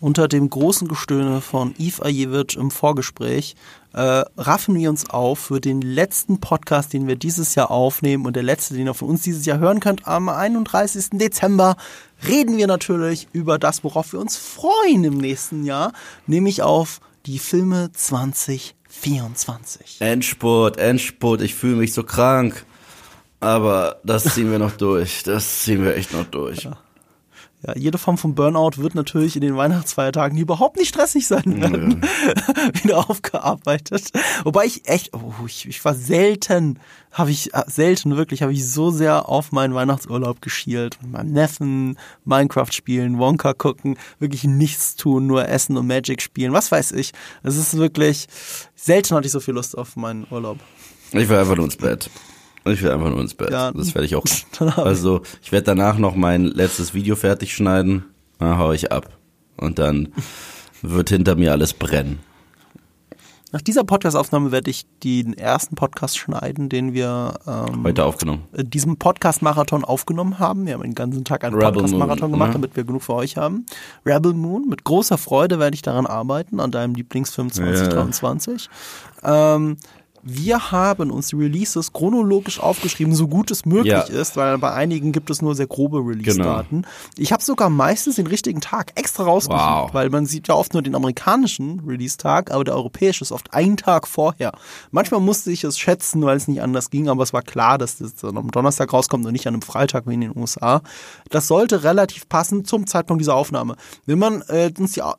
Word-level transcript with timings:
unter 0.00 0.28
dem 0.28 0.48
großen 0.48 0.88
Gestöhne 0.88 1.40
von 1.40 1.74
Yves 1.78 2.00
Ajewitsch 2.00 2.56
im 2.56 2.70
Vorgespräch 2.70 3.54
äh, 3.92 4.24
raffen 4.36 4.74
wir 4.74 4.88
uns 4.88 5.10
auf 5.10 5.38
für 5.38 5.60
den 5.60 5.82
letzten 5.82 6.40
Podcast, 6.40 6.92
den 6.92 7.06
wir 7.06 7.16
dieses 7.16 7.54
Jahr 7.54 7.70
aufnehmen 7.70 8.26
und 8.26 8.34
der 8.34 8.42
letzte, 8.42 8.74
den 8.74 8.86
ihr 8.86 8.94
von 8.94 9.08
uns 9.08 9.22
dieses 9.22 9.46
Jahr 9.46 9.58
hören 9.58 9.80
könnt. 9.80 10.06
Am 10.06 10.28
31. 10.28 11.10
Dezember 11.12 11.76
reden 12.26 12.56
wir 12.56 12.66
natürlich 12.66 13.28
über 13.32 13.58
das, 13.58 13.84
worauf 13.84 14.12
wir 14.12 14.20
uns 14.20 14.36
freuen 14.36 15.04
im 15.04 15.18
nächsten 15.18 15.64
Jahr, 15.64 15.92
nämlich 16.26 16.62
auf 16.62 17.00
die 17.26 17.38
Filme 17.38 17.90
2024. 17.92 19.96
Endspurt, 20.00 20.78
Endspurt, 20.78 21.42
ich 21.42 21.54
fühle 21.54 21.76
mich 21.76 21.92
so 21.92 22.04
krank. 22.04 22.64
Aber 23.40 23.96
das 24.04 24.34
ziehen 24.34 24.50
wir 24.50 24.58
noch 24.58 24.72
durch. 24.72 25.22
Das 25.22 25.62
ziehen 25.62 25.82
wir 25.82 25.96
echt 25.96 26.12
noch 26.12 26.26
durch. 26.26 26.64
Ja. 26.64 26.76
Ja, 27.66 27.74
jede 27.76 27.98
Form 27.98 28.16
von 28.16 28.34
Burnout 28.34 28.78
wird 28.78 28.94
natürlich 28.94 29.36
in 29.36 29.42
den 29.42 29.54
Weihnachtsfeiertagen, 29.54 30.34
die 30.34 30.42
überhaupt 30.42 30.78
nicht 30.78 30.88
stressig 30.88 31.26
sein 31.26 31.60
werden, 31.60 32.02
ja. 32.02 32.74
wieder 32.82 33.10
aufgearbeitet. 33.10 34.10
Wobei 34.44 34.64
ich 34.64 34.88
echt, 34.88 35.12
oh, 35.14 35.34
ich, 35.44 35.68
ich 35.68 35.84
war 35.84 35.94
selten, 35.94 36.78
habe 37.12 37.30
ich, 37.30 37.52
äh, 37.52 37.62
selten 37.66 38.16
wirklich, 38.16 38.40
habe 38.40 38.54
ich 38.54 38.66
so 38.66 38.90
sehr 38.90 39.28
auf 39.28 39.52
meinen 39.52 39.74
Weihnachtsurlaub 39.74 40.40
geschielt. 40.40 40.98
Mit 41.02 41.12
meinem 41.12 41.32
Neffen, 41.32 41.98
Minecraft 42.24 42.72
spielen, 42.72 43.18
Wonka 43.18 43.52
gucken, 43.52 43.98
wirklich 44.18 44.44
nichts 44.44 44.96
tun, 44.96 45.26
nur 45.26 45.46
essen 45.46 45.76
und 45.76 45.86
Magic 45.86 46.22
spielen, 46.22 46.54
was 46.54 46.72
weiß 46.72 46.92
ich. 46.92 47.12
Es 47.42 47.58
ist 47.58 47.76
wirklich, 47.76 48.26
selten 48.74 49.14
hatte 49.14 49.26
ich 49.26 49.32
so 49.32 49.40
viel 49.40 49.54
Lust 49.54 49.76
auf 49.76 49.96
meinen 49.96 50.26
Urlaub. 50.30 50.58
Ich 51.12 51.28
will 51.28 51.36
einfach 51.36 51.56
nur 51.56 51.66
ins 51.66 51.76
Bett. 51.76 52.08
Ich 52.64 52.82
will 52.82 52.90
einfach 52.90 53.10
nur 53.10 53.20
ins 53.20 53.34
Bett. 53.34 53.50
Ja, 53.50 53.72
das 53.72 53.94
werde 53.94 54.06
ich 54.06 54.16
auch. 54.16 54.24
Also 54.76 55.22
ich 55.42 55.52
werde 55.52 55.64
danach 55.64 55.98
noch 55.98 56.14
mein 56.14 56.44
letztes 56.44 56.92
Video 56.94 57.16
fertig 57.16 57.54
schneiden, 57.54 58.04
dann 58.38 58.58
hau 58.58 58.72
ich 58.72 58.92
ab. 58.92 59.08
Und 59.56 59.78
dann 59.78 60.12
wird 60.82 61.10
hinter 61.10 61.36
mir 61.36 61.52
alles 61.52 61.72
brennen. 61.74 62.20
Nach 63.52 63.60
dieser 63.60 63.82
Podcast-Aufnahme 63.82 64.52
werde 64.52 64.70
ich 64.70 64.86
den 65.02 65.36
ersten 65.36 65.74
Podcast 65.74 66.16
schneiden, 66.16 66.68
den 66.68 66.92
wir 66.92 67.34
ähm, 67.48 67.82
heute 67.82 68.04
aufgenommen. 68.04 68.44
In 68.52 68.70
diesem 68.70 68.96
Podcast-Marathon 68.96 69.84
aufgenommen 69.84 70.38
haben. 70.38 70.66
Wir 70.66 70.74
haben 70.74 70.82
den 70.82 70.94
ganzen 70.94 71.24
Tag 71.24 71.42
einen 71.42 71.58
Podcast-Marathon 71.58 72.30
gemacht, 72.30 72.50
ne? 72.50 72.52
damit 72.54 72.76
wir 72.76 72.84
genug 72.84 73.02
für 73.02 73.14
euch 73.14 73.36
haben. 73.36 73.66
Rebel 74.06 74.34
Moon. 74.34 74.68
Mit 74.68 74.84
großer 74.84 75.18
Freude 75.18 75.58
werde 75.58 75.74
ich 75.74 75.82
daran 75.82 76.06
arbeiten, 76.06 76.60
an 76.60 76.70
deinem 76.70 76.94
Lieblingsfilm 76.94 77.50
2023. 77.50 78.68
Ja. 79.24 79.56
Ähm, 79.56 79.78
wir 80.22 80.70
haben 80.70 81.10
uns 81.10 81.28
die 81.28 81.36
Releases 81.36 81.92
chronologisch 81.92 82.60
aufgeschrieben, 82.60 83.14
so 83.14 83.28
gut 83.28 83.50
es 83.50 83.64
möglich 83.64 83.92
ja. 83.92 84.02
ist, 84.02 84.36
weil 84.36 84.58
bei 84.58 84.72
einigen 84.72 85.12
gibt 85.12 85.30
es 85.30 85.40
nur 85.40 85.54
sehr 85.54 85.66
grobe 85.66 85.98
Release-Daten. 85.98 86.82
Genau. 86.82 86.88
Ich 87.16 87.32
habe 87.32 87.42
sogar 87.42 87.70
meistens 87.70 88.16
den 88.16 88.26
richtigen 88.26 88.60
Tag 88.60 88.92
extra 88.96 89.24
rausgesucht, 89.24 89.62
wow. 89.62 89.94
weil 89.94 90.10
man 90.10 90.26
sieht 90.26 90.48
ja 90.48 90.54
oft 90.54 90.74
nur 90.74 90.82
den 90.82 90.94
amerikanischen 90.94 91.80
Release-Tag, 91.86 92.50
aber 92.50 92.64
der 92.64 92.74
europäische 92.74 93.22
ist 93.22 93.32
oft 93.32 93.54
ein 93.54 93.76
Tag 93.76 94.06
vorher. 94.06 94.52
Manchmal 94.90 95.20
musste 95.20 95.50
ich 95.50 95.64
es 95.64 95.78
schätzen, 95.78 96.22
weil 96.22 96.36
es 96.36 96.48
nicht 96.48 96.62
anders 96.62 96.90
ging, 96.90 97.08
aber 97.08 97.22
es 97.22 97.32
war 97.32 97.42
klar, 97.42 97.78
dass 97.78 97.98
das 97.98 98.14
dann 98.16 98.36
am 98.36 98.50
Donnerstag 98.50 98.92
rauskommt 98.92 99.24
und 99.24 99.32
nicht 99.32 99.46
an 99.46 99.54
einem 99.54 99.62
Freitag 99.62 100.06
wie 100.06 100.14
in 100.14 100.20
den 100.20 100.36
USA. 100.36 100.82
Das 101.30 101.48
sollte 101.48 101.82
relativ 101.82 102.28
passen 102.28 102.64
zum 102.64 102.86
Zeitpunkt 102.86 103.20
dieser 103.20 103.34
Aufnahme. 103.34 103.76
Wenn 104.06 104.18
man 104.18 104.42
äh, 104.42 104.70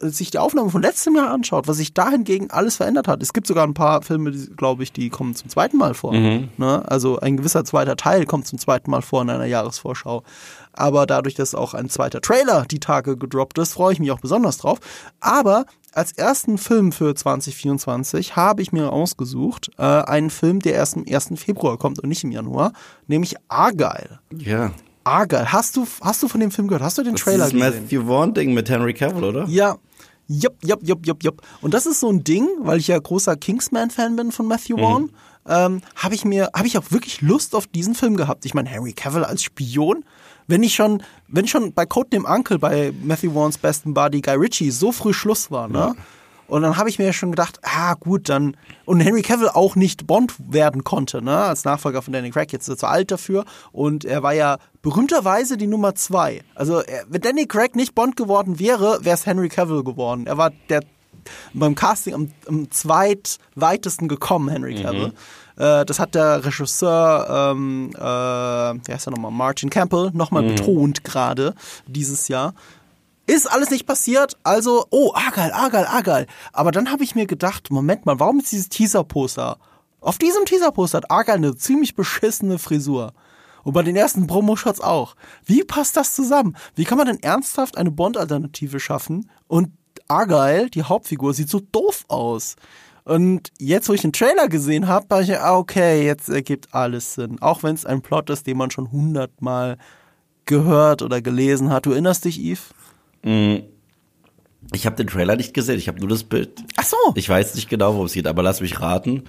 sich 0.02 0.32
die 0.32 0.38
Aufnahme 0.38 0.70
von 0.70 0.82
letztem 0.82 1.16
Jahr 1.16 1.32
anschaut, 1.32 1.68
was 1.68 1.78
sich 1.78 1.94
da 1.94 2.10
hingegen 2.10 2.52
alles 2.52 2.78
verändert 2.78 3.08
hat, 3.08 3.24
es 3.24 3.34
gibt 3.34 3.48
sogar 3.48 3.66
ein 3.66 3.74
paar 3.74 4.02
Filme, 4.02 4.32
die, 4.32 4.48
glaube 4.56 4.84
ich, 4.84 4.91
die 4.96 5.10
kommen 5.10 5.36
zum 5.36 5.50
zweiten 5.50 5.78
Mal 5.78 5.94
vor. 5.94 6.14
Mhm. 6.14 6.50
Ne? 6.58 6.84
Also 6.88 7.20
ein 7.20 7.38
gewisser 7.38 7.64
zweiter 7.64 7.96
Teil 7.96 8.26
kommt 8.26 8.48
zum 8.48 8.60
zweiten 8.60 8.92
Mal 8.92 9.02
vor 9.02 9.22
in 9.22 9.30
einer 9.30 9.46
Jahresvorschau. 9.46 10.24
Aber 10.74 11.06
dadurch, 11.06 11.36
dass 11.36 11.56
auch 11.56 11.74
ein 11.74 11.90
zweiter 11.90 12.22
Trailer 12.22 12.66
die 12.70 12.80
Tage 12.80 13.18
gedroppt 13.18 13.58
ist, 13.58 13.74
freue 13.74 13.94
ich 13.94 14.00
mich 14.00 14.12
auch 14.12 14.22
besonders 14.22 14.58
drauf. 14.58 14.80
Aber 15.20 15.66
als 15.94 16.14
ersten 16.14 16.58
Film 16.58 16.92
für 16.92 17.14
2024 17.14 18.36
habe 18.36 18.62
ich 18.62 18.72
mir 18.72 18.92
ausgesucht, 18.92 19.72
äh, 19.78 19.84
einen 19.84 20.30
Film, 20.30 20.60
der 20.60 20.74
erst 20.74 20.96
am 20.96 21.06
1. 21.10 21.32
Februar 21.36 21.78
kommt 21.78 22.00
und 22.00 22.08
nicht 22.08 22.24
im 22.24 22.32
Januar, 22.32 22.74
nämlich 23.08 23.36
Argyle. 23.50 24.20
Ja. 24.32 24.72
Argyle. 25.04 25.52
Hast 25.52 25.76
du, 25.76 25.88
hast 26.02 26.24
du 26.24 26.28
von 26.28 26.40
dem 26.40 26.52
Film 26.52 26.68
gehört? 26.68 26.84
Hast 26.84 26.98
du 26.98 27.04
den 27.04 27.14
das 27.14 27.24
Trailer 27.24 27.46
ist 27.46 27.54
das 27.54 27.60
Matthew 27.60 28.06
Vaughn-Ding 28.06 28.54
mit 28.54 28.70
Henry 28.70 28.94
Cavill, 28.94 29.24
oder? 29.24 29.46
Ja, 29.48 29.78
Jupp, 30.28 30.56
jupp, 30.64 30.80
jupp, 30.84 31.06
jupp, 31.06 31.24
jupp. 31.24 31.42
Und 31.62 31.74
das 31.74 31.86
ist 31.86 32.00
so 32.00 32.10
ein 32.10 32.24
Ding, 32.24 32.48
weil 32.60 32.80
ich 32.80 32.88
ja 32.88 32.98
großer 32.98 33.36
Kingsman-Fan 33.36 34.16
bin 34.16 34.32
von 34.32 34.48
Matthew 34.48 34.78
mhm. 34.78 34.82
Vaughn, 34.82 35.12
ähm, 35.48 35.82
habe 35.96 36.16
ich 36.16 36.26
mir, 36.26 36.50
habe 36.56 36.68
ich 36.68 36.78
auch 36.78 36.92
wirklich 36.92 37.22
Lust 37.22 37.56
auf 37.56 37.68
diesen 37.68 37.96
Film 37.96 38.16
gehabt. 38.16 38.46
Ich 38.46 38.54
meine, 38.54 38.70
Harry 38.70 38.94
Cavill 38.94 39.24
als 39.24 39.44
Spion, 39.44 40.06
wenn 40.48 40.64
ich 40.64 40.76
schon, 40.76 41.04
wenn 41.28 41.48
schon 41.48 41.74
bei 41.74 41.86
Codename 41.86 42.28
Uncle 42.28 42.60
bei 42.60 42.94
Matthew 43.04 43.34
Vaughns 43.34 43.58
besten 43.58 43.94
Buddy 43.94 44.22
Guy 44.22 44.36
Ritchie 44.36 44.72
so 44.72 44.92
früh 44.92 45.14
Schluss 45.14 45.52
war, 45.52 45.68
ne? 45.68 45.78
Ja. 45.78 45.96
Und 46.52 46.64
dann 46.64 46.76
habe 46.76 46.90
ich 46.90 47.00
mir 47.00 47.14
schon 47.14 47.32
gedacht, 47.32 47.60
ah 47.62 47.94
gut, 47.94 48.28
dann 48.28 48.58
und 48.84 49.00
Henry 49.00 49.22
Cavill 49.22 49.48
auch 49.48 49.78
nicht 49.78 50.06
Bond 50.06 50.34
werden 50.50 50.84
konnte, 50.84 51.22
ne, 51.22 51.38
als 51.38 51.64
Nachfolger 51.64 52.02
von 52.02 52.12
Danny 52.12 52.30
Craig, 52.30 52.52
jetzt 52.52 52.64
ist 52.64 52.74
er 52.74 52.78
zu 52.78 52.88
alt 52.88 53.10
dafür 53.10 53.46
und 53.72 54.04
er 54.04 54.22
war 54.22 54.34
ja 54.34 54.58
berühmterweise 54.82 55.56
die 55.56 55.68
Nummer 55.68 55.96
zwei. 55.96 56.42
Also 56.54 56.82
er, 56.82 57.06
wenn 57.08 57.22
Danny 57.22 57.46
Craig 57.46 57.78
nicht 57.78 57.96
Bond 57.96 58.18
geworden 58.18 58.60
wäre, 58.60 59.00
wäre 59.02 59.14
es 59.14 59.26
Henry 59.26 59.48
Cavill 59.48 59.86
geworden. 59.86 60.28
Er 60.28 60.38
war 60.38 60.52
der 60.68 60.82
beim 61.54 61.74
Casting 61.74 62.16
am, 62.16 62.32
am 62.48 62.70
zweitweitesten 62.70 64.10
gekommen, 64.10 64.50
Henry 64.50 64.76
mhm. 64.76 64.84
Cavill. 64.84 65.08
Mhm. 65.08 65.64
Äh, 65.64 65.86
das 65.86 66.00
hat 66.00 66.16
der 66.16 66.44
Regisseur, 66.44 67.54
ähm, 67.54 67.92
äh, 67.96 68.00
wie 68.02 68.92
heißt 68.92 69.08
er 69.08 69.12
nochmal, 69.12 69.32
Martin 69.32 69.70
Campbell, 69.70 70.12
nochmal 70.14 70.44
mhm. 70.44 70.56
betont 70.56 71.04
gerade 71.06 71.54
dieses 71.88 72.28
Jahr. 72.28 72.54
Ist 73.32 73.50
alles 73.50 73.70
nicht 73.70 73.86
passiert, 73.86 74.36
also, 74.44 74.88
oh, 74.90 75.14
Argal, 75.14 75.54
Argal, 75.54 75.86
Argal. 75.86 76.28
Aber 76.52 76.72
dann 76.72 76.92
habe 76.92 77.06
ich 77.06 77.16
mir 77.16 77.26
gedacht, 77.26 77.72
Moment 77.72 78.06
mal, 78.06 78.20
warum 78.20 78.40
ist 78.40 78.52
dieses 78.52 78.68
Teaser-Poster? 78.68 79.58
Auf 80.02 80.18
diesem 80.18 80.44
Teaser-Poster 80.44 80.98
hat 80.98 81.12
Argal 81.12 81.38
eine 81.38 81.56
ziemlich 81.56 81.96
beschissene 81.96 82.60
Frisur. 82.60 83.14
Und 83.64 83.72
bei 83.72 83.84
den 83.84 83.96
ersten 83.96 84.28
Promo-Shots 84.28 84.82
auch. 84.82 85.16
Wie 85.46 85.64
passt 85.64 85.96
das 85.96 86.14
zusammen? 86.14 86.58
Wie 86.76 86.84
kann 86.84 86.98
man 86.98 87.08
denn 87.08 87.24
ernsthaft 87.24 87.78
eine 87.78 87.90
Bond-Alternative 87.90 88.82
schaffen 88.82 89.32
und 89.48 89.70
Argyle, 90.10 90.70
die 90.70 90.84
Hauptfigur, 90.84 91.34
sieht 91.34 91.48
so 91.48 91.62
doof 91.62 92.04
aus? 92.10 92.58
Und 93.06 93.54
jetzt, 93.60 93.88
wo 93.88 93.94
ich 93.94 94.02
den 94.02 94.12
Trailer 94.12 94.50
gesehen 94.50 94.90
habe, 94.90 95.10
war 95.10 95.22
ich, 95.22 95.40
ah, 95.40 95.56
okay, 95.56 96.06
jetzt 96.06 96.28
ergibt 96.28 96.76
alles 96.76 97.14
Sinn. 97.14 97.42
Auch 97.42 97.64
wenn 97.64 97.76
es 97.76 97.86
ein 97.86 98.02
Plot 98.02 98.30
ist, 98.30 98.46
den 98.46 98.58
man 98.58 98.72
schon 98.72 98.92
hundertmal 98.92 99.78
gehört 100.44 101.02
oder 101.02 101.22
gelesen 101.22 101.70
hat. 101.70 101.86
Du 101.86 101.92
erinnerst 101.92 102.26
dich, 102.26 102.38
Yves? 102.38 102.74
Mm. 103.24 103.58
Ich 104.74 104.86
habe 104.86 104.96
den 104.96 105.08
Trailer 105.08 105.36
nicht 105.36 105.54
gesehen, 105.54 105.78
ich 105.78 105.88
habe 105.88 106.00
nur 106.00 106.08
das 106.08 106.24
Bild. 106.24 106.64
Ach 106.78 106.86
so. 106.86 106.96
Ich 107.16 107.28
weiß 107.28 107.56
nicht 107.56 107.70
genau, 107.70 107.94
worum 107.94 108.06
es 108.06 108.14
geht, 108.14 108.28
aber 108.28 108.42
lass 108.42 108.62
mich 108.62 108.80
raten. 108.80 109.24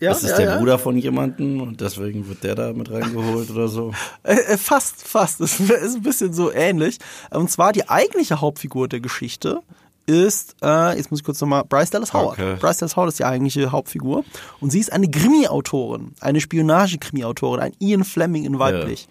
Ja, 0.00 0.10
das 0.10 0.22
ist 0.22 0.30
ja, 0.30 0.36
der 0.36 0.46
ja. 0.46 0.58
Bruder 0.58 0.78
von 0.78 0.96
jemandem 0.96 1.60
und 1.60 1.80
deswegen 1.80 2.26
wird 2.28 2.42
der 2.42 2.54
da 2.54 2.72
mit 2.72 2.90
reingeholt 2.90 3.50
oder 3.50 3.68
so. 3.68 3.92
Äh, 4.22 4.34
äh, 4.34 4.58
fast, 4.58 5.06
fast. 5.06 5.40
Es 5.40 5.60
ist 5.60 5.96
ein 5.96 6.02
bisschen 6.02 6.32
so 6.32 6.50
ähnlich. 6.50 6.98
Und 7.30 7.50
zwar 7.50 7.72
die 7.72 7.88
eigentliche 7.88 8.40
Hauptfigur 8.40 8.88
der 8.88 9.00
Geschichte 9.00 9.60
ist, 10.06 10.56
äh, 10.62 10.96
jetzt 10.96 11.10
muss 11.10 11.20
ich 11.20 11.24
kurz 11.24 11.40
nochmal, 11.40 11.64
Bryce 11.64 11.90
Dallas 11.90 12.12
Howard. 12.12 12.38
Okay. 12.38 12.56
Bryce 12.58 12.78
Dallas 12.78 12.96
Howard 12.96 13.10
ist 13.10 13.18
die 13.18 13.24
eigentliche 13.24 13.70
Hauptfigur. 13.70 14.24
Und 14.60 14.70
sie 14.70 14.80
ist 14.80 14.92
eine 14.92 15.10
Krimi-Autorin, 15.10 16.12
eine 16.20 16.40
Spionage-Krimi-Autorin, 16.40 17.60
ein 17.60 17.72
Ian 17.78 18.04
Fleming 18.04 18.44
in 18.44 18.58
weiblich. 18.58 19.02
Ja. 19.02 19.08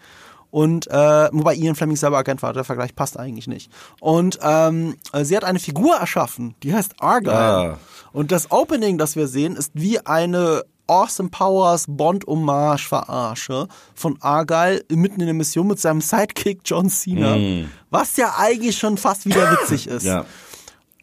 Und 0.54 0.86
äh, 0.86 1.30
wobei 1.32 1.56
Ian 1.56 1.74
Fleming 1.74 1.96
selber 1.96 2.20
Agent 2.20 2.44
war, 2.44 2.54
der 2.54 2.64
Vergleich 2.64 2.96
passt 2.96 3.18
eigentlich 3.18 3.48
nicht. 3.48 3.72
Und 4.00 4.38
ähm, 4.44 4.98
sie 5.24 5.36
hat 5.36 5.44
eine 5.44 5.58
Figur 5.58 5.96
erschaffen, 5.96 6.54
die 6.62 6.76
heißt 6.76 6.94
Argyle. 7.00 7.36
Ah. 7.74 7.80
Und 8.12 8.32
das 8.32 8.52
Opening, 8.52 9.00
das 9.00 9.16
wir 9.16 9.28
sehen, 9.28 9.56
ist 9.56 9.72
wie 9.74 10.06
eine 10.06 10.62
Awesome 10.86 11.30
Powers 11.30 11.86
Bond 11.88 12.28
Hommage 12.28 12.88
Verarsche 12.88 13.68
von 13.96 14.22
Argyle 14.22 14.86
mitten 14.90 15.22
in 15.22 15.26
der 15.26 15.34
Mission 15.34 15.66
mit 15.66 15.80
seinem 15.80 16.02
Sidekick 16.02 16.60
John 16.64 16.88
Cena, 16.88 17.36
mm. 17.36 17.72
was 17.90 18.16
ja 18.18 18.36
eigentlich 18.38 18.78
schon 18.78 18.98
fast 18.98 19.26
wieder 19.26 19.54
witzig 19.54 19.88
ist. 19.88 20.04
ja. 20.04 20.24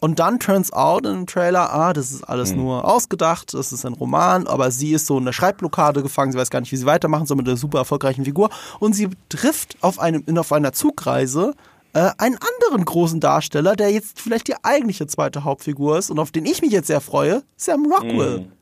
Und 0.00 0.18
dann 0.18 0.40
turns 0.40 0.72
out 0.72 1.04
in 1.04 1.12
dem 1.12 1.26
Trailer, 1.26 1.72
ah, 1.72 1.92
das 1.92 2.10
ist 2.10 2.24
alles 2.24 2.52
mhm. 2.52 2.62
nur 2.62 2.84
ausgedacht, 2.86 3.52
das 3.52 3.70
ist 3.70 3.84
ein 3.84 3.92
Roman, 3.92 4.46
aber 4.46 4.70
sie 4.70 4.92
ist 4.92 5.06
so 5.06 5.18
in 5.18 5.26
der 5.26 5.34
Schreibblockade 5.34 6.02
gefangen, 6.02 6.32
sie 6.32 6.38
weiß 6.38 6.48
gar 6.48 6.60
nicht, 6.60 6.72
wie 6.72 6.76
sie 6.76 6.86
weitermachen 6.86 7.26
soll 7.26 7.36
mit 7.36 7.46
der 7.46 7.58
super 7.58 7.78
erfolgreichen 7.78 8.24
Figur. 8.24 8.48
Und 8.78 8.94
sie 8.94 9.10
trifft 9.28 9.76
auf, 9.82 10.00
einem, 10.00 10.24
auf 10.38 10.52
einer 10.52 10.72
Zugreise 10.72 11.54
äh, 11.92 12.10
einen 12.16 12.38
anderen 12.38 12.84
großen 12.84 13.20
Darsteller, 13.20 13.76
der 13.76 13.90
jetzt 13.90 14.20
vielleicht 14.20 14.48
die 14.48 14.54
eigentliche 14.62 15.06
zweite 15.06 15.44
Hauptfigur 15.44 15.98
ist 15.98 16.10
und 16.10 16.18
auf 16.18 16.30
den 16.30 16.46
ich 16.46 16.62
mich 16.62 16.72
jetzt 16.72 16.86
sehr 16.86 17.02
freue, 17.02 17.42
Sam 17.56 17.84
Rockwell. 17.84 18.40
Mhm. 18.40 18.52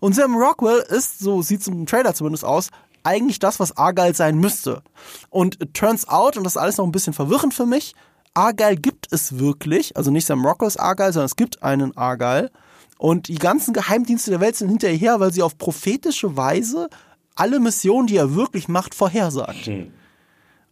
Und 0.00 0.14
Sam 0.14 0.36
Rockwell 0.36 0.84
ist, 0.90 1.20
so 1.20 1.40
sieht 1.40 1.62
es 1.62 1.68
im 1.68 1.86
Trailer 1.86 2.12
zumindest 2.12 2.44
aus, 2.44 2.68
eigentlich 3.02 3.38
das, 3.38 3.60
was 3.60 3.76
Argyle 3.76 4.14
sein 4.14 4.36
müsste. 4.38 4.82
Und 5.30 5.62
it 5.62 5.74
turns 5.74 6.06
out, 6.08 6.36
und 6.36 6.44
das 6.44 6.56
ist 6.56 6.60
alles 6.60 6.76
noch 6.76 6.84
ein 6.84 6.92
bisschen 6.92 7.14
verwirrend 7.14 7.54
für 7.54 7.66
mich, 7.66 7.94
Argyle 8.36 8.76
gibt 8.76 9.12
es 9.12 9.38
wirklich, 9.38 9.96
also 9.96 10.10
nicht 10.10 10.26
Sam 10.26 10.44
Rockwells 10.44 10.76
Argyle, 10.76 11.12
sondern 11.12 11.26
es 11.26 11.36
gibt 11.36 11.62
einen 11.62 11.96
Argyle. 11.96 12.50
Und 12.98 13.28
die 13.28 13.36
ganzen 13.36 13.74
Geheimdienste 13.74 14.30
der 14.30 14.40
Welt 14.40 14.56
sind 14.56 14.68
hinterher, 14.68 15.20
weil 15.20 15.32
sie 15.32 15.42
auf 15.42 15.58
prophetische 15.58 16.36
Weise 16.36 16.88
alle 17.34 17.60
Missionen, 17.60 18.06
die 18.06 18.16
er 18.16 18.34
wirklich 18.34 18.68
macht, 18.68 18.94
vorhersagt. 18.94 19.66
Hm. 19.66 19.92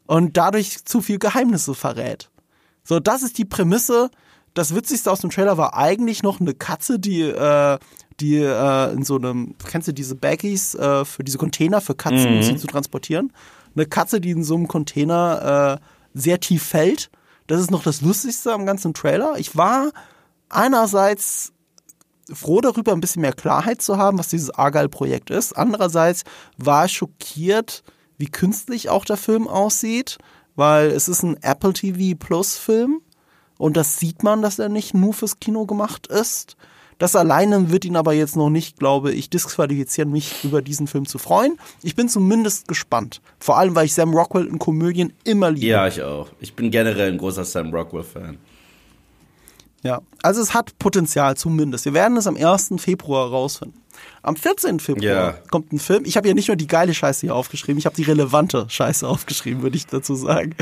Und 0.06 0.36
dadurch 0.36 0.84
zu 0.84 1.00
viel 1.00 1.18
Geheimnisse 1.18 1.74
verrät. 1.74 2.30
So, 2.82 3.00
das 3.00 3.22
ist 3.22 3.38
die 3.38 3.44
Prämisse. 3.44 4.10
Das 4.52 4.74
Witzigste 4.74 5.10
aus 5.10 5.20
dem 5.20 5.30
Trailer 5.30 5.56
war 5.56 5.74
eigentlich 5.74 6.22
noch 6.22 6.40
eine 6.40 6.54
Katze, 6.54 6.98
die, 6.98 7.22
äh, 7.22 7.78
die 8.20 8.36
äh, 8.36 8.92
in 8.92 9.04
so 9.04 9.16
einem, 9.16 9.54
kennst 9.66 9.88
du 9.88 9.92
diese 9.92 10.14
Baggies 10.14 10.74
äh, 10.74 11.04
für 11.04 11.24
diese 11.24 11.38
Container 11.38 11.80
für 11.80 11.94
Katzen, 11.94 12.26
um 12.26 12.36
mhm. 12.36 12.42
sie 12.42 12.56
zu 12.56 12.66
transportieren? 12.66 13.32
Eine 13.74 13.86
Katze, 13.86 14.20
die 14.20 14.30
in 14.30 14.44
so 14.44 14.54
einem 14.54 14.68
Container 14.68 15.80
äh, 15.80 16.18
sehr 16.18 16.40
tief 16.40 16.62
fällt. 16.62 17.10
Das 17.46 17.60
ist 17.60 17.70
noch 17.70 17.82
das 17.82 18.00
Lustigste 18.00 18.52
am 18.52 18.66
ganzen 18.66 18.94
Trailer. 18.94 19.34
Ich 19.38 19.56
war 19.56 19.90
einerseits 20.48 21.52
froh 22.32 22.60
darüber, 22.60 22.92
ein 22.92 23.00
bisschen 23.00 23.22
mehr 23.22 23.34
Klarheit 23.34 23.82
zu 23.82 23.98
haben, 23.98 24.18
was 24.18 24.28
dieses 24.28 24.50
Argyle-Projekt 24.50 25.30
ist. 25.30 25.52
Andererseits 25.52 26.24
war 26.56 26.86
ich 26.86 26.92
schockiert, 26.92 27.82
wie 28.16 28.30
künstlich 28.30 28.88
auch 28.88 29.04
der 29.04 29.16
Film 29.16 29.46
aussieht, 29.46 30.18
weil 30.56 30.90
es 30.90 31.08
ist 31.08 31.22
ein 31.22 31.36
Apple 31.42 31.72
TV 31.72 32.16
Plus 32.18 32.56
Film 32.56 33.00
und 33.58 33.76
das 33.76 33.98
sieht 33.98 34.22
man, 34.22 34.42
dass 34.42 34.58
er 34.58 34.68
nicht 34.68 34.94
nur 34.94 35.12
fürs 35.12 35.38
Kino 35.40 35.66
gemacht 35.66 36.06
ist. 36.06 36.56
Das 36.98 37.16
alleine 37.16 37.70
wird 37.70 37.84
ihn 37.84 37.96
aber 37.96 38.12
jetzt 38.12 38.36
noch 38.36 38.50
nicht, 38.50 38.78
glaube 38.78 39.12
ich, 39.12 39.30
disqualifizieren, 39.30 40.10
mich 40.10 40.44
über 40.44 40.62
diesen 40.62 40.86
Film 40.86 41.06
zu 41.06 41.18
freuen. 41.18 41.58
Ich 41.82 41.96
bin 41.96 42.08
zumindest 42.08 42.68
gespannt. 42.68 43.20
Vor 43.38 43.58
allem, 43.58 43.74
weil 43.74 43.86
ich 43.86 43.94
Sam 43.94 44.14
Rockwell 44.14 44.46
in 44.46 44.58
Komödien 44.58 45.12
immer 45.24 45.50
liebe. 45.50 45.66
Ja, 45.66 45.86
ich 45.86 46.02
auch. 46.02 46.28
Ich 46.40 46.54
bin 46.54 46.70
generell 46.70 47.12
ein 47.12 47.18
großer 47.18 47.44
Sam 47.44 47.72
Rockwell-Fan. 47.74 48.38
Ja, 49.82 50.00
also 50.22 50.40
es 50.40 50.54
hat 50.54 50.78
Potenzial 50.78 51.36
zumindest. 51.36 51.84
Wir 51.84 51.92
werden 51.92 52.16
es 52.16 52.26
am 52.26 52.36
1. 52.36 52.72
Februar 52.78 53.28
rausfinden. 53.28 53.84
Am 54.22 54.36
14. 54.36 54.80
Februar 54.80 55.04
yeah. 55.04 55.38
kommt 55.50 55.72
ein 55.72 55.78
Film. 55.78 56.04
Ich 56.06 56.16
habe 56.16 56.26
ja 56.26 56.34
nicht 56.34 56.48
nur 56.48 56.56
die 56.56 56.66
geile 56.66 56.94
Scheiße 56.94 57.20
hier 57.26 57.34
aufgeschrieben, 57.34 57.78
ich 57.78 57.86
habe 57.86 57.94
die 57.94 58.02
relevante 58.02 58.66
Scheiße 58.68 59.06
aufgeschrieben, 59.08 59.62
würde 59.62 59.76
ich 59.76 59.86
dazu 59.86 60.14
sagen. 60.14 60.54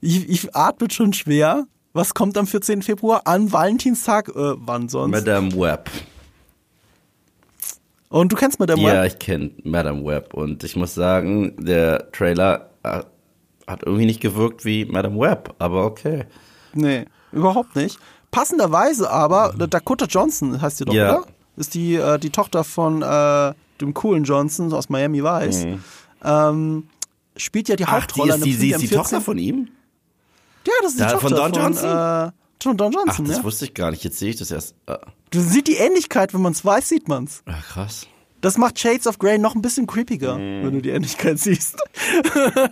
Ich, 0.00 0.28
ich 0.28 0.56
atme 0.56 0.90
schon 0.90 1.12
schwer. 1.12 1.66
Was 1.96 2.12
kommt 2.12 2.36
am 2.36 2.46
14. 2.46 2.82
Februar? 2.82 3.22
An 3.24 3.50
Valentinstag? 3.50 4.28
Äh, 4.28 4.32
wann 4.34 4.90
sonst? 4.90 5.12
Madame 5.12 5.50
Web. 5.52 5.90
Und 8.10 8.30
du 8.30 8.36
kennst 8.36 8.60
Madame 8.60 8.82
Web? 8.82 8.92
Ja, 8.92 9.04
ich 9.06 9.18
kenne 9.18 9.52
Madame 9.64 10.04
Web. 10.04 10.34
Und 10.34 10.62
ich 10.62 10.76
muss 10.76 10.94
sagen, 10.94 11.54
der 11.56 12.12
Trailer 12.12 12.68
äh, 12.82 13.00
hat 13.66 13.82
irgendwie 13.82 14.04
nicht 14.04 14.20
gewirkt 14.20 14.66
wie 14.66 14.84
Madame 14.84 15.18
Web, 15.18 15.54
aber 15.58 15.86
okay. 15.86 16.26
Nee, 16.74 17.06
überhaupt 17.32 17.74
nicht. 17.74 17.98
Passenderweise 18.30 19.10
aber, 19.10 19.54
Dakota 19.56 20.04
Johnson 20.04 20.60
heißt 20.60 20.76
sie 20.76 20.84
doch, 20.84 20.92
ja. 20.92 21.20
oder? 21.20 21.26
Ist 21.56 21.72
die, 21.72 21.94
äh, 21.94 22.18
die 22.18 22.28
Tochter 22.28 22.62
von 22.62 23.00
äh, 23.00 23.54
dem 23.80 23.94
coolen 23.94 24.24
Johnson 24.24 24.70
aus 24.74 24.90
Miami 24.90 25.24
Vice. 25.24 25.64
Mhm. 25.64 25.84
Ähm, 26.22 26.88
spielt 27.36 27.70
ja 27.70 27.76
die 27.76 27.86
Hauptrolle. 27.86 28.34
Ach, 28.34 28.42
die 28.42 28.50
ist 28.50 28.60
die, 28.60 28.66
sie 28.66 28.72
ist 28.72 28.82
die 28.82 28.94
Tochter 28.94 29.22
von 29.22 29.38
ihm? 29.38 29.70
Ja, 30.66 30.72
das 30.82 30.92
ist 30.92 31.00
die 31.00 31.04
Tochter 31.04 31.20
von 31.20 31.30
Don 31.30 31.52
Johnson. 31.52 31.90
Von, 31.90 32.28
äh, 32.28 32.32
von 32.62 32.76
Don 32.76 32.92
Johnson, 32.92 33.24
Ach, 33.24 33.28
das 33.28 33.36
ja. 33.38 33.44
wusste 33.44 33.64
ich 33.66 33.74
gar 33.74 33.90
nicht. 33.90 34.04
Jetzt 34.04 34.18
sehe 34.18 34.30
ich 34.30 34.36
das 34.36 34.50
erst. 34.50 34.74
Ah. 34.86 34.98
Du 35.30 35.40
siehst 35.40 35.66
die 35.68 35.76
Ähnlichkeit, 35.76 36.34
wenn 36.34 36.42
man 36.42 36.52
es 36.52 36.64
weiß, 36.64 36.88
sieht 36.88 37.08
man 37.08 37.24
es. 37.24 37.42
Ach, 37.46 37.68
krass. 37.68 38.06
Das 38.40 38.58
macht 38.58 38.78
Shades 38.78 39.06
of 39.06 39.18
Grey 39.18 39.38
noch 39.38 39.54
ein 39.54 39.62
bisschen 39.62 39.86
creepiger, 39.86 40.36
mm. 40.36 40.64
wenn 40.64 40.72
du 40.72 40.82
die 40.82 40.90
Ähnlichkeit 40.90 41.38
siehst. 41.38 41.76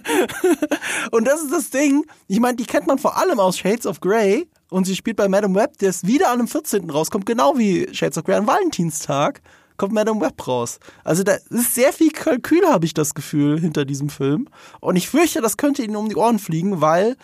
und 1.10 1.26
das 1.26 1.42
ist 1.42 1.52
das 1.52 1.70
Ding. 1.70 2.04
Ich 2.28 2.38
meine, 2.38 2.56
die 2.56 2.66
kennt 2.66 2.86
man 2.86 2.98
vor 2.98 3.16
allem 3.16 3.40
aus 3.40 3.58
Shades 3.58 3.86
of 3.86 4.00
Grey, 4.00 4.46
und 4.74 4.86
sie 4.86 4.96
spielt 4.96 5.16
bei 5.16 5.28
Madame 5.28 5.54
Web, 5.54 5.78
der 5.78 5.90
ist 5.90 6.06
wieder 6.06 6.30
an 6.30 6.38
dem 6.38 6.48
14. 6.48 6.90
rauskommt, 6.90 7.26
genau 7.26 7.56
wie 7.56 7.88
Shades 7.94 8.18
of 8.18 8.24
Grey 8.24 8.34
an 8.34 8.46
Valentinstag 8.46 9.40
kommt 9.76 9.92
Madame 9.92 10.20
Web 10.20 10.46
raus. 10.46 10.78
Also 11.02 11.22
da 11.22 11.34
ist 11.50 11.74
sehr 11.74 11.92
viel 11.92 12.10
Kalkül, 12.10 12.66
habe 12.66 12.84
ich 12.84 12.94
das 12.94 13.14
Gefühl, 13.14 13.60
hinter 13.60 13.84
diesem 13.84 14.08
Film. 14.08 14.48
Und 14.80 14.96
ich 14.96 15.08
fürchte, 15.08 15.40
das 15.40 15.56
könnte 15.56 15.82
ihnen 15.82 15.96
um 15.96 16.08
die 16.08 16.16
Ohren 16.16 16.38
fliegen, 16.38 16.80
weil, 16.80 17.16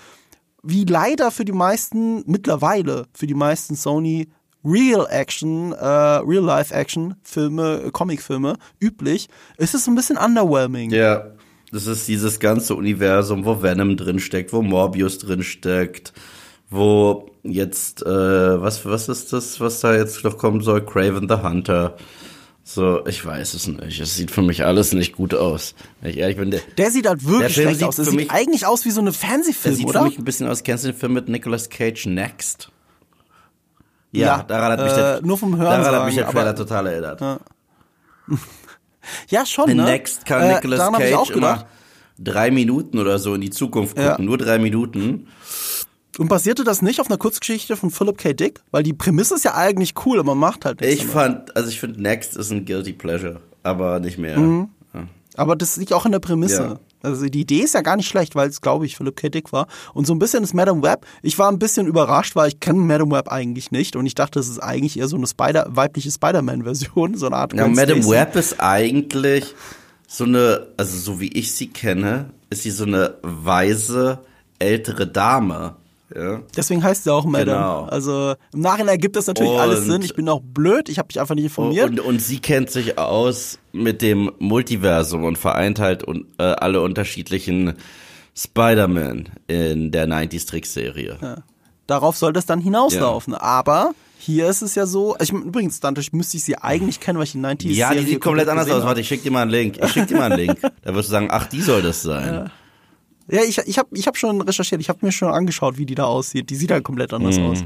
wie 0.62 0.84
leider 0.84 1.30
für 1.30 1.44
die 1.44 1.52
meisten, 1.52 2.22
mittlerweile 2.26 3.06
für 3.14 3.26
die 3.26 3.34
meisten 3.34 3.74
Sony 3.74 4.28
Real 4.64 5.06
Action, 5.10 5.72
äh, 5.72 5.84
Real 5.84 6.44
Life 6.44 6.74
Action 6.74 7.14
Filme, 7.22 7.90
Comicfilme 7.92 8.56
üblich, 8.80 9.28
ist 9.56 9.74
es 9.74 9.86
ein 9.86 9.94
bisschen 9.94 10.18
underwhelming. 10.18 10.90
Ja, 10.90 11.32
das 11.72 11.86
ist 11.86 12.08
dieses 12.08 12.40
ganze 12.40 12.74
Universum, 12.74 13.44
wo 13.44 13.62
Venom 13.62 13.96
drinsteckt, 13.96 14.52
wo 14.52 14.60
Morbius 14.60 15.18
drinsteckt, 15.18 16.12
wo 16.68 17.30
jetzt, 17.42 18.02
äh, 18.02 18.60
was, 18.60 18.84
was 18.84 19.08
ist 19.08 19.32
das, 19.32 19.60
was 19.60 19.80
da 19.80 19.94
jetzt 19.94 20.24
noch 20.24 20.36
kommen 20.36 20.60
soll? 20.60 20.84
Craven 20.84 21.28
the 21.28 21.36
Hunter. 21.36 21.96
So, 22.62 23.04
ich 23.06 23.24
weiß 23.24 23.54
es 23.54 23.66
nicht. 23.66 24.00
Es 24.00 24.16
sieht 24.16 24.30
für 24.30 24.42
mich 24.42 24.64
alles 24.64 24.92
nicht 24.92 25.16
gut 25.16 25.34
aus. 25.34 25.74
Ich 26.02 26.18
ehrlich 26.18 26.36
bin, 26.36 26.50
der, 26.50 26.60
der 26.76 26.90
sieht 26.90 27.06
halt 27.06 27.26
wirklich 27.26 27.54
schlecht 27.54 27.82
aus. 27.82 27.96
Das 27.96 28.06
sieht 28.06 28.16
mich, 28.16 28.30
eigentlich 28.30 28.66
aus 28.66 28.84
wie 28.84 28.90
so 28.90 29.00
eine 29.00 29.12
Fernsehfilm, 29.12 29.74
der 29.74 29.78
sieht 29.78 29.86
oder? 29.86 30.00
für 30.00 30.06
mich 30.06 30.18
ein 30.18 30.24
bisschen 30.24 30.48
aus. 30.48 30.62
Kennst 30.62 30.84
du 30.84 30.92
den 30.92 30.98
Film 30.98 31.14
mit 31.14 31.28
Nicolas 31.28 31.68
Cage 31.68 32.06
Next? 32.06 32.70
Ja, 34.12 34.26
ja 34.26 34.42
daran 34.42 34.72
hat 34.72 34.84
mich 34.84 34.92
der, 34.92 35.18
äh, 35.18 35.20
nur 35.22 35.38
vom 35.38 35.56
Hören 35.56 35.82
daran 35.82 36.00
hat 36.00 36.06
mich 36.06 36.16
der 36.16 36.28
Trailer 36.28 36.54
total 36.54 36.86
erinnert. 36.86 37.20
Ja, 37.20 37.40
ja 39.28 39.46
schon, 39.46 39.74
ne? 39.74 39.84
Next 39.84 40.26
kann 40.26 40.42
äh, 40.42 40.54
Nicolas 40.54 40.92
Cage 40.92 41.30
immer 41.30 41.66
drei 42.18 42.50
Minuten 42.50 42.98
oder 42.98 43.18
so 43.18 43.34
in 43.34 43.40
die 43.40 43.50
Zukunft 43.50 43.96
gucken. 43.96 44.10
Ja. 44.10 44.20
Nur 44.20 44.38
drei 44.38 44.58
Minuten. 44.58 45.28
Und 46.20 46.28
basierte 46.28 46.64
das 46.64 46.82
nicht 46.82 47.00
auf 47.00 47.08
einer 47.08 47.16
Kurzgeschichte 47.16 47.78
von 47.78 47.90
Philip 47.90 48.18
K. 48.18 48.34
Dick? 48.34 48.60
Weil 48.72 48.82
die 48.82 48.92
Prämisse 48.92 49.36
ist 49.36 49.44
ja 49.46 49.54
eigentlich 49.54 49.94
cool, 50.04 50.18
aber 50.18 50.34
man 50.34 50.50
macht 50.50 50.66
halt 50.66 50.82
nichts. 50.82 50.96
Ich 50.96 51.06
fand, 51.06 51.56
also 51.56 51.70
ich 51.70 51.80
finde 51.80 52.02
Next 52.02 52.36
ist 52.36 52.52
ein 52.52 52.66
Guilty 52.66 52.92
Pleasure, 52.92 53.40
aber 53.62 54.00
nicht 54.00 54.18
mehr. 54.18 54.38
Mhm. 54.38 54.68
Ja. 54.92 55.06
Aber 55.36 55.56
das 55.56 55.78
liegt 55.78 55.94
auch 55.94 56.04
in 56.04 56.12
der 56.12 56.18
Prämisse. 56.18 56.62
Ja. 56.62 56.78
Also 57.02 57.24
die 57.24 57.40
Idee 57.40 57.60
ist 57.60 57.72
ja 57.72 57.80
gar 57.80 57.96
nicht 57.96 58.06
schlecht, 58.06 58.34
weil 58.34 58.50
es, 58.50 58.60
glaube 58.60 58.84
ich, 58.84 58.98
Philip 58.98 59.16
K. 59.16 59.30
Dick 59.30 59.50
war. 59.50 59.66
Und 59.94 60.06
so 60.06 60.14
ein 60.14 60.18
bisschen 60.18 60.44
ist 60.44 60.52
Madame 60.52 60.82
Web. 60.82 61.06
Ich 61.22 61.38
war 61.38 61.50
ein 61.50 61.58
bisschen 61.58 61.86
überrascht, 61.86 62.36
weil 62.36 62.48
ich 62.48 62.60
kenne 62.60 62.80
Madame 62.80 63.12
Web 63.12 63.28
eigentlich 63.32 63.70
nicht. 63.70 63.96
Und 63.96 64.04
ich 64.04 64.14
dachte, 64.14 64.40
das 64.40 64.48
ist 64.48 64.58
eigentlich 64.58 64.98
eher 64.98 65.08
so 65.08 65.16
eine 65.16 65.26
Spider 65.26 65.68
weibliche 65.70 66.10
Spider-Man-Version, 66.10 67.16
so 67.16 67.24
eine 67.28 67.36
Art. 67.36 67.54
Ja, 67.54 67.66
Madame 67.66 68.06
Web 68.06 68.36
ist 68.36 68.60
eigentlich 68.60 69.54
so 70.06 70.24
eine, 70.24 70.66
also 70.76 70.98
so 70.98 71.18
wie 71.18 71.28
ich 71.28 71.54
sie 71.54 71.68
kenne, 71.68 72.26
ist 72.50 72.64
sie 72.64 72.72
so 72.72 72.84
eine 72.84 73.14
weise 73.22 74.18
ältere 74.58 75.06
Dame 75.06 75.76
ja. 76.14 76.42
Deswegen 76.56 76.82
heißt 76.82 77.04
sie 77.04 77.12
auch 77.12 77.24
Madame. 77.24 77.58
Genau. 77.58 77.84
Also 77.84 78.34
im 78.52 78.60
Nachhinein 78.60 78.88
ergibt 78.88 79.16
das 79.16 79.26
natürlich 79.26 79.52
und, 79.52 79.60
alles 79.60 79.84
Sinn. 79.84 80.02
Ich 80.02 80.14
bin 80.14 80.28
auch 80.28 80.40
blöd, 80.42 80.88
ich 80.88 80.98
habe 80.98 81.06
mich 81.08 81.20
einfach 81.20 81.34
nicht 81.34 81.44
informiert. 81.44 81.90
Und, 81.90 82.00
und 82.00 82.22
sie 82.22 82.40
kennt 82.40 82.70
sich 82.70 82.98
aus 82.98 83.58
mit 83.72 84.02
dem 84.02 84.32
Multiversum 84.38 85.24
und 85.24 85.38
vereint 85.38 85.78
halt 85.78 86.06
un, 86.06 86.26
äh, 86.38 86.42
alle 86.42 86.80
unterschiedlichen 86.80 87.74
Spider-Man 88.36 89.28
in 89.46 89.90
der 89.90 90.06
90s-Trickserie. 90.06 91.18
Ja. 91.20 91.36
Darauf 91.86 92.16
soll 92.16 92.32
das 92.32 92.46
dann 92.46 92.60
hinauslaufen. 92.60 93.32
Ja. 93.34 93.40
Aber 93.40 93.92
hier 94.18 94.48
ist 94.48 94.62
es 94.62 94.74
ja 94.74 94.86
so, 94.86 95.14
also 95.14 95.36
ich, 95.36 95.44
übrigens, 95.44 95.80
dadurch 95.80 96.12
müsste 96.12 96.36
ich 96.36 96.44
sie 96.44 96.56
eigentlich 96.56 97.00
kennen, 97.00 97.18
weil 97.18 97.24
ich 97.24 97.32
die 97.32 97.38
90s 97.38 97.72
Ja, 97.72 97.94
die 97.94 98.04
sieht 98.04 98.20
komplett 98.20 98.48
anders 98.48 98.70
aus. 98.70 98.84
Warte, 98.84 99.00
ich 99.00 99.08
schick 99.08 99.22
dir 99.22 99.30
mal 99.30 99.42
einen 99.42 99.50
Link. 99.50 99.78
Ich 99.82 99.92
schick 99.92 100.06
dir 100.06 100.18
mal 100.18 100.30
einen 100.30 100.46
Link. 100.46 100.60
da 100.82 100.94
wirst 100.94 101.08
du 101.08 101.12
sagen, 101.12 101.28
ach, 101.30 101.46
die 101.46 101.62
soll 101.62 101.82
das 101.82 102.02
sein. 102.02 102.34
Ja. 102.34 102.50
Ja, 103.30 103.42
ich, 103.42 103.58
ich 103.58 103.78
habe 103.78 103.88
ich 103.92 104.06
hab 104.06 104.16
schon 104.16 104.40
recherchiert, 104.40 104.80
ich 104.80 104.88
habe 104.88 104.98
mir 105.02 105.12
schon 105.12 105.32
angeschaut, 105.32 105.78
wie 105.78 105.86
die 105.86 105.94
da 105.94 106.04
aussieht. 106.04 106.50
Die 106.50 106.56
sieht 106.56 106.70
halt 106.70 106.84
komplett 106.84 107.12
anders 107.12 107.38
mhm. 107.38 107.46
aus. 107.46 107.64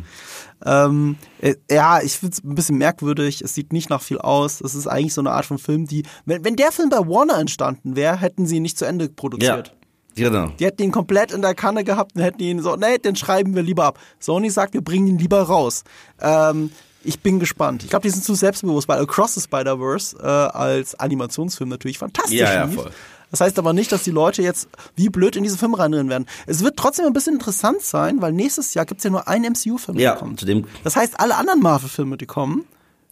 Ähm, 0.65 1.17
äh, 1.41 1.55
ja, 1.71 2.03
ich 2.03 2.19
finde 2.19 2.35
es 2.35 2.45
ein 2.45 2.55
bisschen 2.55 2.79
merkwürdig. 2.79 3.41
Es 3.41 3.55
sieht 3.55 3.73
nicht 3.73 3.91
nach 3.91 4.03
viel 4.03 4.19
aus. 4.19 4.61
Es 4.61 4.75
ist 4.75 4.87
eigentlich 4.87 5.15
so 5.15 5.21
eine 5.21 5.31
Art 5.31 5.47
von 5.47 5.59
Film, 5.59 5.87
die, 5.87 6.05
wenn, 6.27 6.45
wenn 6.45 6.57
der 6.57 6.73
Film 6.73 6.91
bei 6.91 6.99
Warner 6.99 7.39
entstanden 7.39 7.97
wäre, 7.97 8.17
hätten 8.17 8.47
sie 8.47 8.57
ihn 8.57 8.63
nicht 8.63 8.79
zu 8.79 8.85
Ende 8.85 9.09
produziert. 9.09 9.69
Ja. 9.69 9.75
Genau. 10.17 10.47
Die 10.59 10.65
hätten 10.65 10.83
ihn 10.83 10.93
komplett 10.93 11.33
in 11.33 11.43
der 11.43 11.55
Kanne 11.55 11.83
gehabt 11.83 12.15
und 12.15 12.23
hätten 12.23 12.41
ihn 12.41 12.63
so, 12.63 12.77
nee, 12.77 12.99
den 12.99 13.17
schreiben 13.17 13.57
wir 13.57 13.63
lieber 13.63 13.85
ab. 13.85 13.99
Sony 14.21 14.49
sagt, 14.49 14.75
wir 14.75 14.83
bringen 14.83 15.09
ihn 15.09 15.19
lieber 15.19 15.43
raus. 15.43 15.83
Ähm, 16.21 16.71
ich 17.03 17.21
bin 17.21 17.39
gespannt. 17.39 17.83
Ich 17.83 17.91
glaube, 17.91 18.05
die 18.05 18.11
sind 18.11 18.25
zu 18.25 18.35
selbstbewusst, 18.35 18.89
weil 18.89 19.01
Across 19.01 19.35
the 19.35 19.41
Spider-Verse 19.41 20.17
äh, 20.19 20.27
als 20.27 20.95
Animationsfilm 20.95 21.69
natürlich 21.69 21.99
fantastisch 21.99 22.39
ja, 22.39 22.53
ja, 22.53 22.69
voll. 22.69 22.91
Das 23.35 23.41
heißt 23.41 23.59
aber 23.59 23.73
nicht, 23.73 23.91
dass 23.91 24.05
die 24.05 24.13
Leute 24.13 24.43
jetzt 24.43 24.69
wie 24.95 25.09
blöd 25.09 25.35
in 25.35 25.43
diese 25.43 25.59
Filme 25.59 25.77
reinrennen 25.77 26.09
werden. 26.09 26.27
Es 26.47 26.63
wird 26.63 26.77
trotzdem 26.77 27.07
ein 27.07 27.13
bisschen 27.13 27.35
interessant 27.35 27.83
sein, 27.83 28.23
weil 28.23 28.33
nächstes 28.33 28.75
Jahr 28.75 28.87
gibt 28.87 29.01
es 29.01 29.05
ja 29.05 29.11
nur 29.11 29.27
einen 29.27 29.55
MCU-Film, 29.55 29.99
der 29.99 30.05
ja, 30.05 30.15
kommt. 30.15 30.39
Zu 30.39 30.47
dem 30.47 30.67
das 30.85 30.95
heißt, 30.95 31.19
alle 31.19 31.35
anderen 31.35 31.59
Marvel-Filme, 31.59 32.17
die 32.17 32.27
kommen, 32.27 32.65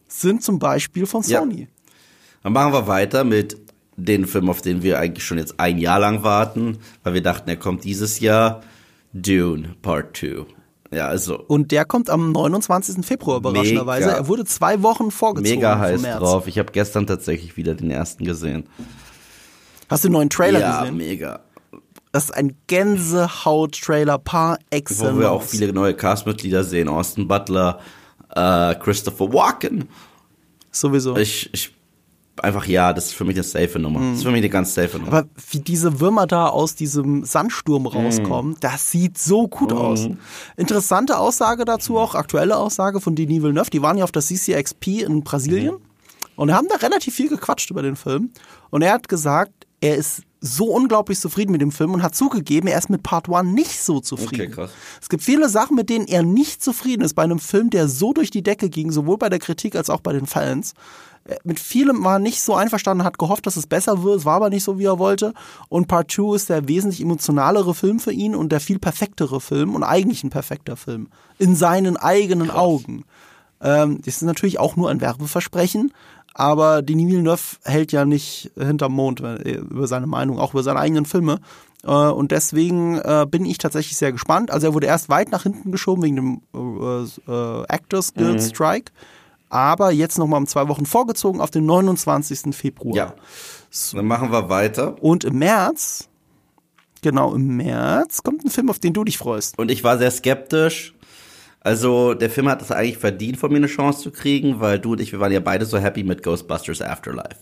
sind 0.06 0.44
zum 0.44 0.60
Beispiel 0.60 1.06
von 1.06 1.24
Sony. 1.24 1.62
Ja. 1.62 1.66
Dann 2.44 2.52
machen 2.52 2.72
wir 2.72 2.86
weiter 2.86 3.24
mit 3.24 3.56
den 3.96 4.26
Film, 4.26 4.48
auf 4.48 4.62
den 4.62 4.84
wir 4.84 5.00
eigentlich 5.00 5.24
schon 5.24 5.38
jetzt 5.38 5.58
ein 5.58 5.78
Jahr 5.78 5.98
lang 5.98 6.22
warten, 6.22 6.78
weil 7.02 7.14
wir 7.14 7.22
dachten, 7.24 7.50
er 7.50 7.56
kommt 7.56 7.82
dieses 7.82 8.20
Jahr. 8.20 8.62
Dune 9.12 9.74
Part 9.82 10.16
2. 10.16 10.46
Ja, 10.92 11.08
also. 11.08 11.36
Und 11.36 11.72
der 11.72 11.84
kommt 11.84 12.10
am 12.10 12.30
29. 12.30 13.04
Februar 13.04 13.38
überraschenderweise. 13.38 14.06
Mega, 14.06 14.18
er 14.18 14.28
wurde 14.28 14.44
zwei 14.44 14.82
Wochen 14.84 15.10
vorgezogen. 15.10 15.56
Mega 15.56 15.80
heiß 15.80 16.02
drauf. 16.02 16.46
Ich 16.46 16.60
habe 16.60 16.70
gestern 16.70 17.08
tatsächlich 17.08 17.56
wieder 17.56 17.74
den 17.74 17.90
ersten 17.90 18.24
gesehen. 18.24 18.68
Hast 19.92 20.04
du 20.04 20.08
den 20.08 20.14
neuen 20.14 20.30
Trailer 20.30 20.60
ja, 20.60 20.80
gesehen? 20.80 20.98
Ja, 20.98 21.06
mega. 21.06 21.40
Das 22.12 22.24
ist 22.24 22.30
ein 22.32 22.56
Gänsehaut-Trailer 22.66 24.18
par 24.18 24.58
excellence. 24.70 25.16
Wo 25.16 25.20
wir 25.20 25.30
auch 25.30 25.42
viele 25.42 25.72
neue 25.72 25.94
Castmitglieder 25.94 26.64
sehen. 26.64 26.88
Austin 26.88 27.26
Butler, 27.26 27.80
äh, 28.34 28.74
Christopher 28.76 29.32
Walken. 29.32 29.88
Sowieso. 30.70 31.16
Ich, 31.16 31.52
ich 31.52 31.74
einfach 32.40 32.66
ja, 32.66 32.92
das 32.92 33.06
ist 33.06 33.14
für 33.14 33.24
mich 33.24 33.36
eine 33.36 33.42
safe 33.42 33.78
Nummer. 33.78 34.00
Das 34.00 34.18
ist 34.18 34.22
für 34.24 34.30
mich 34.30 34.40
eine 34.40 34.48
ganz 34.48 34.74
safe 34.74 34.98
Nummer. 34.98 35.12
Aber 35.12 35.28
wie 35.50 35.60
diese 35.60 36.00
Würmer 36.00 36.26
da 36.26 36.48
aus 36.48 36.74
diesem 36.74 37.24
Sandsturm 37.24 37.86
rauskommen, 37.86 38.52
mm. 38.52 38.56
das 38.60 38.90
sieht 38.90 39.18
so 39.18 39.48
gut 39.48 39.72
mm. 39.72 39.76
aus. 39.76 40.08
Interessante 40.56 41.18
Aussage 41.18 41.64
dazu 41.64 41.98
auch, 41.98 42.14
aktuelle 42.14 42.56
Aussage 42.56 43.00
von 43.00 43.14
Denis 43.14 43.42
Villeneuve, 43.42 43.70
die 43.70 43.82
waren 43.82 43.98
ja 43.98 44.04
auf 44.04 44.12
der 44.12 44.22
CCXP 44.22 45.02
in 45.02 45.22
Brasilien 45.22 45.74
mm. 45.74 46.40
und 46.40 46.52
haben 46.52 46.68
da 46.68 46.76
relativ 46.76 47.14
viel 47.14 47.28
gequatscht 47.28 47.70
über 47.70 47.82
den 47.82 47.96
Film. 47.96 48.30
Und 48.70 48.82
er 48.82 48.92
hat 48.92 49.08
gesagt, 49.08 49.61
er 49.82 49.96
ist 49.96 50.22
so 50.40 50.66
unglaublich 50.66 51.20
zufrieden 51.20 51.52
mit 51.52 51.60
dem 51.60 51.72
Film 51.72 51.92
und 51.92 52.02
hat 52.02 52.14
zugegeben, 52.14 52.68
er 52.68 52.78
ist 52.78 52.88
mit 52.88 53.02
Part 53.02 53.28
One 53.28 53.52
nicht 53.52 53.82
so 53.82 54.00
zufrieden. 54.00 54.46
Okay, 54.46 54.48
krass. 54.48 54.70
Es 55.00 55.08
gibt 55.08 55.22
viele 55.22 55.48
Sachen, 55.48 55.76
mit 55.76 55.90
denen 55.90 56.06
er 56.06 56.22
nicht 56.22 56.62
zufrieden 56.62 57.02
ist 57.02 57.14
bei 57.14 57.22
einem 57.22 57.38
Film, 57.38 57.70
der 57.70 57.88
so 57.88 58.12
durch 58.12 58.30
die 58.30 58.42
Decke 58.42 58.70
ging, 58.70 58.90
sowohl 58.90 59.18
bei 59.18 59.28
der 59.28 59.38
Kritik 59.38 59.76
als 59.76 59.90
auch 59.90 60.00
bei 60.00 60.12
den 60.12 60.26
Fans. 60.26 60.74
Äh, 61.24 61.36
mit 61.44 61.60
vielem 61.60 62.02
war 62.04 62.18
nicht 62.18 62.40
so 62.42 62.54
einverstanden, 62.54 63.04
hat 63.04 63.18
gehofft, 63.18 63.46
dass 63.46 63.56
es 63.56 63.66
besser 63.66 64.02
wird, 64.02 64.20
es 64.20 64.24
war 64.24 64.36
aber 64.36 64.50
nicht 64.50 64.64
so, 64.64 64.78
wie 64.78 64.84
er 64.84 64.98
wollte. 64.98 65.34
Und 65.68 65.88
Part 65.88 66.10
2 66.10 66.36
ist 66.36 66.48
der 66.48 66.68
wesentlich 66.68 67.00
emotionalere 67.00 67.74
Film 67.74 67.98
für 67.98 68.12
ihn 68.12 68.34
und 68.34 68.50
der 68.50 68.60
viel 68.60 68.78
perfektere 68.78 69.40
Film 69.40 69.74
und 69.74 69.82
eigentlich 69.82 70.22
ein 70.22 70.30
perfekter 70.30 70.76
Film. 70.76 71.08
In 71.38 71.56
seinen 71.56 71.96
eigenen 71.96 72.48
Krass. 72.48 72.58
Augen. 72.58 73.04
Ähm, 73.60 74.00
das 74.04 74.16
ist 74.16 74.22
natürlich 74.22 74.58
auch 74.58 74.76
nur 74.76 74.90
ein 74.90 75.00
Werbeversprechen, 75.00 75.92
aber 76.34 76.82
Denis 76.82 77.08
Villeneuve 77.08 77.56
hält 77.64 77.92
ja 77.92 78.04
nicht 78.04 78.50
hinterm 78.58 78.92
Mond 78.92 79.20
äh, 79.20 79.52
über 79.56 79.86
seine 79.86 80.06
Meinung, 80.06 80.38
auch 80.38 80.52
über 80.52 80.62
seine 80.62 80.80
eigenen 80.80 81.06
Filme. 81.06 81.40
Äh, 81.84 81.90
und 81.90 82.32
deswegen 82.32 83.00
bin 83.30 83.44
ich 83.44 83.58
tatsächlich 83.58 83.96
sehr 83.96 84.12
gespannt. 84.12 84.50
Also 84.50 84.68
er 84.68 84.74
wurde 84.74 84.86
erst 84.86 85.08
weit 85.08 85.30
nach 85.30 85.42
hinten 85.42 85.72
geschoben 85.72 86.02
wegen 86.02 86.16
dem 86.16 86.40
äh, 86.54 87.62
Actors 87.68 88.14
Guild 88.14 88.34
mhm. 88.34 88.40
Strike 88.40 88.92
aber 89.52 89.90
jetzt 89.90 90.18
nochmal 90.18 90.40
um 90.40 90.46
zwei 90.46 90.66
Wochen 90.68 90.86
vorgezogen 90.86 91.40
auf 91.42 91.50
den 91.50 91.66
29. 91.66 92.56
Februar. 92.56 92.96
Ja. 92.96 93.14
So. 93.70 93.98
Dann 93.98 94.06
machen 94.06 94.32
wir 94.32 94.48
weiter. 94.48 94.96
Und 95.02 95.24
im 95.24 95.38
März, 95.38 96.08
genau 97.02 97.34
im 97.34 97.58
März, 97.58 98.22
kommt 98.22 98.44
ein 98.44 98.50
Film, 98.50 98.70
auf 98.70 98.78
den 98.78 98.94
du 98.94 99.04
dich 99.04 99.18
freust. 99.18 99.58
Und 99.58 99.70
ich 99.70 99.84
war 99.84 99.98
sehr 99.98 100.10
skeptisch. 100.10 100.94
Also 101.64 102.14
der 102.14 102.28
Film 102.28 102.48
hat 102.48 102.60
es 102.60 102.72
eigentlich 102.72 102.98
verdient, 102.98 103.36
von 103.36 103.50
mir 103.50 103.58
eine 103.58 103.66
Chance 103.66 104.02
zu 104.02 104.10
kriegen, 104.10 104.60
weil 104.60 104.78
du 104.78 104.92
und 104.92 105.00
ich, 105.00 105.12
wir 105.12 105.20
waren 105.20 105.32
ja 105.32 105.40
beide 105.40 105.64
so 105.64 105.78
happy 105.78 106.02
mit 106.02 106.22
Ghostbusters 106.22 106.82
Afterlife. 106.82 107.38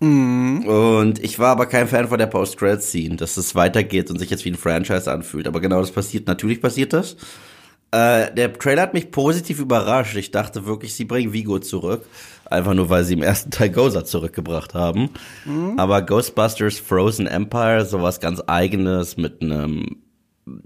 Mhm. 0.00 0.64
Und 0.64 1.22
ich 1.22 1.38
war 1.38 1.50
aber 1.50 1.66
kein 1.66 1.86
Fan 1.86 2.08
von 2.08 2.18
der 2.18 2.26
Post-Credit-Scene, 2.26 3.16
dass 3.16 3.36
es 3.36 3.54
weitergeht 3.54 4.10
und 4.10 4.18
sich 4.18 4.30
jetzt 4.30 4.44
wie 4.44 4.50
ein 4.50 4.56
Franchise 4.56 5.10
anfühlt. 5.10 5.46
Aber 5.46 5.60
genau 5.60 5.80
das 5.80 5.92
passiert, 5.92 6.26
natürlich 6.26 6.60
passiert 6.60 6.92
das. 6.92 7.16
Äh, 7.90 8.34
der 8.34 8.52
Trailer 8.52 8.82
hat 8.82 8.94
mich 8.94 9.10
positiv 9.10 9.60
überrascht. 9.60 10.16
Ich 10.16 10.30
dachte 10.30 10.66
wirklich, 10.66 10.94
sie 10.94 11.04
bringen 11.04 11.32
Vigo 11.32 11.58
zurück. 11.58 12.04
Einfach 12.46 12.74
nur, 12.74 12.90
weil 12.90 13.04
sie 13.04 13.14
im 13.14 13.22
ersten 13.22 13.50
Teil 13.50 13.70
Gozer 13.70 14.04
zurückgebracht 14.04 14.74
haben. 14.74 15.10
Mhm. 15.44 15.78
Aber 15.78 16.02
Ghostbusters 16.02 16.78
Frozen 16.78 17.26
Empire, 17.26 17.84
sowas 17.84 18.20
ganz 18.20 18.42
eigenes 18.46 19.16
mit 19.16 19.42
einem, 19.42 19.96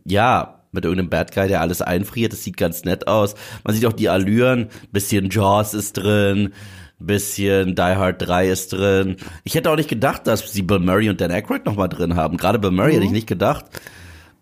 ja, 0.04 0.57
mit 0.72 0.84
irgendeinem 0.84 1.10
Bad 1.10 1.34
Guy, 1.34 1.48
der 1.48 1.60
alles 1.60 1.82
einfriert. 1.82 2.32
Das 2.32 2.44
sieht 2.44 2.56
ganz 2.56 2.84
nett 2.84 3.08
aus. 3.08 3.34
Man 3.64 3.74
sieht 3.74 3.86
auch 3.86 3.92
die 3.92 4.08
Allüren. 4.08 4.68
Bisschen 4.92 5.30
Jaws 5.30 5.74
ist 5.74 5.94
drin. 5.94 6.52
Bisschen 6.98 7.76
Die 7.76 7.82
Hard 7.82 8.26
3 8.26 8.48
ist 8.48 8.72
drin. 8.72 9.16
Ich 9.44 9.54
hätte 9.54 9.70
auch 9.70 9.76
nicht 9.76 9.88
gedacht, 9.88 10.26
dass 10.26 10.52
sie 10.52 10.62
Bill 10.62 10.80
Murray 10.80 11.08
und 11.08 11.20
Dan 11.20 11.30
Aykroyd 11.30 11.64
noch 11.64 11.76
mal 11.76 11.88
drin 11.88 12.16
haben. 12.16 12.36
Gerade 12.36 12.58
Bill 12.58 12.72
Murray 12.72 12.90
mhm. 12.90 12.94
hätte 12.94 13.06
ich 13.06 13.12
nicht 13.12 13.28
gedacht. 13.28 13.66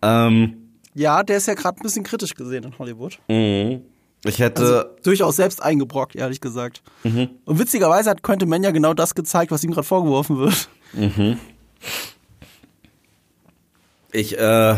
Ähm, 0.02 0.56
ja, 0.95 1.23
der 1.23 1.37
ist 1.37 1.47
ja 1.47 1.54
gerade 1.54 1.78
ein 1.78 1.83
bisschen 1.83 2.04
kritisch 2.04 2.35
gesehen 2.35 2.64
in 2.64 2.78
Hollywood. 2.78 3.18
Mhm. 3.28 3.83
Ich 4.25 4.38
hätte 4.38 4.62
also, 4.62 4.85
durchaus 5.02 5.37
selbst 5.37 5.62
eingebrockt, 5.62 6.16
ehrlich 6.16 6.40
gesagt. 6.40 6.83
Mhm. 7.04 7.28
Und 7.45 7.59
witzigerweise 7.59 8.11
hat 8.11 8.23
Quentin 8.23 8.49
Mann 8.49 8.62
ja 8.62 8.71
genau 8.71 8.95
das 8.95 9.14
gezeigt, 9.14 9.52
was 9.52 9.62
ihm 9.62 9.71
gerade 9.71 9.87
vorgeworfen 9.87 10.38
wird. 10.38 10.68
Mhm. 10.95 11.38
Ich 14.12 14.38
äh, 14.38 14.76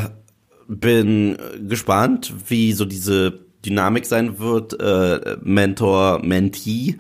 bin 0.69 1.37
gespannt, 1.69 2.33
wie 2.47 2.73
so 2.73 2.85
diese 2.85 3.41
Dynamik 3.65 4.07
sein 4.07 4.39
wird. 4.39 4.81
Äh, 4.81 5.37
Mentor, 5.43 6.21
Mentee. 6.23 6.99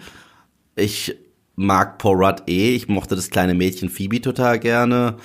Ich 0.74 1.14
mag 1.54 1.98
Paul 1.98 2.24
Rudd 2.24 2.42
eh. 2.48 2.74
Ich 2.74 2.88
mochte 2.88 3.14
das 3.14 3.30
kleine 3.30 3.54
Mädchen 3.54 3.88
Phoebe 3.88 4.20
total 4.20 4.58
gerne. 4.58 5.16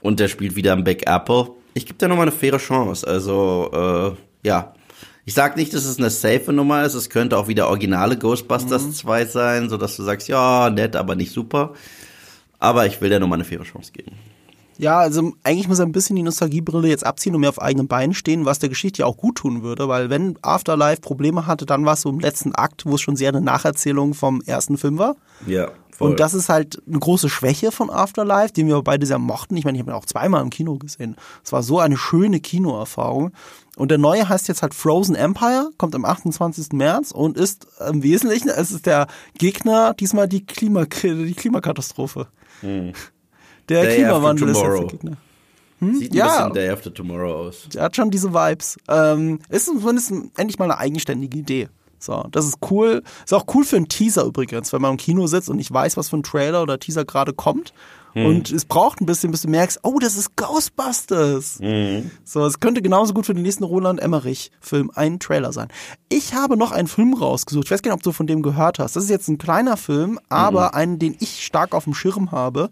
Und 0.00 0.20
der 0.20 0.28
spielt 0.28 0.56
wieder 0.56 0.72
im 0.72 0.84
Big 0.84 1.06
Apple 1.06 1.50
ich 1.74 1.86
gebe 1.86 1.98
dir 1.98 2.08
nochmal 2.08 2.28
eine 2.28 2.36
faire 2.36 2.58
Chance. 2.58 3.06
Also, 3.06 4.16
äh, 4.42 4.48
ja. 4.48 4.72
Ich 5.26 5.34
sag 5.34 5.56
nicht, 5.56 5.72
dass 5.72 5.84
es 5.84 5.98
eine 5.98 6.10
safe 6.10 6.52
Nummer 6.52 6.84
ist. 6.84 6.94
Es 6.94 7.10
könnte 7.10 7.38
auch 7.38 7.48
wieder 7.48 7.68
originale 7.68 8.16
Ghostbusters 8.16 8.84
mhm. 8.84 8.92
2 8.92 9.24
sein, 9.24 9.68
so 9.70 9.76
dass 9.76 9.96
du 9.96 10.02
sagst, 10.02 10.28
ja, 10.28 10.70
nett, 10.70 10.96
aber 10.96 11.14
nicht 11.16 11.32
super. 11.32 11.72
Aber 12.58 12.86
ich 12.86 13.00
will 13.00 13.08
dir 13.10 13.20
nochmal 13.20 13.38
eine 13.38 13.44
faire 13.44 13.64
Chance 13.64 13.92
geben. 13.92 14.12
Ja, 14.78 14.98
also 14.98 15.32
eigentlich 15.42 15.68
muss 15.68 15.78
er 15.78 15.86
ein 15.86 15.92
bisschen 15.92 16.16
die 16.16 16.22
Nostalgiebrille 16.22 16.88
jetzt 16.88 17.06
abziehen 17.06 17.34
und 17.34 17.40
mehr 17.40 17.50
auf 17.50 17.62
eigenen 17.62 17.88
Beinen 17.88 18.14
stehen, 18.14 18.44
was 18.44 18.58
der 18.58 18.68
Geschichte 18.68 19.00
ja 19.00 19.06
auch 19.06 19.16
gut 19.16 19.36
tun 19.36 19.62
würde, 19.62 19.88
weil 19.88 20.10
wenn 20.10 20.38
Afterlife 20.42 21.00
Probleme 21.00 21.46
hatte, 21.46 21.66
dann 21.66 21.84
war 21.84 21.94
es 21.94 22.02
so 22.02 22.10
im 22.10 22.20
letzten 22.20 22.54
Akt, 22.54 22.84
wo 22.86 22.96
es 22.96 23.00
schon 23.00 23.16
sehr 23.16 23.28
eine 23.28 23.40
Nacherzählung 23.40 24.14
vom 24.14 24.42
ersten 24.42 24.76
Film 24.76 24.98
war. 24.98 25.16
Ja. 25.46 25.70
Voll. 25.96 26.10
Und 26.10 26.20
das 26.20 26.34
ist 26.34 26.48
halt 26.48 26.82
eine 26.88 26.98
große 26.98 27.28
Schwäche 27.28 27.70
von 27.70 27.88
Afterlife, 27.88 28.52
den 28.52 28.66
wir 28.66 28.82
beide 28.82 29.06
sehr 29.06 29.20
mochten. 29.20 29.56
Ich 29.56 29.64
meine, 29.64 29.78
ich 29.78 29.82
habe 29.82 29.92
ihn 29.92 29.96
auch 29.96 30.06
zweimal 30.06 30.42
im 30.42 30.50
Kino 30.50 30.76
gesehen. 30.76 31.14
Es 31.44 31.52
war 31.52 31.62
so 31.62 31.78
eine 31.78 31.96
schöne 31.96 32.40
Kinoerfahrung. 32.40 33.30
Und 33.76 33.90
der 33.92 33.98
neue 33.98 34.28
heißt 34.28 34.48
jetzt 34.48 34.62
halt 34.62 34.74
Frozen 34.74 35.14
Empire, 35.14 35.70
kommt 35.78 35.94
am 35.94 36.04
28. 36.04 36.72
März 36.72 37.12
und 37.12 37.36
ist 37.36 37.68
im 37.88 38.02
Wesentlichen, 38.02 38.48
es 38.48 38.72
ist 38.72 38.86
der 38.86 39.06
Gegner, 39.38 39.94
diesmal 39.94 40.28
die, 40.28 40.44
Klima, 40.44 40.84
die 40.84 41.34
Klimakatastrophe. 41.34 42.26
Hm. 42.60 42.92
Der 43.68 43.82
Day 43.82 43.96
Klimawandel 43.96 44.48
ist 44.48 44.60
jetzt 44.60 44.66
der 44.66 44.86
Gegner. 44.86 45.16
Hm? 45.80 45.98
Sieht 45.98 46.12
ein 46.12 46.16
ja. 46.16 46.26
bisschen 46.26 46.52
Day 46.54 46.68
After 46.70 46.92
Tomorrow 46.92 47.48
aus. 47.48 47.68
Der 47.72 47.82
hat 47.82 47.96
schon 47.96 48.10
diese 48.10 48.32
Vibes. 48.32 48.76
Ähm, 48.88 49.38
ist 49.48 49.66
zumindest 49.66 50.12
endlich 50.36 50.58
mal 50.58 50.66
eine 50.66 50.78
eigenständige 50.78 51.38
Idee. 51.38 51.68
So, 51.98 52.26
das 52.30 52.44
ist 52.44 52.58
cool. 52.70 53.02
Ist 53.24 53.32
auch 53.32 53.46
cool 53.54 53.64
für 53.64 53.76
einen 53.76 53.88
Teaser 53.88 54.24
übrigens, 54.24 54.72
wenn 54.72 54.82
man 54.82 54.92
im 54.92 54.96
Kino 54.98 55.26
sitzt 55.26 55.48
und 55.48 55.56
nicht 55.56 55.72
weiß, 55.72 55.96
was 55.96 56.10
für 56.10 56.18
ein 56.18 56.22
Trailer 56.22 56.62
oder 56.62 56.78
Teaser 56.78 57.04
gerade 57.04 57.32
kommt. 57.32 57.72
Hm. 58.12 58.26
Und 58.26 58.52
es 58.52 58.66
braucht 58.66 59.00
ein 59.00 59.06
bisschen, 59.06 59.30
bis 59.30 59.42
du 59.42 59.48
merkst, 59.48 59.80
oh, 59.82 59.98
das 59.98 60.16
ist 60.16 60.36
Ghostbusters. 60.36 61.58
Hm. 61.60 62.10
So, 62.24 62.44
es 62.44 62.60
könnte 62.60 62.82
genauso 62.82 63.14
gut 63.14 63.26
für 63.26 63.34
den 63.34 63.42
nächsten 63.42 63.64
Roland 63.64 64.00
Emmerich-Film 64.00 64.90
ein 64.94 65.18
Trailer 65.18 65.52
sein. 65.52 65.68
Ich 66.10 66.34
habe 66.34 66.56
noch 66.56 66.72
einen 66.72 66.88
Film 66.88 67.14
rausgesucht. 67.14 67.64
Ich 67.66 67.70
weiß 67.70 67.82
gar 67.82 67.90
nicht, 67.90 67.96
ob 67.96 68.02
du 68.02 68.12
von 68.12 68.26
dem 68.26 68.42
gehört 68.42 68.78
hast. 68.78 68.96
Das 68.96 69.04
ist 69.04 69.10
jetzt 69.10 69.28
ein 69.28 69.38
kleiner 69.38 69.76
Film, 69.76 70.20
aber 70.28 70.68
hm. 70.68 70.74
einen, 70.74 70.98
den 70.98 71.16
ich 71.18 71.44
stark 71.44 71.74
auf 71.74 71.84
dem 71.84 71.94
Schirm 71.94 72.30
habe, 72.30 72.70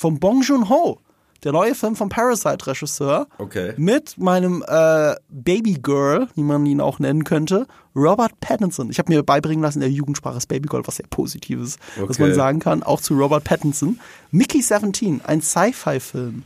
vom 0.00 0.18
Bong 0.18 0.42
Joon-ho 0.42 0.98
der 1.42 1.52
neue 1.52 1.74
Film 1.74 1.96
vom 1.96 2.08
Parasite-Regisseur. 2.08 3.26
Okay. 3.38 3.72
Mit 3.76 4.18
meinem 4.18 4.62
äh, 4.66 5.14
Baby 5.30 5.74
Girl, 5.74 6.28
wie 6.34 6.42
man 6.42 6.66
ihn 6.66 6.80
auch 6.80 6.98
nennen 6.98 7.24
könnte, 7.24 7.66
Robert 7.96 8.38
Pattinson. 8.40 8.90
Ich 8.90 8.98
habe 8.98 9.12
mir 9.12 9.22
beibringen 9.22 9.62
lassen, 9.62 9.80
der 9.80 9.90
Jugendsprache 9.90 10.36
ist 10.36 10.48
Baby 10.48 10.68
Girl, 10.68 10.86
was 10.86 10.96
sehr 10.96 11.06
Positives, 11.08 11.78
okay. 11.96 12.08
was 12.08 12.18
man 12.18 12.34
sagen 12.34 12.58
kann, 12.58 12.82
auch 12.82 13.00
zu 13.00 13.14
Robert 13.14 13.44
Pattinson. 13.44 13.98
Mickey 14.30 14.60
17, 14.60 15.22
ein 15.24 15.40
Sci-Fi-Film. 15.40 16.42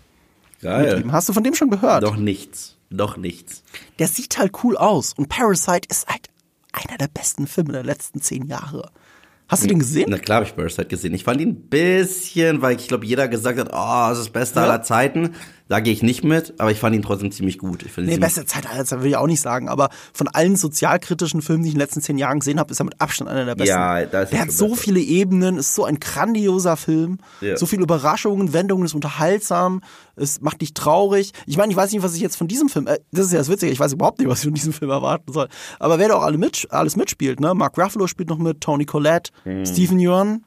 Geil. 0.61 1.05
Hast 1.11 1.29
du 1.29 1.33
von 1.33 1.43
dem 1.43 1.55
schon 1.55 1.71
gehört? 1.71 2.05
Doch 2.05 2.17
nichts. 2.17 2.77
Doch 2.91 3.17
nichts. 3.17 3.65
Der 3.99 4.07
sieht 4.07 4.39
halt 4.39 4.53
cool 4.63 4.77
aus. 4.77 5.13
Und 5.17 5.29
Parasite 5.29 5.89
ist 5.91 6.07
halt 6.07 6.29
einer 6.73 6.99
der 6.99 7.09
besten 7.09 7.47
Filme 7.47 7.73
der 7.73 7.83
letzten 7.83 8.21
zehn 8.21 8.47
Jahre. 8.47 8.91
Hast 9.49 9.63
du 9.63 9.69
den 9.69 9.79
gesehen? 9.79 10.07
Na 10.09 10.19
klar 10.19 10.37
habe 10.37 10.47
ich 10.47 10.57
Parasite 10.57 10.87
gesehen. 10.87 11.13
Ich 11.15 11.25
fand 11.25 11.41
ihn 11.41 11.51
ein 11.51 11.69
bisschen, 11.69 12.63
weil 12.63 12.77
ich 12.77 12.89
glaube, 12.89 13.05
jeder 13.05 13.29
gesagt 13.29 13.59
hat, 13.59 13.69
oh, 13.73 14.09
das 14.09 14.19
ist 14.19 14.27
das 14.27 14.33
Beste 14.33 14.61
ja. 14.61 14.65
aller 14.65 14.83
Zeiten. 14.83 15.35
Da 15.67 15.81
gehe 15.81 15.95
ich 15.95 16.03
nicht 16.03 16.25
mit, 16.25 16.55
aber 16.59 16.71
ich 16.71 16.79
fand 16.79 16.95
ihn 16.95 17.01
trotzdem 17.01 17.33
ziemlich 17.33 17.57
gut. 17.59 17.85
Ich 17.85 17.97
nee, 17.97 18.19
beste 18.19 18.45
Zeit 18.45 18.69
aller 18.69 18.85
Zeiten 18.85 19.03
will 19.03 19.09
ich 19.09 19.17
auch 19.17 19.27
nicht 19.27 19.41
sagen, 19.41 19.71
aber 19.71 19.89
von 20.13 20.29
allen 20.29 20.57
sozialkritischen 20.57 21.41
Filmen, 21.41 21.63
die 21.63 21.71
ich 21.71 21.75
in 21.75 21.79
den 21.79 21.85
letzten 21.87 22.03
zehn 22.03 22.19
Jahren 22.19 22.41
gesehen 22.41 22.61
habe, 22.61 22.71
ist 22.71 22.81
er 22.81 22.85
mit 22.85 23.01
Abstand 23.01 23.31
einer 23.31 23.47
der 23.47 23.55
besten. 23.55 23.71
Ja, 23.71 24.05
da 24.05 24.23
ist 24.23 24.33
Der 24.33 24.41
hat 24.41 24.53
so 24.53 24.69
besser. 24.69 24.83
viele 24.83 25.01
Ebenen, 25.01 25.57
ist 25.57 25.75
so 25.75 25.85
ein 25.85 26.01
grandioser 26.01 26.77
Film, 26.77 27.19
ja. 27.41 27.57
so 27.57 27.65
viele 27.65 27.83
Überraschungen, 27.83 28.53
Wendungen, 28.53 28.85
ist 28.85 28.95
unterhaltsam, 28.95 29.81
es 30.17 30.43
macht 30.43 30.61
dich 30.61 30.75
traurig. 30.75 31.33
Ich 31.47 31.57
meine, 31.57 31.73
ich 31.73 31.77
weiß 31.77 31.93
nicht, 31.93 32.03
was 32.03 32.15
ich 32.15 32.21
jetzt 32.21 32.37
von 32.37 32.47
diesem 32.47 32.69
Film, 32.69 32.87
äh, 32.87 32.99
das 33.11 33.27
ist 33.27 33.33
ja 33.33 33.39
das 33.39 33.49
Witzige, 33.49 33.73
ich 33.73 33.81
weiß 33.81 33.95
überhaupt 33.95 34.19
nicht, 34.19 34.29
was 34.29 34.41
ich 34.41 34.45
von 34.45 34.55
diesem 34.55 34.75
Film 34.75 34.91
erwarten 34.91 35.33
soll. 35.33 35.49
Aber 35.79 35.99
wer 35.99 36.09
da 36.09 36.17
auch 36.17 36.25
alle 36.25 36.37
mit, 36.37 36.67
alles 36.71 36.97
mitspielt, 36.97 37.41
ne? 37.41 37.55
Mark 37.55 37.79
Ruffalo 37.79 38.07
spielt 38.07 38.29
noch 38.29 38.39
mit, 38.39 38.61
Tony 38.61 38.85
Collette, 38.85 39.31
hm. 39.45 39.65
Stephen 39.65 39.99
Yeun, 39.99 40.45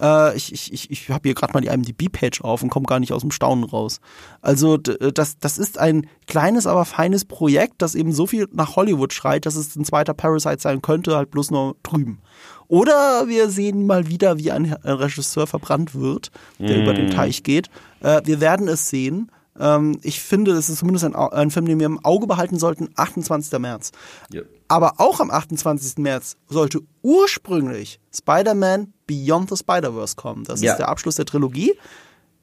äh, 0.00 0.36
ich 0.36 0.52
ich, 0.52 0.72
ich, 0.72 0.90
ich 0.90 1.10
habe 1.10 1.28
hier 1.28 1.34
gerade 1.34 1.52
mal 1.52 1.60
die 1.60 1.68
IMDb-Page 1.68 2.42
auf 2.42 2.62
und 2.62 2.70
komme 2.70 2.86
gar 2.86 3.00
nicht 3.00 3.12
aus 3.12 3.22
dem 3.22 3.30
Staunen 3.30 3.64
raus. 3.64 4.00
Also 4.40 4.76
das, 4.76 5.38
das 5.38 5.58
ist 5.58 5.78
ein 5.78 6.06
kleines, 6.26 6.66
aber 6.66 6.84
feines 6.84 7.24
Projekt, 7.24 7.74
das 7.78 7.94
eben 7.94 8.12
so 8.12 8.26
viel 8.26 8.48
nach 8.52 8.76
Hollywood 8.76 9.12
schreit, 9.12 9.46
dass 9.46 9.56
es 9.56 9.76
ein 9.76 9.84
zweiter 9.84 10.14
Parasite 10.14 10.60
sein 10.60 10.82
könnte, 10.82 11.16
halt 11.16 11.30
bloß 11.30 11.50
nur 11.50 11.76
drüben. 11.82 12.20
Oder 12.68 13.26
wir 13.28 13.48
sehen 13.48 13.86
mal 13.86 14.08
wieder, 14.08 14.38
wie 14.38 14.52
ein 14.52 14.66
Regisseur 14.84 15.46
verbrannt 15.46 15.94
wird, 15.94 16.30
der 16.58 16.76
mm. 16.76 16.82
über 16.82 16.92
den 16.92 17.10
Teich 17.10 17.42
geht. 17.42 17.70
Äh, 18.00 18.20
wir 18.24 18.40
werden 18.40 18.68
es 18.68 18.90
sehen. 18.90 19.30
Ähm, 19.58 19.98
ich 20.02 20.20
finde, 20.20 20.52
es 20.52 20.68
ist 20.68 20.78
zumindest 20.78 21.06
ein, 21.06 21.14
ein, 21.14 21.50
Film, 21.50 21.64
den 21.64 21.78
wir 21.78 21.86
im 21.86 22.04
Auge 22.04 22.26
behalten 22.26 22.58
sollten. 22.58 22.90
28. 22.94 23.58
März. 23.58 23.92
Yep. 24.32 24.48
Aber 24.68 25.00
auch 25.00 25.20
am 25.20 25.30
28. 25.30 25.96
März 25.96 26.36
sollte 26.46 26.80
ursprünglich 27.02 28.00
Spider-Man 28.14 28.92
Beyond 29.08 29.50
the 29.50 29.56
Spider-Verse 29.56 30.14
kommen. 30.14 30.44
Das 30.44 30.60
ja. 30.60 30.72
ist 30.72 30.78
der 30.78 30.88
Abschluss 30.88 31.16
der 31.16 31.24
Trilogie. 31.24 31.74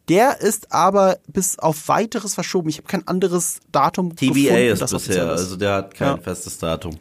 Der 0.09 0.41
ist 0.41 0.71
aber 0.71 1.17
bis 1.27 1.57
auf 1.57 1.87
weiteres 1.87 2.35
verschoben. 2.35 2.69
Ich 2.69 2.77
habe 2.77 2.87
kein 2.87 3.07
anderes 3.07 3.59
Datum 3.71 4.15
TBA 4.15 4.33
gefunden. 4.33 4.83
ist 4.83 4.91
bisher, 4.91 5.29
also 5.29 5.55
der 5.55 5.73
hat 5.73 5.95
kein 5.95 6.17
ja. 6.17 6.17
festes 6.17 6.57
Datum. 6.57 6.99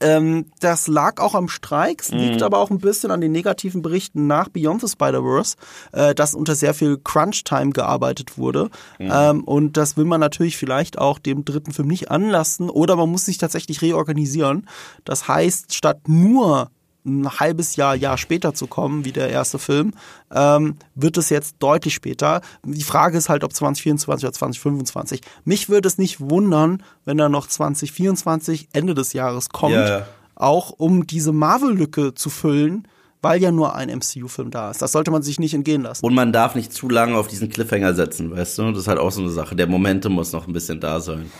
Ähm, 0.00 0.46
das 0.60 0.88
lag 0.88 1.20
auch 1.20 1.34
am 1.34 1.48
Streiks, 1.48 2.10
liegt 2.10 2.36
mhm. 2.36 2.42
aber 2.42 2.58
auch 2.58 2.70
ein 2.70 2.78
bisschen 2.78 3.10
an 3.10 3.20
den 3.20 3.32
negativen 3.32 3.80
Berichten 3.80 4.26
nach 4.26 4.48
Beyond 4.48 4.80
the 4.82 4.88
Spider-Verse, 4.88 5.56
äh, 5.92 6.14
dass 6.14 6.34
unter 6.34 6.54
sehr 6.54 6.74
viel 6.74 6.98
Crunch-Time 6.98 7.70
gearbeitet 7.70 8.36
wurde. 8.36 8.70
Mhm. 8.98 9.10
Ähm, 9.12 9.44
und 9.44 9.76
das 9.76 9.96
will 9.96 10.04
man 10.04 10.20
natürlich 10.20 10.56
vielleicht 10.56 10.98
auch 10.98 11.18
dem 11.18 11.44
dritten 11.44 11.72
Film 11.72 11.88
nicht 11.88 12.10
anlassen 12.10 12.70
oder 12.70 12.96
man 12.96 13.08
muss 13.08 13.24
sich 13.24 13.38
tatsächlich 13.38 13.82
reorganisieren. 13.82 14.68
Das 15.04 15.28
heißt, 15.28 15.74
statt 15.74 16.08
nur 16.08 16.70
ein 17.04 17.28
halbes 17.28 17.76
Jahr, 17.76 17.94
Jahr 17.94 18.16
später 18.16 18.54
zu 18.54 18.66
kommen, 18.66 19.04
wie 19.04 19.12
der 19.12 19.28
erste 19.28 19.58
Film, 19.58 19.92
ähm, 20.32 20.76
wird 20.94 21.16
es 21.18 21.28
jetzt 21.28 21.56
deutlich 21.58 21.94
später. 21.94 22.40
Die 22.64 22.82
Frage 22.82 23.18
ist 23.18 23.28
halt, 23.28 23.44
ob 23.44 23.52
2024 23.52 24.24
oder 24.24 24.32
2025. 24.32 25.20
Mich 25.44 25.68
würde 25.68 25.86
es 25.86 25.98
nicht 25.98 26.20
wundern, 26.20 26.82
wenn 27.04 27.18
er 27.18 27.28
noch 27.28 27.46
2024, 27.46 28.68
Ende 28.72 28.94
des 28.94 29.12
Jahres 29.12 29.50
kommt, 29.50 29.74
ja. 29.74 30.06
auch 30.34 30.70
um 30.70 31.06
diese 31.06 31.32
Marvel-Lücke 31.32 32.14
zu 32.14 32.30
füllen, 32.30 32.88
weil 33.20 33.40
ja 33.40 33.50
nur 33.50 33.74
ein 33.74 33.88
MCU-Film 33.88 34.50
da 34.50 34.70
ist. 34.70 34.82
Das 34.82 34.92
sollte 34.92 35.10
man 35.10 35.22
sich 35.22 35.38
nicht 35.38 35.54
entgehen 35.54 35.82
lassen. 35.82 36.04
Und 36.04 36.14
man 36.14 36.32
darf 36.32 36.54
nicht 36.54 36.72
zu 36.72 36.88
lange 36.88 37.16
auf 37.16 37.26
diesen 37.26 37.48
Cliffhanger 37.48 37.94
setzen, 37.94 38.30
weißt 38.30 38.58
du? 38.58 38.70
Das 38.70 38.82
ist 38.82 38.88
halt 38.88 38.98
auch 38.98 39.12
so 39.12 39.22
eine 39.22 39.30
Sache. 39.30 39.56
Der 39.56 39.66
Momentum 39.66 40.12
muss 40.12 40.32
noch 40.32 40.46
ein 40.46 40.52
bisschen 40.52 40.80
da 40.80 41.00
sein. 41.00 41.30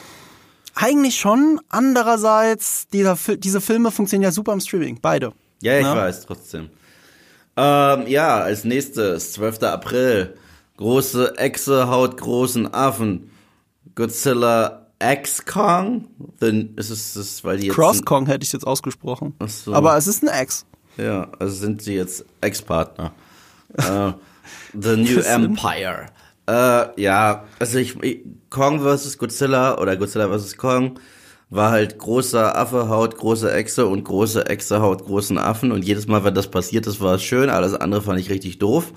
Eigentlich 0.75 1.16
schon. 1.16 1.61
Andererseits, 1.68 2.88
dieser, 2.88 3.16
diese 3.37 3.61
Filme 3.61 3.90
funktionieren 3.90 4.30
ja 4.30 4.33
super 4.33 4.52
im 4.52 4.61
Streaming. 4.61 4.99
Beide. 5.00 5.33
Ja, 5.62 5.78
ich 5.78 5.84
ja? 5.84 5.96
weiß, 5.96 6.26
trotzdem. 6.26 6.70
Ähm, 7.56 8.06
ja, 8.06 8.40
als 8.40 8.64
nächstes, 8.64 9.32
12. 9.32 9.62
April. 9.62 10.34
Große 10.76 11.38
Echse 11.38 11.88
haut 11.88 12.16
großen 12.16 12.73
Affen. 12.75 13.30
Godzilla 13.94 14.87
X-Kong? 15.00 16.08
Ist 16.76 16.90
es 16.90 17.14
das, 17.14 17.44
weil 17.44 17.58
die 17.58 17.66
jetzt. 17.66 17.75
Cross-Kong 17.76 18.26
hätte 18.26 18.44
ich 18.44 18.52
jetzt 18.52 18.66
ausgesprochen. 18.66 19.34
Ach 19.38 19.49
so. 19.49 19.73
Aber 19.73 19.96
es 19.96 20.06
ist 20.06 20.26
ein 20.26 20.42
X. 20.42 20.66
Ja, 20.96 21.28
also 21.38 21.54
sind 21.54 21.82
sie 21.82 21.94
jetzt 21.94 22.25
Ex-Partner. 22.40 23.12
uh, 23.78 24.12
the 24.73 24.96
New 24.96 25.20
Empire. 25.20 26.06
Uh, 26.49 26.87
ja, 26.96 27.44
also 27.58 27.78
ich, 27.78 27.96
Kong 28.50 28.80
vs. 28.80 29.16
Godzilla 29.16 29.78
oder 29.78 29.96
Godzilla 29.96 30.28
vs. 30.28 30.56
Kong 30.56 30.99
war 31.54 31.70
halt 31.70 31.99
großer 31.99 32.56
Affe 32.56 32.88
haut 32.88 33.16
große 33.16 33.52
Echse 33.52 33.87
und 33.87 34.04
große 34.04 34.46
Echse 34.46 34.80
haut 34.80 35.04
großen 35.04 35.38
Affen 35.38 35.73
und 35.73 35.84
jedes 35.84 36.06
Mal, 36.08 36.25
wenn 36.25 36.34
das 36.34 36.49
passiert 36.49 36.87
ist, 36.87 37.00
war 37.00 37.14
es 37.14 37.23
schön, 37.23 37.49
alles 37.49 37.75
andere 37.75 38.02
fand 38.02 38.18
ich 38.18 38.30
richtig 38.30 38.58
doof. 38.58 38.92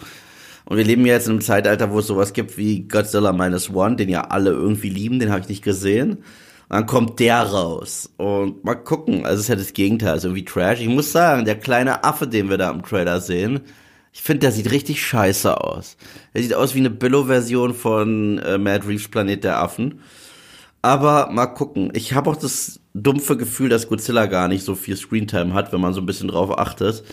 Und 0.65 0.77
wir 0.77 0.83
leben 0.83 1.05
jetzt 1.05 1.27
in 1.27 1.33
einem 1.33 1.41
Zeitalter, 1.41 1.91
wo 1.91 1.99
es 1.99 2.07
sowas 2.07 2.33
gibt 2.33 2.57
wie 2.57 2.87
Godzilla 2.87 3.31
Minus 3.31 3.73
One, 3.73 3.95
den 3.95 4.09
ja 4.09 4.21
alle 4.21 4.49
irgendwie 4.49 4.89
lieben, 4.89 5.19
den 5.19 5.29
habe 5.29 5.41
ich 5.41 5.49
nicht 5.49 5.63
gesehen. 5.63 6.17
Und 6.17 6.23
dann 6.69 6.85
kommt 6.87 7.19
der 7.19 7.41
raus. 7.43 8.09
Und 8.17 8.65
mal 8.65 8.75
gucken, 8.75 9.25
also 9.25 9.35
es 9.35 9.41
ist 9.41 9.47
ja 9.47 9.55
das 9.55 9.73
Gegenteil, 9.73 10.09
also 10.09 10.27
irgendwie 10.27 10.43
Trash. 10.43 10.81
Ich 10.81 10.89
muss 10.89 11.13
sagen, 11.13 11.45
der 11.45 11.57
kleine 11.57 12.03
Affe, 12.03 12.27
den 12.27 12.49
wir 12.49 12.57
da 12.57 12.69
im 12.69 12.83
Trailer 12.83 13.21
sehen, 13.21 13.61
ich 14.11 14.23
finde, 14.23 14.39
der 14.39 14.51
sieht 14.51 14.71
richtig 14.71 15.05
scheiße 15.05 15.61
aus. 15.61 15.95
Der 16.33 16.41
sieht 16.41 16.55
aus 16.55 16.73
wie 16.73 16.79
eine 16.79 16.89
Billow-Version 16.89 17.73
von 17.73 18.39
äh, 18.39 18.57
Mad 18.57 18.87
Reeves 18.87 19.07
Planet 19.07 19.43
der 19.43 19.61
Affen. 19.61 20.01
Aber 20.81 21.29
mal 21.31 21.47
gucken. 21.47 21.91
Ich 21.93 22.13
habe 22.13 22.29
auch 22.29 22.35
das 22.35 22.79
dumpfe 22.93 23.37
Gefühl, 23.37 23.69
dass 23.69 23.87
Godzilla 23.87 24.25
gar 24.27 24.47
nicht 24.47 24.63
so 24.63 24.75
viel 24.75 24.95
Screentime 24.95 25.53
hat, 25.53 25.73
wenn 25.73 25.81
man 25.81 25.93
so 25.93 26.01
ein 26.01 26.05
bisschen 26.05 26.27
drauf 26.29 26.57
achtet. 26.57 27.03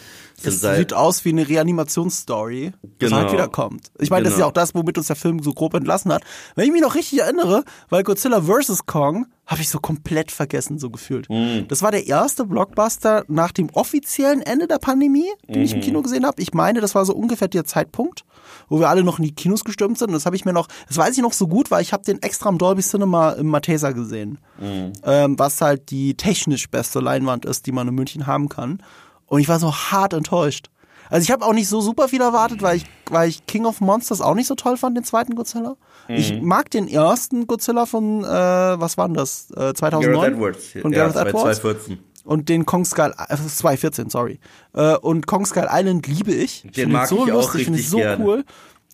Es 0.42 0.60
sieht 0.60 0.92
aus 0.92 1.24
wie 1.24 1.30
eine 1.30 1.48
Reanimationsstory, 1.48 2.72
die 2.82 2.88
genau. 2.98 3.16
halt 3.16 3.32
wieder 3.32 3.48
kommt. 3.48 3.90
Ich 3.98 4.10
meine, 4.10 4.22
genau. 4.22 4.24
das 4.24 4.32
ist 4.34 4.38
ja 4.38 4.44
genau. 4.44 4.48
auch 4.48 4.52
das, 4.52 4.74
womit 4.74 4.98
uns 4.98 5.06
der 5.06 5.16
Film 5.16 5.42
so 5.42 5.52
grob 5.52 5.74
entlassen 5.74 6.12
hat. 6.12 6.22
Wenn 6.54 6.66
ich 6.66 6.72
mich 6.72 6.82
noch 6.82 6.94
richtig 6.94 7.20
erinnere, 7.20 7.64
weil 7.88 8.02
Godzilla 8.02 8.42
vs. 8.42 8.86
Kong 8.86 9.26
habe 9.46 9.60
ich 9.60 9.68
so 9.68 9.78
komplett 9.78 10.30
vergessen, 10.30 10.78
so 10.78 10.90
gefühlt. 10.90 11.28
Mhm. 11.28 11.66
Das 11.68 11.82
war 11.82 11.90
der 11.90 12.06
erste 12.06 12.44
Blockbuster 12.44 13.24
nach 13.28 13.52
dem 13.52 13.70
offiziellen 13.70 14.40
Ende 14.40 14.66
der 14.66 14.78
Pandemie, 14.78 15.30
den 15.48 15.58
mhm. 15.58 15.64
ich 15.64 15.72
im 15.72 15.78
mhm. 15.78 15.82
Kino 15.82 16.02
gesehen 16.02 16.26
habe. 16.26 16.40
Ich 16.40 16.54
meine, 16.54 16.80
das 16.80 16.94
war 16.94 17.04
so 17.04 17.14
ungefähr 17.14 17.48
der 17.48 17.64
Zeitpunkt 17.64 18.24
wo 18.68 18.80
wir 18.80 18.88
alle 18.88 19.04
noch 19.04 19.18
in 19.18 19.24
die 19.24 19.34
Kinos 19.34 19.64
gestürmt 19.64 19.98
sind. 19.98 20.08
Und 20.08 20.14
das 20.14 20.26
habe 20.26 20.36
ich 20.36 20.44
mir 20.44 20.52
noch, 20.52 20.68
das 20.88 20.96
weiß 20.96 21.16
ich 21.16 21.22
noch 21.22 21.32
so 21.32 21.46
gut, 21.48 21.70
weil 21.70 21.82
ich 21.82 21.92
habe 21.92 22.04
den 22.04 22.22
extra 22.22 22.48
im 22.48 22.58
Dolby 22.58 22.82
Cinema 22.82 23.32
im 23.32 23.46
Mathesa 23.46 23.92
gesehen. 23.92 24.38
Mhm. 24.58 24.92
Ähm, 25.04 25.38
was 25.38 25.60
halt 25.60 25.90
die 25.90 26.16
technisch 26.16 26.68
beste 26.70 27.00
Leinwand 27.00 27.44
ist, 27.44 27.66
die 27.66 27.72
man 27.72 27.88
in 27.88 27.94
München 27.94 28.26
haben 28.26 28.48
kann. 28.48 28.82
Und 29.26 29.40
ich 29.40 29.48
war 29.48 29.58
so 29.58 29.74
hart 29.74 30.12
enttäuscht. 30.12 30.70
Also 31.10 31.24
ich 31.24 31.30
habe 31.30 31.44
auch 31.44 31.52
nicht 31.52 31.68
so 31.68 31.80
super 31.80 32.08
viel 32.08 32.20
erwartet, 32.20 32.62
weil 32.62 32.78
ich, 32.78 32.86
weil 33.10 33.28
ich 33.28 33.46
King 33.46 33.66
of 33.66 33.80
Monsters 33.80 34.20
auch 34.20 34.34
nicht 34.34 34.46
so 34.46 34.54
toll 34.54 34.76
fand, 34.76 34.96
den 34.96 35.04
zweiten 35.04 35.34
Godzilla. 35.34 35.76
Mhm. 36.08 36.14
Ich 36.14 36.40
mag 36.40 36.70
den 36.70 36.88
ersten 36.88 37.46
Godzilla 37.46 37.86
von, 37.86 38.24
äh, 38.24 38.26
was 38.26 38.96
war 38.96 39.08
denn 39.08 39.14
das? 39.14 39.50
Äh, 39.50 39.74
2009? 39.74 40.12
Gareth 40.12 40.32
Edwards. 40.32 40.66
Von 40.80 40.92
Gareth 40.92 41.14
ja, 41.14 41.20
Edwards. 41.22 41.60
2014. 41.60 41.98
Und 42.24 42.48
den 42.48 42.64
Kong 42.64 42.86
Skull, 42.86 43.14
äh, 43.28 43.36
2014, 43.36 44.08
sorry. 44.08 44.40
Äh, 44.72 44.96
und 44.96 45.26
Kong 45.26 45.44
Skull 45.44 45.68
Island 45.70 46.06
liebe 46.06 46.32
ich. 46.32 46.62
Den 46.62 46.88
ich 46.88 46.92
mag 46.92 47.06
so 47.06 47.26
ich 47.26 47.32
lustig, 47.32 47.60
auch 47.60 47.64
finde 47.64 47.80
ich 47.80 47.90
so 47.90 47.98
gerne. 47.98 48.24
cool. 48.24 48.44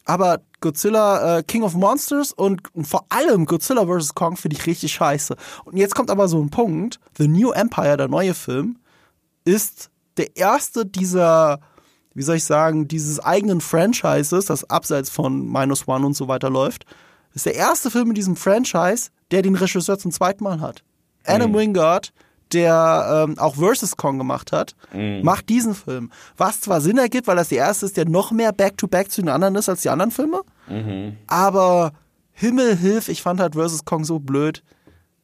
Aber 0.05 0.41
Godzilla 0.61 1.39
äh, 1.39 1.43
King 1.45 1.63
of 1.63 1.75
Monsters 1.75 2.33
und, 2.33 2.75
und 2.75 2.87
vor 2.87 3.05
allem 3.11 3.47
Godzilla 3.47 3.87
vs. 3.87 4.15
Kong 4.15 4.37
finde 4.37 4.57
ich 4.57 4.67
richtig 4.67 4.93
scheiße. 4.93 5.37
Und 5.65 5.77
jetzt 5.77 5.95
kommt 5.95 6.11
aber 6.11 6.27
so 6.27 6.43
ein 6.43 6.51
Punkt. 6.51 6.99
The 7.17 7.29
New 7.29 7.53
Empire, 7.53 7.97
der 7.97 8.09
neue 8.09 8.35
Film, 8.35 8.79
ist 9.45 9.91
der 10.21 10.37
erste 10.37 10.87
dieser, 10.87 11.61
wie 12.15 12.23
soll 12.23 12.37
ich 12.37 12.45
sagen, 12.45 12.87
dieses 12.89 13.21
eigenen 13.21 13.61
Franchises, 13.61 14.47
das 14.47 14.69
abseits 14.69 15.11
von 15.11 15.51
Minus 15.51 15.89
One 15.89 16.07
und 16.07 16.15
so 16.15 16.29
weiter 16.29 16.51
läuft, 16.51 16.85
ist 17.35 17.47
der 17.47 17.55
erste 17.55 17.91
Film 17.91 18.09
in 18.09 18.15
diesem 18.15 18.37
Franchise, 18.37 19.11
der 19.31 19.43
den 19.43 19.55
Regisseur 19.55 19.99
zum 19.99 20.11
zweiten 20.11 20.45
Mal 20.45 20.61
hat. 20.61 20.83
Adam 21.25 21.53
mhm. 21.53 21.57
Wingard 21.57 22.13
der 22.53 23.27
ähm, 23.29 23.39
auch 23.39 23.57
Versus 23.57 23.97
Kong 23.97 24.19
gemacht 24.19 24.53
hat, 24.53 24.75
mhm. 24.93 25.23
macht 25.23 25.49
diesen 25.49 25.75
Film. 25.75 26.11
Was 26.37 26.61
zwar 26.61 26.81
Sinn 26.81 26.99
ergibt, 26.99 27.27
weil 27.27 27.37
das 27.37 27.49
der 27.49 27.59
erste 27.59 27.87
ist, 27.87 27.97
der 27.97 28.09
noch 28.09 28.33
mehr 28.33 28.53
Back-to-Back 28.53 29.07
-back 29.07 29.11
zu 29.11 29.23
den 29.23 29.29
anderen 29.29 29.55
ist 29.55 29.69
als 29.69 29.83
die 29.83 29.89
anderen 29.89 30.11
Filme. 30.11 30.43
Mhm. 30.69 31.17
Aber 31.27 31.93
Himmel 32.33 32.77
hilf, 32.77 33.09
ich 33.09 33.23
fand 33.23 33.41
halt 33.41 33.55
Versus 33.55 33.85
Kong 33.85 34.05
so 34.05 34.19
blöd. 34.19 34.63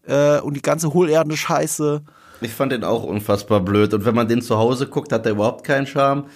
Äh, 0.06 0.38
und 0.40 0.54
die 0.54 0.62
ganze 0.62 0.92
hohlerdende 0.92 1.36
Scheiße. 1.36 2.02
Ich 2.40 2.52
fand 2.52 2.72
den 2.72 2.84
auch 2.84 3.02
unfassbar 3.02 3.60
blöd. 3.60 3.94
Und 3.94 4.04
wenn 4.04 4.14
man 4.14 4.28
den 4.28 4.42
zu 4.42 4.58
Hause 4.58 4.86
guckt, 4.86 5.12
hat 5.12 5.24
der 5.24 5.32
überhaupt 5.32 5.64
keinen 5.64 5.86
Charme. 5.86 6.26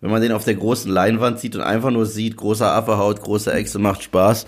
Wenn 0.00 0.10
man 0.10 0.22
den 0.22 0.32
auf 0.32 0.44
der 0.44 0.54
großen 0.54 0.90
Leinwand 0.90 1.40
sieht 1.40 1.56
und 1.56 1.62
einfach 1.62 1.90
nur 1.90 2.06
sieht, 2.06 2.36
großer 2.36 2.72
Affe 2.72 2.98
haut, 2.98 3.20
große 3.20 3.52
Echse 3.52 3.78
macht 3.78 4.02
Spaß. 4.02 4.46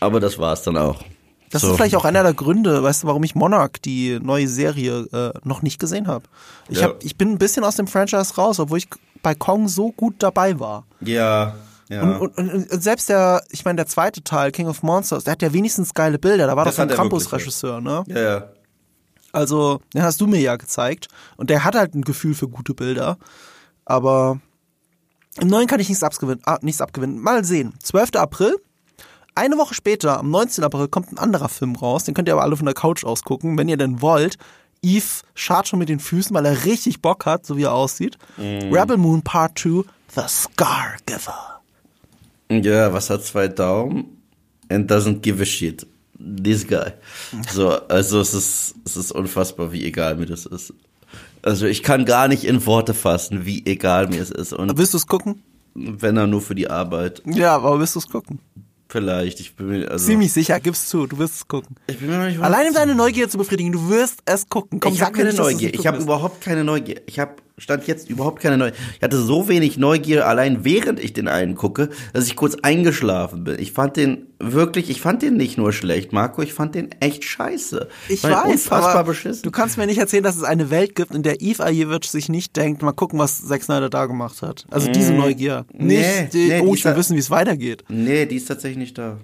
Aber 0.00 0.18
das 0.18 0.38
war's 0.38 0.62
dann 0.62 0.76
auch. 0.76 1.04
Das 1.50 1.62
so. 1.62 1.70
ist 1.70 1.76
vielleicht 1.76 1.96
auch 1.96 2.04
einer 2.04 2.22
der 2.22 2.34
Gründe, 2.34 2.82
weißt 2.82 3.02
du, 3.02 3.06
warum 3.08 3.24
ich 3.24 3.34
Monarch, 3.34 3.78
die 3.84 4.18
neue 4.20 4.46
Serie, 4.48 5.06
äh, 5.12 5.38
noch 5.44 5.62
nicht 5.62 5.80
gesehen 5.80 6.06
habe. 6.06 6.24
Ich, 6.68 6.78
ja. 6.78 6.84
hab, 6.84 7.04
ich 7.04 7.16
bin 7.16 7.32
ein 7.32 7.38
bisschen 7.38 7.64
aus 7.64 7.76
dem 7.76 7.88
Franchise 7.88 8.34
raus, 8.36 8.60
obwohl 8.60 8.78
ich 8.78 8.88
bei 9.22 9.34
Kong 9.34 9.68
so 9.68 9.90
gut 9.92 10.14
dabei 10.18 10.58
war. 10.58 10.84
Ja. 11.00 11.54
Ja. 11.88 12.02
Und, 12.02 12.38
und, 12.38 12.70
und 12.70 12.82
selbst 12.82 13.08
der, 13.08 13.42
ich 13.50 13.64
meine, 13.64 13.76
der 13.76 13.86
zweite 13.86 14.22
Teil, 14.22 14.52
King 14.52 14.68
of 14.68 14.84
Monsters, 14.84 15.24
der 15.24 15.32
hat 15.32 15.42
ja 15.42 15.52
wenigstens 15.52 15.92
geile 15.92 16.20
Bilder. 16.20 16.46
Da 16.46 16.56
war 16.56 16.64
das 16.64 16.76
doch 16.76 16.84
ein 16.84 16.88
Campus-Regisseur, 16.88 17.80
ne? 17.80 18.04
Ja, 18.06 18.20
ja. 18.20 18.44
Also, 19.32 19.80
den 19.94 20.02
hast 20.02 20.20
du 20.20 20.26
mir 20.26 20.40
ja 20.40 20.56
gezeigt. 20.56 21.08
Und 21.36 21.50
der 21.50 21.64
hat 21.64 21.74
halt 21.74 21.94
ein 21.94 22.02
Gefühl 22.02 22.34
für 22.34 22.48
gute 22.48 22.74
Bilder. 22.74 23.18
Aber 23.84 24.40
im 25.40 25.48
neuen 25.48 25.66
kann 25.66 25.80
ich 25.80 25.88
nichts 25.88 26.02
abgewinnen. 26.02 26.42
Ah, 26.44 26.58
nichts 26.62 26.80
abgewinnen. 26.80 27.18
Mal 27.18 27.44
sehen. 27.44 27.74
12. 27.82 28.16
April 28.16 28.56
eine 29.34 29.56
Woche 29.58 29.74
später, 29.74 30.18
am 30.18 30.30
19. 30.30 30.64
April, 30.64 30.88
kommt 30.88 31.12
ein 31.12 31.18
anderer 31.18 31.48
Film 31.48 31.76
raus. 31.76 32.04
Den 32.04 32.14
könnt 32.14 32.28
ihr 32.28 32.34
aber 32.34 32.42
alle 32.42 32.56
von 32.56 32.66
der 32.66 32.74
Couch 32.74 33.04
ausgucken, 33.04 33.56
wenn 33.56 33.68
ihr 33.68 33.76
denn 33.76 34.02
wollt. 34.02 34.36
Eve 34.82 35.22
schart 35.34 35.68
schon 35.68 35.78
mit 35.78 35.88
den 35.88 36.00
Füßen, 36.00 36.34
weil 36.34 36.46
er 36.46 36.64
richtig 36.64 37.00
Bock 37.02 37.26
hat, 37.26 37.46
so 37.46 37.56
wie 37.56 37.64
er 37.64 37.72
aussieht. 37.72 38.16
Mm. 38.36 38.72
Rebel 38.72 38.96
Moon 38.96 39.22
Part 39.22 39.58
2, 39.58 39.84
The 40.14 40.22
Scar 40.26 40.96
Giver. 41.06 41.60
Ja, 42.50 42.92
was 42.92 43.10
hat 43.10 43.24
zwei 43.24 43.48
Daumen? 43.48 44.22
And 44.68 44.90
doesn't 44.90 45.20
give 45.20 45.40
a 45.42 45.46
shit. 45.46 45.86
This 46.20 46.66
guy. 46.66 46.92
So, 47.50 47.70
also 47.88 48.20
es 48.20 48.34
ist, 48.34 48.74
es 48.84 48.96
ist 48.96 49.12
unfassbar, 49.12 49.72
wie 49.72 49.84
egal 49.84 50.16
mir 50.16 50.26
das 50.26 50.46
ist. 50.46 50.74
Also 51.42 51.66
ich 51.66 51.82
kann 51.82 52.04
gar 52.04 52.28
nicht 52.28 52.44
in 52.44 52.64
Worte 52.66 52.92
fassen, 52.92 53.46
wie 53.46 53.64
egal 53.64 54.08
mir 54.08 54.20
es 54.20 54.30
ist. 54.30 54.52
Und 54.52 54.76
willst 54.76 54.92
du 54.92 54.98
es 54.98 55.06
gucken? 55.06 55.42
Wenn 55.74 56.16
er 56.16 56.26
nur 56.26 56.42
für 56.42 56.54
die 56.54 56.68
Arbeit. 56.68 57.22
Ja, 57.24 57.54
aber 57.54 57.78
willst 57.78 57.94
du 57.94 58.00
es 58.00 58.08
gucken? 58.08 58.40
Vielleicht. 58.88 59.38
Ich 59.40 59.54
bin 59.54 59.68
mir, 59.68 59.90
also 59.90 60.04
Ziemlich 60.04 60.32
sicher, 60.32 60.58
gib's 60.58 60.88
zu, 60.88 61.06
du 61.06 61.16
wirst 61.18 61.36
es 61.36 61.48
gucken. 61.48 61.76
Ich 61.86 61.98
bin 61.98 62.08
mir 62.08 62.26
nicht 62.26 62.40
Allein 62.40 62.68
um 62.68 62.74
deine 62.74 62.94
Neugier 62.94 63.28
zu 63.28 63.38
befriedigen, 63.38 63.70
du 63.72 63.88
wirst 63.88 64.20
es 64.24 64.48
gucken. 64.48 64.80
Komm, 64.80 64.92
ich 64.92 65.00
habe 65.00 65.16
keine 65.16 65.32
Neugier. 65.32 65.72
Ich 65.72 65.86
habe 65.86 65.98
überhaupt 65.98 66.40
keine 66.40 66.64
Neugier. 66.64 67.00
Ich 67.06 67.18
habe 67.20 67.36
stand 67.60 67.86
jetzt 67.86 68.10
überhaupt 68.10 68.40
keine 68.40 68.58
Neugier. 68.58 68.76
Ich 68.96 69.02
hatte 69.02 69.18
so 69.18 69.48
wenig 69.48 69.78
Neugier 69.78 70.26
allein 70.26 70.64
während 70.64 70.98
ich 70.98 71.12
den 71.12 71.28
einen 71.28 71.54
gucke, 71.54 71.90
dass 72.12 72.26
ich 72.26 72.34
kurz 72.34 72.56
eingeschlafen 72.62 73.44
bin. 73.44 73.58
Ich 73.58 73.72
fand 73.72 73.96
den 73.96 74.26
wirklich, 74.38 74.88
ich 74.90 75.00
fand 75.00 75.22
den 75.22 75.36
nicht 75.36 75.58
nur 75.58 75.72
schlecht, 75.72 76.12
Marco, 76.12 76.42
ich 76.42 76.54
fand 76.54 76.74
den 76.74 76.90
echt 77.00 77.24
scheiße. 77.24 77.88
Ich 78.08 78.24
weiß, 78.24 78.44
unfassbar 78.46 78.94
aber 78.94 79.10
beschissen. 79.10 79.42
du 79.42 79.50
kannst 79.50 79.76
mir 79.76 79.86
nicht 79.86 79.98
erzählen, 79.98 80.24
dass 80.24 80.36
es 80.36 80.42
eine 80.42 80.70
Welt 80.70 80.94
gibt, 80.94 81.14
in 81.14 81.22
der 81.22 81.42
Eve 81.42 81.64
Ajewitsch 81.64 82.08
sich 82.08 82.28
nicht 82.28 82.56
denkt, 82.56 82.82
mal 82.82 82.92
gucken, 82.92 83.18
was 83.18 83.46
Zack 83.46 83.62
Snyder 83.62 83.90
da 83.90 84.06
gemacht 84.06 84.40
hat. 84.42 84.64
Also 84.70 84.88
mmh. 84.88 84.92
diese 84.92 85.12
Neugier. 85.12 85.66
Nicht, 85.72 86.00
nee, 86.00 86.28
die, 86.32 86.48
nee, 86.48 86.60
oh, 86.60 86.74
ich 86.74 86.84
will 86.84 86.96
wissen, 86.96 87.14
wie 87.14 87.20
es 87.20 87.30
weitergeht. 87.30 87.84
Nee, 87.88 88.26
die 88.26 88.36
ist 88.36 88.46
tatsächlich 88.46 88.78
nicht 88.78 88.98
da. 88.98 89.18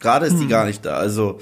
Gerade 0.00 0.26
ist 0.26 0.32
hm. 0.32 0.40
die 0.40 0.48
gar 0.48 0.64
nicht 0.64 0.84
da. 0.84 0.96
Also 0.96 1.38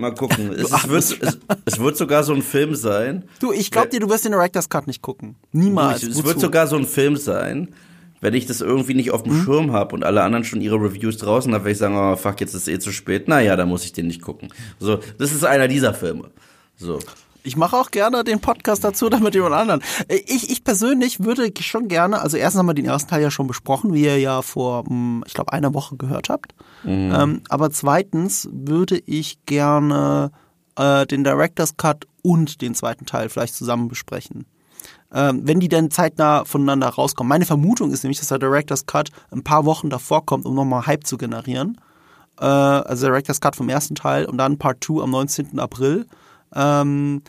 Mal 0.00 0.14
gucken. 0.14 0.50
Es, 0.60 0.72
es, 0.72 0.88
wird, 0.88 1.22
es, 1.22 1.38
es, 1.64 1.78
wird 1.78 1.96
sogar 1.96 2.24
so 2.24 2.32
ein 2.32 2.42
Film 2.42 2.74
sein. 2.74 3.24
Du, 3.40 3.52
ich 3.52 3.70
glaube 3.70 3.88
dir, 3.88 4.00
du 4.00 4.08
wirst 4.08 4.24
den 4.24 4.32
Director's 4.32 4.68
Cut 4.68 4.86
nicht 4.86 5.02
gucken. 5.02 5.36
Niemals. 5.52 6.02
Es 6.02 6.24
wird 6.24 6.40
sogar 6.40 6.66
so 6.66 6.76
ein 6.76 6.86
Film 6.86 7.16
sein, 7.16 7.68
wenn 8.20 8.34
ich 8.34 8.46
das 8.46 8.60
irgendwie 8.60 8.94
nicht 8.94 9.10
auf 9.10 9.22
dem 9.22 9.38
mhm. 9.38 9.44
Schirm 9.44 9.72
habe 9.72 9.94
und 9.94 10.04
alle 10.04 10.22
anderen 10.22 10.44
schon 10.44 10.60
ihre 10.60 10.76
Reviews 10.76 11.18
draußen 11.18 11.52
haben, 11.52 11.62
werde 11.62 11.72
ich 11.72 11.78
sagen, 11.78 11.96
oh 11.96 12.16
fuck, 12.16 12.40
jetzt 12.40 12.54
ist 12.54 12.62
es 12.62 12.68
eh 12.68 12.78
zu 12.78 12.92
spät. 12.92 13.28
Naja, 13.28 13.56
da 13.56 13.66
muss 13.66 13.84
ich 13.84 13.92
den 13.92 14.06
nicht 14.06 14.22
gucken. 14.22 14.48
So, 14.78 15.00
das 15.18 15.32
ist 15.32 15.44
einer 15.44 15.68
dieser 15.68 15.94
Filme. 15.94 16.30
So. 16.76 16.98
Ich 17.42 17.56
mache 17.56 17.76
auch 17.76 17.90
gerne 17.90 18.24
den 18.24 18.40
Podcast 18.40 18.84
dazu, 18.84 19.08
damit 19.08 19.34
jemand 19.34 19.54
anderen. 19.54 19.82
Ich, 20.08 20.50
ich 20.50 20.64
persönlich 20.64 21.20
würde 21.22 21.50
schon 21.60 21.88
gerne, 21.88 22.20
also 22.20 22.36
erstens 22.36 22.58
haben 22.60 22.66
wir 22.66 22.74
den 22.74 22.86
ersten 22.86 23.10
Teil 23.10 23.22
ja 23.22 23.30
schon 23.30 23.46
besprochen, 23.46 23.92
wie 23.92 24.04
ihr 24.04 24.18
ja 24.18 24.42
vor, 24.42 24.84
hm, 24.86 25.24
ich 25.26 25.34
glaube, 25.34 25.52
einer 25.52 25.74
Woche 25.74 25.96
gehört 25.96 26.28
habt. 26.28 26.54
Mhm. 26.84 27.12
Ähm, 27.14 27.42
aber 27.48 27.70
zweitens 27.70 28.48
würde 28.52 29.00
ich 29.06 29.44
gerne 29.46 30.30
äh, 30.76 31.06
den 31.06 31.24
Director's 31.24 31.76
Cut 31.76 32.06
und 32.22 32.60
den 32.60 32.74
zweiten 32.74 33.06
Teil 33.06 33.28
vielleicht 33.28 33.54
zusammen 33.54 33.88
besprechen. 33.88 34.46
Ähm, 35.12 35.42
wenn 35.44 35.60
die 35.60 35.68
denn 35.68 35.90
zeitnah 35.90 36.44
voneinander 36.44 36.88
rauskommen. 36.88 37.28
Meine 37.28 37.44
Vermutung 37.44 37.90
ist 37.90 38.04
nämlich, 38.04 38.20
dass 38.20 38.28
der 38.28 38.38
Director's 38.38 38.86
Cut 38.86 39.10
ein 39.30 39.42
paar 39.42 39.64
Wochen 39.64 39.90
davor 39.90 40.24
kommt, 40.24 40.46
um 40.46 40.54
nochmal 40.54 40.86
Hype 40.86 41.04
zu 41.04 41.18
generieren. 41.18 41.80
Äh, 42.40 42.44
also 42.44 43.06
Director's 43.06 43.40
Cut 43.40 43.56
vom 43.56 43.68
ersten 43.68 43.96
Teil 43.96 44.24
und 44.24 44.38
dann 44.38 44.58
Part 44.58 44.84
2 44.84 45.02
am 45.02 45.10
19. 45.10 45.58
April 45.58 46.06
ähm, 46.54 47.22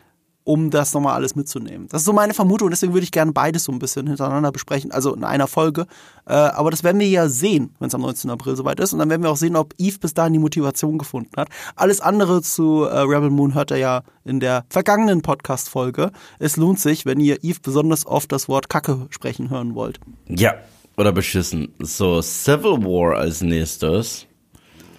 um 0.43 0.71
das 0.71 0.93
nochmal 0.93 1.13
alles 1.13 1.36
mitzunehmen. 1.36 1.88
Das 1.89 2.01
ist 2.01 2.05
so 2.05 2.13
meine 2.13 2.34
Vermutung, 2.34 2.69
deswegen 2.69 2.93
würde 2.93 3.03
ich 3.03 3.12
gerne 3.12 3.31
beides 3.31 3.63
so 3.63 3.71
ein 3.71 3.79
bisschen 3.79 4.07
hintereinander 4.07 4.51
besprechen, 4.51 4.91
also 4.91 5.13
in 5.13 5.23
einer 5.23 5.47
Folge. 5.47 5.86
Äh, 6.25 6.34
aber 6.34 6.71
das 6.71 6.84
werden 6.84 6.99
wir 6.99 7.07
ja 7.07 7.29
sehen, 7.29 7.75
wenn 7.79 7.89
es 7.89 7.95
am 7.95 8.01
19. 8.01 8.29
April 8.31 8.55
soweit 8.55 8.79
ist. 8.79 8.93
Und 8.93 8.99
dann 8.99 9.10
werden 9.10 9.21
wir 9.21 9.29
auch 9.29 9.38
sehen, 9.38 9.55
ob 9.55 9.73
Eve 9.77 9.99
bis 9.99 10.13
dahin 10.13 10.34
die 10.34 10.39
Motivation 10.39 10.97
gefunden 10.97 11.31
hat. 11.38 11.49
Alles 11.75 12.01
andere 12.01 12.41
zu 12.41 12.84
äh, 12.84 12.99
Rebel 12.99 13.29
Moon 13.29 13.53
hört 13.53 13.71
er 13.71 13.77
ja 13.77 14.01
in 14.25 14.39
der 14.39 14.65
vergangenen 14.69 15.21
Podcast-Folge. 15.21 16.12
Es 16.39 16.57
lohnt 16.57 16.79
sich, 16.79 17.05
wenn 17.05 17.19
ihr 17.19 17.43
Eve 17.43 17.60
besonders 17.62 18.05
oft 18.05 18.31
das 18.31 18.47
Wort 18.47 18.69
Kacke 18.69 19.07
sprechen 19.10 19.49
hören 19.49 19.75
wollt. 19.75 19.99
Ja, 20.27 20.55
oder 20.97 21.12
beschissen. 21.12 21.73
So, 21.79 22.21
Civil 22.21 22.84
War 22.84 23.17
als 23.17 23.41
nächstes. 23.41 24.25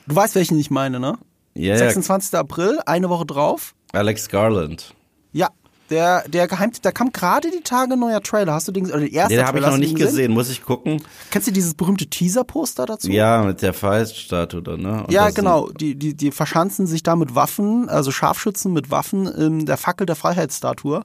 Du 0.07 0.15
weißt, 0.15 0.35
welchen 0.35 0.59
ich 0.59 0.71
meine, 0.71 1.01
ne? 1.01 1.19
Ja. 1.55 1.75
Yeah. 1.75 1.79
26. 1.79 2.39
April, 2.39 2.81
eine 2.87 3.11
Woche 3.11 3.27
drauf. 3.27 3.75
Alex 3.93 4.29
Garland. 4.29 4.95
Ja, 5.33 5.51
der, 5.91 6.27
der 6.29 6.49
geheimte, 6.49 6.81
da 6.81 6.91
kam 6.91 7.13
gerade 7.13 7.51
die 7.51 7.61
Tage 7.63 7.97
neuer 7.97 8.23
Trailer. 8.23 8.55
Hast 8.55 8.69
du 8.69 8.73
den, 8.73 8.87
oder 8.87 9.01
den 9.01 9.13
ersten 9.13 9.35
Den 9.37 9.47
habe 9.47 9.59
ich 9.59 9.67
noch 9.67 9.77
nicht 9.77 9.95
gesehen? 9.95 10.09
gesehen, 10.09 10.33
muss 10.33 10.51
ich 10.51 10.63
gucken. 10.63 11.03
Kennst 11.31 11.49
du 11.49 11.53
dieses 11.53 11.75
berühmte 11.75 12.07
Teaser-Poster 12.07 12.87
dazu? 12.87 13.11
Ja, 13.11 13.43
mit 13.43 13.61
der 13.61 13.75
Feist-Statue 13.75 14.63
da, 14.63 14.77
ne? 14.77 15.05
Und 15.05 15.13
ja, 15.13 15.31
genau. 15.31 15.69
Die, 15.69 15.95
die, 15.95 16.15
die 16.15 16.33
verschanzen 16.33 16.87
sich 16.87 17.03
da 17.03 17.15
mit 17.15 17.35
Waffen, 17.35 17.89
also 17.91 18.11
Scharfschützen 18.11 18.73
mit 18.73 18.91
Waffen 18.91 19.27
in 19.27 19.67
der 19.67 19.77
Fackel 19.77 20.07
der 20.07 20.17
Freiheitsstatue. 20.17 21.05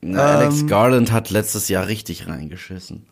Na, 0.00 0.36
Alex 0.36 0.60
ähm, 0.60 0.66
Garland 0.68 1.12
hat 1.12 1.30
letztes 1.30 1.68
Jahr 1.68 1.88
richtig 1.88 2.28
reingeschissen. 2.28 3.06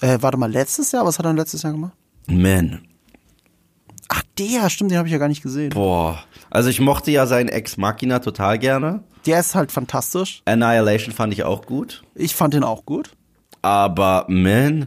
Äh, 0.00 0.18
warte 0.20 0.36
mal, 0.36 0.50
letztes 0.50 0.92
Jahr? 0.92 1.04
Was 1.04 1.18
hat 1.18 1.26
er 1.26 1.32
letztes 1.32 1.62
Jahr 1.62 1.72
gemacht? 1.72 1.92
Man. 2.28 2.86
Ach, 4.08 4.22
der, 4.38 4.70
stimmt, 4.70 4.90
den 4.90 4.98
habe 4.98 5.08
ich 5.08 5.12
ja 5.12 5.18
gar 5.18 5.28
nicht 5.28 5.42
gesehen. 5.42 5.70
Boah. 5.70 6.22
Also 6.56 6.70
ich 6.70 6.80
mochte 6.80 7.10
ja 7.10 7.26
seinen 7.26 7.50
Ex 7.50 7.76
Machina 7.76 8.18
total 8.18 8.58
gerne. 8.58 9.04
Der 9.26 9.40
ist 9.40 9.54
halt 9.54 9.70
fantastisch. 9.70 10.40
Annihilation 10.46 11.12
fand 11.12 11.34
ich 11.34 11.44
auch 11.44 11.66
gut. 11.66 12.02
Ich 12.14 12.34
fand 12.34 12.54
den 12.54 12.64
auch 12.64 12.86
gut. 12.86 13.10
Aber 13.60 14.24
Man 14.28 14.86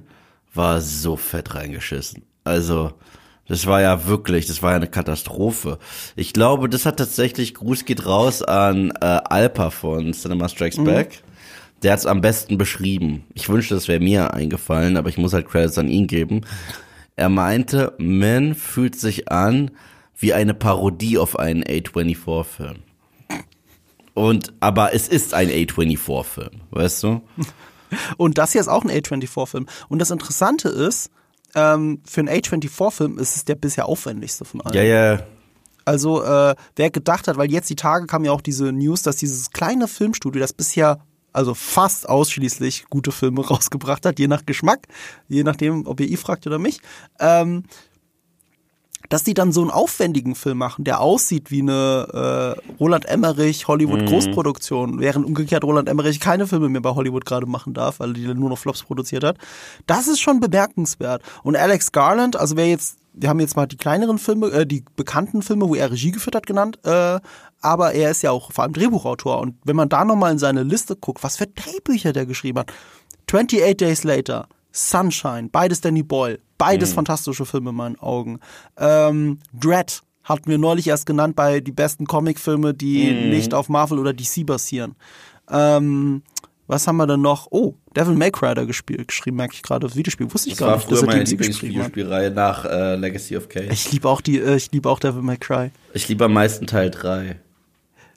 war 0.51 0.81
so 0.81 1.15
fett 1.15 1.53
reingeschissen. 1.53 2.23
Also, 2.43 2.93
das 3.47 3.67
war 3.67 3.81
ja 3.81 4.07
wirklich, 4.07 4.47
das 4.47 4.63
war 4.63 4.71
ja 4.71 4.77
eine 4.77 4.87
Katastrophe. 4.87 5.77
Ich 6.15 6.33
glaube, 6.33 6.69
das 6.69 6.87
hat 6.87 6.97
tatsächlich, 6.97 7.53
Gruß 7.53 7.85
geht 7.85 8.03
raus 8.03 8.41
an 8.41 8.89
äh, 8.99 9.05
Alpa 9.05 9.69
von 9.69 10.13
Cinema 10.13 10.49
Strikes 10.49 10.77
mhm. 10.77 10.85
Back. 10.85 11.21
Der 11.83 11.93
hat's 11.93 12.07
am 12.07 12.21
besten 12.21 12.57
beschrieben. 12.57 13.25
Ich 13.35 13.47
wünschte, 13.47 13.75
das 13.75 13.87
wäre 13.87 13.99
mir 13.99 14.33
eingefallen, 14.33 14.97
aber 14.97 15.09
ich 15.09 15.19
muss 15.19 15.33
halt 15.33 15.47
Credits 15.47 15.77
an 15.77 15.87
ihn 15.87 16.07
geben. 16.07 16.41
Er 17.15 17.29
meinte, 17.29 17.93
Man 17.99 18.55
fühlt 18.55 18.95
sich 18.95 19.31
an 19.31 19.69
wie 20.19 20.33
eine 20.33 20.53
Parodie 20.53 21.17
auf 21.17 21.39
einen 21.39 21.63
A24-Film. 21.63 22.83
Und, 24.13 24.53
aber 24.59 24.93
es 24.93 25.07
ist 25.07 25.33
ein 25.33 25.49
A24-Film, 25.49 26.61
weißt 26.71 27.03
du? 27.03 27.21
Und 28.17 28.37
das 28.37 28.51
hier 28.51 28.61
ist 28.61 28.67
auch 28.67 28.83
ein 28.83 28.91
A24-Film. 28.91 29.65
Und 29.87 29.99
das 29.99 30.11
Interessante 30.11 30.67
ist, 30.69 31.09
ähm, 31.55 32.01
für 32.05 32.21
einen 32.21 32.29
A24-Film 32.29 33.17
ist 33.17 33.37
es 33.37 33.45
der 33.45 33.55
bisher 33.55 33.87
aufwendigste 33.87 34.45
von 34.45 34.61
allen. 34.61 34.75
Ja, 34.75 34.83
ja. 34.83 35.23
Also, 35.85 36.21
äh, 36.23 36.55
wer 36.75 36.91
gedacht 36.91 37.27
hat, 37.27 37.37
weil 37.37 37.49
jetzt 37.49 37.69
die 37.69 37.75
Tage 37.75 38.05
kam 38.05 38.25
ja 38.25 38.31
auch 38.31 38.41
diese 38.41 38.71
News, 38.71 39.01
dass 39.01 39.15
dieses 39.15 39.51
kleine 39.51 39.87
Filmstudio, 39.87 40.41
das 40.41 40.53
bisher 40.53 40.99
also 41.31 41.53
fast 41.53 42.09
ausschließlich 42.09 42.85
gute 42.89 43.11
Filme 43.11 43.41
rausgebracht 43.47 44.05
hat, 44.05 44.19
je 44.19 44.27
nach 44.27 44.45
Geschmack, 44.45 44.87
je 45.27 45.43
nachdem, 45.43 45.87
ob 45.87 45.99
ihr 45.99 46.07
ihn 46.07 46.17
fragt 46.17 46.45
oder 46.45 46.59
mich, 46.59 46.81
ähm, 47.19 47.63
dass 49.09 49.23
die 49.23 49.33
dann 49.33 49.51
so 49.51 49.61
einen 49.61 49.71
aufwendigen 49.71 50.35
Film 50.35 50.59
machen, 50.59 50.85
der 50.85 51.01
aussieht 51.01 51.51
wie 51.51 51.61
eine 51.61 52.55
äh, 52.57 52.73
Roland 52.79 53.05
Emmerich 53.05 53.67
Hollywood 53.67 54.01
mhm. 54.01 54.05
Großproduktion, 54.05 54.99
während 54.99 55.25
umgekehrt 55.25 55.63
Roland 55.63 55.89
Emmerich 55.89 56.19
keine 56.19 56.47
Filme 56.47 56.69
mehr 56.69 56.81
bei 56.81 56.91
Hollywood 56.91 57.25
gerade 57.25 57.47
machen 57.47 57.73
darf, 57.73 57.99
weil 57.99 58.13
die 58.13 58.27
nur 58.33 58.49
noch 58.49 58.57
Flops 58.57 58.83
produziert 58.83 59.23
hat. 59.23 59.37
Das 59.87 60.07
ist 60.07 60.19
schon 60.19 60.39
bemerkenswert. 60.39 61.23
Und 61.43 61.55
Alex 61.55 61.91
Garland, 61.91 62.35
also 62.35 62.55
wer 62.55 62.67
jetzt, 62.67 62.97
wir 63.13 63.29
haben 63.29 63.39
jetzt 63.39 63.55
mal 63.55 63.65
die 63.65 63.77
kleineren 63.77 64.19
Filme, 64.19 64.47
äh, 64.51 64.65
die 64.65 64.85
bekannten 64.95 65.41
Filme, 65.41 65.67
wo 65.67 65.75
er 65.75 65.91
Regie 65.91 66.11
geführt 66.11 66.35
hat, 66.35 66.45
genannt, 66.45 66.79
äh, 66.85 67.19
aber 67.61 67.93
er 67.93 68.11
ist 68.11 68.21
ja 68.21 68.31
auch 68.31 68.51
vor 68.51 68.63
allem 68.63 68.73
Drehbuchautor. 68.73 69.39
Und 69.39 69.55
wenn 69.65 69.75
man 69.75 69.89
da 69.89 70.05
nochmal 70.05 70.31
in 70.31 70.39
seine 70.39 70.63
Liste 70.63 70.95
guckt, 70.95 71.23
was 71.23 71.37
für 71.37 71.47
Drehbücher 71.47 72.13
der 72.13 72.25
geschrieben 72.25 72.59
hat. 72.59 72.71
28 73.27 73.77
Days 73.77 74.03
Later, 74.03 74.47
Sunshine, 74.71 75.49
beides 75.51 75.81
Danny 75.81 76.03
Boyle, 76.03 76.39
beides 76.57 76.91
mhm. 76.91 76.95
fantastische 76.95 77.45
Filme 77.45 77.71
in 77.71 77.75
meinen 77.75 77.99
Augen. 77.99 78.39
Ähm, 78.77 79.39
Dread 79.53 80.01
hatten 80.23 80.49
wir 80.49 80.57
neulich 80.57 80.87
erst 80.87 81.05
genannt 81.05 81.35
bei 81.35 81.59
die 81.59 81.71
besten 81.71 82.05
Comicfilme, 82.05 82.73
die 82.73 83.11
mhm. 83.11 83.29
nicht 83.29 83.53
auf 83.53 83.69
Marvel 83.69 83.99
oder 83.99 84.13
DC 84.13 84.45
basieren. 84.45 84.95
Ähm, 85.49 86.21
was 86.67 86.87
haben 86.87 86.97
wir 86.97 87.07
denn 87.07 87.21
noch? 87.21 87.47
Oh, 87.49 87.73
Devil 87.95 88.13
May 88.13 88.29
Cry 88.29 88.53
da 88.53 88.63
gespielt, 88.63 89.07
geschrieben, 89.07 89.37
merke 89.37 89.55
ich 89.55 89.63
gerade. 89.63 89.87
Das 89.87 89.95
Videospiel 89.95 90.31
wusste 90.31 90.49
ich 90.49 90.55
das 90.55 90.59
gar 90.59 90.75
nicht. 90.75 90.85
Das 90.85 90.91
war 90.91 90.97
früher 90.99 91.07
meine 91.07 91.23
Lieblingsvideospielreihe 91.23 92.29
nach 92.29 92.63
äh, 92.63 92.95
Legacy 92.95 93.37
of 93.37 93.49
K. 93.49 93.61
Ich 93.71 93.91
liebe 93.91 94.07
auch 94.07 94.21
die, 94.21 94.37
äh, 94.37 94.55
ich 94.55 94.71
liebe 94.71 94.87
auch 94.87 94.99
Devil 94.99 95.23
May 95.23 95.37
Cry. 95.37 95.71
Ich 95.93 96.07
liebe 96.07 96.25
am 96.25 96.33
meisten 96.33 96.67
Teil 96.67 96.91
3. 96.91 97.39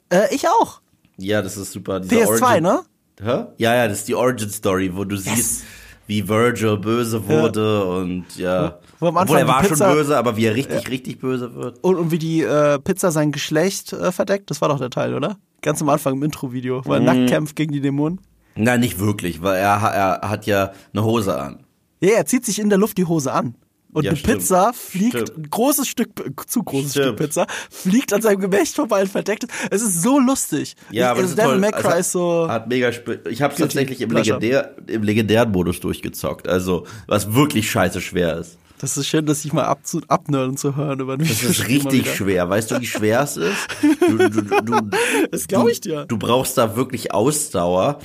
Äh, 0.09 0.35
ich 0.35 0.47
auch. 0.47 0.81
Ja, 1.17 1.41
das 1.41 1.57
ist 1.57 1.71
super. 1.71 1.97
PS2, 1.97 2.27
Origin 2.27 2.63
ne? 2.63 2.83
Hä? 3.19 3.45
Ja, 3.57 3.75
ja, 3.75 3.87
das 3.87 3.99
ist 3.99 4.07
die 4.07 4.15
Origin 4.15 4.51
Story, 4.51 4.95
wo 4.95 5.03
du 5.03 5.15
yes. 5.15 5.23
siehst, 5.25 5.63
wie 6.07 6.27
Virgil 6.27 6.77
böse 6.77 7.27
wurde 7.27 7.61
ja. 7.61 7.81
und 7.81 8.25
ja. 8.37 8.79
Wo 8.99 9.07
am 9.07 9.17
Obwohl 9.17 9.37
er 9.37 9.47
war 9.47 9.61
Pizza, 9.61 9.87
schon 9.87 9.95
böse, 9.97 10.17
aber 10.17 10.35
wie 10.37 10.45
er 10.45 10.55
richtig, 10.55 10.83
ja. 10.83 10.89
richtig 10.89 11.19
böse 11.19 11.55
wird. 11.55 11.83
Und, 11.83 11.95
und 11.95 12.11
wie 12.11 12.19
die 12.19 12.41
äh, 12.41 12.79
Pizza 12.79 13.11
sein 13.11 13.31
Geschlecht 13.31 13.93
äh, 13.93 14.11
verdeckt, 14.11 14.49
das 14.49 14.61
war 14.61 14.69
doch 14.69 14.79
der 14.79 14.89
Teil, 14.89 15.13
oder? 15.13 15.37
Ganz 15.61 15.81
am 15.81 15.89
Anfang 15.89 16.15
im 16.15 16.23
Intro-Video, 16.23 16.81
weil 16.85 17.01
er 17.01 17.13
nackt 17.13 17.29
kämpft 17.29 17.55
gegen 17.55 17.71
die 17.71 17.81
Dämonen. 17.81 18.19
Nein, 18.55 18.81
nicht 18.81 18.99
wirklich, 18.99 19.41
weil 19.41 19.57
er, 19.57 19.81
er 19.81 20.29
hat 20.29 20.45
ja 20.45 20.73
eine 20.93 21.03
Hose 21.03 21.39
an. 21.39 21.63
Ja, 22.01 22.11
er 22.11 22.25
zieht 22.25 22.45
sich 22.45 22.59
in 22.59 22.69
der 22.69 22.77
Luft 22.77 22.97
die 22.97 23.05
Hose 23.05 23.31
an. 23.31 23.55
Und 23.93 24.03
ja, 24.03 24.11
eine 24.11 24.17
stimmt. 24.17 24.39
Pizza 24.39 24.73
fliegt, 24.73 25.13
stimmt. 25.13 25.37
ein 25.37 25.49
großes 25.49 25.87
Stück, 25.87 26.09
zu 26.47 26.63
großes 26.63 26.91
stimmt. 26.91 27.05
Stück 27.05 27.17
Pizza, 27.17 27.47
fliegt 27.69 28.13
an 28.13 28.21
seinem 28.21 28.39
Gemächt 28.39 28.75
vorbei 28.75 29.01
und 29.01 29.09
verdeckt. 29.09 29.45
Es 29.69 29.81
ist 29.81 30.01
so 30.01 30.19
lustig. 30.19 30.75
Ja, 30.91 31.11
aber 31.11 31.21
also 31.21 31.35
Devil 31.35 31.57
May 31.59 31.71
Cry 31.71 31.99
ist 31.99 32.11
so. 32.11 32.47
Hat 32.49 32.67
mega 32.67 32.91
ich 33.29 33.41
habe 33.41 33.55
tatsächlich 33.55 34.01
im, 34.01 34.11
Legendär, 34.11 34.75
im 34.87 35.03
legendären 35.03 35.51
Modus 35.51 35.79
durchgezockt. 35.79 36.47
Also, 36.47 36.85
was 37.07 37.33
wirklich 37.33 37.69
scheiße 37.69 38.01
schwer 38.01 38.37
ist. 38.37 38.57
Das 38.83 38.97
ist 38.97 39.07
schön, 39.07 39.25
dass 39.25 39.45
ich 39.45 39.53
mal 39.53 39.63
ab 39.63 39.87
zu, 39.87 40.01
abnörden 40.09 40.57
zu 40.57 40.75
hören 40.75 40.99
über 40.99 41.15
Das 41.15 41.41
ist 41.41 41.69
richtig 41.69 42.13
schwer. 42.13 42.49
Weißt 42.49 42.71
du, 42.71 42.81
wie 42.81 42.85
schwer 42.85 43.21
es 43.21 43.37
ist? 43.37 43.55
Du, 44.01 44.17
du, 44.29 44.41
du, 44.41 44.89
das 45.31 45.47
glaube 45.47 45.71
ich 45.71 45.79
dir. 45.79 46.05
Du 46.05 46.17
brauchst 46.17 46.57
da 46.57 46.75
wirklich 46.75 47.13
Ausdauer 47.13 47.99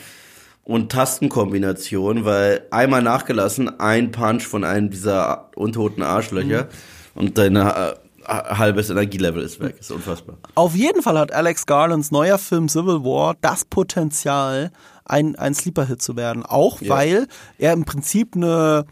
und 0.68 0.92
Tastenkombination, 0.92 2.26
weil 2.26 2.66
einmal 2.70 3.02
nachgelassen, 3.02 3.80
ein 3.80 4.12
Punch 4.12 4.46
von 4.46 4.64
einem 4.64 4.90
dieser 4.90 5.50
untoten 5.56 6.02
Arschlöcher 6.02 6.64
mhm. 7.14 7.20
und 7.20 7.38
deine 7.38 7.96
halbes 8.28 8.90
Energielevel 8.90 9.42
ist 9.42 9.60
weg. 9.60 9.76
Ist 9.80 9.90
unfassbar. 9.90 10.36
Auf 10.54 10.74
jeden 10.74 11.02
Fall 11.02 11.18
hat 11.18 11.32
Alex 11.32 11.64
Garlands 11.64 12.10
neuer 12.10 12.36
Film 12.36 12.68
Civil 12.68 13.02
War 13.02 13.34
das 13.40 13.64
Potenzial, 13.64 14.70
ein, 15.06 15.36
ein 15.36 15.54
Sleeper-Hit 15.54 16.02
zu 16.02 16.16
werden. 16.16 16.44
Auch 16.44 16.82
ja. 16.82 16.90
weil 16.90 17.28
er 17.56 17.72
im 17.72 17.86
Prinzip 17.86 18.36
eine 18.36 18.84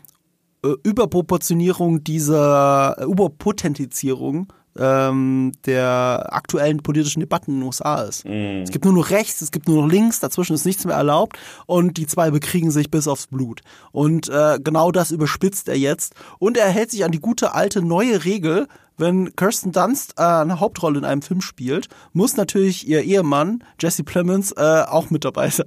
äh, 0.65 0.69
Überproportionierung 0.83 2.03
dieser 2.05 2.97
äh, 2.99 3.05
Überpotentizierung 3.05 4.51
ähm, 4.79 5.53
der 5.65 6.29
aktuellen 6.31 6.79
politischen 6.79 7.21
Debatten 7.21 7.53
in 7.53 7.61
den 7.61 7.67
USA 7.67 8.03
ist. 8.03 8.25
Mm. 8.25 8.63
Es 8.63 8.71
gibt 8.71 8.85
nur 8.85 8.95
noch 8.95 9.11
rechts, 9.11 9.43
es 9.43 9.51
gibt 9.51 9.69
nur 9.69 9.83
noch 9.83 9.91
links, 9.91 10.21
dazwischen 10.21 10.55
ist 10.55 10.67
nichts 10.67 10.85
mehr 10.85 10.97
erlaubt 10.97 11.39
und 11.67 11.97
die 11.97 12.07
zwei 12.07 12.31
bekriegen 12.31 12.71
sich 12.71 12.91
bis 12.91 13.09
aufs 13.09 13.27
Blut. 13.27 13.61
Und 13.93 14.29
äh, 14.29 14.59
genau 14.63 14.93
das 14.93 15.11
überspitzt 15.11 15.69
er 15.69 15.79
jetzt 15.79 16.15
und 16.39 16.57
er 16.57 16.69
hält 16.69 16.91
sich 16.91 17.05
an 17.05 17.13
die 17.13 17.21
gute 17.21 17.55
alte 17.55 17.83
neue 17.83 18.25
Regel, 18.25 18.67
wenn 18.99 19.35
Kirsten 19.37 19.73
Dunst 19.73 20.15
äh, 20.17 20.23
eine 20.23 20.61
Hauptrolle 20.61 20.99
in 20.99 21.05
einem 21.05 21.23
Film 21.23 21.41
spielt, 21.41 21.89
muss 22.13 22.37
natürlich 22.37 22.89
ihr 22.89 23.03
Ehemann 23.03 23.63
Jesse 23.79 24.05
Plemons 24.05 24.53
äh, 24.53 24.83
auch 24.87 25.11
mit 25.11 25.25
dabei 25.25 25.51
sein. 25.51 25.67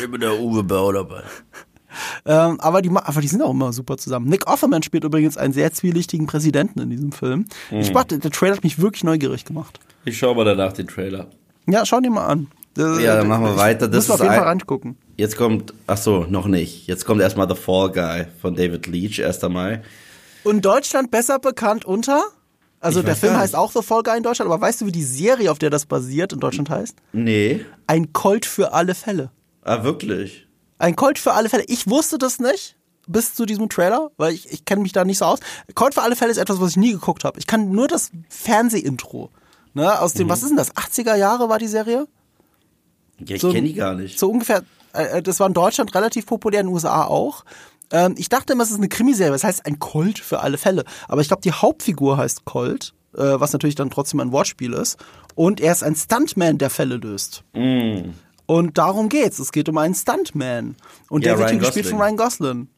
Ich 0.00 0.10
bin 0.10 0.20
der 0.20 0.40
Uwe 0.40 0.64
Bauer 0.64 0.92
dabei. 0.92 1.22
Ähm, 2.26 2.60
aber, 2.60 2.82
die, 2.82 2.90
aber 2.90 3.20
die 3.20 3.28
sind 3.28 3.42
auch 3.42 3.50
immer 3.50 3.72
super 3.72 3.96
zusammen. 3.96 4.28
Nick 4.28 4.46
Offerman 4.46 4.82
spielt 4.82 5.04
übrigens 5.04 5.36
einen 5.36 5.52
sehr 5.52 5.72
zwielichtigen 5.72 6.26
Präsidenten 6.26 6.80
in 6.80 6.90
diesem 6.90 7.12
Film. 7.12 7.46
Mhm. 7.70 7.78
Ich 7.80 7.92
dachte, 7.92 8.18
der 8.18 8.30
Trailer 8.30 8.56
hat 8.56 8.64
mich 8.64 8.78
wirklich 8.80 9.04
neugierig 9.04 9.44
gemacht. 9.44 9.80
Ich 10.04 10.18
schaue 10.18 10.34
mal 10.34 10.44
danach 10.44 10.72
den 10.72 10.86
Trailer. 10.86 11.26
Ja, 11.68 11.84
schau 11.84 12.00
dir 12.00 12.10
mal 12.10 12.26
an. 12.26 12.48
ja, 12.76 13.16
dann 13.16 13.28
machen 13.28 13.44
wir 13.44 13.56
weiter. 13.56 13.88
Das 13.88 14.04
ist 14.04 14.10
auf 14.10 14.20
jeden 14.20 14.34
Fall 14.34 14.44
reingucken. 14.44 14.96
Jetzt 15.16 15.36
kommt, 15.36 15.74
ach 15.86 15.98
so, 15.98 16.26
noch 16.28 16.46
nicht. 16.46 16.86
Jetzt 16.86 17.04
kommt 17.04 17.20
erstmal 17.20 17.48
The 17.48 17.54
Fall 17.56 17.90
Guy 17.90 18.26
von 18.40 18.54
David 18.54 18.86
Leach, 18.86 19.22
1. 19.24 19.42
Mai. 19.42 19.82
Und 20.44 20.64
Deutschland 20.64 21.10
besser 21.10 21.38
bekannt 21.38 21.84
unter? 21.84 22.22
Also 22.80 23.02
der 23.02 23.14
Film 23.14 23.36
heißt 23.36 23.54
auch 23.54 23.72
The 23.72 23.82
Fall 23.82 24.02
Guy 24.02 24.16
in 24.16 24.22
Deutschland, 24.22 24.50
aber 24.50 24.60
weißt 24.60 24.80
du, 24.80 24.86
wie 24.86 24.92
die 24.92 25.02
Serie, 25.02 25.50
auf 25.50 25.58
der 25.58 25.68
das 25.68 25.84
basiert, 25.84 26.32
in 26.32 26.40
Deutschland 26.40 26.70
heißt? 26.70 26.96
Nee. 27.12 27.64
Ein 27.86 28.14
Colt 28.14 28.46
für 28.46 28.72
alle 28.72 28.94
Fälle. 28.94 29.30
Ah, 29.62 29.84
wirklich? 29.84 30.46
Ein 30.80 30.96
Colt 30.96 31.18
für 31.18 31.34
alle 31.34 31.48
Fälle. 31.48 31.64
Ich 31.68 31.88
wusste 31.88 32.16
das 32.16 32.38
nicht 32.38 32.76
bis 33.06 33.34
zu 33.34 33.44
diesem 33.44 33.68
Trailer, 33.68 34.10
weil 34.16 34.32
ich, 34.32 34.50
ich 34.50 34.64
kenne 34.64 34.82
mich 34.82 34.92
da 34.92 35.04
nicht 35.04 35.18
so 35.18 35.26
aus. 35.26 35.40
Colt 35.74 35.94
für 35.94 36.02
alle 36.02 36.16
Fälle 36.16 36.30
ist 36.30 36.38
etwas, 36.38 36.60
was 36.60 36.70
ich 36.70 36.76
nie 36.76 36.92
geguckt 36.92 37.24
habe. 37.24 37.38
Ich 37.38 37.46
kann 37.46 37.70
nur 37.70 37.86
das 37.86 38.10
Fernsehintro. 38.28 39.30
Ne, 39.74 40.00
aus 40.00 40.14
dem, 40.14 40.26
mhm. 40.26 40.30
was 40.30 40.42
ist 40.42 40.48
denn 40.48 40.56
das? 40.56 40.74
80er 40.74 41.14
Jahre 41.14 41.48
war 41.48 41.58
die 41.58 41.68
Serie? 41.68 42.08
Ja, 43.20 43.36
ich 43.36 43.42
so, 43.42 43.52
kenne 43.52 43.68
die 43.68 43.74
gar 43.74 43.94
nicht. 43.94 44.18
So 44.18 44.30
ungefähr, 44.30 44.64
äh, 44.94 45.18
äh, 45.18 45.22
das 45.22 45.38
war 45.38 45.46
in 45.46 45.54
Deutschland 45.54 45.94
relativ 45.94 46.26
populär, 46.26 46.60
in 46.60 46.66
den 46.66 46.72
USA 46.72 47.04
auch. 47.04 47.44
Ähm, 47.92 48.14
ich 48.16 48.28
dachte 48.28 48.54
immer, 48.54 48.64
es 48.64 48.70
ist 48.70 48.78
eine 48.78 48.88
Krimiserie, 48.88 49.32
das 49.32 49.44
heißt 49.44 49.66
ein 49.66 49.78
Colt 49.78 50.18
für 50.18 50.40
alle 50.40 50.58
Fälle. 50.58 50.84
Aber 51.08 51.20
ich 51.20 51.28
glaube, 51.28 51.42
die 51.42 51.52
Hauptfigur 51.52 52.16
heißt 52.16 52.46
Colt, 52.46 52.94
äh, 53.14 53.18
was 53.18 53.52
natürlich 53.52 53.76
dann 53.76 53.90
trotzdem 53.90 54.20
ein 54.20 54.32
Wortspiel 54.32 54.72
ist. 54.72 54.98
Und 55.34 55.60
er 55.60 55.72
ist 55.72 55.84
ein 55.84 55.94
Stuntman, 55.94 56.58
der 56.58 56.70
Fälle 56.70 56.96
löst. 56.96 57.44
Mm. 57.54 58.10
Und 58.50 58.78
darum 58.78 59.08
geht's. 59.08 59.38
Es 59.38 59.52
geht 59.52 59.68
um 59.68 59.78
einen 59.78 59.94
Stuntman. 59.94 60.74
Und 61.08 61.24
ja, 61.24 61.30
der 61.30 61.38
wird 61.38 61.50
hier 61.50 61.60
gespielt 61.60 61.86
von 61.86 62.00
Ryan 62.00 62.16
Gosling. 62.16 62.68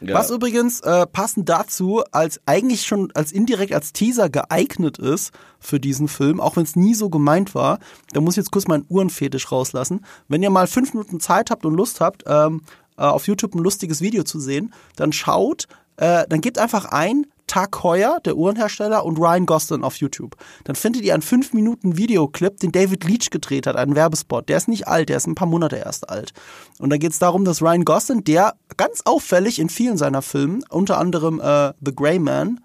Ja. 0.00 0.16
Was 0.16 0.30
übrigens 0.30 0.80
äh, 0.80 1.06
passend 1.06 1.48
dazu 1.48 2.02
als 2.10 2.40
eigentlich 2.46 2.82
schon 2.82 3.12
als 3.14 3.30
indirekt 3.30 3.72
als 3.72 3.92
Teaser 3.92 4.28
geeignet 4.28 4.98
ist 4.98 5.32
für 5.60 5.78
diesen 5.78 6.08
Film, 6.08 6.40
auch 6.40 6.56
wenn 6.56 6.64
es 6.64 6.74
nie 6.74 6.94
so 6.94 7.10
gemeint 7.10 7.54
war. 7.54 7.78
Da 8.12 8.20
muss 8.20 8.32
ich 8.34 8.38
jetzt 8.38 8.50
kurz 8.50 8.66
meinen 8.66 8.84
Uhrenfetisch 8.88 9.52
rauslassen. 9.52 10.04
Wenn 10.26 10.42
ihr 10.42 10.50
mal 10.50 10.66
fünf 10.66 10.94
Minuten 10.94 11.20
Zeit 11.20 11.52
habt 11.52 11.64
und 11.64 11.74
Lust 11.74 12.00
habt, 12.00 12.24
ähm, 12.26 12.62
äh, 12.98 13.02
auf 13.02 13.28
YouTube 13.28 13.54
ein 13.54 13.62
lustiges 13.62 14.00
Video 14.00 14.24
zu 14.24 14.40
sehen, 14.40 14.74
dann 14.96 15.12
schaut, 15.12 15.68
äh, 15.96 16.26
dann 16.28 16.40
gebt 16.40 16.58
einfach 16.58 16.86
ein 16.86 17.28
Tag 17.46 17.82
Heuer, 17.82 18.18
der 18.24 18.36
Uhrenhersteller, 18.36 19.04
und 19.04 19.18
Ryan 19.18 19.46
Gosling 19.46 19.84
auf 19.84 19.96
YouTube. 19.96 20.36
Dann 20.64 20.76
findet 20.76 21.02
ihr 21.02 21.14
einen 21.14 21.22
5 21.22 21.52
Minuten 21.52 21.96
Videoclip, 21.96 22.58
den 22.58 22.72
David 22.72 23.04
Leach 23.04 23.30
gedreht 23.30 23.66
hat, 23.66 23.76
einen 23.76 23.94
Werbespot. 23.94 24.48
Der 24.48 24.56
ist 24.56 24.68
nicht 24.68 24.88
alt, 24.88 25.08
der 25.08 25.16
ist 25.16 25.26
ein 25.26 25.34
paar 25.34 25.48
Monate 25.48 25.76
erst 25.76 26.08
alt. 26.08 26.32
Und 26.78 26.90
da 26.90 26.96
geht 26.96 27.12
es 27.12 27.18
darum, 27.18 27.44
dass 27.44 27.62
Ryan 27.62 27.84
Gosling, 27.84 28.24
der 28.24 28.54
ganz 28.76 29.02
auffällig 29.04 29.58
in 29.58 29.68
vielen 29.68 29.96
seiner 29.96 30.22
Filmen, 30.22 30.64
unter 30.70 30.98
anderem 30.98 31.40
äh, 31.40 31.72
The 31.80 31.94
Grey 31.94 32.18
Man, 32.18 32.60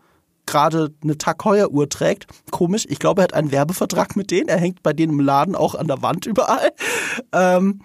gerade 0.46 0.94
eine 1.04 1.18
Tag 1.18 1.44
Heuer 1.46 1.72
Uhr 1.72 1.88
trägt. 1.88 2.28
Komisch, 2.52 2.86
ich 2.90 3.00
glaube, 3.00 3.22
er 3.22 3.26
hat 3.26 3.34
einen 3.34 3.52
Werbevertrag 3.52 4.16
mit 4.16 4.32
denen. 4.32 4.50
Er 4.50 4.58
hängt 4.58 4.84
bei 4.84 4.94
denen 4.94 5.14
im 5.14 5.20
Laden 5.20 5.56
auch 5.56 5.76
an 5.76 5.88
der 5.88 6.02
Wand 6.02 6.26
überall. 6.26 6.72
Ähm, 7.32 7.82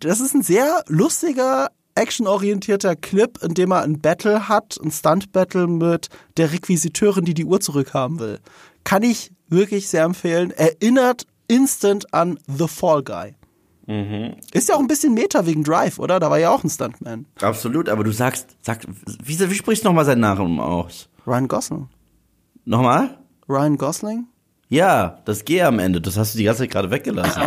das 0.00 0.20
ist 0.20 0.34
ein 0.34 0.42
sehr 0.42 0.82
lustiger, 0.88 1.70
actionorientierter 1.96 2.96
Clip, 2.96 3.42
in 3.42 3.54
dem 3.54 3.72
er 3.72 3.82
ein 3.82 4.00
Battle 4.00 4.48
hat, 4.48 4.78
ein 4.82 4.90
Stunt-Battle 4.90 5.66
mit 5.66 6.08
der 6.36 6.52
Requisiteurin, 6.52 7.24
die 7.24 7.34
die 7.34 7.44
Uhr 7.44 7.60
zurückhaben 7.60 8.18
will. 8.20 8.38
Kann 8.84 9.02
ich 9.02 9.32
wirklich 9.48 9.88
sehr 9.88 10.04
empfehlen. 10.04 10.50
Erinnert 10.50 11.26
instant 11.48 12.12
an 12.14 12.38
The 12.46 12.68
Fall 12.68 13.02
Guy. 13.02 13.34
Mhm. 13.86 14.36
Ist 14.52 14.68
ja 14.68 14.74
auch 14.74 14.80
ein 14.80 14.88
bisschen 14.88 15.14
Meta 15.14 15.46
wegen 15.46 15.62
Drive, 15.62 15.98
oder? 15.98 16.18
Da 16.18 16.30
war 16.30 16.38
ja 16.38 16.50
auch 16.50 16.64
ein 16.64 16.70
Stuntman. 16.70 17.26
Absolut, 17.40 17.88
aber 17.88 18.04
du 18.04 18.12
sagst, 18.12 18.56
sag, 18.62 18.84
wie, 19.22 19.38
wie 19.38 19.54
sprichst 19.54 19.84
du 19.84 19.88
nochmal 19.88 20.04
seinen 20.04 20.20
Namen 20.20 20.60
aus? 20.60 21.08
Ryan 21.26 21.48
Gosling. 21.48 21.88
Nochmal? 22.64 23.18
Ryan 23.48 23.76
Gosling? 23.76 24.26
Ja, 24.68 25.18
das 25.24 25.44
G 25.44 25.62
am 25.62 25.78
Ende, 25.78 26.00
das 26.00 26.16
hast 26.16 26.34
du 26.34 26.38
die 26.38 26.44
ganze 26.44 26.62
Zeit 26.62 26.70
gerade 26.70 26.90
weggelassen. 26.90 27.40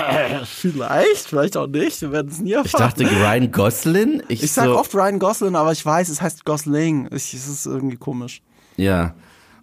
vielleicht, 0.46 1.28
vielleicht 1.28 1.58
auch 1.58 1.68
nicht. 1.68 2.02
Wir 2.02 2.12
werden 2.14 2.32
es 2.32 2.40
nie 2.40 2.54
erfahren. 2.54 2.94
Ich 2.98 3.06
dachte 3.06 3.16
Ryan 3.20 3.52
Gosling. 3.52 4.24
Ich, 4.30 4.44
ich 4.44 4.52
sag 4.52 4.66
so 4.66 4.78
oft 4.78 4.96
Ryan 4.96 5.20
Gosling, 5.20 5.56
aber 5.56 5.74
ich 5.74 5.86
weiß, 5.86 6.08
es 6.08 6.22
heißt 6.22 6.46
Gosling. 6.46 7.08
Es 7.12 7.34
ist 7.34 7.66
irgendwie 7.66 7.98
komisch. 7.98 8.42
Ja. 8.78 9.14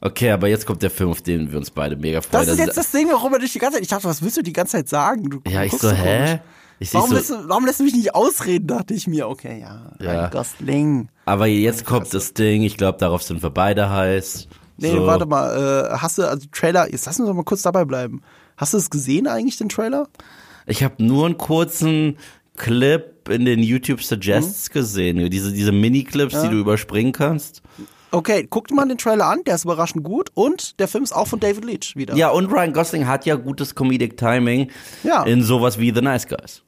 Okay, 0.03 0.31
aber 0.31 0.49
jetzt 0.49 0.66
kommt 0.66 0.83
der 0.83 0.90
Film, 0.90 1.11
auf 1.11 1.23
den 1.23 1.51
wir 1.51 1.59
uns 1.59 1.71
beide 1.71 1.97
mega 1.97 2.21
freuen. 2.21 2.47
Das 2.47 2.55
ist 2.55 2.64
jetzt 2.64 2.77
das 2.77 2.90
Ding, 2.90 3.09
warum 3.11 3.33
er 3.33 3.38
dich 3.38 3.53
die 3.53 3.59
ganze 3.59 3.77
Zeit. 3.77 3.83
Ich 3.83 3.88
dachte, 3.88 4.05
was 4.05 4.21
willst 4.21 4.37
du 4.37 4.42
die 4.42 4.53
ganze 4.53 4.73
Zeit 4.73 4.88
sagen? 4.90 5.31
Du 5.31 5.40
ja, 5.49 5.64
ich 5.64 5.73
so, 5.73 5.90
hä? 5.90 6.40
Ich 6.79 6.92
warum, 6.92 7.09
so, 7.09 7.16
lässt 7.16 7.31
du, 7.31 7.49
warum 7.49 7.64
lässt 7.64 7.81
du 7.81 7.85
mich 7.85 7.95
nicht 7.95 8.14
ausreden, 8.14 8.66
dachte 8.66 8.92
ich 8.92 9.07
mir. 9.07 9.29
Okay, 9.29 9.61
ja, 9.61 9.92
ja. 9.99 10.29
Gosling. 10.29 11.09
Aber 11.25 11.47
jetzt 11.47 11.87
kommt 11.87 12.12
das 12.12 12.35
Ding, 12.35 12.62
ich 12.62 12.77
glaube, 12.77 12.99
darauf 12.99 13.23
sind 13.23 13.42
wir 13.42 13.49
beide 13.49 13.88
heiß. 13.88 14.47
Nee, 14.78 14.92
so. 14.92 15.06
warte 15.06 15.26
mal, 15.26 15.90
äh, 15.92 15.96
hast 15.96 16.18
du, 16.18 16.28
also 16.28 16.46
Trailer, 16.52 16.90
jetzt 16.90 17.06
lass 17.06 17.18
uns 17.18 17.28
doch 17.28 17.34
mal 17.34 17.44
kurz 17.44 17.62
dabei 17.62 17.84
bleiben. 17.84 18.22
Hast 18.56 18.72
du 18.72 18.78
es 18.78 18.90
gesehen 18.90 19.26
eigentlich, 19.26 19.56
den 19.56 19.68
Trailer? 19.68 20.08
Ich 20.66 20.82
habe 20.82 21.02
nur 21.02 21.26
einen 21.26 21.38
kurzen 21.38 22.18
Clip 22.56 23.28
in 23.28 23.44
den 23.44 23.62
YouTube 23.62 24.02
Suggests 24.02 24.68
mhm. 24.68 24.72
gesehen, 24.72 25.30
diese, 25.30 25.52
diese 25.52 25.72
Mini-Clips, 25.72 26.34
ja. 26.34 26.42
die 26.44 26.48
du 26.48 26.58
überspringen 26.58 27.12
kannst. 27.12 27.62
Okay, 28.10 28.46
guckt 28.48 28.70
mal 28.70 28.86
den 28.86 28.98
Trailer 28.98 29.26
an, 29.26 29.42
der 29.44 29.56
ist 29.56 29.64
überraschend 29.64 30.04
gut 30.04 30.30
und 30.34 30.78
der 30.78 30.88
Film 30.88 31.04
ist 31.04 31.12
auch 31.12 31.26
von 31.26 31.40
David 31.40 31.64
Leach 31.64 31.96
wieder. 31.96 32.14
Ja, 32.14 32.30
und 32.30 32.46
Ryan 32.46 32.72
Gosling 32.72 33.06
hat 33.06 33.26
ja 33.26 33.34
gutes 33.34 33.74
Comedic 33.74 34.16
Timing 34.16 34.70
ja. 35.02 35.24
in 35.24 35.42
sowas 35.42 35.78
wie 35.78 35.92
The 35.94 36.00
Nice 36.00 36.26
Guys. 36.26 36.62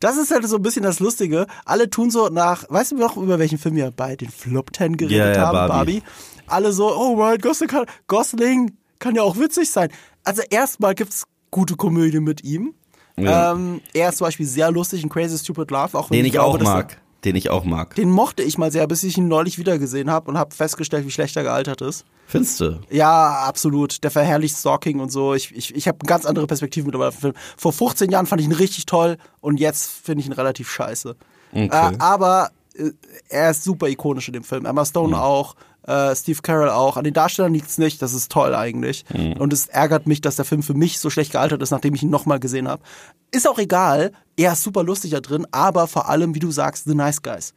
Das 0.00 0.16
ist 0.16 0.32
halt 0.32 0.46
so 0.48 0.56
ein 0.56 0.62
bisschen 0.62 0.82
das 0.82 0.98
Lustige. 0.98 1.46
Alle 1.64 1.90
tun 1.90 2.10
so 2.10 2.28
nach, 2.28 2.64
weißt 2.68 2.92
du 2.92 2.96
noch, 2.96 3.16
über 3.16 3.38
welchen 3.38 3.58
Film 3.58 3.76
wir 3.76 3.90
bei 3.90 4.16
den 4.16 4.30
Flop 4.30 4.72
Ten 4.72 4.96
geredet 4.96 5.18
ja, 5.18 5.32
ja, 5.32 5.46
haben, 5.46 5.52
Barbie. 5.52 6.00
Barbie? 6.00 6.02
Alle 6.48 6.72
so, 6.72 6.94
oh, 6.94 7.14
Ryan 7.14 7.38
Gosling 7.38 7.68
kann, 7.68 7.86
Gosling 8.06 8.76
kann 8.98 9.14
ja 9.14 9.22
auch 9.22 9.36
witzig 9.38 9.70
sein. 9.70 9.90
Also 10.24 10.42
erstmal 10.50 10.94
gibt's 10.94 11.24
gute 11.50 11.76
Komödien 11.76 12.24
mit 12.24 12.44
ihm. 12.44 12.74
Ja. 13.16 13.52
Ähm, 13.52 13.80
er 13.94 14.10
ist 14.10 14.18
zum 14.18 14.26
Beispiel 14.26 14.46
sehr 14.46 14.70
lustig 14.70 15.02
in 15.02 15.08
Crazy 15.08 15.38
Stupid 15.38 15.70
Love, 15.70 15.98
auch 15.98 16.10
wenn 16.10 16.18
Den 16.18 16.24
ich, 16.24 16.28
ich 16.28 16.32
glaube, 16.32 16.58
auch 16.58 16.62
mag. 16.62 17.00
Den 17.24 17.34
ich 17.34 17.50
auch 17.50 17.64
mag. 17.64 17.96
Den 17.96 18.10
mochte 18.10 18.44
ich 18.44 18.58
mal 18.58 18.70
sehr, 18.70 18.86
bis 18.86 19.02
ich 19.02 19.18
ihn 19.18 19.26
neulich 19.26 19.58
wiedergesehen 19.58 20.08
habe 20.08 20.30
und 20.30 20.38
habe 20.38 20.54
festgestellt, 20.54 21.04
wie 21.04 21.10
schlecht 21.10 21.36
er 21.36 21.42
gealtert 21.42 21.80
ist. 21.80 22.04
Findest 22.26 22.60
du? 22.60 22.80
Ja, 22.90 23.44
absolut. 23.46 24.04
Der 24.04 24.12
verherrlicht 24.12 24.56
Stalking 24.56 25.00
und 25.00 25.10
so. 25.10 25.34
Ich, 25.34 25.54
ich, 25.54 25.74
ich 25.74 25.88
habe 25.88 25.98
eine 26.00 26.06
ganz 26.06 26.26
andere 26.26 26.46
Perspektive 26.46 26.86
mittlerweile 26.86 27.08
auf 27.08 27.16
den 27.16 27.20
Film. 27.20 27.34
Vor 27.56 27.72
15 27.72 28.10
Jahren 28.10 28.26
fand 28.26 28.40
ich 28.40 28.46
ihn 28.46 28.52
richtig 28.52 28.86
toll 28.86 29.16
und 29.40 29.58
jetzt 29.58 29.90
finde 29.90 30.20
ich 30.20 30.26
ihn 30.26 30.32
relativ 30.32 30.70
scheiße. 30.70 31.16
Okay. 31.52 31.66
Äh, 31.66 31.96
aber 31.98 32.50
äh, 32.74 32.90
er 33.28 33.50
ist 33.50 33.64
super 33.64 33.88
ikonisch 33.88 34.28
in 34.28 34.34
dem 34.34 34.44
Film. 34.44 34.64
Emma 34.64 34.84
Stone 34.84 35.08
mhm. 35.08 35.14
auch 35.14 35.56
äh, 35.88 36.14
Steve 36.14 36.40
Carroll 36.42 36.68
auch. 36.68 36.96
An 36.96 37.04
den 37.04 37.14
Darstellern 37.14 37.54
liegt 37.54 37.68
es 37.68 37.78
nicht, 37.78 38.02
das 38.02 38.12
ist 38.12 38.30
toll 38.30 38.54
eigentlich. 38.54 39.04
Mhm. 39.12 39.32
Und 39.34 39.52
es 39.52 39.66
ärgert 39.66 40.06
mich, 40.06 40.20
dass 40.20 40.36
der 40.36 40.44
Film 40.44 40.62
für 40.62 40.74
mich 40.74 40.98
so 40.98 41.08
schlecht 41.08 41.32
gealtert 41.32 41.62
ist, 41.62 41.70
nachdem 41.70 41.94
ich 41.94 42.02
ihn 42.02 42.10
nochmal 42.10 42.38
gesehen 42.38 42.68
habe. 42.68 42.82
Ist 43.30 43.48
auch 43.48 43.58
egal, 43.58 44.12
er 44.36 44.52
ist 44.52 44.62
super 44.62 44.84
lustig 44.84 45.12
da 45.12 45.20
drin, 45.20 45.46
aber 45.50 45.86
vor 45.86 46.08
allem, 46.08 46.34
wie 46.34 46.40
du 46.40 46.50
sagst, 46.50 46.84
The 46.84 46.94
Nice 46.94 47.22
Guys. 47.22 47.54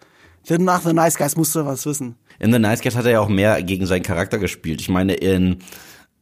Denn 0.49 0.63
nach 0.63 0.81
The 0.81 0.93
Nice 0.93 1.17
Guys 1.17 1.35
musst 1.35 1.53
du 1.55 1.65
was 1.65 1.85
wissen. 1.85 2.15
In 2.39 2.51
The 2.51 2.59
Nice 2.59 2.81
Guys 2.81 2.95
hat 2.95 3.05
er 3.05 3.11
ja 3.11 3.19
auch 3.19 3.29
mehr 3.29 3.61
gegen 3.61 3.85
seinen 3.85 4.03
Charakter 4.03 4.39
gespielt. 4.39 4.81
Ich 4.81 4.89
meine, 4.89 5.13
in 5.13 5.57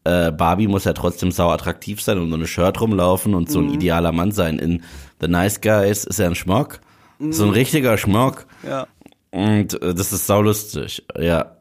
äh, 0.04 0.32
Barbie 0.32 0.68
muss 0.68 0.86
er 0.86 0.96
trotzdem 0.96 1.32
sau 1.32 1.50
attraktiv 1.50 2.02
sein 2.02 2.18
und 2.18 2.30
so 2.30 2.36
eine 2.36 2.48
Shirt 2.48 2.82
rumlaufen 2.82 3.36
und 3.36 3.50
so 3.50 3.60
ein 3.60 3.68
mhm. 3.68 3.76
idealer 3.76 4.12
Mann 4.12 4.32
sein. 4.32 4.60
In 4.60 4.84
The 5.22 5.28
Nice 5.28 5.62
Guys 5.62 6.06
ist 6.06 6.20
er 6.20 6.28
ein 6.28 6.36
Schmock. 6.36 6.80
Mhm. 7.20 7.32
So 7.32 7.46
ein 7.46 7.52
richtiger 7.52 7.98
Schmock. 7.98 8.48
Ja. 8.68 8.88
Und 9.32 9.82
äh, 9.82 9.94
das 9.94 10.12
ist 10.12 10.26
saulustig, 10.26 11.06
ja. 11.18 11.56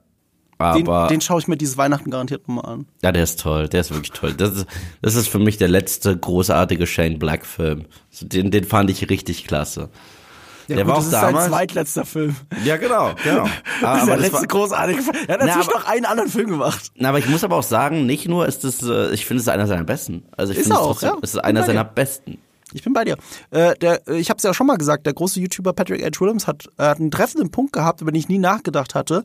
Aber 0.59 1.07
den, 1.09 1.17
den 1.17 1.21
schaue 1.21 1.41
ich 1.41 1.47
mir 1.49 1.57
dieses 1.57 1.77
Weihnachten 1.79 2.11
garantiert 2.11 2.49
nochmal 2.49 2.67
an. 2.73 2.87
Ja, 3.03 3.13
der 3.13 3.23
ist 3.23 3.41
toll, 3.41 3.69
der 3.69 3.81
ist 3.81 3.91
wirklich 3.93 4.11
toll. 4.13 4.35
Das 4.35 4.53
ist, 4.53 4.67
das 5.03 5.15
ist 5.15 5.29
für 5.29 5.39
mich 5.39 5.57
der 5.57 5.69
letzte 5.69 6.17
großartige 6.17 6.87
Shane 6.87 7.19
Black 7.19 7.47
Film. 7.47 7.85
Den, 8.21 8.51
den 8.51 8.65
fand 8.65 8.91
ich 8.91 9.09
richtig 9.09 9.45
klasse. 9.47 9.89
Ja, 10.67 10.77
der 10.77 10.85
gut, 10.85 10.95
war 10.95 10.97
das 10.97 11.05
auch 11.05 11.07
ist 11.07 11.13
damals. 11.23 11.45
sein 11.45 11.53
zweitletzter 11.53 12.05
Film. 12.05 12.37
Ja, 12.65 12.77
genau, 12.77 13.13
genau. 13.25 13.49
Das 13.81 14.01
ist 14.01 14.07
der 14.09 14.17
das 14.17 14.23
letzte 14.25 14.39
war- 14.41 14.47
großartige 14.49 15.03
Film. 15.03 15.17
Er 15.27 15.35
hat 15.35 15.41
natürlich 15.47 15.69
aber- 15.69 15.79
noch 15.79 15.87
einen 15.89 16.05
anderen 16.05 16.31
Film 16.31 16.51
gemacht. 16.51 16.91
Na, 16.97 17.09
aber 17.11 17.19
ich 17.21 17.29
muss 17.29 17.43
aber 17.45 17.57
auch 17.57 17.63
sagen, 17.63 18.05
nicht 18.05 18.29
nur 18.29 18.45
ist 18.47 18.65
es, 18.65 18.83
äh, 18.83 19.11
ich 19.15 19.25
finde 19.25 19.41
es 19.41 19.49
einer 19.49 19.67
seiner 19.67 19.85
besten. 19.85 20.25
Also 20.37 20.53
ich 20.53 20.59
Ist 20.59 20.65
finde 20.65 20.77
es 20.77 20.83
auch, 20.83 20.91
trotzdem, 20.93 21.09
ja. 21.11 21.17
es 21.23 21.35
ist 21.35 21.39
einer 21.41 21.61
dir. 21.61 21.67
seiner 21.69 21.85
besten. 21.85 22.39
Ich 22.75 22.83
bin 22.83 22.93
bei 22.93 23.05
dir. 23.07 23.17
Äh, 23.51 23.77
der, 23.77 24.07
äh, 24.09 24.19
ich 24.19 24.29
habe 24.29 24.37
es 24.37 24.43
ja 24.43 24.53
schon 24.53 24.67
mal 24.67 24.77
gesagt, 24.77 25.07
der 25.07 25.15
große 25.15 25.41
YouTuber 25.41 25.73
Patrick 25.73 26.05
H. 26.05 26.21
Williams 26.21 26.47
hat, 26.47 26.69
äh, 26.77 26.83
hat 26.83 26.99
einen 27.01 27.11
treffenden 27.11 27.51
Punkt 27.51 27.73
gehabt, 27.73 28.03
über 28.03 28.11
den 28.13 28.19
ich 28.19 28.29
nie 28.29 28.37
nachgedacht 28.39 28.95
hatte. 28.95 29.25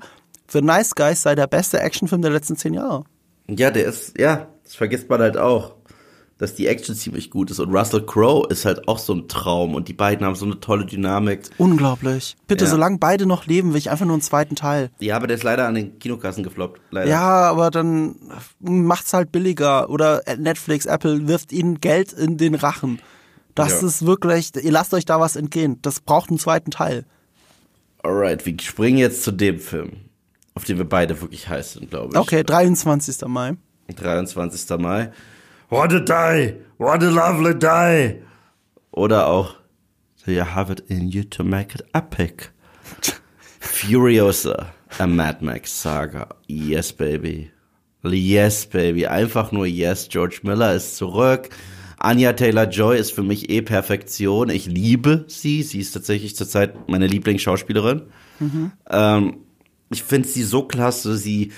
The 0.54 0.62
Nice 0.62 0.96
Guys 0.96 1.22
sei 1.24 1.36
der 1.36 1.48
beste 1.48 1.80
Actionfilm 1.80 2.22
der 2.22 2.32
letzten 2.32 2.56
zehn 2.56 2.74
Jahre. 2.74 3.04
Ja, 3.50 3.72
der 3.72 3.86
ist, 3.86 4.18
ja, 4.18 4.48
das 4.63 4.76
vergisst 4.76 5.10
man 5.10 5.20
halt 5.20 5.36
auch, 5.38 5.76
dass 6.38 6.56
die 6.56 6.68
Action 6.68 6.96
ziemlich 6.96 7.30
gut 7.30 7.52
ist. 7.52 7.60
Und 7.60 7.74
Russell 7.74 8.06
Crowe 8.06 8.48
ist 8.50 8.66
halt 8.66 8.88
auch 8.88 8.98
so 9.00 9.13
ein 9.13 9.28
Traum 9.28 9.76
und 9.76 9.88
die 9.88 9.94
beiden 9.94 10.26
haben 10.26 10.36
so 10.36 10.46
eine 10.46 10.60
tolle 10.60 10.86
Dynamik. 10.86 11.42
Unglaublich. 11.58 12.36
Bitte, 12.48 12.66
Ja. 12.66 12.72
solange 12.72 12.98
beide 12.98 13.26
noch 13.26 13.46
leben, 13.46 13.72
will 13.72 13.78
ich 13.78 13.89
einfach 13.89 14.06
nur 14.06 14.16
einen 14.16 14.22
zweiten 14.22 14.56
Teil. 14.56 14.89
Ja, 15.00 15.16
aber 15.16 15.28
der 15.28 15.38
ist 15.38 15.44
leider 15.44 15.68
an 15.68 15.76
den 15.76 16.00
Kinokassen 16.00 16.44
gefloppt. 16.44 16.82
Leider. 16.92 17.10
Ja, 17.10 17.50
aber 17.50 17.70
dann 17.72 18.16
macht's 18.60 19.13
halt 19.13 19.32
billiger. 19.32 19.89
Oder 19.89 20.22
Netflix, 20.38 20.86
Apple 20.86 21.28
wirft 21.28 21.52
ihnen 21.52 21.80
Geld 21.82 22.13
in 22.13 22.38
den 22.38 22.56
Rachen. 22.56 23.00
Das 23.56 23.82
Ja. 23.82 23.88
ist 23.88 24.06
wirklich, 24.06 24.52
ihr 24.56 24.72
lasst 24.72 24.94
euch 24.94 25.06
da 25.06 25.20
was 25.20 25.36
entgehen. 25.36 25.78
Das 25.82 26.00
braucht 26.02 26.30
einen 26.30 26.39
zweiten 26.39 26.72
Teil. 26.72 27.06
Alright, 28.02 28.46
wir 28.46 28.56
springen 28.60 28.98
jetzt 28.98 29.24
zu 29.24 29.32
dem 29.32 29.60
Film, 29.60 29.92
auf 30.56 30.63
den 30.66 30.78
wir 30.78 30.86
beide 30.86 31.20
wirklich 31.22 31.48
heiß 31.50 31.74
sind, 31.74 31.89
glaube 31.89 32.13
ich. 32.13 32.20
Okay, 32.20 32.44
23. 32.44 33.28
Mai. 33.28 33.58
23. 33.96 34.78
Mai. 34.80 35.12
What 35.70 35.94
a 35.94 36.00
day! 36.00 36.58
What 36.78 37.04
a 37.04 37.10
lovely 37.10 37.58
day! 37.58 38.22
Oder 38.92 39.28
auch 39.28 39.56
Do 40.26 40.32
you 40.32 40.46
have 40.46 40.72
it 40.72 40.82
in 40.88 41.10
you 41.10 41.24
to 41.24 41.44
make 41.44 41.76
it 41.76 41.82
epic? 41.94 42.50
Furiosa, 43.60 44.68
a 44.98 45.06
Mad 45.06 45.42
Max 45.42 45.70
Saga. 45.82 46.30
Yes, 46.48 46.94
baby. 46.94 47.52
Yes, 48.04 48.66
baby. 48.66 49.06
Einfach 49.06 49.52
nur 49.52 49.66
yes. 49.66 50.08
George 50.08 50.39
Miller 50.44 50.76
ist 50.76 50.96
zurück. 50.96 51.50
Anya 51.98 52.34
Taylor-Joy 52.34 52.98
ist 52.98 53.12
für 53.12 53.24
mich 53.24 53.50
eh 53.50 53.62
Perfektion. 53.62 54.50
Ich 54.50 54.66
liebe 54.66 55.26
sie. 55.28 55.62
Sie 55.62 55.80
ist 55.80 55.92
tatsächlich 55.92 56.38
zurzeit 56.38 56.88
meine 56.88 57.08
Lieblingsschauspielerin. 57.08 58.04
Ähm, 58.89 59.38
ich 59.94 60.04
finde 60.04 60.28
sie 60.28 60.44
so 60.44 60.64
klasse. 60.64 61.16
Sie, 61.18 61.52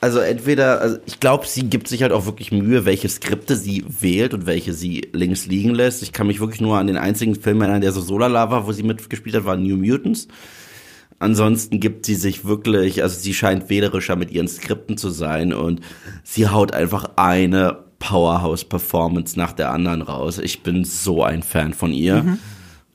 also 0.00 0.18
entweder, 0.18 0.80
also 0.80 0.98
ich 1.06 1.20
glaube, 1.20 1.46
sie 1.46 1.64
gibt 1.64 1.88
sich 1.88 2.02
halt 2.02 2.12
auch 2.12 2.26
wirklich 2.26 2.52
Mühe, 2.52 2.84
welche 2.84 3.08
Skripte 3.08 3.56
sie 3.56 3.84
wählt 4.00 4.34
und 4.34 4.46
welche 4.46 4.72
sie 4.72 5.08
links 5.12 5.46
liegen 5.46 5.74
lässt. 5.74 6.02
Ich 6.02 6.12
kann 6.12 6.26
mich 6.26 6.40
wirklich 6.40 6.60
nur 6.60 6.78
an 6.78 6.86
den 6.86 6.96
einzigen 6.96 7.34
Film 7.34 7.60
erinnern, 7.62 7.80
der 7.80 7.92
so 7.92 8.00
Solar 8.00 8.50
war, 8.50 8.66
wo 8.66 8.72
sie 8.72 8.82
mitgespielt 8.82 9.34
hat, 9.34 9.44
war 9.44 9.56
New 9.56 9.76
Mutants. 9.76 10.28
Ansonsten 11.18 11.80
gibt 11.80 12.04
sie 12.06 12.16
sich 12.16 12.44
wirklich, 12.44 13.02
also 13.02 13.18
sie 13.18 13.32
scheint 13.32 13.70
wählerischer 13.70 14.16
mit 14.16 14.30
ihren 14.30 14.48
Skripten 14.48 14.98
zu 14.98 15.10
sein 15.10 15.54
und 15.54 15.80
sie 16.22 16.48
haut 16.48 16.74
einfach 16.74 17.12
eine 17.16 17.84
Powerhouse-Performance 17.98 19.38
nach 19.38 19.52
der 19.52 19.70
anderen 19.70 20.02
raus. 20.02 20.38
Ich 20.38 20.62
bin 20.62 20.84
so 20.84 21.22
ein 21.22 21.42
Fan 21.42 21.72
von 21.72 21.92
ihr. 21.92 22.36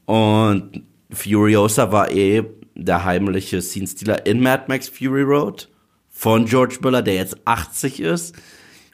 Und 0.05 0.83
Furiosa 1.09 1.91
war 1.91 2.11
eh 2.11 2.43
der 2.85 3.05
heimliche 3.05 3.61
Scene-Stealer 3.61 4.25
in 4.25 4.41
Mad 4.41 4.65
Max 4.67 4.89
Fury 4.89 5.23
Road 5.23 5.69
von 6.09 6.45
George 6.45 6.77
Miller, 6.81 7.01
der 7.01 7.15
jetzt 7.15 7.37
80 7.45 7.99
ist. 7.99 8.35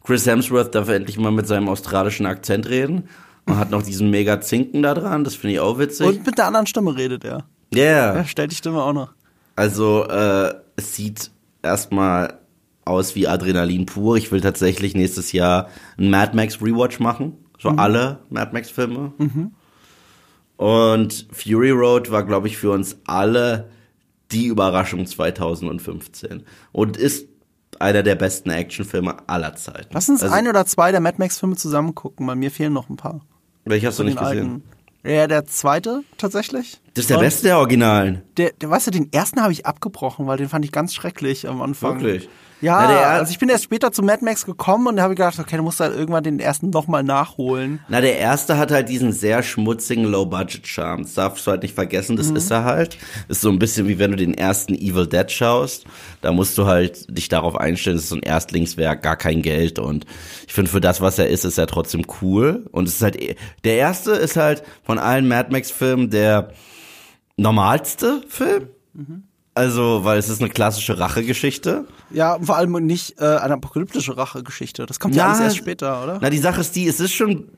Chris 0.03 0.25
Hemsworth 0.25 0.75
darf 0.75 0.89
endlich 0.89 1.17
mal 1.17 1.31
mit 1.31 1.47
seinem 1.47 1.67
australischen 1.69 2.25
Akzent 2.25 2.69
reden 2.69 3.09
und 3.47 3.57
hat 3.57 3.71
noch 3.71 3.81
diesen 3.81 4.11
mega 4.11 4.39
Zinken 4.41 4.83
da 4.83 4.93
dran. 4.93 5.23
Das 5.23 5.35
finde 5.35 5.53
ich 5.55 5.59
auch 5.59 5.79
witzig. 5.79 6.05
Und 6.05 6.25
mit 6.25 6.37
der 6.37 6.45
anderen 6.47 6.67
Stimme 6.67 6.95
redet 6.95 7.23
er. 7.23 7.45
yeah. 7.73 8.13
Er 8.15 8.25
stellt 8.25 8.51
die 8.51 8.55
Stimme 8.55 8.83
auch 8.83 8.93
noch. 8.93 9.13
Also, 9.55 10.05
äh, 10.07 10.53
es 10.75 10.95
sieht 10.95 11.31
erstmal 11.63 12.39
aus 12.83 13.15
wie 13.15 13.27
Adrenalin 13.27 13.85
pur. 13.87 14.17
Ich 14.17 14.31
will 14.31 14.41
tatsächlich 14.41 14.93
nächstes 14.93 15.31
Jahr 15.31 15.69
einen 15.97 16.11
Mad 16.11 16.35
Max 16.35 16.61
Rewatch 16.61 16.99
machen. 16.99 17.33
So 17.59 17.69
alle 17.69 18.19
Mad 18.29 18.51
Max 18.53 18.69
Filme. 18.69 19.13
Und 20.57 21.27
Fury 21.31 21.71
Road 21.71 22.11
war, 22.11 22.23
glaube 22.23 22.47
ich, 22.47 22.57
für 22.57 22.71
uns 22.71 22.97
alle 23.07 23.69
die 24.31 24.47
Überraschung 24.47 25.05
2015. 25.05 26.43
Und 26.71 26.97
ist 26.97 27.27
einer 27.79 28.03
der 28.03 28.15
besten 28.15 28.49
Actionfilme 28.49 29.17
aller 29.27 29.55
Zeiten. 29.55 29.89
Lass 29.91 30.09
uns 30.09 30.23
Also, 30.23 30.33
ein 30.33 30.47
oder 30.47 30.65
zwei 30.65 30.91
der 30.91 31.01
Mad 31.01 31.17
Max-Filme 31.19 31.55
zusammen 31.55 31.93
gucken, 31.93 32.27
weil 32.27 32.35
mir 32.35 32.51
fehlen 32.51 32.73
noch 32.73 32.89
ein 32.89 32.97
paar. 32.97 33.21
Welche 33.65 33.87
hast 33.87 33.99
du 33.99 34.03
nicht 34.03 34.17
gesehen? 34.17 34.63
alten. 35.03 35.11
Ja, 35.11 35.27
der 35.27 35.45
zweite 35.45 36.03
tatsächlich. 36.17 36.79
Das 36.95 37.03
ist 37.03 37.09
der 37.11 37.17
Und 37.17 37.23
beste 37.23 37.43
der 37.43 37.57
Originalen. 37.59 38.23
Der, 38.37 38.51
der, 38.59 38.69
weißt 38.69 38.87
du, 38.87 38.91
den 38.91 39.11
ersten 39.13 39.41
habe 39.41 39.53
ich 39.53 39.65
abgebrochen, 39.65 40.25
weil 40.27 40.37
den 40.37 40.49
fand 40.49 40.65
ich 40.65 40.71
ganz 40.71 40.95
schrecklich 40.95 41.47
am 41.47 41.61
Anfang. 41.61 42.01
Wirklich? 42.01 42.27
Ja, 42.61 42.87
der- 42.87 43.07
also 43.09 43.31
ich 43.31 43.37
bin 43.37 43.49
erst 43.49 43.65
später 43.65 43.91
zu 43.91 44.01
Mad 44.01 44.23
Max 44.23 44.45
gekommen 44.45 44.87
und 44.87 44.95
da 44.95 45.03
habe 45.03 45.13
ich 45.13 45.17
gedacht, 45.17 45.37
okay, 45.39 45.57
du 45.57 45.61
musst 45.61 45.81
halt 45.81 45.93
irgendwann 45.93 46.23
den 46.23 46.39
ersten 46.39 46.69
nochmal 46.69 47.03
nachholen. 47.03 47.79
Na, 47.89 47.99
der 47.99 48.17
erste 48.17 48.57
hat 48.57 48.71
halt 48.71 48.87
diesen 48.87 49.11
sehr 49.11 49.43
schmutzigen 49.43 50.05
Low-Budget-Charme. 50.05 51.03
Das 51.03 51.13
darfst 51.15 51.45
du 51.45 51.51
halt 51.51 51.63
nicht 51.63 51.75
vergessen, 51.75 52.15
das 52.15 52.29
ist 52.29 52.49
er 52.51 52.63
halt. 52.63 52.97
Ist 53.27 53.41
so 53.41 53.49
ein 53.49 53.59
bisschen 53.59 53.89
wie 53.89 53.99
wenn 53.99 54.11
du 54.11 54.17
den 54.17 54.33
ersten 54.33 54.73
Evil 54.73 55.05
Dead 55.05 55.29
schaust. 55.29 55.83
Da 56.21 56.31
musst 56.31 56.57
du 56.57 56.65
halt 56.65 57.05
dich 57.15 57.27
darauf 57.27 57.55
einstellen, 57.57 57.97
das 57.97 58.03
ist 58.05 58.09
so 58.09 58.15
ein 58.15 58.23
Erstlingswerk, 58.23 59.03
gar 59.03 59.17
kein 59.17 59.41
Geld. 59.41 59.77
Und 59.77 60.05
ich 60.47 60.53
finde, 60.53 60.71
für 60.71 60.81
das, 60.81 61.01
was 61.01 61.19
er 61.19 61.27
ist, 61.27 61.43
ist 61.43 61.57
er 61.57 61.67
trotzdem 61.67 62.03
cool. 62.21 62.65
Und 62.71 62.87
es 62.87 62.95
ist 62.95 63.01
halt, 63.01 63.21
eh- 63.21 63.35
der 63.65 63.75
erste 63.75 64.11
ist 64.11 64.37
halt 64.37 64.63
von 64.83 64.97
allen 64.97 65.27
Mad 65.27 65.51
Max-Filmen 65.51 66.09
der 66.09 66.51
normalste 67.37 68.21
Film. 68.27 68.69
Also, 69.53 70.03
weil 70.03 70.17
es 70.17 70.27
ist 70.29 70.41
eine 70.41 70.49
klassische 70.49 70.99
Rachegeschichte. 70.99 71.85
Ja, 72.11 72.33
und 72.35 72.45
vor 72.45 72.57
allem 72.57 72.71
nicht 72.85 73.19
äh, 73.21 73.25
eine 73.25 73.53
apokalyptische 73.55 74.17
Rachegeschichte. 74.17 74.85
Das 74.85 74.99
kommt 74.99 75.15
ja, 75.15 75.23
Ja, 75.23 75.27
alles 75.29 75.39
erst 75.41 75.57
später, 75.57 76.03
oder? 76.03 76.19
Na, 76.21 76.29
die 76.29 76.37
Sache 76.39 76.61
ist 76.61 76.75
die, 76.75 76.87
es 76.87 76.99
ist 76.99 77.13
schon 77.13 77.49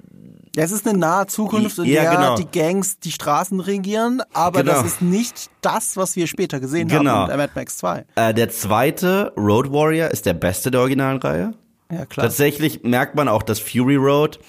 Ja, 0.55 0.63
es 0.63 0.71
ist 0.71 0.87
eine 0.87 0.97
nahe 0.97 1.25
Zukunft, 1.27 1.77
in 1.79 1.85
Ja, 1.85 2.01
der 2.03 2.11
genau. 2.11 2.35
die 2.35 2.45
Gangs 2.51 2.99
die 2.99 3.11
Straßen 3.11 3.59
regieren, 3.59 4.21
aber 4.33 4.61
Genau. 4.63 4.73
das 4.73 4.85
ist 4.85 5.01
nicht 5.01 5.49
das, 5.61 5.97
was 5.97 6.15
wir 6.15 6.27
später 6.27 6.59
gesehen 6.59 6.87
Genau. 6.87 7.11
haben 7.11 7.21
in 7.23 7.27
der 7.29 7.37
Mad 7.37 7.51
Max 7.55 7.77
2. 7.77 8.05
Äh, 8.15 8.33
der 8.33 8.49
zweite, 8.49 9.33
Road 9.37 9.71
Warrior, 9.71 10.09
ist 10.09 10.25
der 10.27 10.33
beste 10.33 10.69
der 10.71 10.81
originalen 10.81 11.17
Reihe. 11.19 11.53
Ja, 11.91 12.05
klar. 12.05 12.25
Tatsächlich 12.27 12.83
merkt 12.83 13.15
man 13.15 13.27
auch, 13.27 13.41
dass 13.43 13.59
Fury 13.59 13.95
Road 13.95 14.39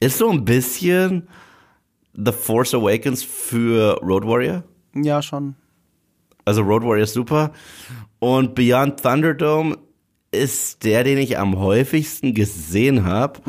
ist 0.00 0.18
so 0.18 0.30
ein 0.30 0.44
bisschen 0.44 1.28
The 2.14 2.32
Force 2.32 2.74
Awakens 2.74 3.22
für 3.22 3.98
Road 4.02 4.26
Warrior. 4.26 4.64
Ja, 4.94 5.22
schon. 5.22 5.54
Also 6.44 6.62
Road 6.62 6.82
Warrior 6.82 7.04
ist 7.04 7.14
super. 7.14 7.52
Und 8.18 8.54
Beyond 8.54 9.02
Thunderdome 9.02 9.76
ist 10.32 10.84
der, 10.84 11.04
den 11.04 11.18
ich 11.18 11.38
am 11.38 11.58
häufigsten 11.58 12.34
gesehen 12.34 13.04
habe. 13.04 13.40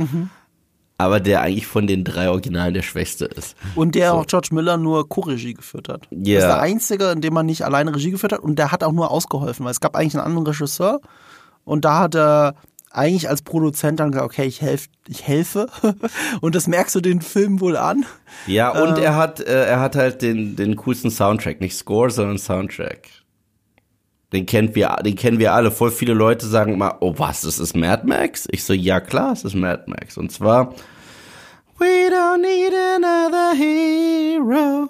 Aber 0.98 1.20
der 1.20 1.42
eigentlich 1.42 1.66
von 1.68 1.88
den 1.88 2.04
drei 2.04 2.30
Originalen 2.30 2.74
der 2.76 2.84
schwächste 2.84 3.26
ist. 3.26 3.56
Und 3.76 3.96
der 3.96 4.14
auch 4.14 4.28
George 4.28 4.50
Miller 4.52 4.78
nur 4.78 5.08
Co-Regie 5.10 5.56
geführt 5.56 5.90
hat. 5.90 6.08
Das 6.12 6.28
Ja. 6.28 6.38
ist 6.40 6.46
der 6.46 6.60
einzige, 6.62 7.12
in 7.12 7.22
dem 7.22 7.34
man 7.34 7.46
nicht 7.48 7.64
alleine 7.64 7.96
Regie 7.96 8.12
geführt 8.12 8.34
hat 8.34 8.42
und 8.42 8.58
der 8.60 8.72
hat 8.72 8.84
auch 8.84 8.92
nur 8.92 9.10
ausgeholfen, 9.10 9.66
weil 9.66 9.72
es 9.72 9.80
gab 9.80 9.96
eigentlich 9.96 10.16
einen 10.16 10.26
anderen 10.26 10.46
Regisseur 10.48 11.02
und 11.64 11.86
da 11.86 12.00
hat 12.00 12.16
er 12.16 12.56
eigentlich 12.94 13.30
als 13.30 13.42
Produzent 13.42 14.00
dann 14.00 14.12
gesagt, 14.12 14.26
okay, 14.26 14.46
ich 14.46 14.62
helfe, 14.62 14.90
ich 15.08 15.28
helfe. 15.28 15.68
und 16.42 16.56
das 16.56 16.68
merkst 16.68 16.96
du 16.96 17.02
den 17.02 17.22
Film 17.22 17.60
wohl 17.60 17.78
an. 17.78 18.06
Ja, 18.48 18.70
und 18.70 18.98
er 18.98 19.16
hat, 19.16 19.40
äh, 19.40 19.66
er 19.66 19.80
hat 19.80 19.96
halt 19.96 20.22
den, 20.22 20.56
den 20.56 20.76
coolsten 20.76 21.12
Soundtrack. 21.12 21.62
Nicht 21.62 21.76
Score, 21.76 22.10
sondern 22.10 22.38
Soundtrack. 22.38 23.08
Den 24.34 24.46
kennt 24.46 24.76
wir, 24.76 24.96
den 25.04 25.16
kennen 25.16 25.40
wir 25.40 25.54
alle. 25.54 25.72
Voll 25.72 25.92
viele 25.92 26.14
Leute 26.14 26.48
sagen 26.48 26.78
mal, 26.78 26.96
oh 27.02 27.16
was, 27.18 27.42
das 27.42 27.60
ist 27.60 27.76
Mad 27.76 28.08
Max? 28.08 28.48
Ich 28.52 28.64
so, 28.64 28.74
ja 28.74 29.02
klar, 29.02 29.34
es 29.34 29.44
ist 29.44 29.56
Mad 29.56 29.84
Max. 29.88 30.18
Und 30.18 30.32
zwar, 30.32 30.74
We 31.78 32.10
don't 32.10 32.42
need 32.42 32.74
another 32.74 33.54
hero. 33.56 34.90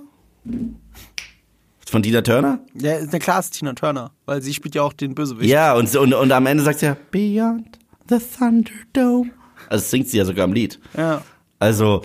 Von 1.88 2.02
Dina 2.02 2.22
Turner? 2.22 2.60
Ja, 2.74 2.98
eine 2.98 3.20
klar 3.20 3.40
ist 3.40 3.52
Tina 3.52 3.74
Turner, 3.74 4.12
weil 4.26 4.42
sie 4.42 4.54
spielt 4.54 4.76
ja 4.76 4.84
auch 4.84 4.94
den 4.94 5.16
Bösewicht. 5.16 5.50
Ja, 5.50 5.74
und, 5.74 5.94
und, 5.96 6.14
und 6.14 6.32
am 6.32 6.46
Ende 6.46 6.64
sagt 6.64 6.80
sie 6.80 6.86
ja, 6.88 6.98
Beyond 7.10 7.81
the 8.10 8.18
Thunderdome. 8.18 9.32
Also 9.70 9.86
singt 9.86 10.10
sie 10.10 10.18
ja 10.18 10.26
sogar 10.26 10.46
im 10.46 10.54
Lied. 10.54 10.80
Ja. 10.98 11.22
Also, 11.60 12.04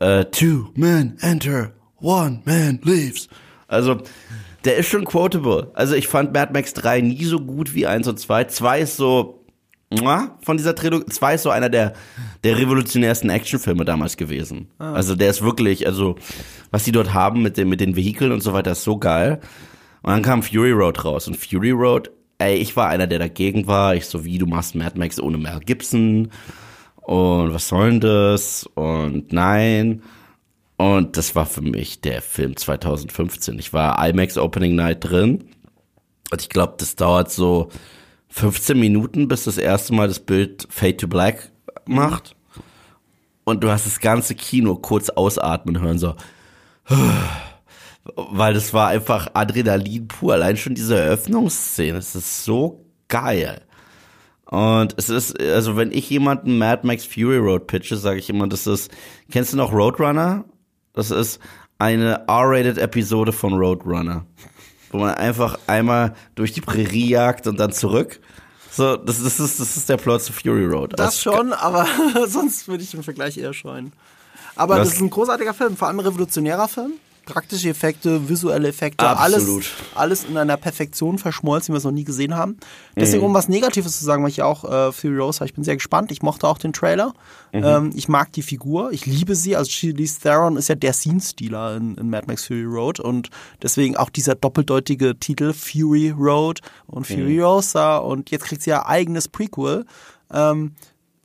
äh, 0.00 0.24
two 0.26 0.68
men 0.74 1.16
enter, 1.20 1.72
one 2.00 2.42
man 2.44 2.80
leaves. 2.82 3.28
Also, 3.68 4.02
der 4.64 4.76
ist 4.76 4.88
schon 4.88 5.04
quotable. 5.04 5.70
Also, 5.74 5.94
ich 5.94 6.08
fand 6.08 6.32
Mad 6.32 6.52
Max 6.52 6.72
3 6.74 7.00
nie 7.00 7.24
so 7.24 7.40
gut 7.40 7.74
wie 7.74 7.86
1 7.86 8.06
und 8.06 8.18
2. 8.18 8.44
2 8.44 8.80
ist 8.80 8.96
so, 8.96 9.44
von 10.42 10.56
dieser 10.56 10.74
Trilogie, 10.74 11.06
2 11.06 11.34
ist 11.34 11.42
so 11.42 11.50
einer 11.50 11.68
der, 11.68 11.94
der 12.44 12.58
revolutionärsten 12.58 13.28
Actionfilme 13.30 13.84
damals 13.84 14.16
gewesen. 14.16 14.68
Also, 14.78 15.14
der 15.14 15.30
ist 15.30 15.42
wirklich, 15.42 15.86
also, 15.86 16.16
was 16.70 16.84
die 16.84 16.92
dort 16.92 17.12
haben 17.12 17.42
mit 17.42 17.56
den, 17.56 17.68
mit 17.68 17.80
den 17.80 17.96
Vehikeln 17.96 18.32
und 18.32 18.42
so 18.42 18.52
weiter, 18.52 18.72
ist 18.72 18.84
so 18.84 18.98
geil. 18.98 19.40
Und 20.02 20.12
dann 20.12 20.22
kam 20.22 20.42
Fury 20.42 20.72
Road 20.72 21.04
raus. 21.04 21.28
Und 21.28 21.36
Fury 21.36 21.70
Road, 21.70 22.10
ey, 22.42 22.56
ich 22.56 22.76
war 22.76 22.88
einer, 22.88 23.06
der 23.06 23.18
dagegen 23.18 23.66
war. 23.66 23.94
Ich 23.94 24.06
so, 24.06 24.24
wie, 24.24 24.38
du 24.38 24.46
machst 24.46 24.74
Mad 24.74 24.98
Max 24.98 25.20
ohne 25.20 25.38
Mel 25.38 25.60
Gibson. 25.60 26.30
Und 26.96 27.54
was 27.54 27.68
soll 27.68 27.90
denn 27.90 28.00
das? 28.00 28.64
Und 28.74 29.32
nein. 29.32 30.02
Und 30.76 31.16
das 31.16 31.34
war 31.34 31.46
für 31.46 31.62
mich 31.62 32.00
der 32.00 32.22
Film 32.22 32.56
2015. 32.56 33.58
Ich 33.58 33.72
war 33.72 34.04
IMAX 34.06 34.36
Opening 34.36 34.74
Night 34.74 35.04
drin. 35.04 35.44
Und 36.30 36.40
ich 36.40 36.48
glaube, 36.48 36.74
das 36.78 36.96
dauert 36.96 37.30
so 37.30 37.68
15 38.28 38.78
Minuten, 38.78 39.28
bis 39.28 39.44
das 39.44 39.58
erste 39.58 39.94
Mal 39.94 40.08
das 40.08 40.18
Bild 40.18 40.66
Fade 40.70 40.96
to 40.96 41.08
Black 41.08 41.52
macht. 41.86 42.34
Und 43.44 43.62
du 43.62 43.70
hast 43.70 43.86
das 43.86 44.00
ganze 44.00 44.34
Kino 44.34 44.76
kurz 44.76 45.10
ausatmen 45.10 45.80
hören, 45.80 45.98
so. 45.98 46.14
Weil 48.04 48.54
das 48.54 48.74
war 48.74 48.88
einfach 48.88 49.28
Adrenalin 49.34 50.08
pur. 50.08 50.34
Allein 50.34 50.56
schon 50.56 50.74
diese 50.74 50.98
Eröffnungsszene. 50.98 51.98
Es 51.98 52.14
ist 52.14 52.44
so 52.44 52.84
geil. 53.08 53.62
Und 54.46 54.94
es 54.98 55.08
ist, 55.08 55.40
also 55.40 55.76
wenn 55.76 55.92
ich 55.92 56.10
jemanden 56.10 56.58
Mad 56.58 56.86
Max 56.86 57.06
Fury 57.06 57.38
Road 57.38 57.66
pitche, 57.68 57.96
sage 57.96 58.18
ich 58.18 58.28
immer, 58.28 58.46
das 58.48 58.66
ist, 58.66 58.90
kennst 59.30 59.52
du 59.52 59.56
noch 59.56 59.72
Roadrunner? 59.72 60.44
Das 60.92 61.10
ist 61.10 61.40
eine 61.78 62.24
R-rated 62.28 62.76
Episode 62.76 63.32
von 63.32 63.54
Roadrunner. 63.54 64.26
Wo 64.90 64.98
man 64.98 65.14
einfach 65.14 65.58
einmal 65.68 66.14
durch 66.34 66.52
die 66.52 66.60
Prärie 66.60 67.08
jagt 67.08 67.46
und 67.46 67.58
dann 67.58 67.72
zurück. 67.72 68.20
So, 68.70 68.96
das, 68.96 69.22
das, 69.22 69.40
ist, 69.40 69.60
das 69.60 69.76
ist 69.76 69.88
der 69.88 69.96
Plot 69.96 70.22
zu 70.22 70.32
Fury 70.32 70.66
Road. 70.66 70.98
Das 70.98 71.26
also, 71.26 71.36
schon, 71.36 71.52
aber 71.52 71.86
sonst 72.26 72.68
würde 72.68 72.82
ich 72.82 72.90
den 72.90 73.02
Vergleich 73.02 73.38
eher 73.38 73.54
scheuen. 73.54 73.92
Aber 74.54 74.76
das, 74.76 74.88
das 74.88 74.96
ist 74.96 75.02
ein 75.02 75.10
großartiger 75.10 75.54
Film, 75.54 75.76
vor 75.76 75.88
allem 75.88 76.00
ein 76.00 76.06
revolutionärer 76.06 76.68
Film 76.68 76.92
praktische 77.24 77.68
Effekte, 77.68 78.28
visuelle 78.28 78.68
Effekte, 78.68 79.06
Absolut. 79.06 79.64
alles, 79.94 80.22
alles 80.22 80.24
in 80.24 80.36
einer 80.36 80.56
Perfektion 80.56 81.18
verschmolzen, 81.18 81.68
wie 81.68 81.74
wir 81.74 81.78
es 81.78 81.84
noch 81.84 81.92
nie 81.92 82.04
gesehen 82.04 82.34
haben. 82.34 82.56
Deswegen, 82.96 83.20
mhm. 83.20 83.26
um 83.26 83.34
was 83.34 83.48
Negatives 83.48 83.98
zu 83.98 84.04
sagen, 84.04 84.22
weil 84.22 84.30
ich 84.30 84.42
auch 84.42 84.64
äh, 84.64 84.92
Furiosa, 84.92 85.44
ich 85.44 85.54
bin 85.54 85.64
sehr 85.64 85.76
gespannt. 85.76 86.10
Ich 86.10 86.22
mochte 86.22 86.48
auch 86.48 86.58
den 86.58 86.72
Trailer. 86.72 87.14
Mhm. 87.52 87.64
Ähm, 87.64 87.90
ich 87.94 88.08
mag 88.08 88.32
die 88.32 88.42
Figur, 88.42 88.92
ich 88.92 89.06
liebe 89.06 89.34
sie. 89.34 89.56
Also 89.56 89.70
Charlize 89.70 90.20
Theron 90.20 90.56
ist 90.56 90.68
ja 90.68 90.74
der 90.74 90.92
Scene-Stealer 90.92 91.76
in, 91.76 91.96
in, 91.96 92.10
Mad 92.10 92.26
Max 92.26 92.46
Fury 92.46 92.64
Road 92.64 93.00
und 93.00 93.30
deswegen 93.62 93.96
auch 93.96 94.10
dieser 94.10 94.34
doppeldeutige 94.34 95.18
Titel 95.18 95.52
Fury 95.52 96.10
Road 96.10 96.60
und 96.86 97.08
mhm. 97.08 97.14
Furiosa 97.14 98.00
mhm. 98.00 98.06
und 98.06 98.30
jetzt 98.30 98.44
kriegt 98.44 98.62
sie 98.62 98.70
ja 98.70 98.86
eigenes 98.86 99.28
Prequel. 99.28 99.86
Ähm, 100.32 100.72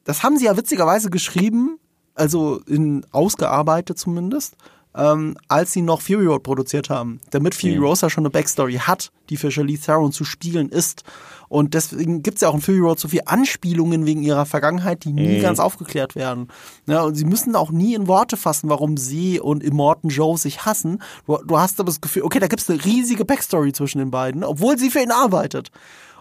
das 0.04 0.24
haben 0.24 0.38
sie 0.38 0.45
ja 0.45 0.56
witzigerweise 0.56 1.10
geschrieben, 1.10 1.80
also 2.16 2.62
in 2.66 3.06
ausgearbeitet 3.12 3.98
zumindest 3.98 4.56
ähm, 4.98 5.38
als 5.48 5.74
sie 5.74 5.84
noch 5.84 6.02
Fury 6.02 6.26
Road 6.26 6.43
produziert 6.43 6.89
haben. 6.89 7.22
Damit 7.30 7.54
Fury 7.54 7.78
mhm. 7.78 7.84
Road 7.84 8.02
ja 8.02 8.10
schon 8.10 8.24
eine 8.24 8.32
Backstory 8.32 8.76
hat, 8.76 9.12
die 9.30 9.38
für 9.38 9.52
Charlize 9.52 9.86
Theron 9.86 10.12
zu 10.12 10.26
spielen 10.26 10.70
ist. 10.70 11.04
Und 11.50 11.76
deswegen 11.76 12.24
gibt 12.24 12.36
es 12.38 12.41
ja 12.41 12.50
auch 12.50 12.56
in 12.56 12.62
Fury 12.62 12.80
Road 12.80 13.00
so 13.00 13.08
viele 13.08 13.28
Anspielungen 13.28 14.06
wegen 14.06 14.24
ihrer 14.24 14.45
Vergangenheit, 14.45 15.06
die 15.06 15.14
nie 15.14 15.38
mhm. 15.38 15.41
ganz 15.41 15.60
aufgeklärt 15.60 16.16
werden. 16.16 16.48
Ja, 16.88 17.04
und 17.04 17.16
sie 17.16 17.26
müssen 17.26 17.56
auch 17.56 17.72
nie 17.72 17.93
in 17.93 18.08
Worte 18.08 18.36
fassen, 18.36 18.70
warum 18.70 18.98
sie 18.98 19.39
und 19.39 19.64
Immortan 19.64 20.10
Joe 20.10 20.38
sich 20.38 20.66
hassen. 20.66 21.02
Du, 21.26 21.38
du 21.45 21.58
hast 21.58 21.80
aber 21.80 21.88
das 21.88 22.02
Gefühl, 22.02 22.24
okay, 22.24 22.39
da 22.39 22.48
gibt 22.48 22.62
es 22.62 22.70
eine 22.70 22.84
riesige 22.84 23.24
Backstory 23.24 23.72
zwischen 23.72 24.00
den 24.00 24.12
beiden, 24.12 24.43
obwohl 24.43 24.78
sie 24.78 24.89
für 24.89 25.00
ihn 25.00 25.12
arbeitet. 25.12 25.70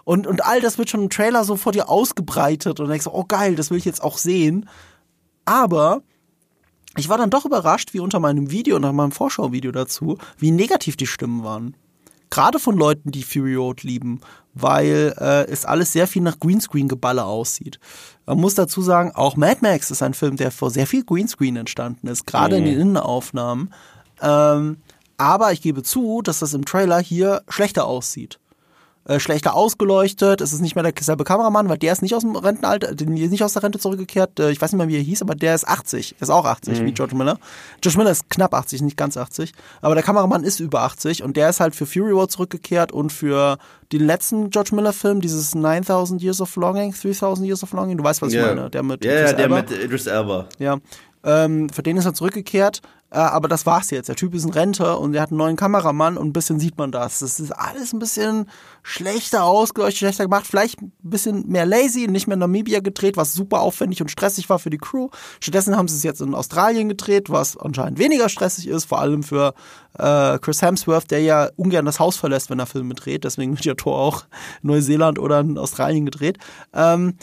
Und, 0.05 0.27
und 0.27 0.45
all 0.45 0.61
das 0.61 0.77
wird 0.77 0.89
schon 0.89 1.01
im 1.01 1.09
Trailer 1.09 1.43
so 1.43 1.57
vor 1.57 1.73
dir 1.73 1.89
ausgebreitet 1.89 2.79
und 2.79 2.87
denkst, 2.87 3.07
oh 3.07 3.25
geil, 3.25 3.55
das 3.55 3.71
will 3.71 3.77
ich 3.77 3.85
jetzt 3.85 4.01
auch 4.01 4.17
sehen. 4.17 4.69
Aber 5.43 6.01
ich 6.97 7.09
war 7.09 7.17
dann 7.17 7.29
doch 7.29 7.45
überrascht, 7.45 7.93
wie 7.93 7.99
unter 7.99 8.19
meinem 8.19 8.51
Video, 8.51 8.79
nach 8.79 8.91
meinem 8.91 9.11
Vorschauvideo 9.11 9.71
dazu, 9.71 10.17
wie 10.37 10.51
negativ 10.51 10.97
die 10.97 11.07
Stimmen 11.07 11.43
waren. 11.43 11.75
Gerade 12.29 12.59
von 12.59 12.75
Leuten, 12.75 13.11
die 13.11 13.23
Fury 13.23 13.55
Road 13.55 13.83
lieben, 13.83 14.19
weil 14.53 15.13
äh, 15.17 15.45
es 15.45 15.65
alles 15.65 15.93
sehr 15.93 16.07
viel 16.07 16.21
nach 16.21 16.39
Greenscreen-Geballe 16.39 17.23
aussieht. 17.23 17.79
Man 18.25 18.39
muss 18.39 18.55
dazu 18.55 18.81
sagen, 18.81 19.11
auch 19.15 19.37
Mad 19.37 19.59
Max 19.61 19.91
ist 19.91 20.03
ein 20.03 20.13
Film, 20.13 20.35
der 20.35 20.51
vor 20.51 20.69
sehr 20.69 20.87
viel 20.87 21.05
Greenscreen 21.05 21.55
entstanden 21.55 22.07
ist, 22.07 22.25
gerade 22.25 22.59
mhm. 22.59 22.65
in 22.65 22.71
den 22.71 22.81
Innenaufnahmen. 22.81 23.73
Ähm, 24.21 24.77
aber 25.17 25.53
ich 25.53 25.61
gebe 25.61 25.83
zu, 25.83 26.21
dass 26.21 26.39
das 26.39 26.53
im 26.53 26.65
Trailer 26.65 26.99
hier 26.99 27.43
schlechter 27.47 27.85
aussieht. 27.85 28.39
Äh, 29.07 29.21
schlechter 29.21 29.53
ausgeleuchtet. 29.53 30.41
Es 30.41 30.51
ist 30.51 30.59
nicht 30.59 30.75
mehr 30.75 30.83
derselbe 30.83 31.23
Kameramann, 31.23 31.69
weil 31.69 31.77
der 31.77 31.93
ist 31.93 32.01
nicht 32.01 32.13
aus 32.13 32.23
dem 32.23 32.35
Rentenalter, 32.35 32.93
der 32.93 33.07
ist 33.07 33.31
nicht 33.31 33.43
aus 33.43 33.53
der 33.53 33.63
Rente 33.63 33.79
zurückgekehrt. 33.79 34.37
Äh, 34.37 34.51
ich 34.51 34.61
weiß 34.61 34.73
nicht 34.73 34.77
mehr, 34.77 34.89
wie 34.89 34.97
er 34.97 35.01
hieß, 35.01 35.21
aber 35.21 35.33
der 35.33 35.55
ist 35.55 35.65
80. 35.65 36.15
Ist 36.19 36.29
auch 36.29 36.43
80, 36.43 36.81
mhm. 36.81 36.85
wie 36.87 36.91
George 36.91 37.15
Miller. 37.15 37.39
George 37.79 37.97
Miller 37.97 38.11
ist 38.11 38.29
knapp 38.29 38.53
80, 38.53 38.81
nicht 38.81 38.97
ganz 38.97 39.15
80. 39.15 39.53
Aber 39.81 39.95
der 39.95 40.03
Kameramann 40.03 40.43
ist 40.43 40.59
über 40.59 40.81
80 40.81 41.23
und 41.23 41.37
der 41.37 41.49
ist 41.49 41.61
halt 41.61 41.73
für 41.73 41.85
Fury 41.85 42.11
Road 42.11 42.31
zurückgekehrt 42.31 42.91
und 42.91 43.13
für 43.13 43.57
den 43.93 44.05
letzten 44.05 44.49
George 44.49 44.75
Miller 44.75 44.91
Film, 44.91 45.21
dieses 45.21 45.55
9000 45.55 46.21
Years 46.21 46.41
of 46.41 46.53
Longing, 46.57 46.93
3000 46.93 47.47
Years 47.47 47.63
of 47.63 47.71
Longing, 47.71 47.97
du 47.97 48.03
weißt, 48.03 48.21
was 48.21 48.33
yeah. 48.33 48.49
ich 48.49 48.55
meine. 48.55 48.69
Der 48.69 48.83
mit 48.83 49.05
ja, 49.05 49.11
yeah, 49.11 49.31
der 49.33 49.47
mit 49.47 49.71
Idris 49.71 50.07
Elba. 50.07 50.47
Ja. 50.59 50.79
Ähm, 51.23 51.69
für 51.69 51.83
den 51.83 51.97
ist 51.97 52.05
er 52.05 52.13
zurückgekehrt 52.13 52.81
äh, 53.09 53.19
aber 53.19 53.47
das 53.47 53.65
war's 53.65 53.89
jetzt. 53.89 54.09
Der 54.09 54.17
Typ 54.17 54.33
ist 54.33 54.43
ein 54.43 54.51
Rente 54.51 54.97
und 54.97 55.13
er 55.13 55.21
hat 55.21 55.31
einen 55.31 55.37
neuen 55.37 55.55
Kameramann 55.55 56.17
und 56.17 56.27
ein 56.27 56.33
bisschen 56.33 56.59
sieht 56.59 56.77
man 56.77 56.91
das. 56.91 57.19
Das 57.19 57.39
ist 57.39 57.51
alles 57.51 57.93
ein 57.93 57.99
bisschen 57.99 58.49
schlechter 58.83 59.45
ausgeleuchtet, 59.45 59.99
schlechter 59.99 60.25
gemacht. 60.25 60.45
Vielleicht 60.45 60.81
ein 60.81 60.91
bisschen 61.01 61.47
mehr 61.47 61.65
lazy, 61.65 62.07
nicht 62.07 62.27
mehr 62.27 62.33
in 62.33 62.41
Namibia 62.41 62.81
gedreht, 62.81 63.15
was 63.15 63.33
super 63.33 63.61
aufwendig 63.61 64.01
und 64.01 64.11
stressig 64.11 64.49
war 64.49 64.59
für 64.59 64.69
die 64.69 64.77
Crew. 64.77 65.07
Stattdessen 65.39 65.77
haben 65.77 65.87
sie 65.87 65.95
es 65.95 66.03
jetzt 66.03 66.19
in 66.19 66.35
Australien 66.35 66.89
gedreht, 66.89 67.29
was 67.29 67.55
anscheinend 67.55 67.97
weniger 67.97 68.27
stressig 68.27 68.67
ist, 68.67 68.85
vor 68.85 68.99
allem 68.99 69.23
für 69.23 69.53
äh, 69.97 70.37
Chris 70.39 70.61
Hemsworth, 70.61 71.09
der 71.09 71.21
ja 71.21 71.49
ungern 71.55 71.85
das 71.85 71.99
Haus 71.99 72.17
verlässt, 72.17 72.49
wenn 72.49 72.59
er 72.59 72.65
Filme 72.65 72.93
dreht. 72.93 73.23
Deswegen 73.23 73.53
wird 73.53 73.63
ja 73.63 73.75
Tor 73.75 73.97
auch 73.97 74.25
in 74.61 74.67
Neuseeland 74.67 75.17
oder 75.17 75.39
in 75.39 75.57
Australien 75.57 76.03
gedreht. 76.03 76.39
Ähm, 76.73 77.15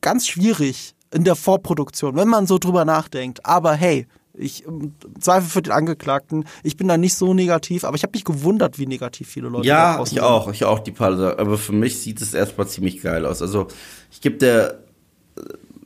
ganz 0.00 0.28
schwierig 0.28 0.94
in 1.12 1.24
der 1.24 1.36
Vorproduktion, 1.36 2.16
wenn 2.16 2.28
man 2.28 2.46
so 2.46 2.58
drüber 2.58 2.84
nachdenkt. 2.84 3.44
Aber 3.44 3.74
hey, 3.74 4.06
ich 4.32 4.66
ähm, 4.66 4.94
zweifle 5.18 5.48
für 5.48 5.62
den 5.62 5.72
Angeklagten. 5.72 6.44
Ich 6.62 6.76
bin 6.76 6.88
da 6.88 6.96
nicht 6.96 7.14
so 7.14 7.34
negativ, 7.34 7.84
aber 7.84 7.96
ich 7.96 8.02
habe 8.02 8.12
mich 8.14 8.24
gewundert, 8.24 8.78
wie 8.78 8.86
negativ 8.86 9.28
viele 9.28 9.48
Leute 9.48 9.66
Ja, 9.66 10.02
ich 10.04 10.20
auch, 10.20 10.52
ich 10.52 10.64
auch 10.64 10.78
die 10.78 10.92
Pause. 10.92 11.38
Aber 11.38 11.58
für 11.58 11.72
mich 11.72 12.00
sieht 12.00 12.20
es 12.20 12.32
erstmal 12.34 12.68
ziemlich 12.68 13.02
geil 13.02 13.26
aus. 13.26 13.42
Also 13.42 13.66
ich 14.10 14.20
gebe 14.20 14.36
der 14.36 14.78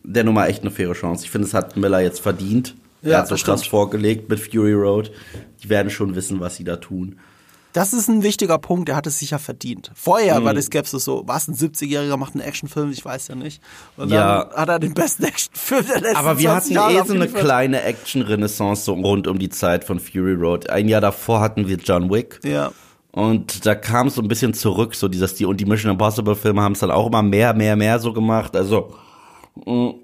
der 0.04 0.24
Nummer 0.24 0.48
echt 0.48 0.62
eine 0.62 0.70
faire 0.70 0.92
Chance. 0.92 1.24
Ich 1.24 1.30
finde, 1.30 1.48
es 1.48 1.54
hat 1.54 1.76
Miller 1.76 2.00
jetzt 2.00 2.20
verdient. 2.20 2.74
Ja, 3.02 3.10
er 3.10 3.18
hat 3.18 3.28
so 3.28 3.36
krass 3.36 3.66
vorgelegt 3.66 4.28
mit 4.28 4.38
Fury 4.40 4.74
Road. 4.74 5.10
Die 5.62 5.68
werden 5.68 5.90
schon 5.90 6.14
wissen, 6.14 6.40
was 6.40 6.56
sie 6.56 6.64
da 6.64 6.76
tun. 6.76 7.18
Das 7.74 7.92
ist 7.92 8.08
ein 8.08 8.22
wichtiger 8.22 8.56
Punkt, 8.58 8.88
der 8.88 8.94
hat 8.94 9.08
es 9.08 9.18
sicher 9.18 9.40
verdient. 9.40 9.90
Vorher 9.96 10.38
mhm. 10.38 10.44
war 10.44 10.54
die 10.54 10.62
Skepsis 10.62 11.04
so, 11.04 11.24
was, 11.26 11.48
ein 11.48 11.56
70-Jähriger 11.56 12.16
macht 12.16 12.34
einen 12.34 12.44
Actionfilm, 12.44 12.92
ich 12.92 13.04
weiß 13.04 13.26
ja 13.26 13.34
nicht. 13.34 13.60
Und 13.96 14.12
ja. 14.12 14.44
dann 14.44 14.56
hat 14.56 14.68
er 14.68 14.78
den 14.78 14.94
besten 14.94 15.24
Actionfilm 15.24 15.84
der 15.84 16.00
letzten 16.00 16.16
Aber 16.16 16.38
wir 16.38 16.54
hatten 16.54 16.72
Jahre 16.72 16.94
eh 16.94 17.04
so 17.04 17.14
eine 17.14 17.26
kleine 17.26 17.82
Action-Renaissance 17.82 18.84
so 18.84 18.94
rund 18.94 19.26
um 19.26 19.40
die 19.40 19.48
Zeit 19.48 19.82
von 19.82 19.98
Fury 19.98 20.34
Road. 20.34 20.70
Ein 20.70 20.86
Jahr 20.86 21.00
davor 21.00 21.40
hatten 21.40 21.66
wir 21.66 21.76
John 21.78 22.10
Wick. 22.10 22.38
Ja. 22.44 22.70
Und 23.10 23.66
da 23.66 23.74
kam 23.74 24.06
es 24.06 24.14
so 24.14 24.22
ein 24.22 24.28
bisschen 24.28 24.54
zurück, 24.54 24.94
so 24.94 25.08
dieses, 25.08 25.34
die, 25.34 25.44
und 25.44 25.56
die 25.56 25.64
Mission 25.64 25.90
Impossible 25.90 26.36
Filme 26.36 26.62
haben 26.62 26.72
es 26.72 26.78
dann 26.78 26.92
auch 26.92 27.08
immer 27.08 27.22
mehr, 27.22 27.54
mehr, 27.54 27.74
mehr 27.74 27.98
so 27.98 28.12
gemacht. 28.12 28.54
Also, 28.54 28.94
mh, 29.66 29.72
mm, 29.72 29.94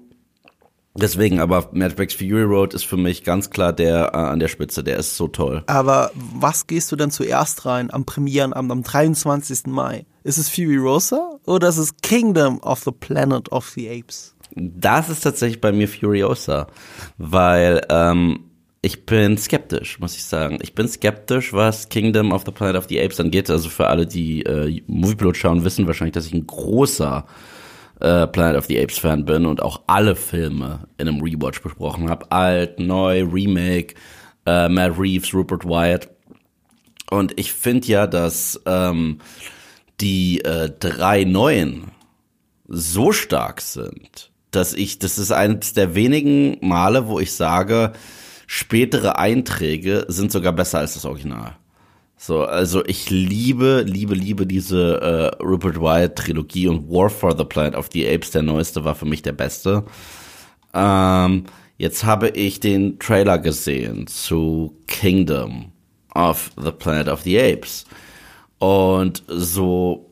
Deswegen, 0.93 1.39
aber 1.39 1.69
Mad 1.71 1.95
Max 1.97 2.13
Fury 2.13 2.43
Road 2.43 2.73
ist 2.73 2.85
für 2.85 2.97
mich 2.97 3.23
ganz 3.23 3.49
klar 3.49 3.71
der 3.71 4.11
äh, 4.13 4.17
an 4.17 4.39
der 4.39 4.49
Spitze, 4.49 4.83
der 4.83 4.97
ist 4.97 5.15
so 5.15 5.27
toll. 5.27 5.63
Aber 5.67 6.11
was 6.15 6.67
gehst 6.67 6.91
du 6.91 6.95
denn 6.95 7.11
zuerst 7.11 7.65
rein 7.65 7.91
am 7.91 8.05
Premierenabend 8.05 8.71
am 8.71 8.83
23. 8.83 9.67
Mai? 9.67 10.05
Ist 10.23 10.37
es 10.37 10.49
Fury 10.49 10.77
Rosa 10.77 11.39
oder 11.45 11.69
ist 11.69 11.77
es 11.77 11.95
Kingdom 11.97 12.59
of 12.59 12.83
the 12.83 12.91
Planet 12.91 13.51
of 13.51 13.69
the 13.69 13.89
Apes? 13.89 14.35
Das 14.55 15.09
ist 15.09 15.21
tatsächlich 15.21 15.61
bei 15.61 15.71
mir 15.71 15.87
Furiosa, 15.87 16.67
weil 17.17 17.81
ähm, 17.89 18.51
ich 18.81 19.05
bin 19.05 19.37
skeptisch, 19.37 19.99
muss 19.99 20.15
ich 20.15 20.25
sagen. 20.25 20.59
Ich 20.61 20.75
bin 20.75 20.87
skeptisch, 20.87 21.53
was 21.53 21.87
Kingdom 21.89 22.31
of 22.31 22.43
the 22.45 22.51
Planet 22.51 22.75
of 22.75 22.87
the 22.89 23.01
Apes 23.01 23.19
angeht. 23.19 23.49
Also 23.49 23.69
für 23.69 23.87
alle, 23.87 24.07
die 24.07 24.43
äh, 24.43 24.81
Moviepilot 24.87 25.37
schauen, 25.37 25.63
wissen 25.63 25.87
wahrscheinlich, 25.87 26.13
dass 26.13 26.25
ich 26.25 26.33
ein 26.33 26.47
großer 26.47 27.25
äh, 28.01 28.27
Planet 28.27 28.57
of 28.57 28.65
the 28.65 28.81
Apes 28.81 28.97
Fan 28.97 29.25
bin 29.25 29.45
und 29.45 29.61
auch 29.61 29.81
alle 29.87 30.15
Filme 30.15 30.87
in 30.97 31.07
einem 31.07 31.21
Rewatch 31.21 31.61
besprochen 31.61 32.09
habe. 32.09 32.31
Alt, 32.31 32.79
neu, 32.79 33.23
Remake, 33.23 33.95
äh, 34.45 34.69
Matt 34.69 34.97
Reeves, 34.97 35.33
Rupert 35.33 35.65
Wyatt. 35.65 36.09
Und 37.09 37.37
ich 37.39 37.53
finde 37.53 37.87
ja, 37.87 38.07
dass 38.07 38.59
ähm, 38.65 39.19
die 39.99 40.41
äh, 40.43 40.69
drei 40.79 41.23
neuen 41.23 41.91
so 42.67 43.11
stark 43.11 43.61
sind, 43.61 44.31
dass 44.51 44.73
ich, 44.73 44.99
das 44.99 45.17
ist 45.17 45.31
eines 45.31 45.73
der 45.73 45.95
wenigen 45.95 46.57
Male, 46.61 47.07
wo 47.07 47.19
ich 47.19 47.33
sage, 47.33 47.93
spätere 48.47 49.17
Einträge 49.17 50.05
sind 50.07 50.31
sogar 50.31 50.53
besser 50.53 50.79
als 50.79 50.93
das 50.93 51.05
Original. 51.05 51.55
So, 52.23 52.43
also 52.43 52.85
ich 52.85 53.09
liebe, 53.09 53.83
liebe, 53.87 54.13
liebe 54.13 54.45
diese 54.45 55.01
äh, 55.01 55.43
Rupert 55.43 55.81
Wyatt 55.81 56.17
Trilogie 56.17 56.67
und 56.67 56.87
War 56.87 57.09
for 57.09 57.35
the 57.35 57.43
Planet 57.43 57.73
of 57.73 57.89
the 57.91 58.07
Apes, 58.07 58.29
der 58.29 58.43
neueste, 58.43 58.83
war 58.83 58.93
für 58.93 59.07
mich 59.07 59.23
der 59.23 59.31
beste. 59.31 59.83
Ähm, 60.71 61.45
jetzt 61.79 62.03
habe 62.03 62.29
ich 62.29 62.59
den 62.59 62.99
Trailer 62.99 63.39
gesehen 63.39 64.05
zu 64.05 64.77
Kingdom 64.85 65.71
of 66.13 66.51
the 66.63 66.69
Planet 66.69 67.07
of 67.07 67.21
the 67.21 67.39
Apes. 67.41 67.85
Und 68.59 69.23
so 69.25 70.11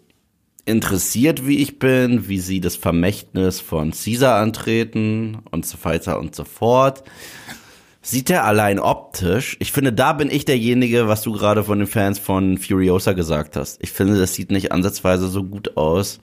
interessiert 0.66 1.46
wie 1.46 1.60
ich 1.60 1.78
bin, 1.78 2.28
wie 2.28 2.40
sie 2.40 2.60
das 2.60 2.76
Vermächtnis 2.76 3.62
von 3.62 3.92
Caesar 3.92 4.42
antreten 4.42 5.44
und 5.52 5.64
so 5.64 5.78
weiter 5.84 6.18
und 6.18 6.34
so 6.34 6.44
fort, 6.44 7.04
sieht 8.02 8.30
er 8.30 8.46
allein 8.46 8.80
optisch, 8.80 9.58
ich 9.60 9.72
finde, 9.72 9.94
da 9.94 10.14
bin 10.14 10.32
ich 10.32 10.46
derjenige, 10.46 11.08
was 11.08 11.22
du 11.22 11.34
gerade 11.34 11.64
von 11.64 11.80
den 11.80 11.88
Fans 11.88 12.18
von 12.20 12.58
Furiosa 12.58 13.14
gesagt 13.14 13.56
hast. 13.56 13.82
Ich 13.82 13.92
finde, 13.92 14.18
das 14.18 14.34
sieht 14.34 14.52
nicht 14.52 14.72
ansatzweise 14.72 15.28
so 15.28 15.44
gut 15.44 15.76
aus 15.78 16.20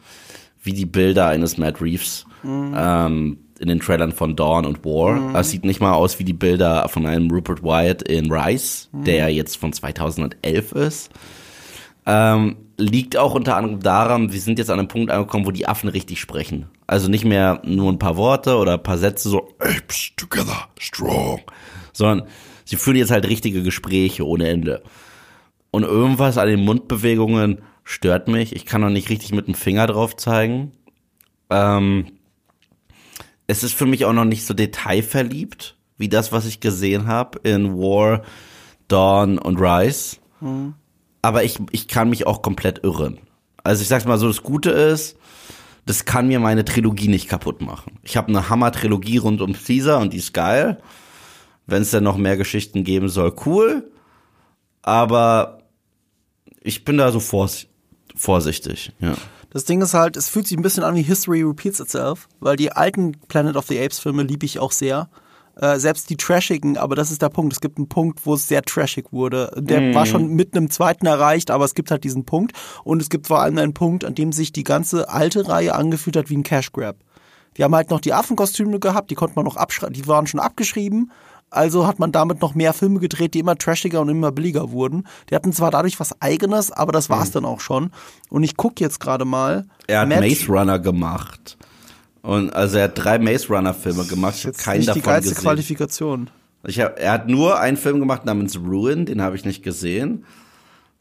wie 0.63 0.73
die 0.73 0.87
Bilder 0.87 1.29
eines 1.29 1.59
Matt 1.59 1.81
Reeves 1.81 2.27
mhm. 2.43 2.75
ähm, 2.77 3.39
in 3.59 3.69
den 3.69 3.81
Trailern 3.81 4.13
von 4.13 4.37
Dawn 4.37 4.67
und 4.67 4.85
War. 4.85 5.13
Mhm. 5.15 5.33
Das 5.35 5.51
sieht 5.51 5.65
nicht 5.65 5.81
mal 5.81 5.93
aus 5.93 6.19
wie 6.19 6.25
die 6.25 6.33
Bilder 6.33 6.89
von 6.89 7.07
einem 7.07 7.31
Rupert 7.31 7.63
Wyatt 7.63 8.03
in 8.03 8.33
Rise, 8.33 8.89
mhm. 8.93 9.05
der 9.05 9.29
jetzt 9.29 9.57
von 9.57 9.73
2011 9.73 10.73
ist. 10.73 11.11
Ähm, 12.05 12.57
liegt 12.77 13.17
auch 13.17 13.35
unter 13.35 13.57
anderem 13.57 13.81
daran, 13.81 14.33
wir 14.33 14.41
sind 14.41 14.59
jetzt 14.59 14.71
an 14.71 14.79
einem 14.79 14.89
Punkt 14.89 15.11
angekommen, 15.11 15.47
wo 15.47 15.51
die 15.51 15.67
Affen 15.67 15.89
richtig 15.89 16.21
sprechen. 16.21 16.67
Also 16.87 17.09
nicht 17.09 17.25
mehr 17.25 17.61
nur 17.65 17.91
ein 17.93 17.99
paar 17.99 18.17
Worte 18.17 18.57
oder 18.57 18.75
ein 18.75 18.83
paar 18.83 18.99
Sätze 18.99 19.29
so 19.29 19.55
Apes 19.59 20.13
together 20.17 20.69
strong, 20.79 21.41
sondern 21.93 22.29
sie 22.65 22.77
führen 22.77 22.97
jetzt 22.97 23.11
halt 23.11 23.27
richtige 23.27 23.63
Gespräche 23.63 24.27
ohne 24.27 24.49
Ende. 24.49 24.83
Und 25.71 25.83
irgendwas 25.83 26.39
an 26.39 26.49
den 26.49 26.65
Mundbewegungen 26.65 27.63
stört 27.85 28.29
mich. 28.29 28.55
Ich 28.55 28.67
kann 28.67 28.81
noch 28.81 28.91
nicht 28.91 29.11
richtig 29.11 29.33
mit 29.33 29.47
dem 29.47 29.55
Finger 29.55 29.87
drauf 29.87 30.17
zeigen. 30.17 30.73
Ähm, 31.51 32.13
es 33.47 33.63
ist 33.63 33.75
für 33.75 33.87
mich 33.87 34.05
auch 34.05 34.13
noch 34.13 34.25
nicht 34.25 34.47
so 34.47 34.55
detailverliebt 34.55 35.77
wie 35.99 36.09
das, 36.09 36.31
was 36.31 36.47
ich 36.47 36.61
gesehen 36.61 37.07
habe 37.07 37.39
in 37.43 37.79
War, 37.79 38.23
Dawn 38.87 39.39
und 39.39 39.59
Rise. 39.59 40.19
Mhm 40.41 40.75
aber 41.27 41.43
ich, 41.43 41.59
ich 41.73 41.89
kann 41.89 42.09
mich 42.09 42.25
auch 42.25 42.41
komplett 42.41 42.85
irren. 42.85 43.19
Also 43.65 43.83
ich 43.83 43.89
sag's 43.89 44.05
mal 44.05 44.17
so, 44.17 44.29
das 44.29 44.45
Gute 44.45 44.71
ist, 44.71 45.17
das 45.87 46.05
kann 46.05 46.27
mir 46.27 46.41
meine 46.41 46.65
Trilogie 46.65 47.09
nicht 47.09 47.29
kaputt 47.29 47.63
machen. 47.63 47.99
Ich 48.03 48.17
habe 48.17 48.29
eine 48.29 48.49
Hammer-Trilogie 48.49 49.19
rund 49.19 49.41
um 49.41 49.55
Caesar 49.55 50.01
und 50.01 50.13
die 50.13 50.19
ist 50.19 50.35
geil. 50.35 50.83
Wenn 51.67 51.83
es 51.83 51.93
dann 51.93 52.05
noch 52.05 52.17
mehr 52.17 52.37
Geschichten 52.37 52.85
geben 52.85 53.09
soll, 53.09 53.35
cool. 53.47 53.91
Aber 54.83 55.63
ich 56.61 56.85
bin 56.85 56.99
da 56.99 57.11
so 57.13 57.21
vors 57.21 57.67
vorsichtig, 58.15 58.93
ja. 58.99 59.15
Das 59.51 59.65
Ding 59.65 59.81
ist 59.81 59.95
halt, 59.95 60.17
es 60.17 60.29
fühlt 60.29 60.47
sich 60.47 60.59
ein 60.59 60.63
bisschen 60.63 60.83
an 60.83 60.97
wie 60.97 61.03
History 61.03 61.43
Repeats 61.43 61.81
Itself, 61.81 62.29
weil 62.41 62.57
die 62.57 62.73
alten 62.73 63.13
Planet 63.29 63.57
of 63.57 63.67
the 63.67 63.79
Apes 63.81 63.99
Filme 63.99 64.23
liebe 64.23 64.45
ich 64.45 64.59
auch 64.59 64.73
sehr. 64.73 65.09
Äh, 65.59 65.79
selbst 65.79 66.11
die 66.11 66.17
trashigen, 66.17 66.77
aber 66.77 66.95
das 66.97 67.11
ist 67.11 67.23
der 67.23 67.31
Punkt. 67.31 67.53
Es 67.53 67.61
gibt 67.61 67.79
einen 67.79 67.89
Punkt, 67.89 68.27
wo 68.27 68.35
es 68.35 68.47
sehr 68.47 68.63
trashig 68.63 69.11
wurde. 69.11 69.51
Der 69.57 69.81
mm. 69.81 69.95
war 69.95 70.05
schon 70.05 70.35
mit 70.35 70.55
einem 70.55 70.69
zweiten 70.69 71.07
erreicht, 71.07 71.51
aber 71.51 71.65
es 71.65 71.75
gibt 71.75 71.91
halt 71.91 72.05
diesen 72.05 72.27
Punkt. 72.27 72.53
Und 72.85 73.01
es 73.01 73.09
gibt 73.09 73.27
vor 73.27 73.41
allem 73.41 73.57
einen 73.57 73.73
Punkt, 73.73 74.05
an 74.05 74.15
dem 74.15 74.33
sich 74.33 74.53
die 74.53 74.65
ganze 74.65 75.09
alte 75.09 75.49
Reihe 75.49 75.75
angefühlt 75.75 76.17
hat 76.17 76.29
wie 76.29 76.37
ein 76.37 76.43
Cash 76.43 76.73
Grab. 76.73 76.97
Die 77.57 77.65
haben 77.65 77.75
halt 77.75 77.89
noch 77.89 78.01
die 78.01 78.13
Affenkostüme 78.13 78.79
gehabt, 78.81 79.11
die 79.11 79.15
konnte 79.15 79.37
man 79.37 79.47
noch 79.47 79.57
abschreiben, 79.57 79.95
die 79.95 80.07
waren 80.07 80.27
schon 80.27 80.41
abgeschrieben. 80.41 81.11
Also 81.49 81.87
hat 81.87 81.99
man 81.99 82.13
damit 82.13 82.43
noch 82.43 82.55
mehr 82.55 82.75
Filme 82.75 82.99
gedreht, 82.99 83.33
die 83.33 83.39
immer 83.39 83.57
trashiger 83.57 84.01
und 84.01 84.09
immer 84.09 84.33
billiger 84.33 84.73
wurden. 84.73 85.07
Die 85.31 85.35
hatten 85.35 85.53
zwar 85.53 85.71
dadurch 85.71 85.99
was 86.01 86.21
Eigenes, 86.21 86.73
aber 86.73 86.93
das 86.93 87.09
war's 87.09 87.29
mhm. 87.29 87.33
dann 87.33 87.45
auch 87.47 87.61
schon. 87.61 87.93
Und 88.29 88.43
ich 88.43 88.57
gucke 88.57 88.83
jetzt 88.83 89.01
gerade 89.01 89.25
mal. 89.25 89.65
Er 89.87 90.01
hat 90.01 90.09
Maze 90.09 90.49
Runner 90.49 90.79
gemacht. 90.79 91.57
Und 92.27 92.53
also 92.53 92.79
er 92.79 92.85
hat 92.85 92.99
drei 92.99 93.21
Maze 93.21 93.47
Runner 93.49 93.73
Filme 93.73 94.05
gemacht. 94.05 94.35
Ich 94.39 94.47
habe 94.47 94.57
keinen 94.57 94.85
davon 94.85 95.01
die 95.01 95.07
geilste 95.07 95.31
gesehen. 95.31 95.45
Qualifikation. 95.45 96.31
Ich 96.67 96.81
hab, 96.81 96.99
er 96.99 97.13
hat 97.13 97.29
nur 97.29 97.61
einen 97.61 97.77
Film 97.77 98.01
gemacht 98.01 98.25
namens 98.25 98.59
Ruin, 98.59 99.07
den 99.07 99.23
habe 99.23 99.37
ich 99.37 99.45
nicht 99.45 99.63
gesehen. 99.63 100.25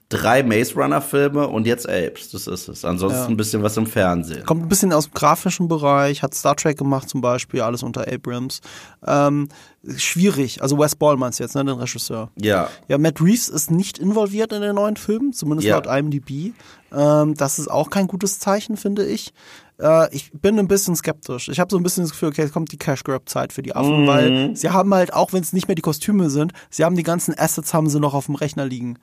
Drei 0.09 0.43
Maze 0.43 0.75
Runner 0.75 1.01
Filme 1.01 1.47
und 1.47 1.65
jetzt 1.65 1.89
Apes, 1.89 2.29
das 2.29 2.45
ist 2.45 2.67
es. 2.67 2.85
Ansonsten 2.85 3.21
ja. 3.21 3.27
ein 3.27 3.37
bisschen 3.37 3.63
was 3.63 3.75
im 3.75 3.87
Fernsehen. 3.87 4.45
Kommt 4.45 4.61
ein 4.61 4.69
bisschen 4.69 4.93
aus 4.93 5.05
dem 5.05 5.15
grafischen 5.15 5.67
Bereich, 5.67 6.21
hat 6.21 6.35
Star 6.35 6.55
Trek 6.55 6.77
gemacht 6.77 7.09
zum 7.09 7.21
Beispiel, 7.21 7.61
alles 7.61 7.81
unter 7.81 8.07
Abrams. 8.07 8.61
Ähm, 9.07 9.49
schwierig, 9.97 10.61
also 10.61 10.77
Wes 10.77 10.95
Ball 10.95 11.17
meinst 11.17 11.39
du 11.39 11.43
jetzt, 11.43 11.55
ne, 11.55 11.65
den 11.65 11.79
Regisseur. 11.79 12.29
Ja. 12.39 12.69
Ja, 12.87 12.99
Matt 12.99 13.19
Reeves 13.19 13.49
ist 13.49 13.71
nicht 13.71 13.97
involviert 13.97 14.53
in 14.53 14.61
den 14.61 14.75
neuen 14.75 14.95
Filmen, 14.95 15.33
zumindest 15.33 15.67
ja. 15.67 15.77
laut 15.77 15.87
IMDb. 15.87 16.53
Ähm, 16.95 17.33
das 17.33 17.57
ist 17.57 17.67
auch 17.67 17.89
kein 17.89 18.05
gutes 18.05 18.37
Zeichen, 18.37 18.77
finde 18.77 19.07
ich. 19.07 19.33
Äh, 19.79 20.13
ich 20.15 20.31
bin 20.31 20.57
ein 20.59 20.67
bisschen 20.67 20.95
skeptisch. 20.95 21.49
Ich 21.49 21.59
habe 21.59 21.69
so 21.71 21.77
ein 21.77 21.83
bisschen 21.83 22.03
das 22.03 22.11
Gefühl, 22.11 22.29
okay, 22.29 22.41
jetzt 22.43 22.53
kommt 22.53 22.71
die 22.71 22.77
Cash 22.77 23.03
Grab 23.03 23.27
Zeit 23.27 23.53
für 23.53 23.61
die 23.61 23.75
Affen, 23.75 24.03
mhm. 24.03 24.07
weil 24.07 24.55
sie 24.55 24.69
haben 24.69 24.93
halt, 24.93 25.13
auch 25.13 25.33
wenn 25.33 25.41
es 25.41 25.53
nicht 25.53 25.67
mehr 25.67 25.75
die 25.75 25.81
Kostüme 25.81 26.29
sind, 26.29 26.53
sie 26.69 26.83
haben 26.83 26.95
die 26.95 27.03
ganzen 27.03 27.37
Assets 27.37 27.73
haben 27.73 27.89
sie 27.89 27.99
noch 27.99 28.13
auf 28.13 28.25
dem 28.27 28.35
Rechner 28.35 28.65
liegen. 28.65 28.97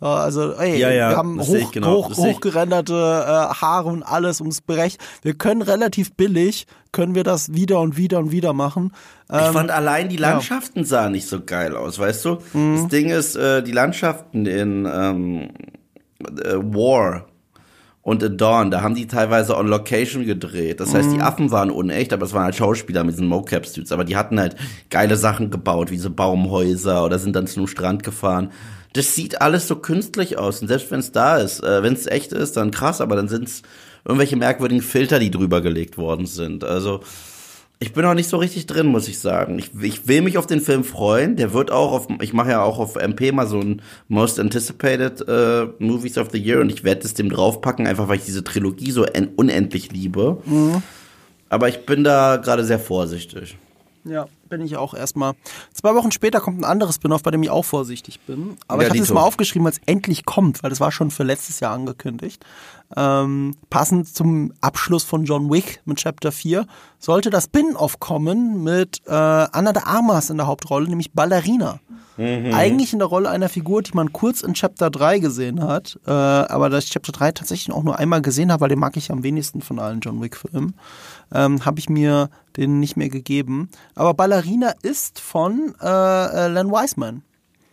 Also, 0.00 0.52
ey, 0.52 0.78
ja, 0.78 0.90
ja, 0.90 1.10
wir 1.10 1.16
haben 1.16 1.40
hoch, 1.40 1.72
genau, 1.72 1.96
hoch, 1.96 2.16
hochgerenderte 2.16 2.94
äh, 2.94 3.54
Haare 3.54 3.88
und 3.88 4.04
alles 4.04 4.40
ums 4.40 4.60
Berecht. 4.60 5.00
Wir 5.22 5.34
können 5.34 5.60
relativ 5.60 6.14
billig, 6.14 6.66
können 6.92 7.16
wir 7.16 7.24
das 7.24 7.52
wieder 7.52 7.80
und 7.80 7.96
wieder 7.96 8.20
und 8.20 8.30
wieder 8.30 8.52
machen. 8.52 8.92
Ähm, 9.28 9.40
ich 9.46 9.52
fand 9.52 9.72
allein 9.72 10.08
die 10.08 10.16
Landschaften 10.16 10.80
ja. 10.80 10.84
sahen 10.84 11.12
nicht 11.12 11.26
so 11.26 11.40
geil 11.44 11.76
aus, 11.76 11.98
weißt 11.98 12.24
du? 12.26 12.38
Mhm. 12.52 12.76
Das 12.76 12.88
Ding 12.88 13.10
ist, 13.10 13.34
äh, 13.34 13.60
die 13.64 13.72
Landschaften 13.72 14.46
in 14.46 14.88
ähm, 14.88 15.48
äh, 16.20 16.54
War 16.54 17.26
und 18.08 18.22
in 18.22 18.38
Dawn, 18.38 18.70
da 18.70 18.80
haben 18.80 18.94
die 18.94 19.06
teilweise 19.06 19.54
on 19.54 19.68
Location 19.68 20.24
gedreht. 20.24 20.80
Das 20.80 20.94
heißt, 20.94 21.10
die 21.10 21.16
mhm. 21.16 21.20
Affen 21.20 21.50
waren 21.50 21.70
unecht, 21.70 22.14
aber 22.14 22.24
es 22.24 22.32
waren 22.32 22.44
halt 22.44 22.56
Schauspieler 22.56 23.04
mit 23.04 23.16
diesen 23.16 23.28
Mocap-Suits. 23.28 23.92
Aber 23.92 24.06
die 24.06 24.16
hatten 24.16 24.40
halt 24.40 24.56
geile 24.88 25.16
Sachen 25.16 25.50
gebaut, 25.50 25.90
wie 25.90 25.98
so 25.98 26.08
Baumhäuser 26.08 27.04
oder 27.04 27.18
sind 27.18 27.36
dann 27.36 27.46
zu 27.46 27.60
einem 27.60 27.66
Strand 27.66 28.04
gefahren. 28.04 28.50
Das 28.94 29.14
sieht 29.14 29.42
alles 29.42 29.68
so 29.68 29.76
künstlich 29.76 30.38
aus. 30.38 30.62
Und 30.62 30.68
selbst 30.68 30.90
wenn 30.90 31.00
es 31.00 31.12
da 31.12 31.36
ist, 31.36 31.62
äh, 31.62 31.82
wenn 31.82 31.92
es 31.92 32.06
echt 32.06 32.32
ist, 32.32 32.56
dann 32.56 32.70
krass, 32.70 33.02
aber 33.02 33.14
dann 33.14 33.28
sind 33.28 33.46
es 33.46 33.60
irgendwelche 34.06 34.36
merkwürdigen 34.36 34.82
Filter, 34.82 35.18
die 35.18 35.30
drüber 35.30 35.60
gelegt 35.60 35.98
worden 35.98 36.24
sind. 36.24 36.64
Also 36.64 37.00
ich 37.80 37.92
bin 37.92 38.02
noch 38.02 38.14
nicht 38.14 38.28
so 38.28 38.38
richtig 38.38 38.66
drin, 38.66 38.86
muss 38.86 39.06
ich 39.06 39.20
sagen. 39.20 39.58
Ich, 39.58 39.70
ich 39.80 40.08
will 40.08 40.22
mich 40.22 40.36
auf 40.36 40.46
den 40.46 40.60
Film 40.60 40.82
freuen. 40.82 41.36
Der 41.36 41.52
wird 41.52 41.70
auch 41.70 41.92
auf, 41.92 42.08
ich 42.20 42.32
mache 42.32 42.50
ja 42.50 42.62
auch 42.62 42.78
auf 42.78 42.96
MP 42.96 43.30
mal 43.30 43.46
so 43.46 43.60
ein 43.60 43.82
Most 44.08 44.40
Anticipated 44.40 45.28
uh, 45.28 45.72
Movies 45.78 46.18
of 46.18 46.30
the 46.32 46.38
Year 46.38 46.60
und 46.60 46.70
ich 46.70 46.82
werde 46.82 47.02
es 47.02 47.14
dem 47.14 47.30
draufpacken, 47.30 47.86
einfach 47.86 48.08
weil 48.08 48.16
ich 48.16 48.24
diese 48.24 48.42
Trilogie 48.42 48.90
so 48.90 49.06
unendlich 49.36 49.92
liebe. 49.92 50.42
Mhm. 50.44 50.82
Aber 51.50 51.68
ich 51.68 51.86
bin 51.86 52.02
da 52.02 52.36
gerade 52.36 52.64
sehr 52.64 52.80
vorsichtig. 52.80 53.56
Ja, 54.04 54.26
bin 54.48 54.60
ich 54.60 54.76
auch 54.76 54.94
erstmal. 54.94 55.34
Zwei 55.72 55.94
Wochen 55.94 56.12
später 56.12 56.40
kommt 56.40 56.60
ein 56.60 56.64
anderes 56.64 56.96
Spin-off, 56.96 57.22
bei 57.22 57.30
dem 57.30 57.42
ich 57.42 57.50
auch 57.50 57.64
vorsichtig 57.64 58.20
bin. 58.20 58.56
Aber 58.66 58.82
ja, 58.82 58.88
ich 58.88 58.94
habe 58.94 59.02
es 59.02 59.12
mal 59.12 59.22
aufgeschrieben, 59.22 59.64
weil 59.64 59.72
es 59.72 59.80
endlich 59.86 60.24
kommt, 60.24 60.62
weil 60.62 60.70
das 60.70 60.80
war 60.80 60.92
schon 60.92 61.10
für 61.10 61.22
letztes 61.22 61.60
Jahr 61.60 61.74
angekündigt. 61.74 62.44
Ähm, 62.96 63.54
passend 63.68 64.08
zum 64.14 64.52
Abschluss 64.60 65.04
von 65.04 65.24
John 65.24 65.50
Wick 65.50 65.82
mit 65.84 65.98
Chapter 65.98 66.32
4 66.32 66.66
sollte 66.98 67.28
das 67.28 67.44
Spin-off 67.44 68.00
kommen 68.00 68.62
mit 68.64 69.02
äh, 69.06 69.12
Anna 69.12 69.72
de 69.72 69.82
Armas 69.84 70.30
in 70.30 70.38
der 70.38 70.46
Hauptrolle, 70.46 70.88
nämlich 70.88 71.12
Ballerina. 71.12 71.80
Mhm. 72.16 72.52
Eigentlich 72.52 72.92
in 72.92 72.98
der 72.98 73.06
Rolle 73.06 73.30
einer 73.30 73.48
Figur, 73.48 73.82
die 73.82 73.92
man 73.94 74.12
kurz 74.12 74.40
in 74.40 74.54
Chapter 74.54 74.90
3 74.90 75.20
gesehen 75.20 75.62
hat, 75.62 75.98
äh, 76.06 76.10
aber 76.10 76.68
dass 76.68 76.84
ich 76.84 76.90
Chapter 76.90 77.12
3 77.12 77.32
tatsächlich 77.32 77.74
auch 77.74 77.84
nur 77.84 77.98
einmal 77.98 78.22
gesehen 78.22 78.50
habe, 78.50 78.62
weil 78.62 78.68
den 78.70 78.80
mag 78.80 78.96
ich 78.96 79.12
am 79.12 79.22
wenigsten 79.22 79.62
von 79.62 79.78
allen 79.78 80.00
John 80.00 80.20
Wick-Filmen, 80.20 80.74
ähm, 81.32 81.64
habe 81.64 81.78
ich 81.78 81.88
mir 81.88 82.30
den 82.56 82.80
nicht 82.80 82.96
mehr 82.96 83.08
gegeben. 83.08 83.68
Aber 83.94 84.14
Ballerina 84.14 84.72
ist 84.82 85.20
von 85.20 85.74
äh, 85.80 85.86
äh 85.86 86.48
Len 86.48 86.70
Wiseman. 86.70 87.22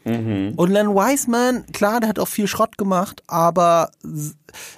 Mhm. 0.05 0.53
Und 0.55 0.69
Len 0.69 0.89
Wiseman, 0.89 1.65
klar, 1.73 1.99
der 1.99 2.09
hat 2.09 2.19
auch 2.19 2.27
viel 2.27 2.47
Schrott 2.47 2.77
gemacht, 2.77 3.23
aber 3.27 3.89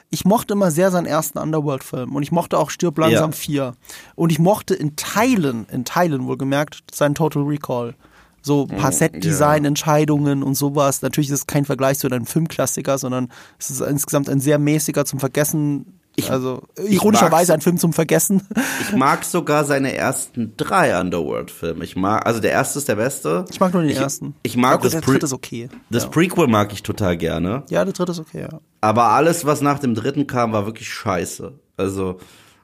ich 0.09 0.23
mochte 0.23 0.53
immer 0.53 0.71
sehr 0.71 0.89
seinen 0.89 1.05
ersten 1.05 1.37
Underworld-Film 1.37 2.15
und 2.15 2.23
ich 2.23 2.31
mochte 2.31 2.57
auch 2.57 2.69
Stirb 2.69 2.97
langsam 2.97 3.31
ja. 3.31 3.37
4. 3.37 3.73
Und 4.15 4.31
ich 4.31 4.39
mochte 4.39 4.73
in 4.73 4.95
Teilen, 4.95 5.67
in 5.69 5.83
Teilen 5.83 6.25
wohlgemerkt, 6.25 6.83
seinen 6.93 7.13
Total 7.13 7.43
Recall. 7.43 7.93
So 8.41 8.65
ein 8.71 8.77
paar 8.77 8.91
mhm, 8.91 8.95
Set-Design-Entscheidungen 8.95 10.41
und 10.43 10.55
sowas. 10.55 11.01
Natürlich 11.01 11.29
ist 11.29 11.39
es 11.39 11.47
kein 11.47 11.65
Vergleich 11.65 11.99
zu 11.99 12.07
einem 12.07 12.25
Filmklassiker, 12.25 12.97
sondern 12.97 13.29
es 13.59 13.69
ist 13.69 13.81
insgesamt 13.81 14.29
ein 14.29 14.39
sehr 14.39 14.57
mäßiger 14.57 15.03
zum 15.03 15.19
Vergessen 15.19 15.99
ich, 16.19 16.31
also 16.31 16.63
ironischerweise 16.77 17.53
ein 17.53 17.61
Film 17.61 17.77
zum 17.77 17.93
Vergessen. 17.93 18.41
Ich 18.81 18.95
mag 18.95 19.23
sogar 19.23 19.65
seine 19.65 19.93
ersten 19.93 20.53
drei 20.57 20.99
Underworld-Filme. 20.99 21.85
Ich 21.85 21.95
mag, 21.95 22.25
also 22.25 22.39
der 22.39 22.51
erste 22.51 22.79
ist 22.79 22.87
der 22.87 22.95
beste. 22.95 23.45
Ich 23.51 23.59
mag 23.59 23.71
nur 23.71 23.83
den 23.83 23.91
ich, 23.91 23.97
ersten. 23.97 24.33
Ich 24.41 24.57
mag 24.57 24.81
das 24.81 24.93
der 24.93 25.01
dritte 25.01 25.27
ist 25.27 25.33
okay. 25.33 25.69
Das 25.91 26.03
ja. 26.03 26.09
Prequel 26.09 26.47
mag 26.47 26.73
ich 26.73 26.81
total 26.81 27.17
gerne. 27.17 27.63
Ja, 27.69 27.85
der 27.85 27.93
dritte 27.93 28.13
ist 28.13 28.19
okay, 28.19 28.47
ja. 28.51 28.59
Aber 28.81 29.09
alles, 29.09 29.45
was 29.45 29.61
nach 29.61 29.77
dem 29.77 29.93
dritten 29.93 30.25
kam, 30.25 30.53
war 30.53 30.65
wirklich 30.65 30.89
scheiße. 30.89 31.53
Also 31.77 32.17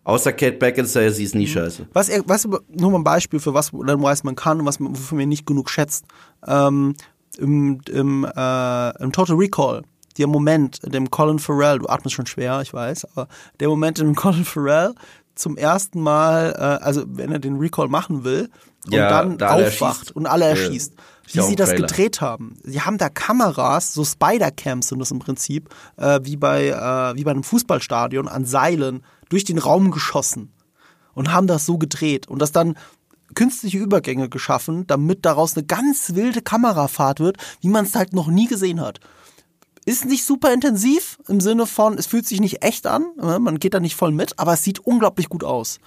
Außer 0.05 0.33
Kate 0.33 0.57
Beckinsale, 0.57 1.11
sie 1.11 1.23
ist 1.23 1.35
nie 1.35 1.45
mhm. 1.45 1.51
scheiße. 1.51 1.87
Was, 1.93 2.09
was 2.25 2.45
nur 2.45 2.91
mal 2.91 2.97
ein 2.97 3.03
Beispiel 3.03 3.39
für 3.39 3.53
was 3.53 3.71
Len 3.71 4.01
Wiseman 4.01 4.35
kann 4.35 4.59
und 4.59 4.65
was 4.65 4.79
man, 4.79 4.91
wofür 4.91 5.17
man 5.17 5.29
nicht 5.29 5.45
genug 5.45 5.69
schätzt. 5.69 6.05
Ähm, 6.45 6.95
Im 7.37 7.79
im, 7.89 8.25
äh, 8.25 9.03
im 9.03 9.11
Total 9.11 9.35
Recall 9.35 9.83
der 10.17 10.27
Moment, 10.27 10.79
in 10.83 10.91
dem 10.91 11.09
Colin 11.09 11.39
Farrell, 11.39 11.79
du 11.79 11.87
atmest 11.87 12.15
schon 12.15 12.25
schwer, 12.25 12.61
ich 12.61 12.73
weiß, 12.73 13.05
aber 13.15 13.27
der 13.59 13.69
Moment, 13.69 13.99
in 13.99 14.07
dem 14.07 14.15
Colin 14.15 14.45
Farrell 14.45 14.93
zum 15.35 15.57
ersten 15.57 16.01
Mal, 16.01 16.53
äh, 16.57 16.83
also 16.83 17.03
wenn 17.07 17.31
er 17.31 17.39
den 17.39 17.57
Recall 17.57 17.87
machen 17.87 18.23
will 18.23 18.49
und 18.85 18.93
ja, 18.93 19.09
dann 19.09 19.37
da 19.37 19.51
aufwacht 19.51 20.11
und 20.11 20.27
alle 20.27 20.45
erschießt. 20.45 20.93
Wie 21.31 21.41
sie 21.41 21.55
das 21.55 21.69
Trailer. 21.69 21.87
gedreht 21.87 22.19
haben. 22.19 22.57
Sie 22.63 22.81
haben 22.81 22.97
da 22.97 23.07
Kameras, 23.07 23.93
so 23.93 24.03
Spider-Cams 24.03 24.89
sind 24.89 24.99
das 24.99 25.09
im 25.09 25.19
Prinzip, 25.19 25.69
äh, 25.95 26.19
wie, 26.23 26.35
bei, 26.35 26.67
äh, 26.67 27.15
wie 27.15 27.23
bei 27.23 27.31
einem 27.31 27.43
Fußballstadion, 27.43 28.27
an 28.27 28.45
Seilen 28.45 29.03
durch 29.29 29.45
den 29.45 29.57
Raum 29.57 29.89
geschossen 29.89 30.51
und 31.13 31.31
haben 31.31 31.47
das 31.47 31.65
so 31.65 31.77
gedreht 31.77 32.27
und 32.27 32.39
das 32.39 32.51
dann 32.51 32.75
künstliche 33.35 33.77
Übergänge 33.77 34.29
geschaffen, 34.29 34.85
damit 34.85 35.25
daraus 35.25 35.55
eine 35.55 35.65
ganz 35.65 36.13
wilde 36.13 36.41
Kamerafahrt 36.41 37.19
wird, 37.19 37.37
wie 37.61 37.69
man 37.69 37.85
es 37.85 37.95
halt 37.95 38.13
noch 38.13 38.27
nie 38.27 38.47
gesehen 38.47 38.81
hat. 38.81 38.99
Ist 39.85 40.05
nicht 40.05 40.25
super 40.25 40.53
intensiv 40.53 41.17
im 41.27 41.41
Sinne 41.41 41.65
von, 41.65 41.97
es 41.97 42.05
fühlt 42.05 42.25
sich 42.25 42.39
nicht 42.39 42.63
echt 42.63 42.87
an, 42.87 43.05
ne? 43.21 43.39
man 43.39 43.59
geht 43.59 43.73
da 43.73 43.79
nicht 43.79 43.95
voll 43.95 44.11
mit, 44.11 44.39
aber 44.39 44.53
es 44.53 44.63
sieht 44.63 44.79
unglaublich 44.79 45.29
gut 45.29 45.43
aus. 45.43 45.79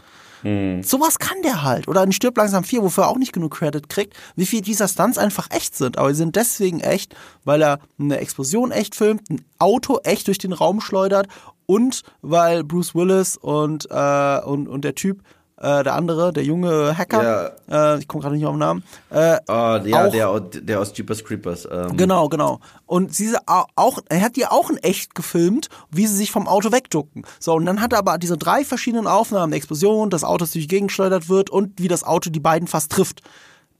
Mhm. 0.42 0.82
Sowas 0.82 1.18
kann 1.18 1.42
der 1.42 1.62
halt. 1.62 1.88
Oder 1.88 2.02
ein 2.02 2.12
Stirb 2.12 2.36
langsam 2.36 2.64
4, 2.64 2.82
wofür 2.82 3.04
er 3.04 3.08
auch 3.10 3.18
nicht 3.18 3.32
genug 3.32 3.54
Credit 3.54 3.88
kriegt, 3.88 4.14
wie 4.36 4.46
viel 4.46 4.60
dieser 4.60 4.88
Stunts 4.88 5.18
einfach 5.18 5.48
echt 5.50 5.74
sind. 5.76 5.98
Aber 5.98 6.10
sie 6.10 6.18
sind 6.18 6.36
deswegen 6.36 6.80
echt, 6.80 7.14
weil 7.44 7.62
er 7.62 7.80
eine 7.98 8.18
Explosion 8.18 8.70
echt 8.70 8.94
filmt, 8.94 9.28
ein 9.30 9.44
Auto 9.58 9.98
echt 10.04 10.28
durch 10.28 10.38
den 10.38 10.52
Raum 10.52 10.80
schleudert 10.80 11.26
und 11.66 12.02
weil 12.22 12.64
Bruce 12.64 12.94
Willis 12.94 13.36
und, 13.36 13.88
äh, 13.90 14.40
und, 14.44 14.68
und 14.68 14.84
der 14.84 14.94
Typ 14.94 15.22
äh, 15.58 15.82
der 15.84 15.94
andere, 15.94 16.32
der 16.32 16.44
junge 16.44 16.96
Hacker, 16.96 17.54
ja. 17.68 17.94
äh, 17.94 17.98
ich 17.98 18.08
komme 18.08 18.22
gerade 18.22 18.36
nicht 18.36 18.46
auf 18.46 18.52
den 18.52 18.58
Namen. 18.58 18.84
Äh, 19.10 19.38
oh, 19.48 19.80
ja, 19.84 20.08
der, 20.08 20.40
der 20.40 20.80
aus 20.80 20.92
Jeepers 20.94 21.24
Creepers. 21.24 21.66
Ähm. 21.70 21.96
Genau, 21.96 22.28
genau. 22.28 22.60
Und 22.84 23.14
sie 23.14 23.34
auch, 23.46 23.98
er 24.08 24.20
hat 24.20 24.36
die 24.36 24.46
auch 24.46 24.70
in 24.70 24.76
echt 24.78 25.14
gefilmt, 25.14 25.68
wie 25.90 26.06
sie 26.06 26.16
sich 26.16 26.30
vom 26.30 26.46
Auto 26.46 26.72
wegducken. 26.72 27.24
So, 27.40 27.54
und 27.54 27.66
dann 27.66 27.80
hat 27.80 27.92
er 27.92 28.00
aber 28.00 28.18
diese 28.18 28.36
drei 28.36 28.64
verschiedenen 28.64 29.06
Aufnahmen, 29.06 29.52
Explosion, 29.52 30.10
das 30.10 30.24
Auto, 30.24 30.38
das 30.38 30.52
durch 30.52 30.66
die 30.66 30.74
Gegend 30.74 30.88
geschleudert 30.88 31.28
wird 31.28 31.48
und 31.48 31.80
wie 31.80 31.88
das 31.88 32.04
Auto 32.04 32.30
die 32.30 32.40
beiden 32.40 32.68
fast 32.68 32.92
trifft. 32.92 33.22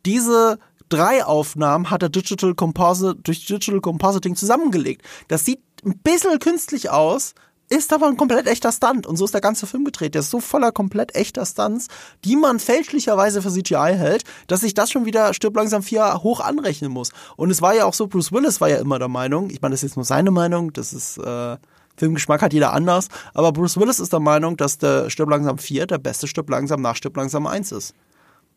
Diese 0.07 0.59
drei 0.89 1.25
Aufnahmen 1.25 1.91
hat 1.91 2.03
er 2.03 2.09
Digital 2.09 2.55
Composite, 2.55 3.17
durch 3.17 3.45
Digital 3.45 3.81
Compositing 3.81 4.37
zusammengelegt. 4.37 5.03
Das 5.29 5.45
sieht 5.45 5.61
ein 5.85 5.99
bisschen 5.99 6.39
künstlich 6.39 6.91
aus, 6.91 7.35
ist 7.69 7.93
aber 7.93 8.07
ein 8.07 8.17
komplett 8.17 8.47
echter 8.47 8.73
Stunt. 8.73 9.07
Und 9.07 9.17
so 9.17 9.25
ist 9.25 9.35
der 9.35 9.41
ganze 9.41 9.67
Film 9.67 9.85
gedreht. 9.85 10.15
Der 10.15 10.21
ist 10.21 10.31
so 10.31 10.41
voller 10.41 10.73
komplett 10.73 11.15
echter 11.15 11.45
Stunts, 11.45 11.89
die 12.25 12.37
man 12.37 12.61
fälschlicherweise 12.61 13.43
für 13.43 13.51
CGI 13.51 13.95
hält, 13.97 14.25
dass 14.47 14.61
sich 14.61 14.75
das 14.75 14.91
schon 14.91 15.05
wieder 15.05 15.35
stirb 15.35 15.57
langsam 15.57 15.83
vier 15.83 16.23
hoch 16.23 16.41
anrechnen 16.41 16.93
muss. 16.93 17.11
Und 17.37 17.51
es 17.51 17.63
war 17.63 17.75
ja 17.75 17.85
auch 17.85 17.95
so, 17.95 18.07
Bruce 18.07 18.33
Willis 18.33 18.61
war 18.61 18.69
ja 18.69 18.77
immer 18.77 18.99
der 18.99 19.09
Meinung, 19.09 19.51
ich 19.51 19.61
meine, 19.61 19.73
das 19.73 19.83
ist 19.83 19.91
jetzt 19.91 19.97
nur 19.97 20.05
seine 20.05 20.31
Meinung, 20.31 20.73
das 20.73 20.93
ist, 20.93 21.19
äh, 21.19 21.57
Filmgeschmack 21.97 22.43
hat 22.43 22.53
jeder 22.53 22.73
anders, 22.73 23.09
aber 23.33 23.53
Bruce 23.53 23.79
Willis 23.79 24.01
ist 24.01 24.13
der 24.13 24.21
Meinung, 24.21 24.57
dass 24.57 24.79
der 24.79 25.09
Stirb 25.11 25.31
langsam 25.31 25.59
4 25.59 25.87
der 25.87 25.99
beste 25.99 26.27
Stirb 26.27 26.51
langsam 26.51 26.83
nach 26.83 26.95
Stirb 26.95 27.17
langsam 27.17 27.47
1 27.47 27.73
ist. 27.73 27.95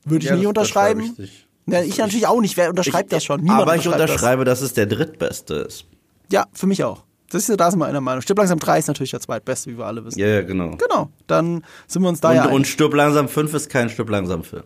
Würde 0.05 0.25
ich 0.25 0.29
ja, 0.29 0.35
nie 0.35 0.45
unterschreiben. 0.45 1.15
Ich, 1.17 1.47
ja, 1.65 1.81
ich 1.81 1.97
natürlich 1.97 2.27
auch 2.27 2.41
nicht. 2.41 2.57
Wer 2.57 2.69
unterschreibt 2.69 3.11
ich, 3.11 3.17
das 3.17 3.23
schon? 3.23 3.41
Niemand 3.41 3.61
aber 3.61 3.75
ich 3.75 3.87
unterschreibe, 3.87 4.43
das. 4.45 4.59
dass 4.59 4.69
es 4.69 4.73
der 4.73 4.87
drittbeste 4.87 5.55
ist. 5.55 5.85
Ja, 6.31 6.45
für 6.53 6.67
mich 6.67 6.83
auch. 6.83 7.03
Das 7.29 7.47
ist, 7.47 7.59
da 7.59 7.69
sind 7.69 7.79
wir 7.79 7.85
einer 7.85 8.01
Meinung. 8.01 8.21
Stirb 8.21 8.39
langsam 8.39 8.59
3 8.59 8.79
ist 8.79 8.87
natürlich 8.87 9.11
der 9.11 9.19
zweitbeste, 9.19 9.71
wie 9.71 9.77
wir 9.77 9.85
alle 9.85 10.03
wissen. 10.03 10.19
Ja, 10.19 10.27
ja, 10.27 10.41
genau. 10.41 10.71
Genau, 10.77 11.09
dann 11.27 11.63
sind 11.87 12.01
wir 12.01 12.09
uns 12.09 12.21
da 12.21 12.29
und, 12.29 12.35
ja 12.35 12.45
Und 12.47 12.67
Stirb 12.67 12.93
langsam 12.93 13.29
5 13.29 13.53
ist 13.53 13.69
kein 13.69 13.89
Stirb 13.89 14.09
langsam 14.09 14.43
Film. 14.43 14.63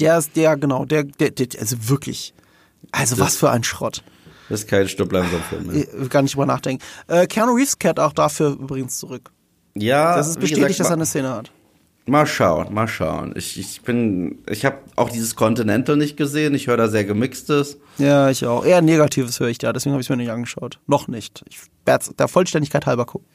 Der 0.00 0.18
ist, 0.18 0.36
der, 0.36 0.56
genau, 0.56 0.84
der, 0.84 1.04
der, 1.04 1.30
der 1.30 1.48
also 1.58 1.88
wirklich. 1.88 2.34
Also 2.92 3.16
das, 3.16 3.26
was 3.26 3.36
für 3.36 3.50
ein 3.50 3.64
Schrott. 3.64 4.02
Das 4.48 4.60
ist 4.60 4.68
kein 4.68 4.88
Stirb 4.88 5.10
langsam 5.12 5.40
Film. 5.42 5.66
Ne? 5.66 6.08
Gar 6.08 6.22
nicht 6.22 6.34
drüber 6.34 6.46
nachdenken. 6.46 6.84
Äh, 7.08 7.26
Keanu 7.26 7.54
Reeves 7.54 7.78
kehrt 7.78 7.98
auch 7.98 8.12
dafür 8.12 8.50
übrigens 8.50 8.98
zurück. 8.98 9.30
Ja. 9.74 10.16
Das 10.16 10.28
ist 10.28 10.38
bestätigt, 10.38 10.66
gesagt, 10.66 10.80
dass 10.80 10.88
er 10.88 10.94
eine 10.94 11.06
Szene 11.06 11.30
hat. 11.30 11.50
Mal 12.06 12.26
schauen, 12.26 12.74
mal 12.74 12.86
schauen. 12.86 13.32
Ich, 13.34 13.58
ich 13.58 13.80
bin, 13.80 14.42
ich 14.50 14.66
habe 14.66 14.78
auch 14.94 15.08
dieses 15.08 15.36
Continental 15.36 15.96
nicht 15.96 16.18
gesehen. 16.18 16.54
Ich 16.54 16.66
höre 16.66 16.76
da 16.76 16.88
sehr 16.88 17.04
gemixtes. 17.04 17.78
Ja, 17.96 18.28
ich 18.28 18.44
auch. 18.44 18.64
Eher 18.64 18.82
Negatives 18.82 19.40
höre 19.40 19.48
ich 19.48 19.56
da, 19.56 19.72
deswegen 19.72 19.92
habe 19.92 20.02
ich 20.02 20.06
es 20.06 20.10
mir 20.10 20.18
nicht 20.18 20.30
angeschaut. 20.30 20.80
Noch 20.86 21.08
nicht. 21.08 21.42
Ich 21.48 21.60
werde 21.86 22.12
der 22.18 22.28
Vollständigkeit 22.28 22.84
halber 22.84 23.06
gucken. 23.06 23.26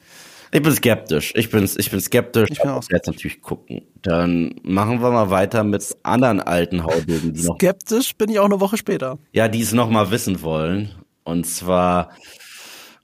Ich 0.52 0.62
bin 0.62 0.72
skeptisch. 0.72 1.32
Ich 1.36 1.50
bin, 1.50 1.68
ich 1.76 1.90
bin 1.90 2.00
skeptisch. 2.00 2.48
Ich 2.50 2.58
werde 2.58 2.80
jetzt 2.90 3.06
natürlich 3.06 3.40
gucken. 3.40 3.82
Dann 4.02 4.54
machen 4.62 5.00
wir 5.00 5.10
mal 5.10 5.30
weiter 5.30 5.64
mit 5.64 5.96
anderen 6.02 6.40
alten 6.40 6.84
Haudegen, 6.84 7.34
die 7.34 7.42
noch. 7.42 7.56
Skeptisch 7.56 8.14
bin 8.16 8.30
ich 8.30 8.38
auch 8.38 8.46
eine 8.46 8.60
Woche 8.60 8.76
später. 8.76 9.18
Ja, 9.32 9.48
die 9.48 9.60
es 9.60 9.72
noch 9.72 9.90
mal 9.90 10.10
wissen 10.10 10.42
wollen. 10.42 10.90
Und 11.24 11.46
zwar 11.46 12.10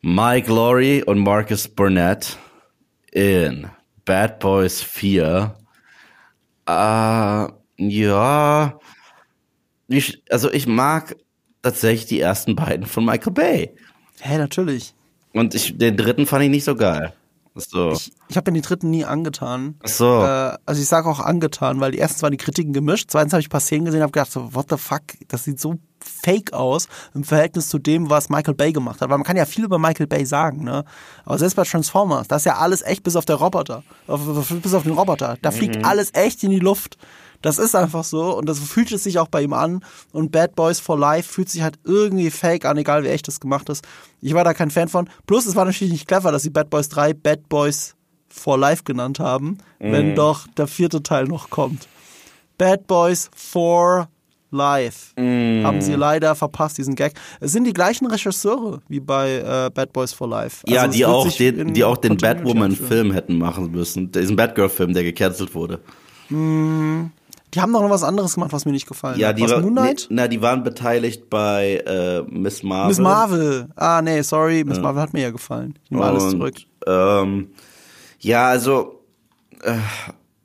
Mike 0.02 0.52
Laurie 0.52 1.02
und 1.04 1.18
Marcus 1.20 1.68
Burnett 1.68 2.36
in 3.12 3.68
Bad 4.06 4.38
Boys 4.38 4.82
4. 4.82 5.54
Äh, 6.66 6.72
ja. 7.76 8.80
Ich, 9.88 10.22
also 10.30 10.50
ich 10.50 10.66
mag 10.66 11.16
tatsächlich 11.60 12.06
die 12.06 12.20
ersten 12.20 12.56
beiden 12.56 12.86
von 12.86 13.04
Michael 13.04 13.32
Bay. 13.32 13.70
Hä, 14.20 14.30
hey, 14.30 14.38
natürlich. 14.38 14.94
Und 15.34 15.54
ich, 15.54 15.76
den 15.76 15.98
dritten 15.98 16.26
fand 16.26 16.44
ich 16.44 16.50
nicht 16.50 16.64
so 16.64 16.74
geil. 16.74 17.12
So. 17.56 17.92
Ich, 17.92 18.12
ich 18.28 18.36
habe 18.36 18.50
mir 18.50 18.60
die 18.60 18.66
dritten 18.66 18.90
nie 18.90 19.04
angetan. 19.04 19.76
Ach 19.82 19.88
so. 19.88 20.22
Äh, 20.22 20.56
also 20.66 20.80
ich 20.80 20.88
sage 20.88 21.08
auch 21.08 21.20
angetan, 21.20 21.80
weil 21.80 21.92
die 21.92 21.98
ersten 21.98 22.22
waren 22.22 22.32
die 22.32 22.36
Kritiken 22.36 22.72
gemischt. 22.72 23.08
Zweitens 23.10 23.32
habe 23.32 23.40
ich 23.40 23.46
ein 23.46 23.50
paar 23.50 23.60
Szenen 23.60 23.86
gesehen 23.86 24.00
und 24.00 24.04
habe 24.04 24.12
gedacht, 24.12 24.32
so, 24.32 24.54
what 24.54 24.66
the 24.70 24.76
fuck, 24.76 25.02
das 25.28 25.44
sieht 25.44 25.60
so 25.60 25.76
fake 25.98 26.52
aus 26.52 26.88
im 27.14 27.24
Verhältnis 27.24 27.68
zu 27.68 27.78
dem, 27.78 28.10
was 28.10 28.28
Michael 28.28 28.54
Bay 28.54 28.72
gemacht 28.72 29.00
hat. 29.00 29.08
Weil 29.08 29.18
man 29.18 29.26
kann 29.26 29.36
ja 29.36 29.44
viel 29.44 29.64
über 29.64 29.78
Michael 29.78 30.06
Bay 30.06 30.24
sagen, 30.24 30.64
ne? 30.64 30.84
Aber 31.24 31.38
selbst 31.38 31.56
bei 31.56 31.64
Transformers, 31.64 32.28
das 32.28 32.42
ist 32.42 32.46
ja 32.46 32.58
alles 32.58 32.82
echt 32.82 33.02
bis 33.02 33.16
auf 33.16 33.24
der 33.24 33.36
Roboter. 33.36 33.82
bis 34.62 34.74
auf 34.74 34.82
den 34.82 34.92
Roboter. 34.92 35.36
Da 35.42 35.50
fliegt 35.50 35.76
mhm. 35.76 35.84
alles 35.84 36.14
echt 36.14 36.44
in 36.44 36.50
die 36.50 36.60
Luft. 36.60 36.96
Das 37.42 37.58
ist 37.58 37.74
einfach 37.74 38.04
so 38.04 38.36
und 38.36 38.48
das 38.48 38.58
fühlt 38.58 38.92
es 38.92 39.04
sich 39.04 39.18
auch 39.18 39.28
bei 39.28 39.42
ihm 39.42 39.52
an. 39.52 39.84
Und 40.12 40.32
Bad 40.32 40.54
Boys 40.56 40.80
for 40.80 40.98
Life 40.98 41.32
fühlt 41.32 41.48
sich 41.48 41.62
halt 41.62 41.78
irgendwie 41.84 42.30
fake 42.30 42.64
an, 42.64 42.76
egal 42.76 43.04
wie 43.04 43.08
echt 43.08 43.28
das 43.28 43.40
gemacht 43.40 43.68
ist. 43.68 43.84
Ich 44.20 44.34
war 44.34 44.44
da 44.44 44.54
kein 44.54 44.70
Fan 44.70 44.88
von. 44.88 45.08
Plus, 45.26 45.46
es 45.46 45.56
war 45.56 45.64
natürlich 45.64 45.92
nicht 45.92 46.08
clever, 46.08 46.32
dass 46.32 46.42
sie 46.42 46.50
Bad 46.50 46.70
Boys 46.70 46.88
3 46.88 47.14
Bad 47.14 47.48
Boys 47.48 47.94
for 48.28 48.58
Life 48.58 48.82
genannt 48.84 49.18
haben, 49.18 49.58
mhm. 49.78 49.92
wenn 49.92 50.14
doch 50.14 50.46
der 50.56 50.66
vierte 50.66 51.02
Teil 51.02 51.24
noch 51.24 51.50
kommt. 51.50 51.88
Bad 52.58 52.86
Boys 52.86 53.30
for 53.34 54.08
Life. 54.50 55.12
Mm. 55.20 55.64
Haben 55.64 55.80
sie 55.80 55.94
leider 55.94 56.34
verpasst, 56.34 56.78
diesen 56.78 56.94
Gag. 56.94 57.14
Es 57.40 57.52
sind 57.52 57.64
die 57.64 57.72
gleichen 57.72 58.06
Regisseure 58.06 58.80
wie 58.88 59.00
bei 59.00 59.38
äh, 59.38 59.70
Bad 59.70 59.92
Boys 59.92 60.12
for 60.12 60.28
Life. 60.28 60.64
Also 60.66 60.74
ja, 60.74 60.88
die 60.88 61.04
auch, 61.04 61.30
den, 61.30 61.74
die 61.74 61.84
auch 61.84 61.96
den 61.96 62.16
Batwoman-Film 62.16 63.12
hätten 63.12 63.38
machen 63.38 63.70
müssen. 63.72 64.10
Diesen 64.12 64.36
Batgirl-Film, 64.36 64.94
der 64.94 65.04
gecancelt 65.04 65.54
wurde. 65.54 65.80
Mm. 66.28 67.06
Die 67.56 67.62
haben 67.62 67.72
noch 67.72 67.88
was 67.88 68.02
anderes 68.02 68.34
gemacht, 68.34 68.52
was 68.52 68.66
mir 68.66 68.72
nicht 68.72 68.86
gefallen 68.86 69.18
ja, 69.18 69.28
hat. 69.28 69.38
Die 69.38 69.42
was, 69.42 69.52
war, 69.52 69.60
Moonlight? 69.62 70.08
Nee, 70.10 70.16
na, 70.16 70.28
die 70.28 70.42
waren 70.42 70.62
beteiligt 70.62 71.30
bei 71.30 71.82
äh, 71.86 72.20
Miss 72.30 72.62
Marvel. 72.62 72.88
Miss 72.88 72.98
Marvel. 72.98 73.68
Ah, 73.76 74.02
nee, 74.02 74.20
sorry. 74.20 74.62
Miss 74.62 74.76
ja. 74.76 74.82
Marvel 74.82 75.00
hat 75.00 75.14
mir 75.14 75.22
ja 75.22 75.30
gefallen. 75.30 75.74
Ich 75.84 75.90
nehme 75.90 76.04
alles 76.04 76.28
zurück. 76.28 76.54
Ähm, 76.86 77.48
ja, 78.20 78.48
also 78.48 79.00
äh, 79.62 79.76